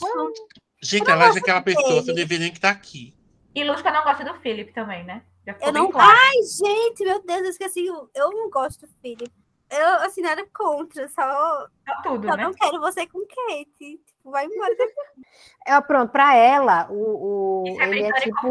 Gente, 0.82 1.08
Eu 1.08 1.14
ela 1.14 1.26
é 1.26 1.38
aquela 1.38 1.62
pessoa, 1.62 2.02
você 2.02 2.12
deveria 2.12 2.50
que 2.50 2.60
tá 2.60 2.70
aqui. 2.70 3.14
E 3.54 3.64
Lusca 3.64 3.90
não 3.90 4.02
gosta 4.02 4.24
do 4.24 4.34
Philip 4.40 4.72
também, 4.72 5.04
né? 5.04 5.22
Eu 5.60 5.72
não- 5.72 5.90
claro. 5.90 6.10
Ai, 6.18 6.42
gente, 6.42 7.04
meu 7.04 7.22
Deus, 7.24 7.42
eu 7.42 7.50
esqueci. 7.50 7.86
Eu 7.86 8.30
não 8.32 8.50
gosto 8.50 8.86
do 8.86 8.92
Philip. 9.00 9.30
Eu, 9.70 9.86
assim, 10.02 10.22
nada 10.22 10.46
contra, 10.54 11.08
só. 11.08 11.22
Só 11.86 12.02
tudo, 12.02 12.28
Eu 12.28 12.36
né? 12.36 12.44
não 12.44 12.52
quero 12.52 12.80
você 12.80 13.06
com 13.06 13.20
Kate. 13.20 13.98
Tipo, 14.04 14.30
vai 14.30 14.46
embora 14.46 14.74
daqui. 14.76 14.94
É, 15.66 15.80
pronto, 15.80 16.10
pra 16.10 16.34
ela, 16.36 16.88
o, 16.90 17.62
o, 17.62 17.64
Isso 17.68 17.80
é 17.82 17.88
ele 17.88 18.02
é 18.02 18.12
tipo, 18.20 18.48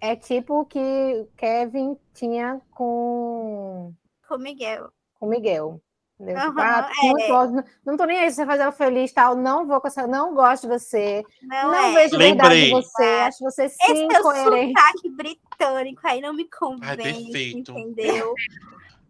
é 0.00 0.16
tipo 0.16 0.60
o 0.60 0.64
que 0.66 1.26
Kevin 1.36 1.96
tinha 2.14 2.60
com 2.72 3.92
com 4.28 4.34
o 4.34 4.38
Miguel. 4.38 4.90
com 5.18 5.26
Miguel. 5.26 5.80
Tipo, 6.18 6.60
ah, 6.60 6.90
muito 7.02 7.22
é. 7.22 7.28
gosto, 7.28 7.52
não, 7.54 7.64
não 7.86 7.96
tô 7.96 8.04
nem 8.04 8.18
aí 8.18 8.28
se 8.30 8.36
você 8.36 8.46
fazer 8.46 8.62
ela 8.62 8.72
feliz, 8.72 9.12
tal, 9.12 9.36
não 9.36 9.66
vou 9.66 9.80
com 9.80 9.86
essa, 9.86 10.04
não 10.06 10.34
gosto 10.34 10.62
de 10.62 10.68
você, 10.78 11.22
Não, 11.42 11.68
não 11.68 11.74
é. 11.76 11.92
vejo 11.94 12.18
verdade 12.18 12.54
Lembrei. 12.54 12.70
em 12.70 12.74
você, 12.74 13.04
acho 13.04 13.38
você 13.44 13.64
Esse 13.66 13.76
sim 13.86 14.08
teu 14.08 14.18
incoerente. 14.20 14.72
sotaque 14.80 15.08
britânico 15.10 16.00
aí 16.04 16.20
não 16.20 16.32
me 16.34 16.44
convém, 16.50 16.96
perfeito. 16.96 17.70
entendeu? 17.70 18.34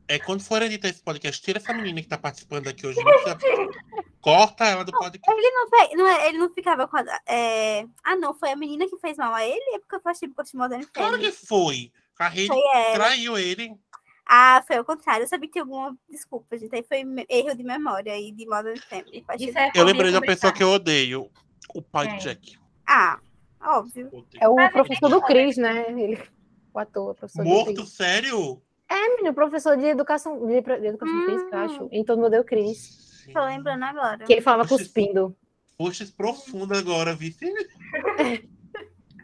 É 0.06 0.18
quando 0.18 0.42
for 0.42 0.60
editar 0.62 0.88
esse 0.88 1.02
podcast, 1.02 1.42
tira 1.42 1.58
essa 1.58 1.72
menina 1.72 2.00
que 2.02 2.08
tá 2.08 2.16
participando 2.18 2.66
aqui 2.68 2.86
hoje. 2.86 2.98
Você 3.02 3.02
corta 4.22 4.64
ela 4.66 4.84
do 4.84 4.92
podcast. 4.92 5.30
Ele 5.30 5.50
não, 5.50 5.68
não 5.96 6.06
é- 6.08 6.28
ele 6.28 6.38
não 6.38 6.48
ficava 6.50 6.88
com 6.88 6.96
a. 6.96 7.04
é, 7.26 7.84
Ah, 8.04 8.16
não, 8.16 8.32
foi 8.34 8.50
a 8.52 8.56
menina 8.56 8.86
que 8.88 8.96
fez 8.98 9.16
mal 9.18 9.34
a 9.34 9.44
ele? 9.46 9.74
É 9.74 9.78
porque 9.78 9.96
eu 9.96 10.00
achei 10.10 10.28
que 10.28 10.34
eu 10.40 10.44
Modern 10.58 10.82
Claro 10.92 11.18
que 11.18 11.30
foi. 11.32 11.92
A 12.18 12.26
rede 12.28 12.48
traiu 12.94 13.38
ele. 13.38 13.78
Ah, 14.30 14.62
foi 14.66 14.76
ao 14.76 14.84
contrário. 14.84 15.24
Eu 15.24 15.28
sabia 15.28 15.48
que 15.48 15.54
tinha 15.54 15.62
alguma. 15.62 15.96
Desculpa, 16.08 16.58
gente. 16.58 16.74
Aí 16.74 16.82
foi 16.82 17.02
erro 17.30 17.56
de 17.56 17.64
memória 17.64 18.12
aí 18.12 18.30
de 18.30 18.46
Modern 18.46 18.78
Family. 18.78 19.24
É 19.56 19.70
Eu 19.74 19.84
lembrei 19.84 20.12
da 20.12 20.20
pessoa 20.20 20.52
que 20.52 20.62
eu 20.62 20.68
odeio. 20.68 21.30
O 21.74 21.80
pai 21.80 22.08
Quem? 22.08 22.18
de 22.18 22.24
Jack. 22.24 22.58
Ah, 22.86 23.18
óbvio. 23.60 24.08
Odeio. 24.08 24.26
É 24.38 24.48
o 24.48 24.54
Mas 24.54 24.72
professor 24.72 25.08
do 25.08 25.22
Cris, 25.22 25.56
né? 25.56 25.86
Ele, 25.90 26.22
o 26.74 26.78
ator, 26.78 27.12
o 27.12 27.14
professor 27.14 27.42
do 27.42 27.48
Morto, 27.48 27.86
sério? 27.86 28.60
É, 28.86 29.08
menino, 29.16 29.34
professor 29.34 29.76
de 29.76 29.84
educação, 29.86 30.46
de, 30.46 30.60
de 30.60 30.86
educação 30.86 31.26
física, 31.26 31.56
eu 31.56 31.58
acho. 31.60 32.04
Todo 32.04 32.18
mundo 32.18 32.30
deu 32.30 32.44
Cris. 32.44 33.24
Tô 33.32 33.44
lembrando 33.44 33.84
agora. 33.84 34.24
Que 34.24 34.34
ele 34.34 34.42
falava 34.42 34.62
Oxe, 34.62 34.84
cuspindo. 34.84 35.36
Poxa, 35.76 36.06
profundo 36.16 36.74
agora, 36.74 37.14
vice. 37.14 37.46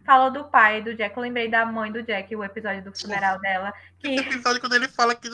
Falou 0.05 0.31
do 0.31 0.45
pai 0.45 0.83
do 0.83 0.95
Jack. 0.95 1.17
Eu 1.17 1.23
lembrei 1.23 1.49
da 1.49 1.65
mãe 1.65 1.91
do 1.91 2.03
Jack, 2.03 2.35
o 2.37 2.45
episódio 2.45 2.83
do 2.85 2.99
funeral 2.99 3.41
dela. 3.41 3.73
Que, 3.99 4.09
Esse 4.15 4.29
episódio 4.29 4.61
quando 4.61 4.75
ele 4.75 4.89
fala 4.89 5.15
que 5.15 5.29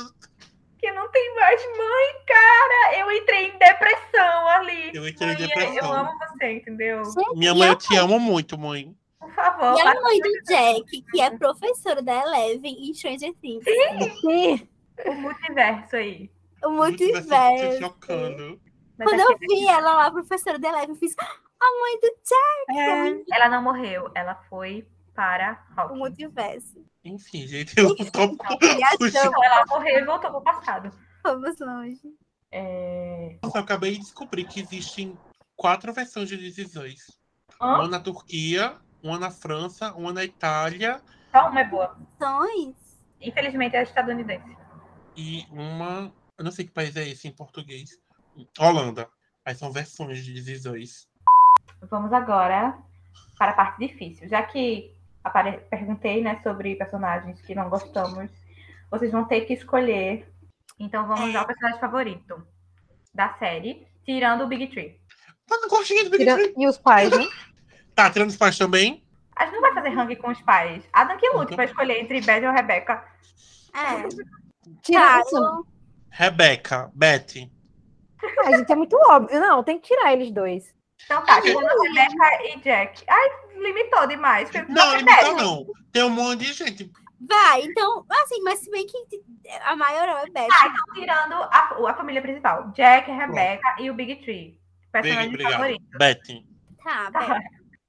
que 0.79 0.91
não 0.93 1.11
tem 1.11 1.35
mais 1.35 1.61
mãe, 1.77 2.25
cara. 2.27 2.99
Eu 2.99 3.13
entrei 3.13 3.49
em 3.49 3.59
depressão 3.59 4.49
ali. 4.49 4.91
eu 4.95 5.07
entrei 5.07 5.29
em 5.29 5.39
Mãe, 5.39 5.47
depressão. 5.49 5.75
Eu 5.77 5.93
amo 5.93 6.11
você, 6.19 6.53
entendeu? 6.53 7.05
Gente, 7.05 7.37
Minha 7.39 7.51
e 7.51 7.55
mãe, 7.59 7.69
eu 7.69 7.77
te 7.77 7.97
amo 7.97 8.19
muito, 8.19 8.57
mãe. 8.57 8.97
Por 9.19 9.31
favor. 9.35 9.77
E 9.77 9.81
a 9.83 10.01
mãe 10.01 10.19
do 10.21 10.43
Jack, 10.45 11.03
que 11.11 11.21
é 11.21 11.31
professora 11.37 12.01
da 12.01 12.15
Eleven 12.23 12.73
em 12.89 12.95
Stranger 12.95 13.35
Things. 13.43 13.63
Sim. 14.23 14.69
o 15.07 15.13
multiverso 15.17 15.97
aí. 15.97 16.31
O 16.65 16.77
Vai 16.77 16.97
se 16.97 17.05
multiverso. 17.13 17.79
chocando. 17.81 18.61
Quando 19.03 19.21
eu 19.21 19.31
aqui- 19.33 19.47
vi 19.49 19.67
ela 19.69 19.95
lá, 19.95 20.11
professora 20.11 20.59
da 20.59 20.69
Eleven, 20.71 20.91
eu 20.91 20.97
fiz 20.97 21.15
a 21.61 21.81
mãe 21.81 22.01
do 22.01 22.09
Jack, 22.25 23.25
Ela 23.33 23.49
não 23.49 23.63
morreu, 23.63 24.11
ela 24.15 24.35
foi 24.49 24.87
para 25.15 25.63
o 25.77 25.81
Hawkins. 25.81 25.99
multiverso. 25.99 26.85
Enfim, 27.05 27.47
gente, 27.47 27.77
eu 27.79 27.95
tô 27.97 28.03
Então 28.03 29.45
ela 29.45 29.65
morreu 29.69 29.99
e 29.99 30.05
voltou 30.05 30.31
pro 30.31 30.41
passado. 30.43 30.91
vamos 31.23 31.59
longe. 31.59 32.01
É... 32.51 33.39
Nossa, 33.43 33.59
eu 33.59 33.63
acabei 33.63 33.93
de 33.93 34.01
descobrir 34.01 34.45
que 34.45 34.61
existem 34.61 35.17
quatro 35.57 35.93
versões 35.93 36.29
de 36.29 36.37
This? 36.53 37.19
Uma 37.61 37.87
na 37.89 38.01
Turquia, 38.01 38.77
uma 39.03 39.19
na 39.19 39.31
França, 39.31 39.93
uma 39.95 40.13
na 40.13 40.25
Itália 40.25 41.03
Só 41.31 41.49
uma 41.49 41.61
é 41.61 41.65
boa. 41.65 41.97
Sons. 42.19 42.77
Infelizmente 43.21 43.77
é 43.77 43.83
estadunidense. 43.83 44.57
e 45.17 45.47
uma. 45.51 46.11
Eu 46.39 46.45
não 46.45 46.51
sei 46.51 46.65
que 46.65 46.71
país 46.73 46.97
é 46.97 47.07
esse 47.07 47.29
em 47.29 47.33
português. 47.33 47.99
Holanda. 48.59 49.09
Aí 49.45 49.55
são 49.55 49.71
versões 49.71 50.25
de 50.25 50.43
This. 50.43 51.07
Vamos 51.83 52.13
agora 52.13 52.77
para 53.39 53.53
a 53.53 53.55
parte 53.55 53.79
difícil. 53.79 54.29
Já 54.29 54.43
que 54.43 54.95
apare... 55.25 55.59
perguntei 55.71 56.23
né, 56.23 56.41
sobre 56.43 56.77
personagens 56.77 57.41
que 57.43 57.55
não 57.55 57.69
gostamos, 57.69 58.31
vocês 58.91 59.11
vão 59.13 59.25
ter 59.25 59.43
que 59.43 59.55
escolher. 59.55 60.31
Então 60.79 61.07
vamos 61.07 61.35
ao 61.35 61.47
personagem 61.47 61.81
favorito 61.81 62.43
da 63.15 63.35
série, 63.35 63.87
tirando 64.05 64.45
o 64.45 64.47
Big 64.47 64.69
Tree. 64.69 64.99
Mas 65.49 65.61
não 65.61 65.69
gostei 65.69 66.05
do 66.05 66.11
Big 66.11 66.25
Tira- 66.25 66.37
Tree. 66.37 66.55
E 66.57 66.67
os 66.67 66.79
pais, 66.79 67.11
né? 67.11 67.27
Tá, 67.95 68.11
tirando 68.11 68.29
os 68.31 68.37
pais 68.37 68.57
também? 68.57 69.03
A 69.37 69.45
gente 69.45 69.55
não 69.55 69.61
vai 69.63 69.75
fazer 69.75 69.89
ranking 69.91 70.17
com 70.17 70.31
os 70.31 70.41
pais. 70.43 70.85
Adam 70.93 71.17
que 71.17 71.29
lute 71.31 71.55
para 71.55 71.65
escolher 71.65 72.01
entre 72.01 72.21
Beth 72.21 72.47
ou 72.47 72.53
Rebecca. 72.55 73.05
É. 73.75 74.09
Tira, 74.83 75.21
assim, 75.21 75.37
eu- 75.37 75.67
Rebecca, 76.11 76.91
Betty. 76.95 77.51
a 78.45 78.57
gente 78.57 78.71
é 78.71 78.77
muito 78.77 78.97
óbvio. 79.09 79.41
Não, 79.41 79.63
tem 79.65 79.79
que 79.79 79.89
tirar 79.89 80.13
eles 80.13 80.31
dois. 80.31 80.75
Então 81.05 81.25
tá, 81.25 81.41
tirando 81.43 81.83
Rebecca 81.83 82.45
e 82.45 82.61
Jack. 82.61 83.05
Ai, 83.09 83.29
limitou 83.57 84.07
demais. 84.07 84.49
Não, 84.69 85.05
Beth. 85.05 85.35
não. 85.37 85.67
Tem 85.93 86.03
um 86.05 86.11
monte 86.11 86.45
de 86.47 86.53
gente. 86.53 86.91
Vai, 87.21 87.63
então, 87.65 88.07
assim, 88.11 88.41
mas 88.43 88.61
se 88.61 88.71
bem 88.71 88.87
que 88.87 88.97
a 89.65 89.77
maior 89.77 90.09
é 90.09 90.31
Beth. 90.31 90.49
Ah, 90.51 90.67
então 90.69 90.95
tirando 90.95 91.35
a, 91.35 91.91
a 91.91 91.95
família 91.95 92.23
principal. 92.23 92.71
Jack, 92.71 93.11
Rebecca 93.11 93.77
e 93.79 93.91
o 93.91 93.95
Big 93.95 94.17
Tree. 94.23 94.59
Personagem 94.93 95.29
Obrigado. 95.29 95.53
favorito. 95.53 95.85
Betty. 95.99 96.47
Tá, 96.83 97.11
Tá. 97.11 97.21
Beth. 97.21 97.41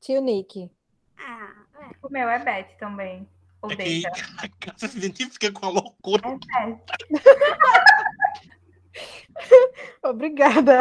Tio 0.01 0.21
Nick. 0.21 0.69
Ah, 1.17 1.53
é. 1.79 1.85
O 2.03 2.09
meu 2.09 2.27
é 2.27 2.39
Beth 2.39 2.75
também. 2.79 3.27
Ou 3.61 3.71
É 3.71 3.75
que 3.75 3.83
deixa. 3.83 4.09
a 4.43 4.47
casa 4.65 4.87
se 4.87 4.97
identifica 4.97 5.51
com 5.51 5.65
a 5.65 5.69
loucura. 5.69 6.21
É 6.27 6.65
Beth. 6.65 6.79
Obrigada 10.03 10.79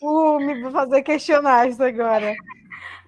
por 0.00 0.40
me 0.40 0.70
fazer 0.70 1.02
questionar 1.02 1.68
isso 1.68 1.82
agora. 1.82 2.34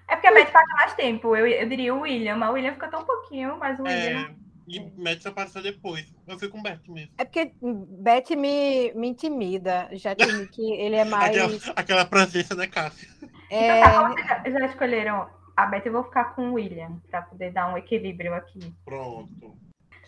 É 0.07 0.15
porque 0.15 0.27
a 0.27 0.33
Beth 0.33 0.51
passa 0.51 0.75
mais 0.75 0.93
tempo. 0.95 1.35
Eu, 1.35 1.47
eu 1.47 1.69
diria 1.69 1.95
o 1.95 2.01
William, 2.01 2.35
mas 2.35 2.49
o 2.49 2.53
William 2.53 2.73
fica 2.73 2.89
tão 2.89 3.03
pouquinho, 3.05 3.57
mas 3.57 3.79
o 3.79 3.83
William. 3.83 4.27
É, 4.29 4.35
e 4.67 4.79
Betty 4.79 5.27
apareceu 5.27 5.61
depois. 5.61 6.13
Eu 6.27 6.37
fui 6.37 6.49
com 6.49 6.61
Betty 6.61 6.91
mesmo. 6.91 7.13
É 7.17 7.25
porque 7.25 7.53
Beth 7.61 8.35
me, 8.37 8.91
me 8.93 9.07
intimida. 9.07 9.89
Já 9.93 10.11
Nick, 10.11 10.61
ele 10.61 10.95
é 10.95 11.05
mais. 11.05 11.37
Aquela, 11.37 11.73
aquela 11.75 12.05
presença, 12.05 12.55
né, 12.55 12.67
Cássia? 12.67 13.09
é, 13.49 13.79
Então 13.79 14.15
tá, 14.15 14.43
já 14.49 14.65
escolheram 14.65 15.29
a 15.55 15.65
Beth, 15.65 15.83
eu 15.85 15.91
vou 15.91 16.03
ficar 16.03 16.35
com 16.35 16.49
o 16.49 16.53
William, 16.53 17.01
pra 17.09 17.21
poder 17.21 17.51
dar 17.51 17.73
um 17.73 17.77
equilíbrio 17.77 18.33
aqui. 18.33 18.59
Pronto. 18.85 19.55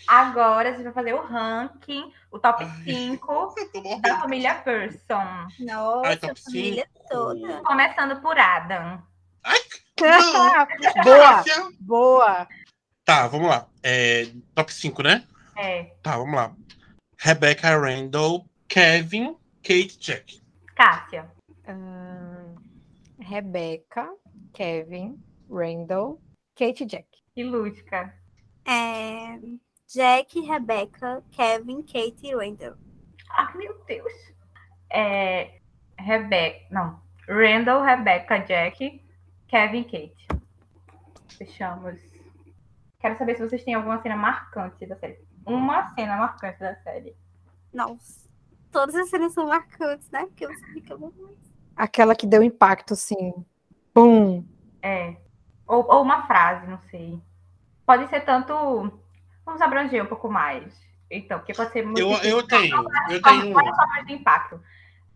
Agora 0.07 0.69
a 0.69 0.71
gente 0.73 0.83
vai 0.83 0.93
fazer 0.93 1.13
o 1.13 1.21
ranking, 1.21 2.11
o 2.31 2.39
top 2.39 2.63
Ai. 2.63 2.83
5 2.93 3.31
Eu 3.73 3.81
tô 3.83 4.01
da 4.01 4.19
família 4.19 4.55
Person. 4.55 5.47
Nossa, 5.59 6.07
Ai, 6.07 6.19
a 6.31 6.35
família 6.35 6.87
5. 6.97 7.07
toda. 7.09 7.61
Começando 7.63 8.21
por 8.21 8.37
Adam. 8.37 9.01
boa, 11.03 11.19
Cássia. 11.43 11.69
boa. 11.79 12.47
Tá, 13.05 13.27
vamos 13.27 13.47
lá. 13.49 13.67
É, 13.81 14.27
top 14.55 14.73
5, 14.73 15.03
né? 15.03 15.27
É, 15.57 15.93
Tá, 16.01 16.17
vamos 16.17 16.35
lá. 16.35 16.53
Rebecca 17.17 17.77
Randall, 17.77 18.45
Kevin, 18.67 19.35
Kate, 19.61 19.97
Jack. 19.99 20.41
Cássia. 20.75 21.31
Ahn, 21.67 22.55
Rebecca, 23.19 24.09
Kevin, 24.53 25.17
Randall, 25.49 26.19
Kate 26.55 26.85
Jack. 26.85 27.07
E 27.35 27.43
Lúdica. 27.43 28.13
É, 28.65 29.39
Jack, 29.93 30.39
Rebecca, 30.39 31.23
Kevin, 31.29 31.83
Kate 31.83 32.25
e 32.25 32.35
Wendell. 32.35 32.73
Ai, 33.29 33.55
meu 33.55 33.79
Deus. 33.85 34.11
É, 34.89 35.59
Rebeca. 35.99 36.65
Não. 36.71 36.99
Randall, 37.29 37.83
Rebecca, 37.83 38.39
Jack, 38.39 39.05
Kevin, 39.47 39.83
Kate. 39.83 40.27
Fechamos. 41.37 41.99
Quero 42.99 43.15
saber 43.19 43.35
se 43.35 43.47
vocês 43.47 43.63
têm 43.63 43.75
alguma 43.75 44.01
cena 44.01 44.15
marcante 44.15 44.83
da 44.87 44.95
série. 44.95 45.19
Uma 45.45 45.93
cena 45.93 46.17
marcante 46.17 46.59
da 46.59 46.75
série. 46.77 47.15
Nossa. 47.71 48.27
Todas 48.71 48.95
as 48.95 49.11
cenas 49.11 49.33
são 49.33 49.45
marcantes, 49.45 50.09
né? 50.09 50.25
Porque 50.25 50.47
você 50.47 50.65
fica 50.73 50.97
muito. 50.97 51.37
Aquela 51.75 52.15
que 52.15 52.25
deu 52.25 52.41
impacto, 52.41 52.93
assim. 52.93 53.31
Pum. 53.93 54.43
É. 54.81 55.17
Ou, 55.67 55.85
ou 55.87 56.01
uma 56.01 56.25
frase, 56.25 56.65
não 56.65 56.79
sei. 56.89 57.21
Pode 57.85 58.09
ser 58.09 58.21
tanto. 58.21 59.02
Vamos 59.45 59.61
abranger 59.61 60.03
um 60.03 60.07
pouco 60.07 60.29
mais. 60.29 60.73
Então, 61.09 61.39
porque 61.39 61.53
pode 61.53 61.71
ser 61.71 61.85
muito. 61.85 61.99
Eu, 61.99 62.11
eu 62.23 62.47
tenho, 62.47 62.75
eu 63.09 63.21
tenho. 63.21 63.55
olha 63.55 63.75
só 63.75 63.87
mais 63.87 64.05
do 64.05 64.13
impacto. 64.13 64.61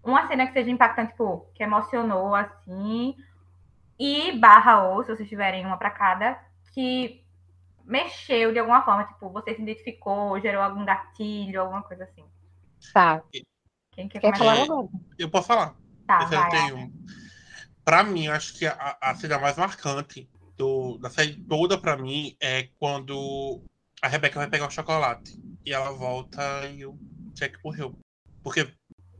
Uma 0.03 0.27
cena 0.27 0.47
que 0.47 0.53
seja 0.53 0.69
impactante, 0.69 1.11
tipo, 1.11 1.49
que 1.53 1.63
emocionou 1.63 2.33
assim. 2.35 3.15
e 3.99 4.31
barra 4.39 4.83
ou, 4.89 5.03
se 5.03 5.15
vocês 5.15 5.27
tiverem 5.27 5.65
uma 5.65 5.77
para 5.77 5.89
cada, 5.91 6.39
que 6.73 7.23
mexeu 7.83 8.51
de 8.53 8.59
alguma 8.59 8.83
forma, 8.83 9.05
tipo, 9.05 9.29
você 9.29 9.55
se 9.55 9.61
identificou, 9.61 10.39
gerou 10.39 10.61
algum 10.61 10.85
gatilho, 10.85 11.61
alguma 11.61 11.81
coisa 11.81 12.03
assim. 12.03 12.23
Tá. 12.93 13.21
Quem 13.91 14.07
quer, 14.07 14.19
Quer 14.19 14.33
começar? 14.33 14.37
falar 14.37 14.57
É, 14.57 14.61
agora? 14.63 14.87
Eu 15.17 15.29
posso 15.29 15.47
falar. 15.47 15.75
Tá, 16.05 16.19
eu 16.21 16.27
vai. 16.27 16.49
tenho. 16.51 16.93
Pra 17.83 18.03
mim, 18.03 18.25
eu 18.25 18.33
acho 18.33 18.53
que 18.53 18.65
a, 18.67 18.97
a 19.01 19.15
cena 19.15 19.39
mais 19.39 19.57
marcante 19.57 20.29
do, 20.57 20.97
da 20.99 21.09
série 21.09 21.35
toda, 21.43 21.77
pra 21.77 21.97
mim, 21.97 22.35
é 22.41 22.69
quando 22.79 23.61
a 24.01 24.07
Rebeca 24.07 24.39
vai 24.39 24.49
pegar 24.49 24.67
o 24.67 24.71
chocolate. 24.71 25.39
E 25.65 25.73
ela 25.73 25.91
volta 25.91 26.41
e 26.69 26.85
o 26.85 26.97
Jack 27.33 27.57
morreu. 27.63 27.93
Porque 28.43 28.67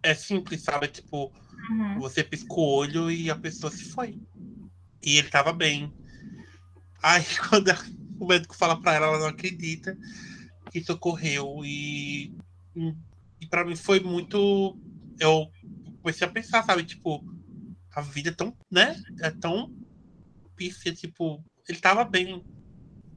é 0.03 0.13
simples, 0.13 0.63
sabe? 0.63 0.87
Tipo, 0.87 1.31
Uhum. 1.69 1.99
você 1.99 2.23
pisca 2.23 2.53
o 2.53 2.61
olho 2.61 3.11
e 3.11 3.29
a 3.29 3.35
pessoa 3.35 3.71
se 3.71 3.83
foi. 3.91 4.17
E 5.03 5.17
ele 5.17 5.29
tava 5.29 5.51
bem. 5.51 5.91
Aí 7.01 7.23
quando 7.49 7.69
o 8.19 8.25
médico 8.25 8.55
fala 8.55 8.79
pra 8.81 8.93
ela, 8.93 9.07
ela 9.07 9.19
não 9.19 9.27
acredita 9.27 9.97
que 10.71 10.79
isso 10.79 10.93
ocorreu. 10.93 11.63
E, 11.65 12.31
e 13.41 13.45
para 13.49 13.65
mim 13.65 13.75
foi 13.75 13.99
muito. 13.99 14.77
Eu 15.19 15.51
comecei 16.01 16.27
a 16.27 16.31
pensar, 16.31 16.63
sabe? 16.63 16.83
Tipo, 16.83 17.23
a 17.93 18.01
vida 18.01 18.29
é 18.29 18.33
tão, 18.33 18.55
né? 18.71 18.95
É 19.21 19.31
tão 19.31 19.69
pífia, 20.55 20.93
tipo, 20.93 21.43
ele 21.67 21.79
tava 21.79 22.03
bem. 22.03 22.43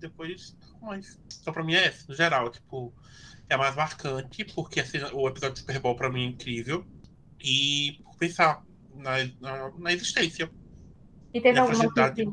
Depois, 0.00 0.56
mas 0.82 1.18
só 1.28 1.52
pra 1.52 1.62
mim 1.64 1.74
é 1.74 1.86
essa, 1.86 2.04
no 2.08 2.14
geral, 2.14 2.50
tipo, 2.50 2.92
é 3.48 3.54
a 3.54 3.58
mais 3.58 3.74
marcante, 3.74 4.44
porque 4.44 4.80
assim, 4.80 4.98
o 5.12 5.28
episódio 5.28 5.54
de 5.54 5.60
Super 5.60 5.78
Bowl 5.80 5.96
pra 5.96 6.10
mim 6.10 6.24
é 6.24 6.28
incrível. 6.28 6.84
E 7.42 7.98
por 8.04 8.16
pensar 8.16 8.62
na, 8.94 9.24
na, 9.40 9.70
na 9.78 9.92
existência. 9.92 10.50
E 11.32 11.40
teve 11.40 11.58
alguma 11.58 11.90
coisa 11.90 12.12
que, 12.12 12.26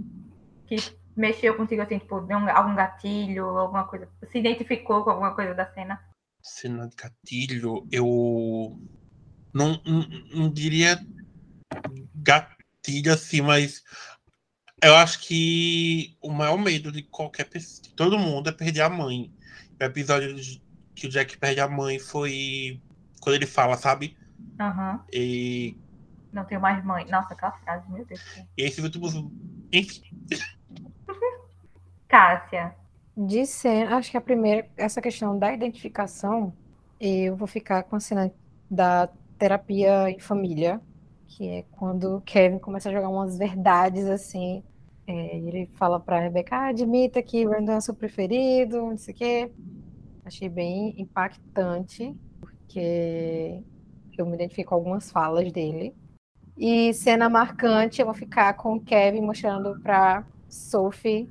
que 0.67 0.75
mexeu 1.15 1.55
contigo, 1.55 1.81
assim, 1.81 1.99
tipo, 1.99 2.19
deu 2.21 2.37
um- 2.37 2.49
algum 2.49 2.75
gatilho, 2.75 3.45
alguma 3.45 3.85
coisa, 3.85 4.09
se 4.31 4.37
identificou 4.39 5.03
com 5.03 5.11
alguma 5.11 5.33
coisa 5.33 5.53
da 5.53 5.65
cena? 5.73 5.99
Cena 6.41 6.87
de 6.87 6.95
gatilho, 6.95 7.87
eu 7.91 8.77
não, 9.53 9.81
não, 9.85 10.07
não 10.33 10.51
diria 10.51 10.99
gatilho 12.15 13.13
assim, 13.13 13.41
mas 13.41 13.83
eu 14.83 14.95
acho 14.95 15.19
que 15.21 16.15
o 16.21 16.31
maior 16.31 16.57
medo 16.57 16.91
de 16.91 17.01
qualquer 17.03 17.45
pessoa, 17.49 17.83
de 17.83 17.89
todo 17.93 18.17
mundo, 18.19 18.49
é 18.49 18.51
perder 18.51 18.81
a 18.81 18.89
mãe. 18.89 19.31
O 19.79 19.83
episódio 19.83 20.35
de- 20.35 20.61
que 20.95 21.07
o 21.07 21.09
Jack 21.09 21.37
perde 21.37 21.59
a 21.61 21.67
mãe 21.67 21.99
foi 21.99 22.81
quando 23.21 23.35
ele 23.35 23.45
fala, 23.45 23.77
sabe? 23.77 24.17
Aham. 24.59 25.03
E, 25.13 25.75
Não 26.33 26.43
tenho 26.45 26.59
mais 26.61 26.83
mãe. 26.83 27.05
Nossa, 27.09 27.33
aquela 27.33 27.51
frase, 27.53 27.89
meu 27.91 28.05
Deus. 28.05 28.19
e 28.57 28.63
esse 28.63 28.81
último. 28.81 29.31
Enfim, 29.71 30.01
Cássia. 32.07 32.75
De 33.15 33.45
cena, 33.45 33.97
acho 33.97 34.11
que 34.11 34.17
a 34.17 34.21
primeira, 34.21 34.67
essa 34.77 35.01
questão 35.01 35.37
da 35.37 35.51
identificação, 35.51 36.53
eu 36.99 37.35
vou 37.35 37.47
ficar 37.47 37.83
com 37.83 37.95
a 37.95 37.99
cena 37.99 38.31
da 38.69 39.09
terapia 39.39 40.09
em 40.09 40.19
família, 40.19 40.79
que 41.27 41.47
é 41.47 41.65
quando 41.71 42.17
o 42.17 42.21
Kevin 42.21 42.59
começa 42.59 42.89
a 42.89 42.91
jogar 42.91 43.09
umas 43.09 43.37
verdades 43.37 44.07
assim. 44.07 44.63
É, 45.05 45.37
ele 45.37 45.69
fala 45.75 45.99
pra 45.99 46.19
Rebecca, 46.19 46.55
ah, 46.55 46.67
admita 46.67 47.21
que 47.21 47.45
Brandon 47.47 47.73
é 47.73 47.81
seu 47.81 47.93
preferido, 47.93 48.77
não 48.77 48.97
sei 48.97 49.13
o 49.13 49.17
quê. 49.17 49.51
Achei 50.25 50.49
bem 50.49 50.93
impactante, 50.97 52.13
porque 52.41 53.63
eu 54.17 54.25
me 54.25 54.35
identifico 54.35 54.69
com 54.69 54.75
algumas 54.75 55.09
falas 55.09 55.49
dele. 55.51 55.95
E 56.57 56.93
cena 56.93 57.29
marcante, 57.29 58.01
eu 58.01 58.05
vou 58.05 58.15
ficar 58.15 58.53
com 58.55 58.75
o 58.75 58.81
Kevin 58.81 59.21
mostrando 59.21 59.79
pra 59.79 60.25
Sophie 60.49 61.29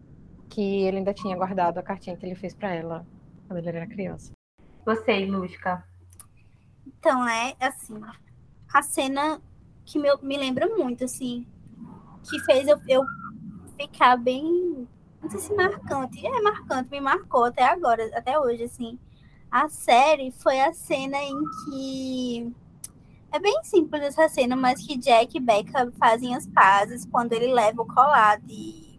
que 0.49 0.85
ele 0.85 0.99
ainda 0.99 1.13
tinha 1.13 1.37
guardado 1.37 1.79
a 1.79 1.83
cartinha 1.83 2.17
que 2.17 2.25
ele 2.25 2.35
fez 2.35 2.55
pra 2.55 2.73
ela 2.73 3.07
quando 3.47 3.59
ele 3.59 3.77
era 3.77 3.87
criança. 3.87 4.33
Você, 4.87 5.27
Lusca. 5.27 5.85
Então, 6.87 7.25
né, 7.25 7.55
assim, 7.61 8.01
a 8.73 8.83
cena 8.83 9.41
que 9.87 9.99
me, 9.99 10.09
me 10.23 10.37
lembra 10.37 10.67
muito, 10.67 11.05
assim, 11.05 11.47
que 12.29 12.39
fez 12.41 12.67
eu, 12.67 12.79
eu 12.89 13.05
ficar 13.81 14.17
bem, 14.17 14.87
não 15.23 15.31
sei 15.31 15.41
se 15.41 15.55
marcante, 15.55 16.27
é 16.27 16.43
marcante, 16.43 16.91
me 16.91 17.01
marcou 17.01 17.45
até 17.45 17.65
agora, 17.65 18.05
até 18.15 18.39
hoje, 18.39 18.65
assim. 18.65 18.99
A 19.51 19.69
série 19.69 20.33
foi 20.33 20.61
a 20.61 20.75
cena 20.75 21.17
em 21.19 21.35
que 21.65 22.53
é 23.31 23.39
bem 23.39 23.63
simples 23.63 24.03
essa 24.03 24.29
cena, 24.29 24.57
mas 24.57 24.85
que 24.85 24.99
Jack 24.99 25.37
e 25.37 25.41
Becca 25.41 25.91
fazem 25.99 26.35
as 26.35 26.47
pazes 26.47 27.07
quando 27.07 27.33
ele 27.33 27.53
leva 27.53 27.83
o 27.83 27.87
colar 27.87 28.41
de, 28.41 28.99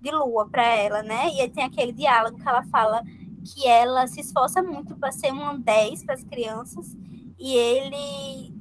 de 0.00 0.10
lua 0.10 0.48
pra 0.48 0.64
ela, 0.64 1.02
né? 1.02 1.28
E 1.34 1.42
aí 1.42 1.50
tem 1.50 1.64
aquele 1.64 1.92
diálogo 1.92 2.38
que 2.38 2.48
ela 2.48 2.64
fala 2.64 3.02
que 3.44 3.66
ela 3.66 4.06
se 4.06 4.20
esforça 4.20 4.62
muito 4.62 4.96
para 4.96 5.12
ser 5.12 5.32
um 5.32 5.60
10 5.60 6.04
para 6.04 6.14
as 6.14 6.24
crianças 6.24 6.96
e 7.38 7.54
ele 7.54 8.54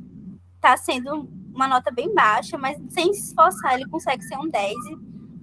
tá 0.59 0.75
sendo 0.75 1.29
uma 1.53 1.67
nota 1.67 1.91
bem 1.91 2.13
baixa, 2.13 2.57
mas 2.57 2.77
sem 2.89 3.13
se 3.13 3.27
esforçar 3.29 3.75
ele 3.75 3.87
consegue 3.87 4.23
ser 4.23 4.37
um 4.37 4.49
10. 4.49 4.75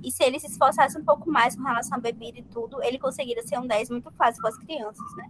E, 0.03 0.11
se 0.11 0.25
ele 0.25 0.41
se 0.41 0.47
esforçasse 0.47 0.99
um 0.99 1.05
pouco 1.05 1.31
mais 1.31 1.55
com 1.55 1.63
relação 1.63 1.99
à 1.99 2.01
bebida 2.01 2.39
e 2.39 2.43
tudo, 2.43 2.83
ele 2.83 2.99
conseguiria 2.99 3.43
ser 3.47 3.59
um 3.59 3.67
10 3.67 3.91
muito 3.91 4.11
fácil 4.13 4.41
com 4.41 4.49
as 4.49 4.57
crianças, 4.57 5.15
né? 5.17 5.29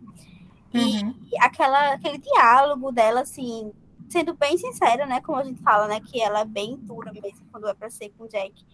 E, 0.72 1.02
Uhum. 1.02 1.14
e 1.32 1.38
aquela, 1.40 1.94
aquele 1.94 2.18
diálogo 2.18 2.92
dela, 2.92 3.22
assim, 3.22 3.72
sendo 4.08 4.32
bem 4.34 4.56
sincera, 4.56 5.06
né? 5.06 5.20
Como 5.20 5.38
a 5.38 5.44
gente 5.44 5.60
fala, 5.60 5.88
né? 5.88 6.00
Que 6.00 6.20
ela 6.22 6.40
é 6.40 6.44
bem 6.44 6.76
dura 6.76 7.12
mesmo 7.12 7.44
quando 7.50 7.66
é 7.68 7.74
pra 7.74 7.90
ser 7.90 8.10
com 8.10 8.24
o 8.24 8.28
Jack. 8.28 8.64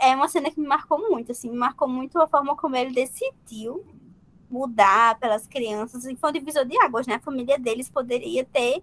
É 0.00 0.14
uma 0.16 0.28
cena 0.28 0.50
que 0.50 0.58
me 0.58 0.66
marcou 0.66 0.98
muito, 0.98 1.32
assim, 1.32 1.50
me 1.50 1.56
marcou 1.58 1.86
muito 1.86 2.18
a 2.18 2.26
forma 2.26 2.56
como 2.56 2.74
ele 2.76 2.92
decidiu 2.92 3.84
mudar 4.48 5.18
pelas 5.18 5.46
crianças. 5.46 6.06
E 6.06 6.16
foi 6.16 6.30
um 6.30 6.32
divisor 6.32 6.64
de 6.64 6.78
águas, 6.80 7.06
né? 7.06 7.14
A 7.16 7.20
família 7.20 7.58
deles 7.58 7.90
poderia 7.90 8.44
ter 8.44 8.82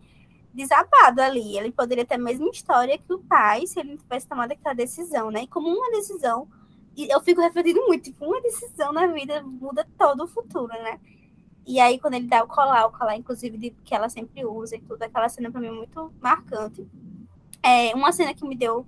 desabado 0.53 1.21
ali. 1.21 1.57
Ele 1.57 1.71
poderia 1.71 2.05
ter 2.05 2.15
a 2.15 2.19
mesma 2.19 2.49
história 2.49 2.97
que 2.97 3.11
o 3.11 3.19
pai, 3.19 3.65
se 3.65 3.80
ele 3.80 3.91
não 3.91 3.97
tivesse 3.97 4.27
tomado 4.27 4.51
aquela 4.51 4.75
decisão, 4.75 5.31
né? 5.31 5.43
E 5.43 5.47
como 5.47 5.67
uma 5.67 5.91
decisão, 5.91 6.47
eu 6.95 7.19
fico 7.21 7.41
refletindo 7.41 7.81
muito, 7.88 8.03
tipo, 8.03 8.25
uma 8.25 8.41
decisão 8.41 8.93
na 8.93 9.07
vida 9.07 9.41
muda 9.41 9.88
todo 9.97 10.23
o 10.23 10.27
futuro, 10.27 10.67
né? 10.67 10.99
E 11.65 11.80
aí, 11.80 11.97
quando 11.97 12.15
ele 12.15 12.27
dá 12.27 12.43
o 12.43 12.47
colar, 12.47 12.85
o 12.85 12.91
colar, 12.91 13.15
inclusive, 13.15 13.57
de, 13.57 13.69
que 13.71 13.95
ela 13.95 14.09
sempre 14.09 14.45
usa 14.45 14.75
e 14.75 14.81
tudo, 14.81 15.01
aquela 15.01 15.30
cena 15.30 15.49
pra 15.49 15.61
mim 15.61 15.67
é 15.67 15.71
muito 15.71 16.13
marcante. 16.21 16.85
É, 17.63 17.95
uma 17.95 18.11
cena 18.11 18.34
que 18.34 18.45
me 18.45 18.55
deu 18.55 18.85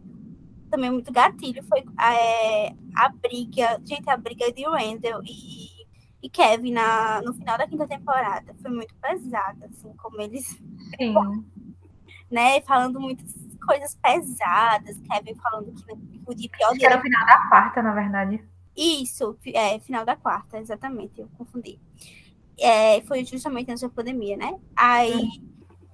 também 0.70 0.92
muito 0.92 1.12
gatilho 1.12 1.64
foi 1.64 1.86
é, 1.98 2.76
a 2.96 3.10
briga, 3.10 3.80
gente, 3.86 4.10
a 4.10 4.18
briga 4.18 4.52
de 4.52 4.64
Randall 4.66 5.22
e, 5.24 5.86
e 6.22 6.30
Kevin 6.30 6.74
na, 6.74 7.22
no 7.22 7.34
final 7.34 7.58
da 7.58 7.66
quinta 7.66 7.88
temporada. 7.88 8.54
Foi 8.62 8.70
muito 8.70 8.94
pesada, 8.96 9.68
assim, 9.68 9.94
como 9.96 10.20
eles 10.20 10.46
Sim. 10.98 11.14
Né, 12.30 12.62
falando 12.62 13.00
muitas 13.00 13.34
coisas 13.66 13.96
pesadas, 13.96 15.00
Kevin 15.10 15.36
falando 15.36 15.74
que 15.74 16.22
o 16.26 16.34
de 16.34 16.50
pior 16.50 16.70
Acho 16.70 16.80
que 16.80 16.86
era 16.86 16.98
o 16.98 17.02
final 17.02 17.26
da 17.26 17.48
quarta, 17.50 17.82
na 17.82 17.94
verdade. 17.94 18.44
Isso, 18.76 19.38
é, 19.54 19.80
final 19.80 20.06
da 20.06 20.16
quarta, 20.16 20.60
exatamente, 20.60 21.22
eu 21.22 21.30
confundi. 21.38 21.80
É, 22.60 23.02
foi 23.02 23.24
justamente 23.26 23.72
antes 23.72 23.82
da 23.82 23.90
pandemia, 23.90 24.38
né? 24.38 24.58
Aí, 24.76 25.28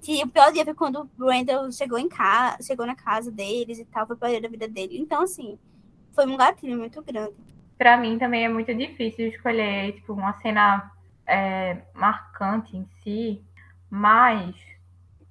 que 0.02 0.22
o 0.22 0.28
pior 0.28 0.52
dia 0.52 0.64
foi 0.64 0.74
quando 0.74 1.08
o 1.18 1.30
Randall 1.30 1.70
chegou 1.70 1.98
em 1.98 2.08
casa, 2.08 2.62
chegou 2.62 2.86
na 2.86 2.94
casa 2.94 3.30
deles 3.30 3.78
e 3.78 3.84
tal, 3.84 4.06
foi 4.06 4.16
o 4.16 4.18
pior 4.18 4.30
dia 4.30 4.40
da 4.40 4.48
vida 4.48 4.68
dele. 4.68 4.98
Então, 4.98 5.22
assim, 5.22 5.58
foi 6.12 6.26
um 6.26 6.36
gatilho 6.36 6.76
muito 6.78 7.00
grande. 7.02 7.34
Pra 7.78 7.96
mim 7.96 8.18
também 8.18 8.44
é 8.44 8.48
muito 8.48 8.74
difícil 8.74 9.28
escolher, 9.28 9.92
tipo, 9.92 10.12
uma 10.12 10.32
cena 10.40 10.90
é, 11.26 11.82
marcante 11.94 12.76
em 12.76 12.86
si, 13.02 13.42
mas 13.88 14.54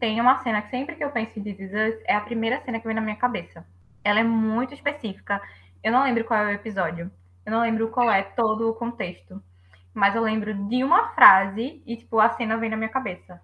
tem 0.02 0.19
uma 0.19 0.40
cena 0.40 0.64
que 0.64 0.72
sempre 0.72 0.95
que 0.95 1.03
eu 1.03 1.11
penso 1.11 1.38
em 1.38 1.44
This 1.44 1.72
é 2.06 2.15
a 2.15 2.22
primeira 2.22 2.60
cena 2.61 2.80
que 2.80 2.88
vem 2.88 2.95
na 2.95 3.02
minha 3.02 3.15
cabeça. 3.15 3.64
Ela 4.03 4.22
é 4.22 4.23
muito 4.23 4.73
específica. 4.73 5.40
Eu 5.84 5.91
não 5.91 6.03
lembro 6.03 6.26
qual 6.26 6.40
é 6.40 6.48
o 6.48 6.56
episódio. 6.56 7.11
Eu 7.45 7.52
não 7.52 7.61
lembro 7.61 7.88
qual 7.90 8.10
é 8.10 8.23
todo 8.23 8.68
o 8.68 8.73
contexto. 8.73 9.40
Mas 9.94 10.15
eu 10.15 10.23
lembro 10.23 10.56
de 10.68 10.84
uma 10.84 11.10
frase 11.10 11.84
e, 11.86 11.95
tipo, 11.95 12.19
a 12.19 12.32
cena 12.32 12.57
vem 12.57 12.72
na 12.72 12.78
minha 12.78 12.90
cabeça. 12.90 13.40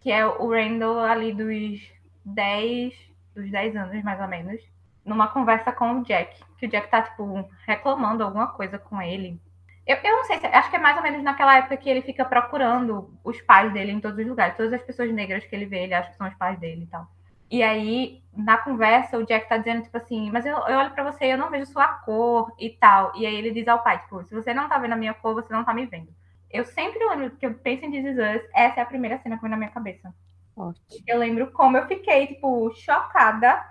Que 0.00 0.10
é 0.10 0.26
o 0.26 0.50
Randall 0.50 0.98
ali 0.98 1.32
dos 1.32 1.80
10, 2.24 2.92
dos 3.36 3.48
10 3.48 3.76
anos, 3.76 4.02
mais 4.02 4.20
ou 4.20 4.26
menos, 4.26 4.60
numa 5.04 5.28
conversa 5.28 5.70
com 5.70 6.00
o 6.00 6.02
Jack. 6.02 6.36
Que 6.58 6.66
o 6.66 6.68
Jack 6.68 6.90
tá, 6.90 7.02
tipo, 7.02 7.48
reclamando 7.64 8.24
alguma 8.24 8.48
coisa 8.48 8.76
com 8.76 9.00
ele. 9.00 9.40
Eu, 9.86 9.96
eu 9.96 10.12
não 10.12 10.24
sei, 10.24 10.38
se, 10.38 10.46
acho 10.46 10.70
que 10.70 10.76
é 10.76 10.78
mais 10.78 10.96
ou 10.96 11.02
menos 11.02 11.22
naquela 11.22 11.56
época 11.56 11.76
que 11.76 11.90
ele 11.90 12.02
fica 12.02 12.24
procurando 12.24 13.12
os 13.24 13.40
pais 13.42 13.72
dele 13.72 13.92
em 13.92 14.00
todos 14.00 14.18
os 14.18 14.26
lugares. 14.26 14.56
Todas 14.56 14.72
as 14.72 14.82
pessoas 14.82 15.12
negras 15.12 15.44
que 15.44 15.54
ele 15.54 15.66
vê, 15.66 15.84
ele 15.84 15.94
acha 15.94 16.10
que 16.10 16.16
são 16.16 16.28
os 16.28 16.34
pais 16.34 16.58
dele 16.58 16.84
e 16.84 16.86
tal. 16.86 17.08
E 17.50 17.62
aí, 17.62 18.22
na 18.34 18.56
conversa, 18.56 19.18
o 19.18 19.26
Jack 19.26 19.48
tá 19.48 19.58
dizendo, 19.58 19.82
tipo 19.82 19.96
assim, 19.96 20.30
mas 20.30 20.46
eu, 20.46 20.56
eu 20.56 20.78
olho 20.78 20.90
pra 20.92 21.04
você 21.04 21.26
e 21.26 21.30
eu 21.32 21.38
não 21.38 21.50
vejo 21.50 21.66
sua 21.66 21.86
cor 21.86 22.50
e 22.58 22.70
tal. 22.70 23.12
E 23.14 23.26
aí 23.26 23.34
ele 23.34 23.50
diz 23.50 23.68
ao 23.68 23.82
pai, 23.82 23.98
tipo, 23.98 24.24
se 24.24 24.34
você 24.34 24.54
não 24.54 24.68
tá 24.68 24.78
vendo 24.78 24.92
a 24.92 24.96
minha 24.96 25.12
cor, 25.12 25.34
você 25.34 25.52
não 25.52 25.64
tá 25.64 25.74
me 25.74 25.84
vendo. 25.84 26.08
Eu 26.50 26.64
sempre 26.64 27.04
lembro 27.04 27.30
que 27.32 27.44
eu 27.44 27.54
penso 27.54 27.84
em 27.84 27.90
This 27.90 28.04
Is 28.04 28.16
Us, 28.16 28.48
essa 28.54 28.80
é 28.80 28.82
a 28.82 28.86
primeira 28.86 29.18
cena 29.18 29.36
que 29.36 29.42
vem 29.42 29.50
na 29.50 29.56
minha 29.56 29.70
cabeça. 29.70 30.14
Ótimo. 30.56 30.84
Eu 31.06 31.18
lembro 31.18 31.50
como 31.50 31.76
eu 31.76 31.86
fiquei, 31.86 32.28
tipo, 32.28 32.72
chocada 32.74 33.62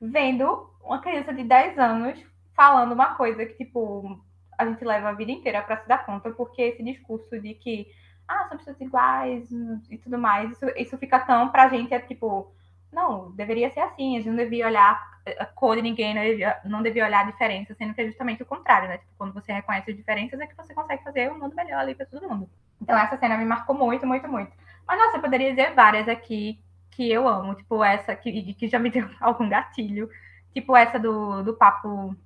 vendo 0.00 0.70
uma 0.82 1.00
criança 1.00 1.32
de 1.32 1.44
10 1.44 1.78
anos 1.78 2.22
falando 2.54 2.92
uma 2.92 3.14
coisa 3.14 3.46
que, 3.46 3.64
tipo, 3.64 4.20
a 4.62 4.66
gente 4.66 4.84
leva 4.84 5.10
a 5.10 5.12
vida 5.12 5.32
inteira 5.32 5.62
para 5.62 5.76
se 5.78 5.88
dar 5.88 6.04
conta, 6.04 6.30
porque 6.30 6.62
esse 6.62 6.82
discurso 6.82 7.38
de 7.40 7.54
que, 7.54 7.86
ah, 8.26 8.46
somos 8.48 8.64
todos 8.64 8.80
iguais 8.80 9.48
e 9.90 9.98
tudo 9.98 10.18
mais, 10.18 10.50
isso, 10.52 10.66
isso 10.76 10.98
fica 10.98 11.18
tão 11.20 11.48
pra 11.50 11.68
gente, 11.68 11.92
é 11.92 12.00
tipo, 12.00 12.52
não, 12.92 13.30
deveria 13.32 13.70
ser 13.70 13.80
assim, 13.80 14.16
a 14.16 14.20
gente 14.20 14.28
não 14.28 14.36
devia 14.36 14.66
olhar 14.66 15.12
a 15.38 15.46
cor 15.46 15.76
de 15.76 15.82
ninguém, 15.82 16.14
não 16.14 16.22
devia, 16.22 16.60
não 16.64 16.82
devia 16.82 17.06
olhar 17.06 17.20
a 17.20 17.30
diferença, 17.30 17.74
sendo 17.74 17.94
que 17.94 18.00
é 18.00 18.06
justamente 18.06 18.42
o 18.42 18.46
contrário, 18.46 18.88
né? 18.88 18.98
Tipo, 18.98 19.12
quando 19.16 19.32
você 19.32 19.52
reconhece 19.52 19.90
as 19.90 19.96
diferenças, 19.96 20.40
é 20.40 20.46
que 20.46 20.56
você 20.56 20.74
consegue 20.74 21.02
fazer 21.04 21.30
um 21.30 21.38
mundo 21.38 21.54
melhor 21.54 21.80
ali 21.80 21.94
para 21.94 22.06
todo 22.06 22.28
mundo. 22.28 22.50
Então, 22.80 22.98
essa 22.98 23.16
cena 23.16 23.38
me 23.38 23.44
marcou 23.44 23.74
muito, 23.74 24.06
muito, 24.06 24.28
muito. 24.28 24.52
Mas, 24.86 24.98
nossa, 24.98 25.16
eu 25.16 25.20
poderia 25.20 25.50
dizer 25.50 25.74
várias 25.74 26.08
aqui 26.08 26.60
que 26.90 27.10
eu 27.10 27.26
amo, 27.28 27.54
tipo, 27.54 27.82
essa 27.82 28.14
que, 28.14 28.54
que 28.54 28.68
já 28.68 28.78
me 28.78 28.90
deu 28.90 29.08
algum 29.20 29.48
gatilho, 29.48 30.10
tipo, 30.52 30.76
essa 30.76 30.98
do, 30.98 31.42
do 31.42 31.54
papo 31.54 32.16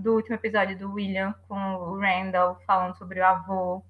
do 0.00 0.14
último 0.14 0.34
episódio 0.34 0.78
do 0.78 0.92
William 0.92 1.34
com 1.48 1.56
o 1.56 1.98
Randall 1.98 2.58
falando 2.66 2.96
sobre 2.96 3.20
o 3.20 3.26
avô. 3.26 3.82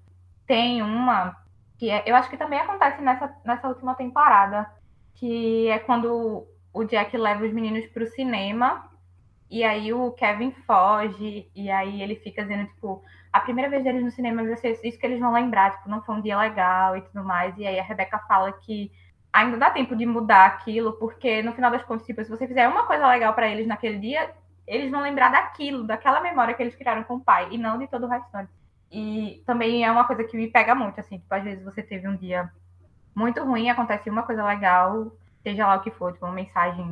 Tem 0.45 0.81
uma 0.81 1.35
que 1.77 1.89
é, 1.89 2.03
eu 2.05 2.15
acho 2.15 2.29
que 2.29 2.37
também 2.37 2.59
acontece 2.59 3.01
nessa, 3.01 3.35
nessa 3.43 3.67
última 3.67 3.95
temporada, 3.95 4.69
que 5.15 5.67
é 5.69 5.79
quando 5.79 6.45
o 6.71 6.83
Jack 6.83 7.17
leva 7.17 7.43
os 7.43 7.51
meninos 7.51 7.87
para 7.87 8.03
o 8.03 8.07
cinema 8.07 8.89
e 9.49 9.63
aí 9.63 9.91
o 9.91 10.11
Kevin 10.11 10.51
foge 10.65 11.49
e 11.55 11.69
aí 11.69 12.01
ele 12.01 12.15
fica 12.15 12.43
dizendo 12.43 12.67
tipo 12.67 13.03
a 13.31 13.39
primeira 13.39 13.69
vez 13.69 13.83
deles 13.83 14.03
no 14.03 14.11
cinema 14.11 14.43
vai 14.43 14.57
ser 14.57 14.79
isso 14.83 14.99
que 14.99 15.05
eles 15.05 15.19
vão 15.19 15.31
lembrar, 15.31 15.71
tipo, 15.71 15.89
não 15.89 16.01
foi 16.01 16.15
um 16.15 16.21
dia 16.21 16.37
legal 16.37 16.97
e 16.97 17.01
tudo 17.01 17.23
mais. 17.23 17.57
E 17.57 17.65
aí 17.65 17.79
a 17.79 17.83
Rebeca 17.83 18.19
fala 18.27 18.51
que 18.51 18.91
ainda 19.31 19.57
dá 19.57 19.69
tempo 19.69 19.95
de 19.95 20.05
mudar 20.05 20.45
aquilo, 20.47 20.93
porque 20.93 21.41
no 21.41 21.53
final 21.53 21.71
das 21.71 21.83
contas, 21.83 22.05
tipo, 22.05 22.23
se 22.23 22.29
você 22.29 22.45
fizer 22.47 22.67
uma 22.67 22.85
coisa 22.85 23.07
legal 23.07 23.33
para 23.33 23.47
eles 23.47 23.65
naquele 23.65 23.99
dia, 23.99 24.31
eles 24.71 24.89
vão 24.89 25.01
lembrar 25.01 25.29
daquilo, 25.29 25.83
daquela 25.83 26.21
memória 26.21 26.53
que 26.53 26.63
eles 26.63 26.75
criaram 26.75 27.03
com 27.03 27.15
o 27.15 27.19
pai, 27.19 27.49
e 27.51 27.57
não 27.57 27.77
de 27.77 27.87
todo 27.87 28.05
o 28.05 28.09
restante. 28.09 28.49
E 28.89 29.43
também 29.45 29.85
é 29.85 29.91
uma 29.91 30.05
coisa 30.05 30.23
que 30.23 30.37
me 30.37 30.47
pega 30.47 30.73
muito, 30.73 30.99
assim, 30.99 31.17
tipo, 31.17 31.33
às 31.33 31.43
vezes 31.43 31.63
você 31.63 31.83
teve 31.83 32.07
um 32.07 32.15
dia 32.15 32.49
muito 33.13 33.43
ruim, 33.43 33.69
acontece 33.69 34.09
uma 34.09 34.23
coisa 34.23 34.43
legal, 34.43 35.11
seja 35.43 35.67
lá 35.67 35.75
o 35.75 35.81
que 35.81 35.91
for, 35.91 36.13
tipo, 36.13 36.25
uma 36.25 36.33
mensagem, 36.33 36.85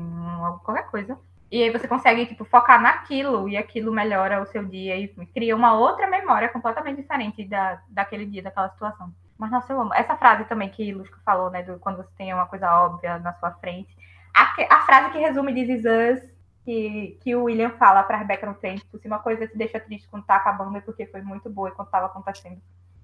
qualquer 0.64 0.89
coisa. 0.89 1.18
E 1.51 1.64
aí 1.64 1.69
você 1.72 1.88
consegue, 1.88 2.26
tipo, 2.26 2.45
focar 2.45 2.81
naquilo 2.81 3.49
e 3.49 3.57
aquilo 3.57 3.91
melhora 3.91 4.41
o 4.41 4.45
seu 4.45 4.64
dia 4.65 4.97
e 4.97 5.07
cria 5.34 5.56
uma 5.56 5.73
outra 5.73 6.06
memória 6.06 6.49
completamente 6.49 7.01
diferente 7.01 7.43
da, 7.45 7.81
daquele 7.89 8.26
dia, 8.26 8.43
daquela 8.43 8.69
situação. 8.69 9.11
Mas, 9.38 9.49
nossa, 9.51 9.72
eu 9.72 9.81
amo. 9.81 9.93
Essa 9.93 10.18
frase 10.18 10.43
também 10.45 10.69
que 10.69 10.93
Lusco 10.93 11.18
falou, 11.26 11.49
né, 11.49 11.64
do 11.64 11.80
quando 11.80 11.97
você 11.97 12.10
tem 12.18 12.34
uma 12.34 12.45
coisa 12.45 12.72
óbvia 12.72 13.18
na 13.19 13.34
sua 13.34 13.51
frente. 13.51 13.89
A, 14.35 14.53
a 14.69 14.81
frase 14.81 15.11
que 15.11 15.18
resume 15.18 15.53
Is 15.60 15.85
Us, 15.85 16.39
que, 16.70 17.18
que 17.24 17.36
o 17.36 17.46
William 17.46 17.72
fala 17.80 18.04
pra 18.04 18.18
Rebecca 18.18 18.46
no 18.46 18.54
trem, 18.54 18.78
tipo, 18.78 19.00
se 19.00 19.08
uma 19.08 19.18
coisa 19.18 19.48
te 19.48 19.58
deixa 19.58 19.80
triste 19.80 20.08
quando 20.08 20.26
tá 20.26 20.36
acabando 20.36 20.78
é 20.78 20.82
porque 20.82 21.08
foi 21.08 21.24
muito 21.24 21.50
boa 21.50 21.72
quando 21.72 21.90
tava 21.90 22.06
acontecendo. 22.06 22.62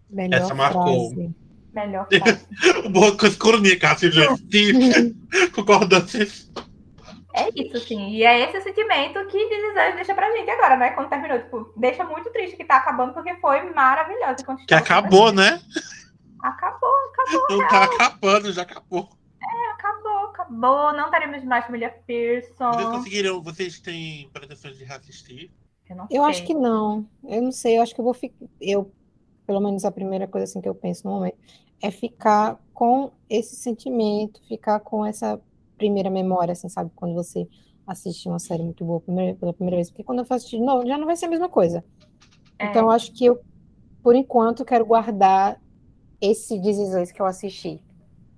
Melhor 0.08 0.40
Essa 0.40 0.54
marcou. 0.54 1.10
frase. 1.10 1.36
Melhor 1.74 2.06
frase. 2.14 2.90
Boa 2.90 3.18
coisa 3.18 3.36
Cássio, 3.80 4.12
gente. 4.12 5.16
Concordância. 5.56 6.28
É 7.34 7.50
isso, 7.56 7.76
assim. 7.76 8.12
E 8.12 8.24
é 8.24 8.42
esse 8.42 8.60
o 8.60 8.62
sentimento 8.62 9.26
que 9.26 9.50
This 9.50 9.96
deixa 9.96 10.14
pra 10.14 10.32
gente 10.32 10.50
agora, 10.52 10.78
né? 10.78 10.92
Quando 10.92 11.10
terminou. 11.10 11.40
Tipo, 11.40 11.74
deixa 11.76 12.04
muito 12.04 12.32
triste 12.32 12.56
que 12.56 12.66
tá 12.66 12.78
acabando, 12.78 13.14
porque 13.14 13.36
foi 13.38 13.64
maravilhoso. 13.74 14.46
Que 14.68 14.76
acabou, 14.76 15.34
né? 15.34 15.60
Acabou, 16.40 16.94
acabou. 17.12 17.48
Não 17.50 17.68
tá 17.68 17.84
acabando, 17.86 18.54
já 18.54 18.62
acabou. 18.62 19.10
Acabou. 20.46 20.94
Não 20.94 21.10
teremos 21.12 21.44
mais 21.44 21.66
família 21.66 21.90
Pearson. 22.06 22.72
Vocês 22.74 22.86
conseguiram, 22.90 23.42
vocês 23.42 23.80
têm 23.80 24.30
pretensões 24.32 24.78
de 24.78 24.84
reassistir? 24.84 25.52
Eu, 25.90 25.96
não 25.96 26.04
Eu 26.06 26.22
sei. 26.24 26.30
acho 26.32 26.46
que 26.46 26.54
não. 26.54 27.06
Eu 27.24 27.42
não 27.42 27.52
sei, 27.52 27.78
eu 27.78 27.82
acho 27.82 27.94
que 27.94 28.00
eu 28.02 28.06
vou 28.06 28.14
ficar. 28.14 28.46
Eu, 28.60 28.92
pelo 29.46 29.60
menos 29.60 29.86
a 29.86 29.92
primeira 29.92 30.28
coisa 30.28 30.46
assim 30.46 30.62
que 30.62 30.70
eu 30.70 30.76
penso 30.76 31.06
no 31.08 31.14
momento 31.14 31.38
é 31.82 31.92
ficar 31.92 32.60
com 32.74 33.12
esse 33.30 33.56
sentimento, 33.56 34.42
ficar 34.48 34.80
com 34.80 35.06
essa 35.06 35.40
primeira 35.78 36.10
memória, 36.10 36.54
assim, 36.54 36.70
sabe? 36.70 36.90
Quando 36.96 37.14
você 37.14 37.48
assiste 37.86 38.28
uma 38.28 38.40
série 38.40 38.64
muito 38.64 38.84
boa 38.84 39.00
primeira- 39.00 39.36
pela 39.38 39.54
primeira 39.54 39.78
vez. 39.78 39.90
Porque 39.90 40.04
quando 40.04 40.20
eu 40.20 40.26
for 40.26 40.36
assistir 40.36 40.58
de 40.58 40.64
novo, 40.64 40.88
já 40.88 40.98
não 40.98 41.06
vai 41.06 41.16
ser 41.16 41.26
a 41.26 41.30
mesma 41.30 41.50
coisa. 41.50 41.84
É. 42.58 42.68
Então, 42.68 42.84
eu 42.86 42.92
acho 42.92 43.12
que 43.14 43.26
eu, 43.26 43.40
por 44.02 44.16
enquanto, 44.16 44.66
quero 44.66 44.86
guardar 44.86 45.62
esse 46.20 46.60
This 46.62 47.12
que 47.12 47.22
eu 47.22 47.26
assisti. 47.26 47.84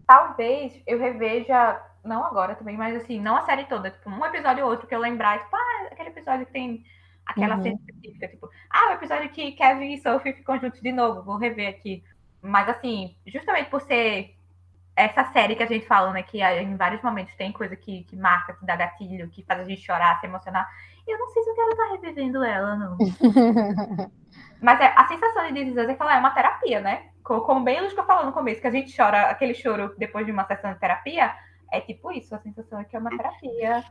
Talvez 0.05 0.73
eu 0.87 0.97
reveja, 0.99 1.81
não 2.07 2.23
agora 2.25 2.55
também, 2.55 2.77
mas 2.77 2.95
assim, 2.95 3.19
não 3.21 3.35
a 3.37 3.43
série 3.43 3.65
toda. 3.65 3.91
Tipo, 3.91 4.09
um 4.09 4.25
episódio 4.25 4.63
ou 4.65 4.71
outro 4.71 4.87
que 4.87 4.95
eu 4.95 4.99
lembrar, 4.99 5.39
tipo, 5.39 5.55
ah, 5.55 5.87
aquele 5.91 6.09
episódio 6.09 6.45
que 6.45 6.53
tem 6.53 6.83
aquela 7.25 7.55
Uhum. 7.57 7.63
cena 7.63 7.75
específica. 7.87 8.27
Tipo, 8.29 8.49
ah, 8.71 8.89
o 8.89 8.93
episódio 8.93 9.29
que 9.29 9.51
Kevin 9.53 9.93
e 9.93 10.01
Sophie 10.01 10.33
ficam 10.33 10.59
juntos 10.59 10.81
de 10.81 10.91
novo, 10.91 11.23
vou 11.23 11.37
rever 11.37 11.69
aqui. 11.69 12.03
Mas 12.41 12.69
assim, 12.69 13.15
justamente 13.27 13.69
por 13.69 13.81
ser 13.81 14.35
essa 14.95 15.25
série 15.31 15.55
que 15.55 15.63
a 15.63 15.67
gente 15.67 15.85
fala, 15.87 16.11
né, 16.11 16.23
que 16.23 16.41
em 16.41 16.75
vários 16.75 17.01
momentos 17.03 17.35
tem 17.35 17.51
coisa 17.51 17.75
que, 17.75 18.03
que 18.05 18.15
marca, 18.15 18.53
que 18.55 18.65
dá 18.65 18.75
gatilho, 18.75 19.29
que 19.29 19.43
faz 19.45 19.61
a 19.61 19.65
gente 19.65 19.81
chorar, 19.81 20.19
se 20.19 20.25
emocionar. 20.25 20.67
Eu 21.07 21.19
não 21.19 21.27
sei 21.29 21.43
se 21.43 21.49
eu 21.51 21.55
quero 21.55 21.69
estar 21.71 21.91
revivendo 21.91 22.43
ela, 22.43 22.75
não. 22.75 22.97
Mas 24.61 24.79
é, 24.79 24.93
a 24.95 25.07
sensação 25.07 25.45
de 25.51 25.53
This 25.65 25.77
Us 25.77 25.89
é 25.89 25.93
que 25.95 26.01
ela 26.01 26.15
é 26.15 26.19
uma 26.19 26.31
terapia, 26.31 26.81
né? 26.81 27.09
Co- 27.23 27.41
Como 27.41 27.63
bem 27.63 27.79
Luz 27.81 27.93
que 27.93 27.99
eu 27.99 28.05
falou 28.05 28.25
no 28.25 28.31
começo, 28.33 28.61
que 28.61 28.67
a 28.67 28.71
gente 28.71 28.95
chora 28.95 29.29
aquele 29.29 29.53
choro 29.53 29.93
depois 29.97 30.25
de 30.25 30.31
uma 30.31 30.45
sessão 30.45 30.73
de 30.73 30.79
terapia, 30.79 31.35
é 31.71 31.81
tipo 31.81 32.11
isso, 32.11 32.33
a 32.33 32.39
sensação 32.39 32.79
é 32.79 32.85
que 32.85 32.95
é 32.95 32.99
uma 32.99 33.09
terapia. 33.09 33.83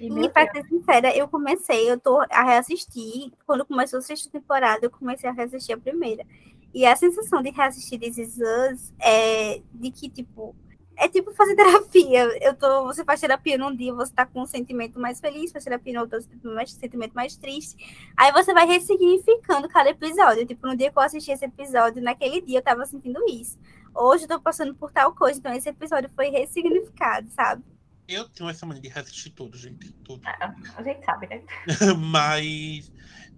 E, 0.00 0.08
E 0.08 0.28
pra 0.30 0.50
ser 0.50 0.64
sincera, 0.66 1.14
eu 1.14 1.28
comecei, 1.28 1.90
eu 1.90 1.98
tô 2.00 2.18
a 2.30 2.42
reassistir. 2.42 3.30
Quando 3.46 3.66
começou 3.66 3.98
a 3.98 4.02
sexta 4.02 4.30
temporada, 4.30 4.86
eu 4.86 4.90
comecei 4.90 5.28
a 5.28 5.32
reassistir 5.32 5.74
a 5.74 5.78
primeira. 5.78 6.24
E 6.72 6.86
a 6.86 6.96
sensação 6.96 7.42
de 7.42 7.50
reassistir 7.50 7.98
This 7.98 8.16
Is 8.16 8.38
Us 8.38 8.92
é 9.00 9.60
de 9.74 9.90
que, 9.90 10.08
tipo, 10.08 10.54
é 10.96 11.08
tipo 11.08 11.32
fazer 11.32 11.56
terapia. 11.56 12.24
Eu 12.40 12.54
tô, 12.54 12.84
você 12.84 13.04
faz 13.04 13.20
terapia 13.20 13.58
num 13.58 13.74
dia, 13.74 13.92
você 13.92 14.12
tá 14.12 14.24
com 14.24 14.42
um 14.42 14.46
sentimento 14.46 15.00
mais 15.00 15.18
feliz, 15.18 15.50
faz 15.50 15.64
terapia 15.64 15.94
no 15.94 16.00
outro, 16.00 16.18
um 16.44 16.54
mais, 16.54 16.72
sentimento 16.72 17.12
mais 17.12 17.36
triste. 17.36 17.76
Aí 18.16 18.30
você 18.32 18.52
vai 18.54 18.66
ressignificando 18.66 19.68
cada 19.68 19.90
episódio. 19.90 20.46
Tipo, 20.46 20.66
no 20.66 20.76
dia 20.76 20.90
que 20.90 20.98
eu 20.98 21.02
assisti 21.02 21.32
esse 21.32 21.44
episódio, 21.44 22.02
naquele 22.02 22.40
dia 22.40 22.58
eu 22.58 22.62
tava 22.62 22.86
sentindo 22.86 23.20
isso. 23.28 23.58
Hoje 23.94 24.24
eu 24.24 24.28
tô 24.28 24.40
passando 24.40 24.74
por 24.74 24.90
tal 24.92 25.14
coisa, 25.14 25.38
então 25.38 25.52
esse 25.52 25.68
episódio 25.68 26.10
foi 26.14 26.30
ressignificado, 26.30 27.28
sabe? 27.30 27.62
Eu 28.08 28.28
tenho 28.28 28.50
essa 28.50 28.66
mania 28.66 28.82
de 28.82 28.88
reassistir 28.88 29.32
tudo, 29.32 29.56
gente. 29.56 29.92
Tudo. 30.04 30.22
a 30.26 30.82
gente 30.82 31.04
sabe, 31.04 31.28
né? 31.28 31.42
Mas 31.98 32.90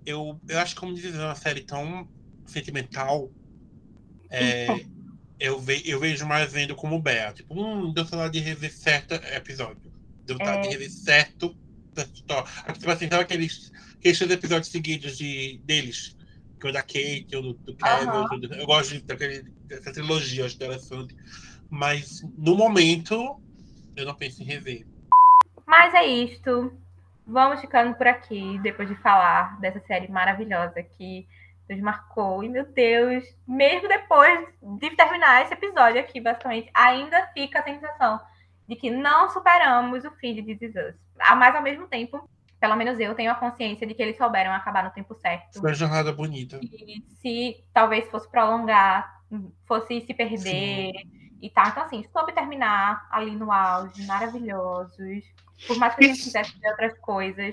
eu, 0.07 0.41
eu 0.49 0.59
acho 0.59 0.75
que 0.75 0.81
como 0.81 0.95
dizer 0.95 1.19
uma 1.19 1.35
série 1.35 1.63
tão 1.63 2.09
sentimental, 2.47 3.31
é, 4.31 4.67
eu, 5.39 5.61
ve, 5.61 5.83
eu 5.85 6.01
vejo 6.01 6.27
mais 6.27 6.51
vendo 6.53 6.75
como 6.75 7.01
Bea. 7.01 7.33
Tipo, 7.33 7.55
hum, 7.55 7.93
deu 7.93 8.07
saudade 8.07 8.33
de 8.33 8.41
rever 8.41 8.73
certo 8.73 9.15
episódio. 9.15 9.93
Deu 10.25 10.39
vontade 10.39 10.59
É. 10.59 10.63
de 10.63 10.69
rever 10.71 10.91
certo. 10.91 11.55
Tipo 12.79 12.91
assim, 12.91 13.09
sabe 13.09 13.23
aqueles, 13.23 13.71
aqueles 13.99 14.21
episódios 14.23 14.69
seguidos 14.71 15.19
de, 15.19 15.61
deles? 15.65 16.17
Que 16.63 16.69
o 16.69 16.73
da 16.73 16.81
Kate, 16.81 17.27
o 17.37 17.43
do, 17.43 17.53
do 17.55 17.75
Kevin. 17.77 18.41
Do- 18.41 18.55
Eu 18.55 18.67
gosto 18.67 19.01
daquele, 19.05 19.43
dessa 19.67 19.93
trilogia, 19.93 20.47
acho 20.47 20.55
interessante. 20.55 21.17
Mas 21.69 22.23
no 22.39 22.55
momento, 22.55 23.41
eu 23.97 24.07
não 24.07 24.15
penso 24.15 24.43
em 24.43 24.47
rever. 24.47 24.87
Mas 25.67 25.93
é 25.93 26.07
isto. 26.07 26.73
Vamos 27.27 27.61
ficando 27.61 27.95
por 27.97 28.07
aqui, 28.07 28.61
depois 28.63 28.89
de 28.89 28.95
falar 28.97 29.59
dessa 29.61 29.81
série 29.87 30.07
maravilhosa 30.09 30.83
que 30.83 31.27
nos 31.69 31.81
marcou. 31.81 32.45
E, 32.45 32.49
meu 32.49 32.65
Deus, 32.73 33.25
mesmo 33.47 33.89
depois 33.89 34.47
de 34.79 34.91
terminar 34.91 35.43
esse 35.43 35.55
episódio 35.55 36.01
aqui, 36.01 36.21
basicamente, 36.21 36.71
ainda 36.75 37.27
fica 37.35 37.59
a 37.59 37.65
sensação 37.65 38.21
de 38.69 38.77
que 38.77 38.89
não 38.89 39.29
superamos 39.31 40.05
o 40.05 40.11
fim 40.13 40.35
de 40.35 40.43
This 40.43 40.63
Is 40.71 40.77
Us. 40.77 40.95
Mas, 41.37 41.55
ao 41.57 41.63
mesmo 41.63 41.89
tempo, 41.89 42.29
pelo 42.63 42.77
menos 42.77 43.01
eu 43.01 43.13
tenho 43.17 43.33
a 43.33 43.35
consciência 43.35 43.85
de 43.85 43.93
que 43.93 44.01
eles 44.01 44.17
souberam 44.17 44.53
acabar 44.53 44.85
no 44.85 44.93
tempo 44.93 45.17
certo. 45.17 45.59
Foi 45.59 45.71
uma 45.71 45.75
jornada 45.75 46.13
bonita. 46.13 46.61
E 46.63 47.03
se 47.21 47.65
talvez 47.75 48.09
fosse 48.09 48.31
prolongar, 48.31 49.21
fosse 49.67 50.01
se 50.03 50.15
perder 50.15 50.93
e 51.43 51.51
tal. 51.51 51.67
Então, 51.67 51.83
assim, 51.83 52.05
soube 52.13 52.33
terminar 52.33 53.09
ali 53.11 53.33
no 53.33 53.51
auge, 53.51 54.07
maravilhosos. 54.07 55.25
Por 55.67 55.77
mais 55.77 55.97
que 55.97 56.05
a 56.05 56.07
gente 56.07 56.23
quisesse 56.23 56.57
ver 56.61 56.69
outras 56.69 56.97
coisas, 57.01 57.53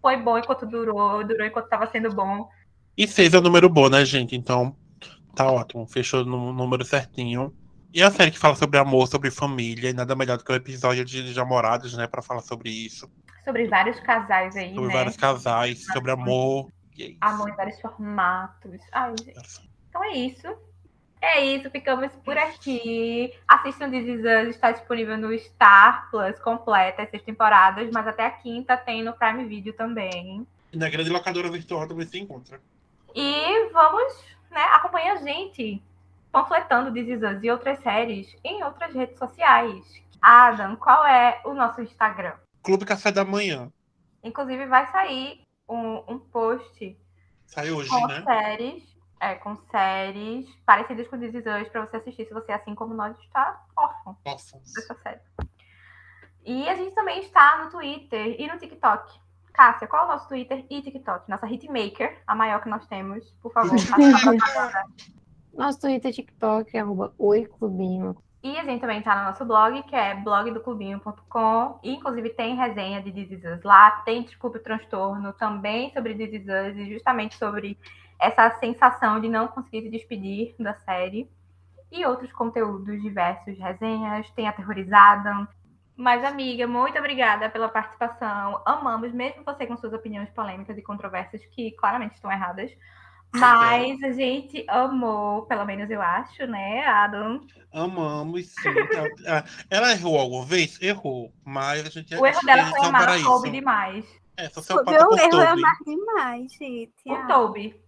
foi 0.00 0.16
bom 0.16 0.38
enquanto 0.38 0.64
durou, 0.64 1.22
durou 1.22 1.46
enquanto 1.46 1.66
estava 1.66 1.86
sendo 1.90 2.10
bom. 2.10 2.48
E 2.96 3.06
seis 3.06 3.34
é 3.34 3.38
um 3.38 3.42
número 3.42 3.68
bom, 3.68 3.90
né, 3.90 4.06
gente? 4.06 4.34
Então, 4.34 4.74
tá 5.34 5.52
ótimo. 5.52 5.86
Fechou 5.86 6.24
no 6.24 6.50
número 6.50 6.82
certinho. 6.82 7.54
E 7.92 8.02
a 8.02 8.10
série 8.10 8.30
que 8.30 8.38
fala 8.38 8.54
sobre 8.54 8.78
amor, 8.78 9.06
sobre 9.06 9.30
família, 9.30 9.90
e 9.90 9.92
nada 9.92 10.16
melhor 10.16 10.38
do 10.38 10.44
que 10.44 10.52
o 10.52 10.54
episódio 10.54 11.04
de 11.04 11.34
namorados, 11.34 11.92
né, 11.94 12.06
pra 12.06 12.22
falar 12.22 12.40
sobre 12.40 12.70
isso. 12.70 13.10
Sobre 13.44 13.66
vários 13.68 13.98
casais 14.00 14.56
aí, 14.56 14.74
Sobre 14.74 14.88
né? 14.88 14.94
vários 14.94 15.16
casais, 15.16 15.84
sobre 15.86 16.10
amor. 16.10 16.70
É. 16.98 17.14
Amor 17.20 17.48
em 17.48 17.56
vários 17.56 17.80
formatos. 17.80 18.80
Ai, 18.92 19.14
gente. 19.18 19.70
Então 19.88 20.04
é 20.04 20.12
isso. 20.12 20.46
É 21.22 21.44
isso, 21.44 21.70
ficamos 21.70 22.10
por 22.24 22.36
aqui. 22.36 23.34
Assistam 23.46 23.90
This 23.90 24.06
Is 24.06 24.20
Us, 24.20 24.54
está 24.54 24.72
disponível 24.72 25.18
no 25.18 25.36
Star 25.38 26.10
Plus 26.10 26.38
completa, 26.40 27.02
as 27.02 27.10
seis 27.10 27.22
temporadas, 27.22 27.90
mas 27.92 28.06
até 28.06 28.24
a 28.24 28.30
quinta 28.30 28.76
tem 28.76 29.02
no 29.02 29.12
Prime 29.12 29.44
Video 29.44 29.74
também. 29.74 30.46
E 30.72 30.78
na 30.78 30.88
grande 30.88 31.10
locadora 31.10 31.50
virtual 31.50 31.86
também 31.86 32.06
se 32.06 32.18
encontra. 32.18 32.58
E 33.14 33.68
vamos, 33.70 34.24
né, 34.50 34.62
acompanha 34.72 35.12
a 35.12 35.16
gente 35.16 35.82
panfletando 36.32 36.92
This 36.92 37.08
Is 37.08 37.22
Us 37.22 37.42
e 37.42 37.50
outras 37.50 37.78
séries 37.80 38.34
em 38.42 38.62
outras 38.64 38.94
redes 38.94 39.18
sociais. 39.18 40.02
Adam, 40.22 40.76
qual 40.76 41.04
é 41.06 41.40
o 41.44 41.52
nosso 41.52 41.82
Instagram? 41.82 42.34
Clube 42.62 42.84
Café 42.84 43.10
da 43.10 43.24
Manhã. 43.24 43.72
Inclusive 44.22 44.66
vai 44.66 44.90
sair 44.90 45.40
um, 45.68 46.02
um 46.12 46.18
post 46.18 46.98
Sai 47.46 47.70
hoje, 47.70 47.88
com 47.88 48.06
né? 48.06 48.22
séries, 48.22 48.96
é, 49.20 49.34
com 49.36 49.56
séries 49.70 50.46
parecidas 50.64 51.08
com 51.08 51.18
This 51.18 51.34
Is 51.34 51.44
Us 51.46 51.68
pra 51.68 51.86
você 51.86 51.96
assistir 51.96 52.26
se 52.26 52.34
você, 52.34 52.52
assim 52.52 52.74
como 52.74 52.94
nós, 52.94 53.18
está 53.18 53.64
órfão 53.76 54.16
dessa 54.24 54.94
série. 55.02 55.20
E 56.44 56.68
a 56.68 56.76
gente 56.76 56.94
também 56.94 57.20
está 57.20 57.64
no 57.64 57.70
Twitter 57.70 58.40
e 58.40 58.46
no 58.46 58.58
TikTok. 58.58 59.20
Cássia, 59.52 59.86
qual 59.86 60.04
é 60.04 60.06
o 60.06 60.12
nosso 60.12 60.28
Twitter 60.28 60.64
e 60.70 60.80
TikTok? 60.80 61.28
Nossa 61.28 61.46
hitmaker, 61.46 62.22
a 62.26 62.34
maior 62.34 62.62
que 62.62 62.68
nós 62.68 62.86
temos. 62.86 63.30
Por 63.42 63.52
favor. 63.52 63.72
Nosso 65.52 65.80
Twitter, 65.80 66.12
TikTok, 66.12 66.78
arroba 66.78 67.12
Oi 67.18 67.46
Clubinho. 67.46 68.16
E 68.42 68.58
a 68.58 68.64
gente 68.64 68.80
também 68.80 69.02
tá 69.02 69.14
no 69.16 69.24
nosso 69.24 69.44
blog, 69.44 69.82
que 69.82 69.94
é 69.94 70.14
blogdoclubinho.com. 70.14 71.78
E, 71.82 71.94
inclusive, 71.94 72.30
tem 72.30 72.56
resenha 72.56 73.02
de 73.02 73.10
Us 73.34 73.62
lá. 73.62 73.90
Tem 74.02 74.22
Desculpe 74.22 74.56
o 74.56 74.62
Transtorno 74.62 75.32
também 75.34 75.92
sobre 75.92 76.14
Us. 76.14 76.76
E 76.76 76.92
justamente 76.92 77.36
sobre 77.36 77.78
essa 78.18 78.50
sensação 78.58 79.20
de 79.20 79.28
não 79.28 79.46
conseguir 79.46 79.82
se 79.82 79.90
despedir 79.90 80.54
da 80.58 80.74
série. 80.74 81.30
E 81.92 82.06
outros 82.06 82.32
conteúdos 82.32 83.02
diversos, 83.02 83.58
resenhas. 83.58 84.30
Tem 84.30 84.48
Aterrorizada. 84.48 85.46
Mas, 85.94 86.24
amiga, 86.24 86.66
muito 86.66 86.98
obrigada 86.98 87.50
pela 87.50 87.68
participação. 87.68 88.62
Amamos, 88.64 89.12
mesmo 89.12 89.44
você 89.44 89.66
com 89.66 89.76
suas 89.76 89.92
opiniões 89.92 90.30
polêmicas 90.30 90.78
e 90.78 90.82
controversas, 90.82 91.44
que 91.44 91.72
claramente 91.72 92.14
estão 92.14 92.32
erradas. 92.32 92.70
Mas 93.32 94.02
a 94.02 94.12
gente 94.12 94.64
amou, 94.68 95.42
pelo 95.42 95.64
menos 95.64 95.88
eu 95.90 96.02
acho, 96.02 96.46
né, 96.46 96.84
Adam? 96.86 97.40
Amamos, 97.72 98.46
sim. 98.46 98.68
Ela- 99.70 99.92
errou 99.92 100.18
alguma 100.18 100.44
vez? 100.44 100.80
Errou. 100.82 101.32
Mas 101.44 101.86
a 101.86 101.90
gente 101.90 102.14
O 102.16 102.26
erro 102.26 102.40
dela 102.44 102.62
eles 102.62 102.70
foi 102.70 102.86
amar 102.88 103.22
Toby 103.22 103.50
demais. 103.50 104.04
É, 104.36 104.48
só 104.48 104.60
se 104.60 104.72
eu 104.72 104.78
O 104.78 104.84
meu 104.90 105.16
erro 105.16 105.40
é 105.40 105.46
amar 105.46 105.76
demais, 105.86 106.52
gente. 106.52 106.92
O 107.06 107.26
Toby. 107.28 107.80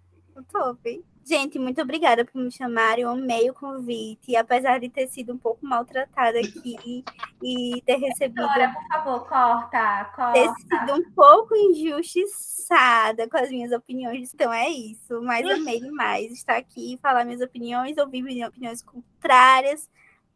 Toby. 0.50 1.04
Gente, 1.24 1.56
muito 1.56 1.80
obrigada 1.80 2.24
por 2.24 2.42
me 2.42 2.50
chamarem. 2.50 3.04
Eu 3.04 3.10
amei 3.10 3.48
o 3.48 3.54
convite. 3.54 4.34
Apesar 4.34 4.80
de 4.80 4.88
ter 4.88 5.06
sido 5.06 5.32
um 5.32 5.38
pouco 5.38 5.64
maltratada 5.64 6.38
aqui 6.40 7.04
e 7.42 7.80
ter 7.86 7.96
recebido 7.96 8.42
Dora, 8.42 8.72
por 8.72 8.86
favor, 8.88 9.28
corta, 9.28 10.10
ter 10.32 10.46
corta. 10.46 10.54
sido 10.54 10.94
um 10.94 11.10
pouco 11.12 11.54
injustiçada 11.54 13.28
com 13.28 13.36
as 13.36 13.50
minhas 13.50 13.70
opiniões. 13.72 14.34
Então 14.34 14.52
é 14.52 14.68
isso. 14.68 15.22
Mas 15.22 15.48
amei 15.48 15.80
demais 15.80 16.32
estar 16.32 16.56
aqui, 16.56 16.98
falar 17.00 17.24
minhas 17.24 17.40
opiniões, 17.40 17.96
ouvir 17.98 18.22
minhas 18.22 18.48
opiniões 18.48 18.82
contrárias, 18.82 19.88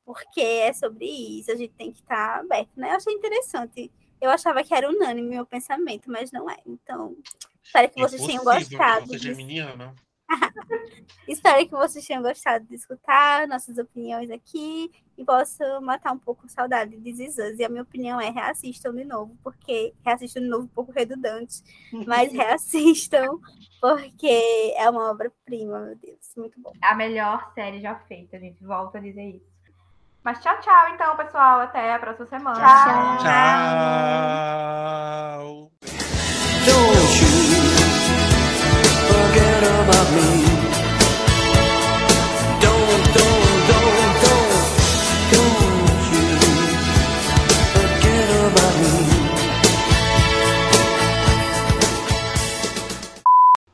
porque 0.05 0.41
é 0.41 0.73
sobre 0.73 1.07
isso. 1.07 1.51
A 1.51 1.57
gente 1.57 1.75
tem 1.75 1.91
que 1.91 1.99
estar 2.01 2.41
aberto, 2.41 2.71
né? 2.77 2.91
Eu 2.91 2.97
achei 2.97 3.13
interessante. 3.13 3.91
Eu 4.21 4.31
achava 4.31 4.63
que 4.65 4.75
era 4.75 4.89
unânime 4.89 5.29
meu 5.29 5.47
pensamento, 5.47 6.11
mas 6.11 6.31
não 6.33 6.49
é. 6.51 6.57
Então, 6.67 7.17
espero 7.63 7.89
que 7.91 8.01
vocês 8.01 8.25
tenham 8.27 8.45
gostado. 8.45 9.07
Você 9.07 9.15
é 9.17 9.19
de- 9.19 9.25
geminiana. 9.35 9.95
Espero 11.29 11.65
que 11.65 11.71
vocês 11.73 12.05
tenham 12.05 12.23
gostado 12.23 12.65
de 12.67 12.75
escutar 12.75 13.47
nossas 13.47 13.79
opiniões 13.79 14.29
aqui 14.31 14.91
e 15.17 15.25
possa 15.25 15.81
matar 15.81 16.13
um 16.13 16.19
pouco 16.19 16.47
a 16.47 16.49
saudade 16.49 16.97
de 16.97 17.11
Us. 17.25 17.37
E 17.59 17.65
a 17.65 17.69
minha 17.69 17.83
opinião 17.83 18.21
é 18.21 18.31
reassistam 18.31 18.93
de 18.95 19.05
novo, 19.05 19.37
porque 19.43 19.95
reassistam 20.05 20.43
de 20.43 20.49
novo 20.49 20.65
um 20.65 20.69
pouco 20.69 20.93
redundante, 20.93 21.63
mas 22.07 22.33
reassistam 22.35 23.39
porque 23.81 24.75
é 24.77 24.89
uma 24.91 25.11
obra-prima, 25.11 25.79
meu 25.81 25.97
Deus, 25.97 26.33
muito 26.37 26.61
bom. 26.61 26.73
A 26.83 26.95
melhor 26.95 27.53
série 27.55 27.81
já 27.81 27.95
feita, 28.01 28.37
a 28.37 28.41
gente 28.41 28.65
volta 28.65 28.99
a 28.99 29.01
dizer 29.01 29.37
isso. 29.37 29.56
Mas 30.27 30.41
tchau, 30.41 30.59
tchau, 30.61 30.89
então, 30.93 31.17
pessoal. 31.17 31.61
Até 31.61 31.95
a 31.95 32.01
próxima 32.01 32.27
semana. 32.27 32.59
Tchau. 32.59 33.19
Tchau. 33.19 33.31
Don't 36.67 37.23
you 37.23 37.31
forget 39.07 39.63
about 39.63 40.11
me. 40.11 40.27
Don't, 42.61 43.07
don't, 43.15 43.47
don't, 43.71 44.19
don't, 44.27 44.51
don't 45.31 45.55
you 46.11 46.27
forget 47.71 48.29
about 48.49 48.77
me. 48.83 48.99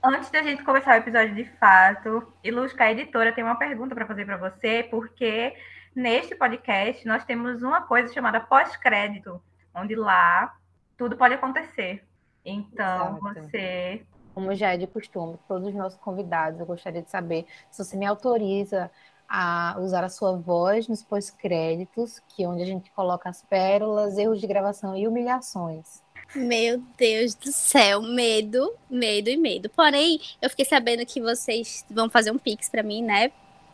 Antes 0.05 0.29
da 0.31 0.43
gente 0.43 0.63
começar 0.65 0.97
o 0.97 0.99
episódio 0.99 1.35
de 1.35 1.45
fato, 1.59 2.31
Ilusca, 2.45 2.85
a 2.85 2.93
editora, 2.93 3.33
tem 3.33 3.43
uma 3.43 3.55
pergunta 3.55 3.95
para 3.95 4.07
fazer 4.07 4.27
para 4.27 4.37
você, 4.37 4.87
porque 4.91 5.55
neste 5.95 6.35
podcast 6.35 7.07
nós 7.07 7.25
temos 7.25 7.63
uma 7.63 7.83
coisa 7.83 8.13
chamada 8.13 8.41
pós-crédito, 8.41 9.43
onde 9.75 9.95
lá 9.95 10.57
tudo 10.97 11.17
pode 11.17 11.35
acontecer. 11.35 12.05
Então, 12.45 13.19
Exato. 13.19 13.21
você. 13.21 14.03
Como 14.35 14.55
já 14.55 14.73
é 14.73 14.79
de 14.79 14.87
costume, 14.87 15.39
todos 15.47 15.69
os 15.69 15.75
nossos 15.75 15.99
convidados, 15.99 16.59
eu 16.59 16.67
gostaria 16.67 17.03
de 17.03 17.11
saber 17.11 17.47
se 17.71 17.85
você 17.85 17.97
me 17.97 18.07
autoriza 18.07 18.91
a 19.29 19.77
usar 19.79 20.05
a 20.05 20.09
sua 20.09 20.37
voz 20.37 20.89
nos 20.89 21.03
pós-créditos, 21.03 22.21
que 22.29 22.45
é 22.45 22.49
onde 22.49 22.63
a 22.63 22.67
gente 22.67 22.91
coloca 22.93 23.29
as 23.29 23.43
pérolas, 23.43 24.19
erros 24.19 24.41
de 24.41 24.47
gravação 24.47 24.97
e 24.97 25.07
humilhações. 25.07 26.03
Meu 26.35 26.79
Deus 26.97 27.35
do 27.35 27.53
céu, 27.53 28.01
medo, 28.01 28.75
medo 28.89 29.29
e 29.29 29.37
medo. 29.37 29.69
Porém, 29.69 30.19
eu 30.41 30.49
fiquei 30.49 30.65
sabendo 30.65 31.05
que 31.05 31.21
vocês 31.21 31.85
vão 31.91 32.09
fazer 32.09 32.31
um 32.31 32.39
Pix 32.39 32.71
pra 32.71 32.83
mim, 32.83 33.03
né? 33.03 33.31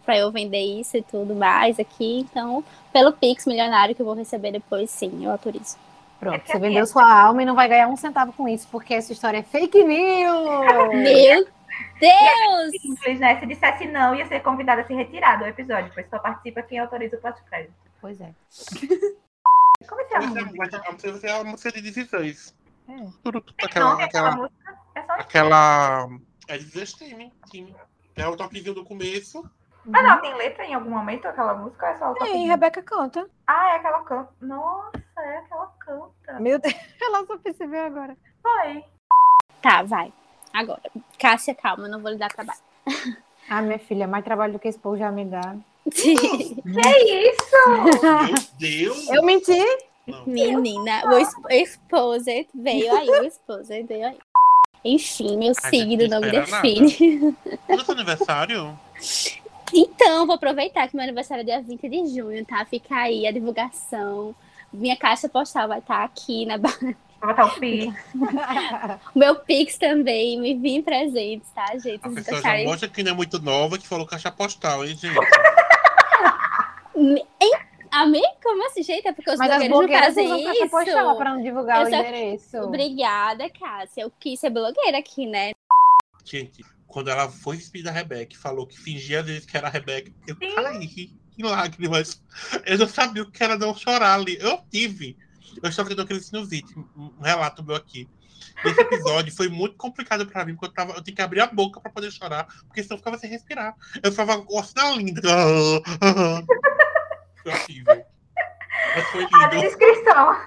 Pra 0.09 0.17
eu 0.17 0.33
vender 0.33 0.81
isso 0.81 0.97
e 0.97 1.03
tudo 1.03 1.35
mais 1.35 1.79
aqui. 1.79 2.21
Então, 2.21 2.65
pelo 2.91 3.13
Pix 3.13 3.45
milionário 3.45 3.95
que 3.95 4.01
eu 4.01 4.07
vou 4.07 4.15
receber 4.15 4.51
depois, 4.51 4.89
sim, 4.89 5.23
eu 5.23 5.31
autorizo. 5.31 5.77
Pronto, 6.19 6.41
que 6.41 6.47
você 6.47 6.53
assim, 6.53 6.63
vendeu 6.63 6.87
sua 6.87 7.25
alma 7.25 7.43
e 7.43 7.45
não 7.45 7.55
vai 7.55 7.69
ganhar 7.69 7.89
um 7.89 7.97
centavo 7.97 8.33
com 8.33 8.49
isso, 8.49 8.67
porque 8.71 8.95
essa 8.95 9.13
história 9.13 9.37
é 9.37 9.43
fake 9.43 9.85
news! 9.85 10.65
Meu 10.97 11.45
Deus! 12.01 12.81
Simples, 12.81 13.21
né? 13.21 13.39
Se 13.39 13.45
dissesse 13.45 13.87
não, 13.87 14.15
ia 14.15 14.27
ser 14.27 14.41
convidada 14.41 14.81
a 14.81 14.87
se 14.87 14.95
retirar 14.95 15.37
do 15.37 15.45
episódio, 15.45 15.93
pois 15.93 16.09
só 16.09 16.19
participa 16.19 16.63
quem 16.63 16.79
autoriza 16.79 17.17
o 17.17 17.21
pós-crédito. 17.21 17.75
Pois 18.01 18.19
é. 18.19 18.33
Como 19.87 20.01
é 20.01 20.05
que 20.05 20.15
é 20.15 20.17
a 20.17 20.21
música? 20.23 21.13
vai 21.13 21.21
ser 21.21 21.31
a 21.31 21.45
música 21.45 21.73
de 21.73 21.83
16. 21.83 22.55
É. 22.89 22.93
Aquela, 22.95 23.43
aquela 23.63 24.05
aquela, 24.05 24.37
música? 24.37 24.79
É 24.95 25.03
só 25.03 25.13
aquela. 25.13 26.09
É 26.49 26.57
16 26.57 26.93
time, 26.95 27.33
time. 27.51 27.77
É 28.17 28.27
o 28.27 28.35
toquezinho 28.35 28.75
do 28.75 28.87
começo. 28.87 29.45
Mas 29.89 30.05
ela 30.05 30.19
tem 30.19 30.35
letra 30.35 30.65
em 30.67 30.75
algum 30.75 30.91
momento, 30.91 31.27
aquela 31.27 31.55
música? 31.55 31.87
Ou 31.87 31.93
é 31.93 31.97
só 31.97 32.13
Tem, 32.13 32.27
toquinho? 32.27 32.49
Rebeca 32.49 32.83
canta. 32.83 33.29
Ah, 33.47 33.73
é 33.73 33.77
aquela 33.77 34.03
canta. 34.03 34.31
Nossa, 34.41 35.03
é 35.19 35.39
aquela 35.39 35.67
canta. 35.79 36.41
Meu 36.41 36.59
Deus, 36.59 36.75
ela 37.01 37.25
só 37.27 37.39
percebeu 37.39 37.85
agora. 37.85 38.17
Foi. 38.43 38.85
Tá, 39.63 39.83
vai. 39.83 40.13
Agora, 40.53 40.83
Cássia, 41.19 41.55
calma, 41.55 41.85
eu 41.85 41.91
não 41.91 42.01
vou 42.01 42.11
lhe 42.11 42.19
dar 42.19 42.29
trabalho. 42.29 42.61
Ah, 43.51 43.63
minha 43.63 43.79
filha, 43.79 44.07
mais 44.07 44.23
trabalho 44.23 44.53
do 44.53 44.59
que 44.59 44.69
esse 44.69 44.79
povo 44.79 44.99
já 44.99 45.11
me 45.11 45.25
dá. 45.25 45.57
Que 45.91 46.13
isso? 46.13 46.63
Meu 46.67 48.35
Deus! 48.59 49.09
Eu 49.09 49.23
menti? 49.25 49.59
Não. 50.07 50.27
Menina, 50.27 51.03
o 51.07 51.51
Exposed 51.51 52.47
veio 52.55 52.95
aí, 52.95 53.09
o 53.09 53.25
Exposed 53.25 53.87
veio 53.87 54.07
aí. 54.07 54.19
Enfim, 54.85 55.39
meu 55.39 55.55
signo 55.55 56.07
não 56.09 56.21
me 56.21 56.31
define. 56.31 57.35
Quando 57.67 57.81
é 57.81 57.85
seu 57.85 57.95
aniversário? 57.95 58.79
Então, 59.73 60.27
vou 60.27 60.35
aproveitar 60.37 60.89
que 60.89 60.97
meu 60.97 61.05
aniversário 61.05 61.43
é 61.43 61.45
dia 61.45 61.63
20 61.63 61.89
de 61.89 62.07
junho, 62.15 62.45
tá? 62.45 62.65
Fica 62.65 62.95
aí 62.97 63.27
a 63.27 63.33
divulgação. 63.33 64.35
Minha 64.73 64.97
caixa 64.97 65.29
postal 65.29 65.69
vai 65.69 65.79
estar 65.79 66.05
aqui 66.05 66.45
na 66.47 66.59
ba- 66.59 66.69
Vou 66.81 66.95
botar 67.31 67.47
o 67.47 67.59
pi. 67.61 67.93
O 69.15 69.19
meu 69.19 69.35
Pix 69.37 69.77
também, 69.79 70.39
me 70.41 70.53
enviem 70.53 70.83
presentes, 70.83 71.51
tá, 71.51 71.67
gente? 71.79 72.01
A 72.07 72.11
pessoa 72.11 72.41
já 72.41 72.65
mostra 72.65 72.89
que 72.89 73.03
não 73.03 73.13
é 73.13 73.15
muito 73.15 73.41
nova, 73.43 73.79
que 73.79 73.87
falou 73.89 74.07
caixa 74.07 74.31
postal, 74.31 74.85
hein, 74.85 74.97
gente? 74.97 75.19
Amém? 77.91 78.23
Como 78.43 78.67
assim, 78.67 78.83
gente? 78.83 79.09
É 79.09 79.13
porque 79.13 79.31
os 79.31 79.39
Mas 79.39 79.49
blogueiros 79.49 80.15
não 80.15 80.29
fazem 80.29 80.45
caixa 80.45 80.69
postal 80.69 81.09
isso. 81.09 81.17
para 81.17 81.35
não 81.35 81.43
divulgar 81.43 81.81
Eu 81.81 81.87
o 81.87 81.91
só- 81.91 81.97
endereço. 81.97 82.57
Obrigada, 82.59 83.49
Cássia. 83.51 84.03
Eu 84.03 84.13
quis 84.21 84.39
ser 84.39 84.51
blogueira 84.51 84.99
aqui, 84.99 85.27
né? 85.27 85.53
Gente, 86.25 86.63
quando 86.89 87.09
ela 87.11 87.31
foi 87.31 87.57
despedir 87.57 87.85
da 87.85 87.93
Rebeca 87.93 88.35
e 88.35 88.39
falou 88.39 88.67
que 88.67 88.81
fingia 88.81 89.21
às 89.21 89.27
vezes 89.27 89.47
que 89.47 89.57
era 89.57 89.69
a 89.69 89.71
Rebeca, 89.71 90.11
eu 90.27 90.35
Sim. 90.35 90.55
caí 90.55 91.11
em 91.39 91.43
lágrimas. 91.45 92.21
Eu 92.67 92.79
não 92.79 92.89
sabia 92.89 93.23
o 93.23 93.31
que 93.31 93.45
era 93.45 93.57
não 93.57 93.77
chorar 93.77 94.15
ali. 94.15 94.37
Eu 94.41 94.61
tive. 94.71 95.17
Eu 95.63 95.69
estava 95.69 95.89
tendo 95.89 96.03
aquele 96.03 96.21
sinusite, 96.21 96.75
um 96.97 97.21
relato 97.21 97.63
meu 97.63 97.77
aqui. 97.77 98.09
Esse 98.65 98.81
episódio 98.81 99.33
foi 99.35 99.49
muito 99.49 99.77
complicado 99.77 100.27
pra 100.27 100.45
mim, 100.45 100.55
porque 100.55 100.67
eu, 100.67 100.73
tava, 100.73 100.93
eu 100.95 101.03
tinha 101.03 101.15
que 101.15 101.23
abrir 101.23 101.41
a 101.41 101.47
boca 101.47 101.81
pra 101.81 101.93
poder 101.93 102.11
chorar, 102.11 102.47
porque 102.67 102.83
senão 102.83 102.95
eu 102.95 102.99
ficava 102.99 103.19
sem 103.19 103.31
respirar. 103.31 103.75
Eu 104.03 104.11
ficava 104.11 104.43
com 104.43 104.59
a 104.59 104.91
linda. 104.97 105.23
Foi 107.43 107.53
horrível. 107.53 108.05
Mas 108.95 109.07
foi 109.11 109.29
A 109.33 109.49
lindo. 109.49 109.63
descrição. 109.63 110.41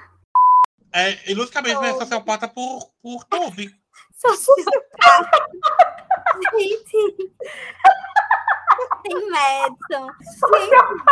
É, 0.93 1.31
ilusicamente, 1.31 1.83
é 1.85 1.93
sociopata 1.93 2.47
por, 2.49 2.91
por 3.01 3.23
Toby. 3.25 3.73
Sociopata. 4.13 5.47
Gente. 6.57 7.31
Tem 9.03 9.29
Madison. 9.29 10.07
Gente, 10.59 11.03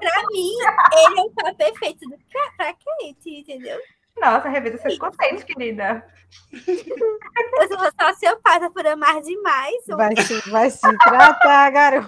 pra 0.00 0.22
mim, 0.30 0.52
ele 0.92 1.20
é 1.20 1.22
o 1.22 1.30
par 1.30 1.54
perfeito 1.54 2.08
do- 2.08 2.18
pra, 2.30 2.50
pra 2.56 2.66
Kate, 2.72 3.40
entendeu? 3.40 3.78
Nossa, 4.20 4.48
revisa 4.48 4.78
seus 4.78 4.98
conceitos, 4.98 5.44
querida. 5.44 6.04
Eu 6.52 7.68
sou 7.68 7.90
sociopata 8.08 8.70
por 8.70 8.84
amar 8.86 9.20
demais. 9.22 9.76
Vai 9.88 10.16
se, 10.16 10.50
vai 10.50 10.70
se 10.70 10.98
tratar, 10.98 11.70
garoto. 11.70 12.06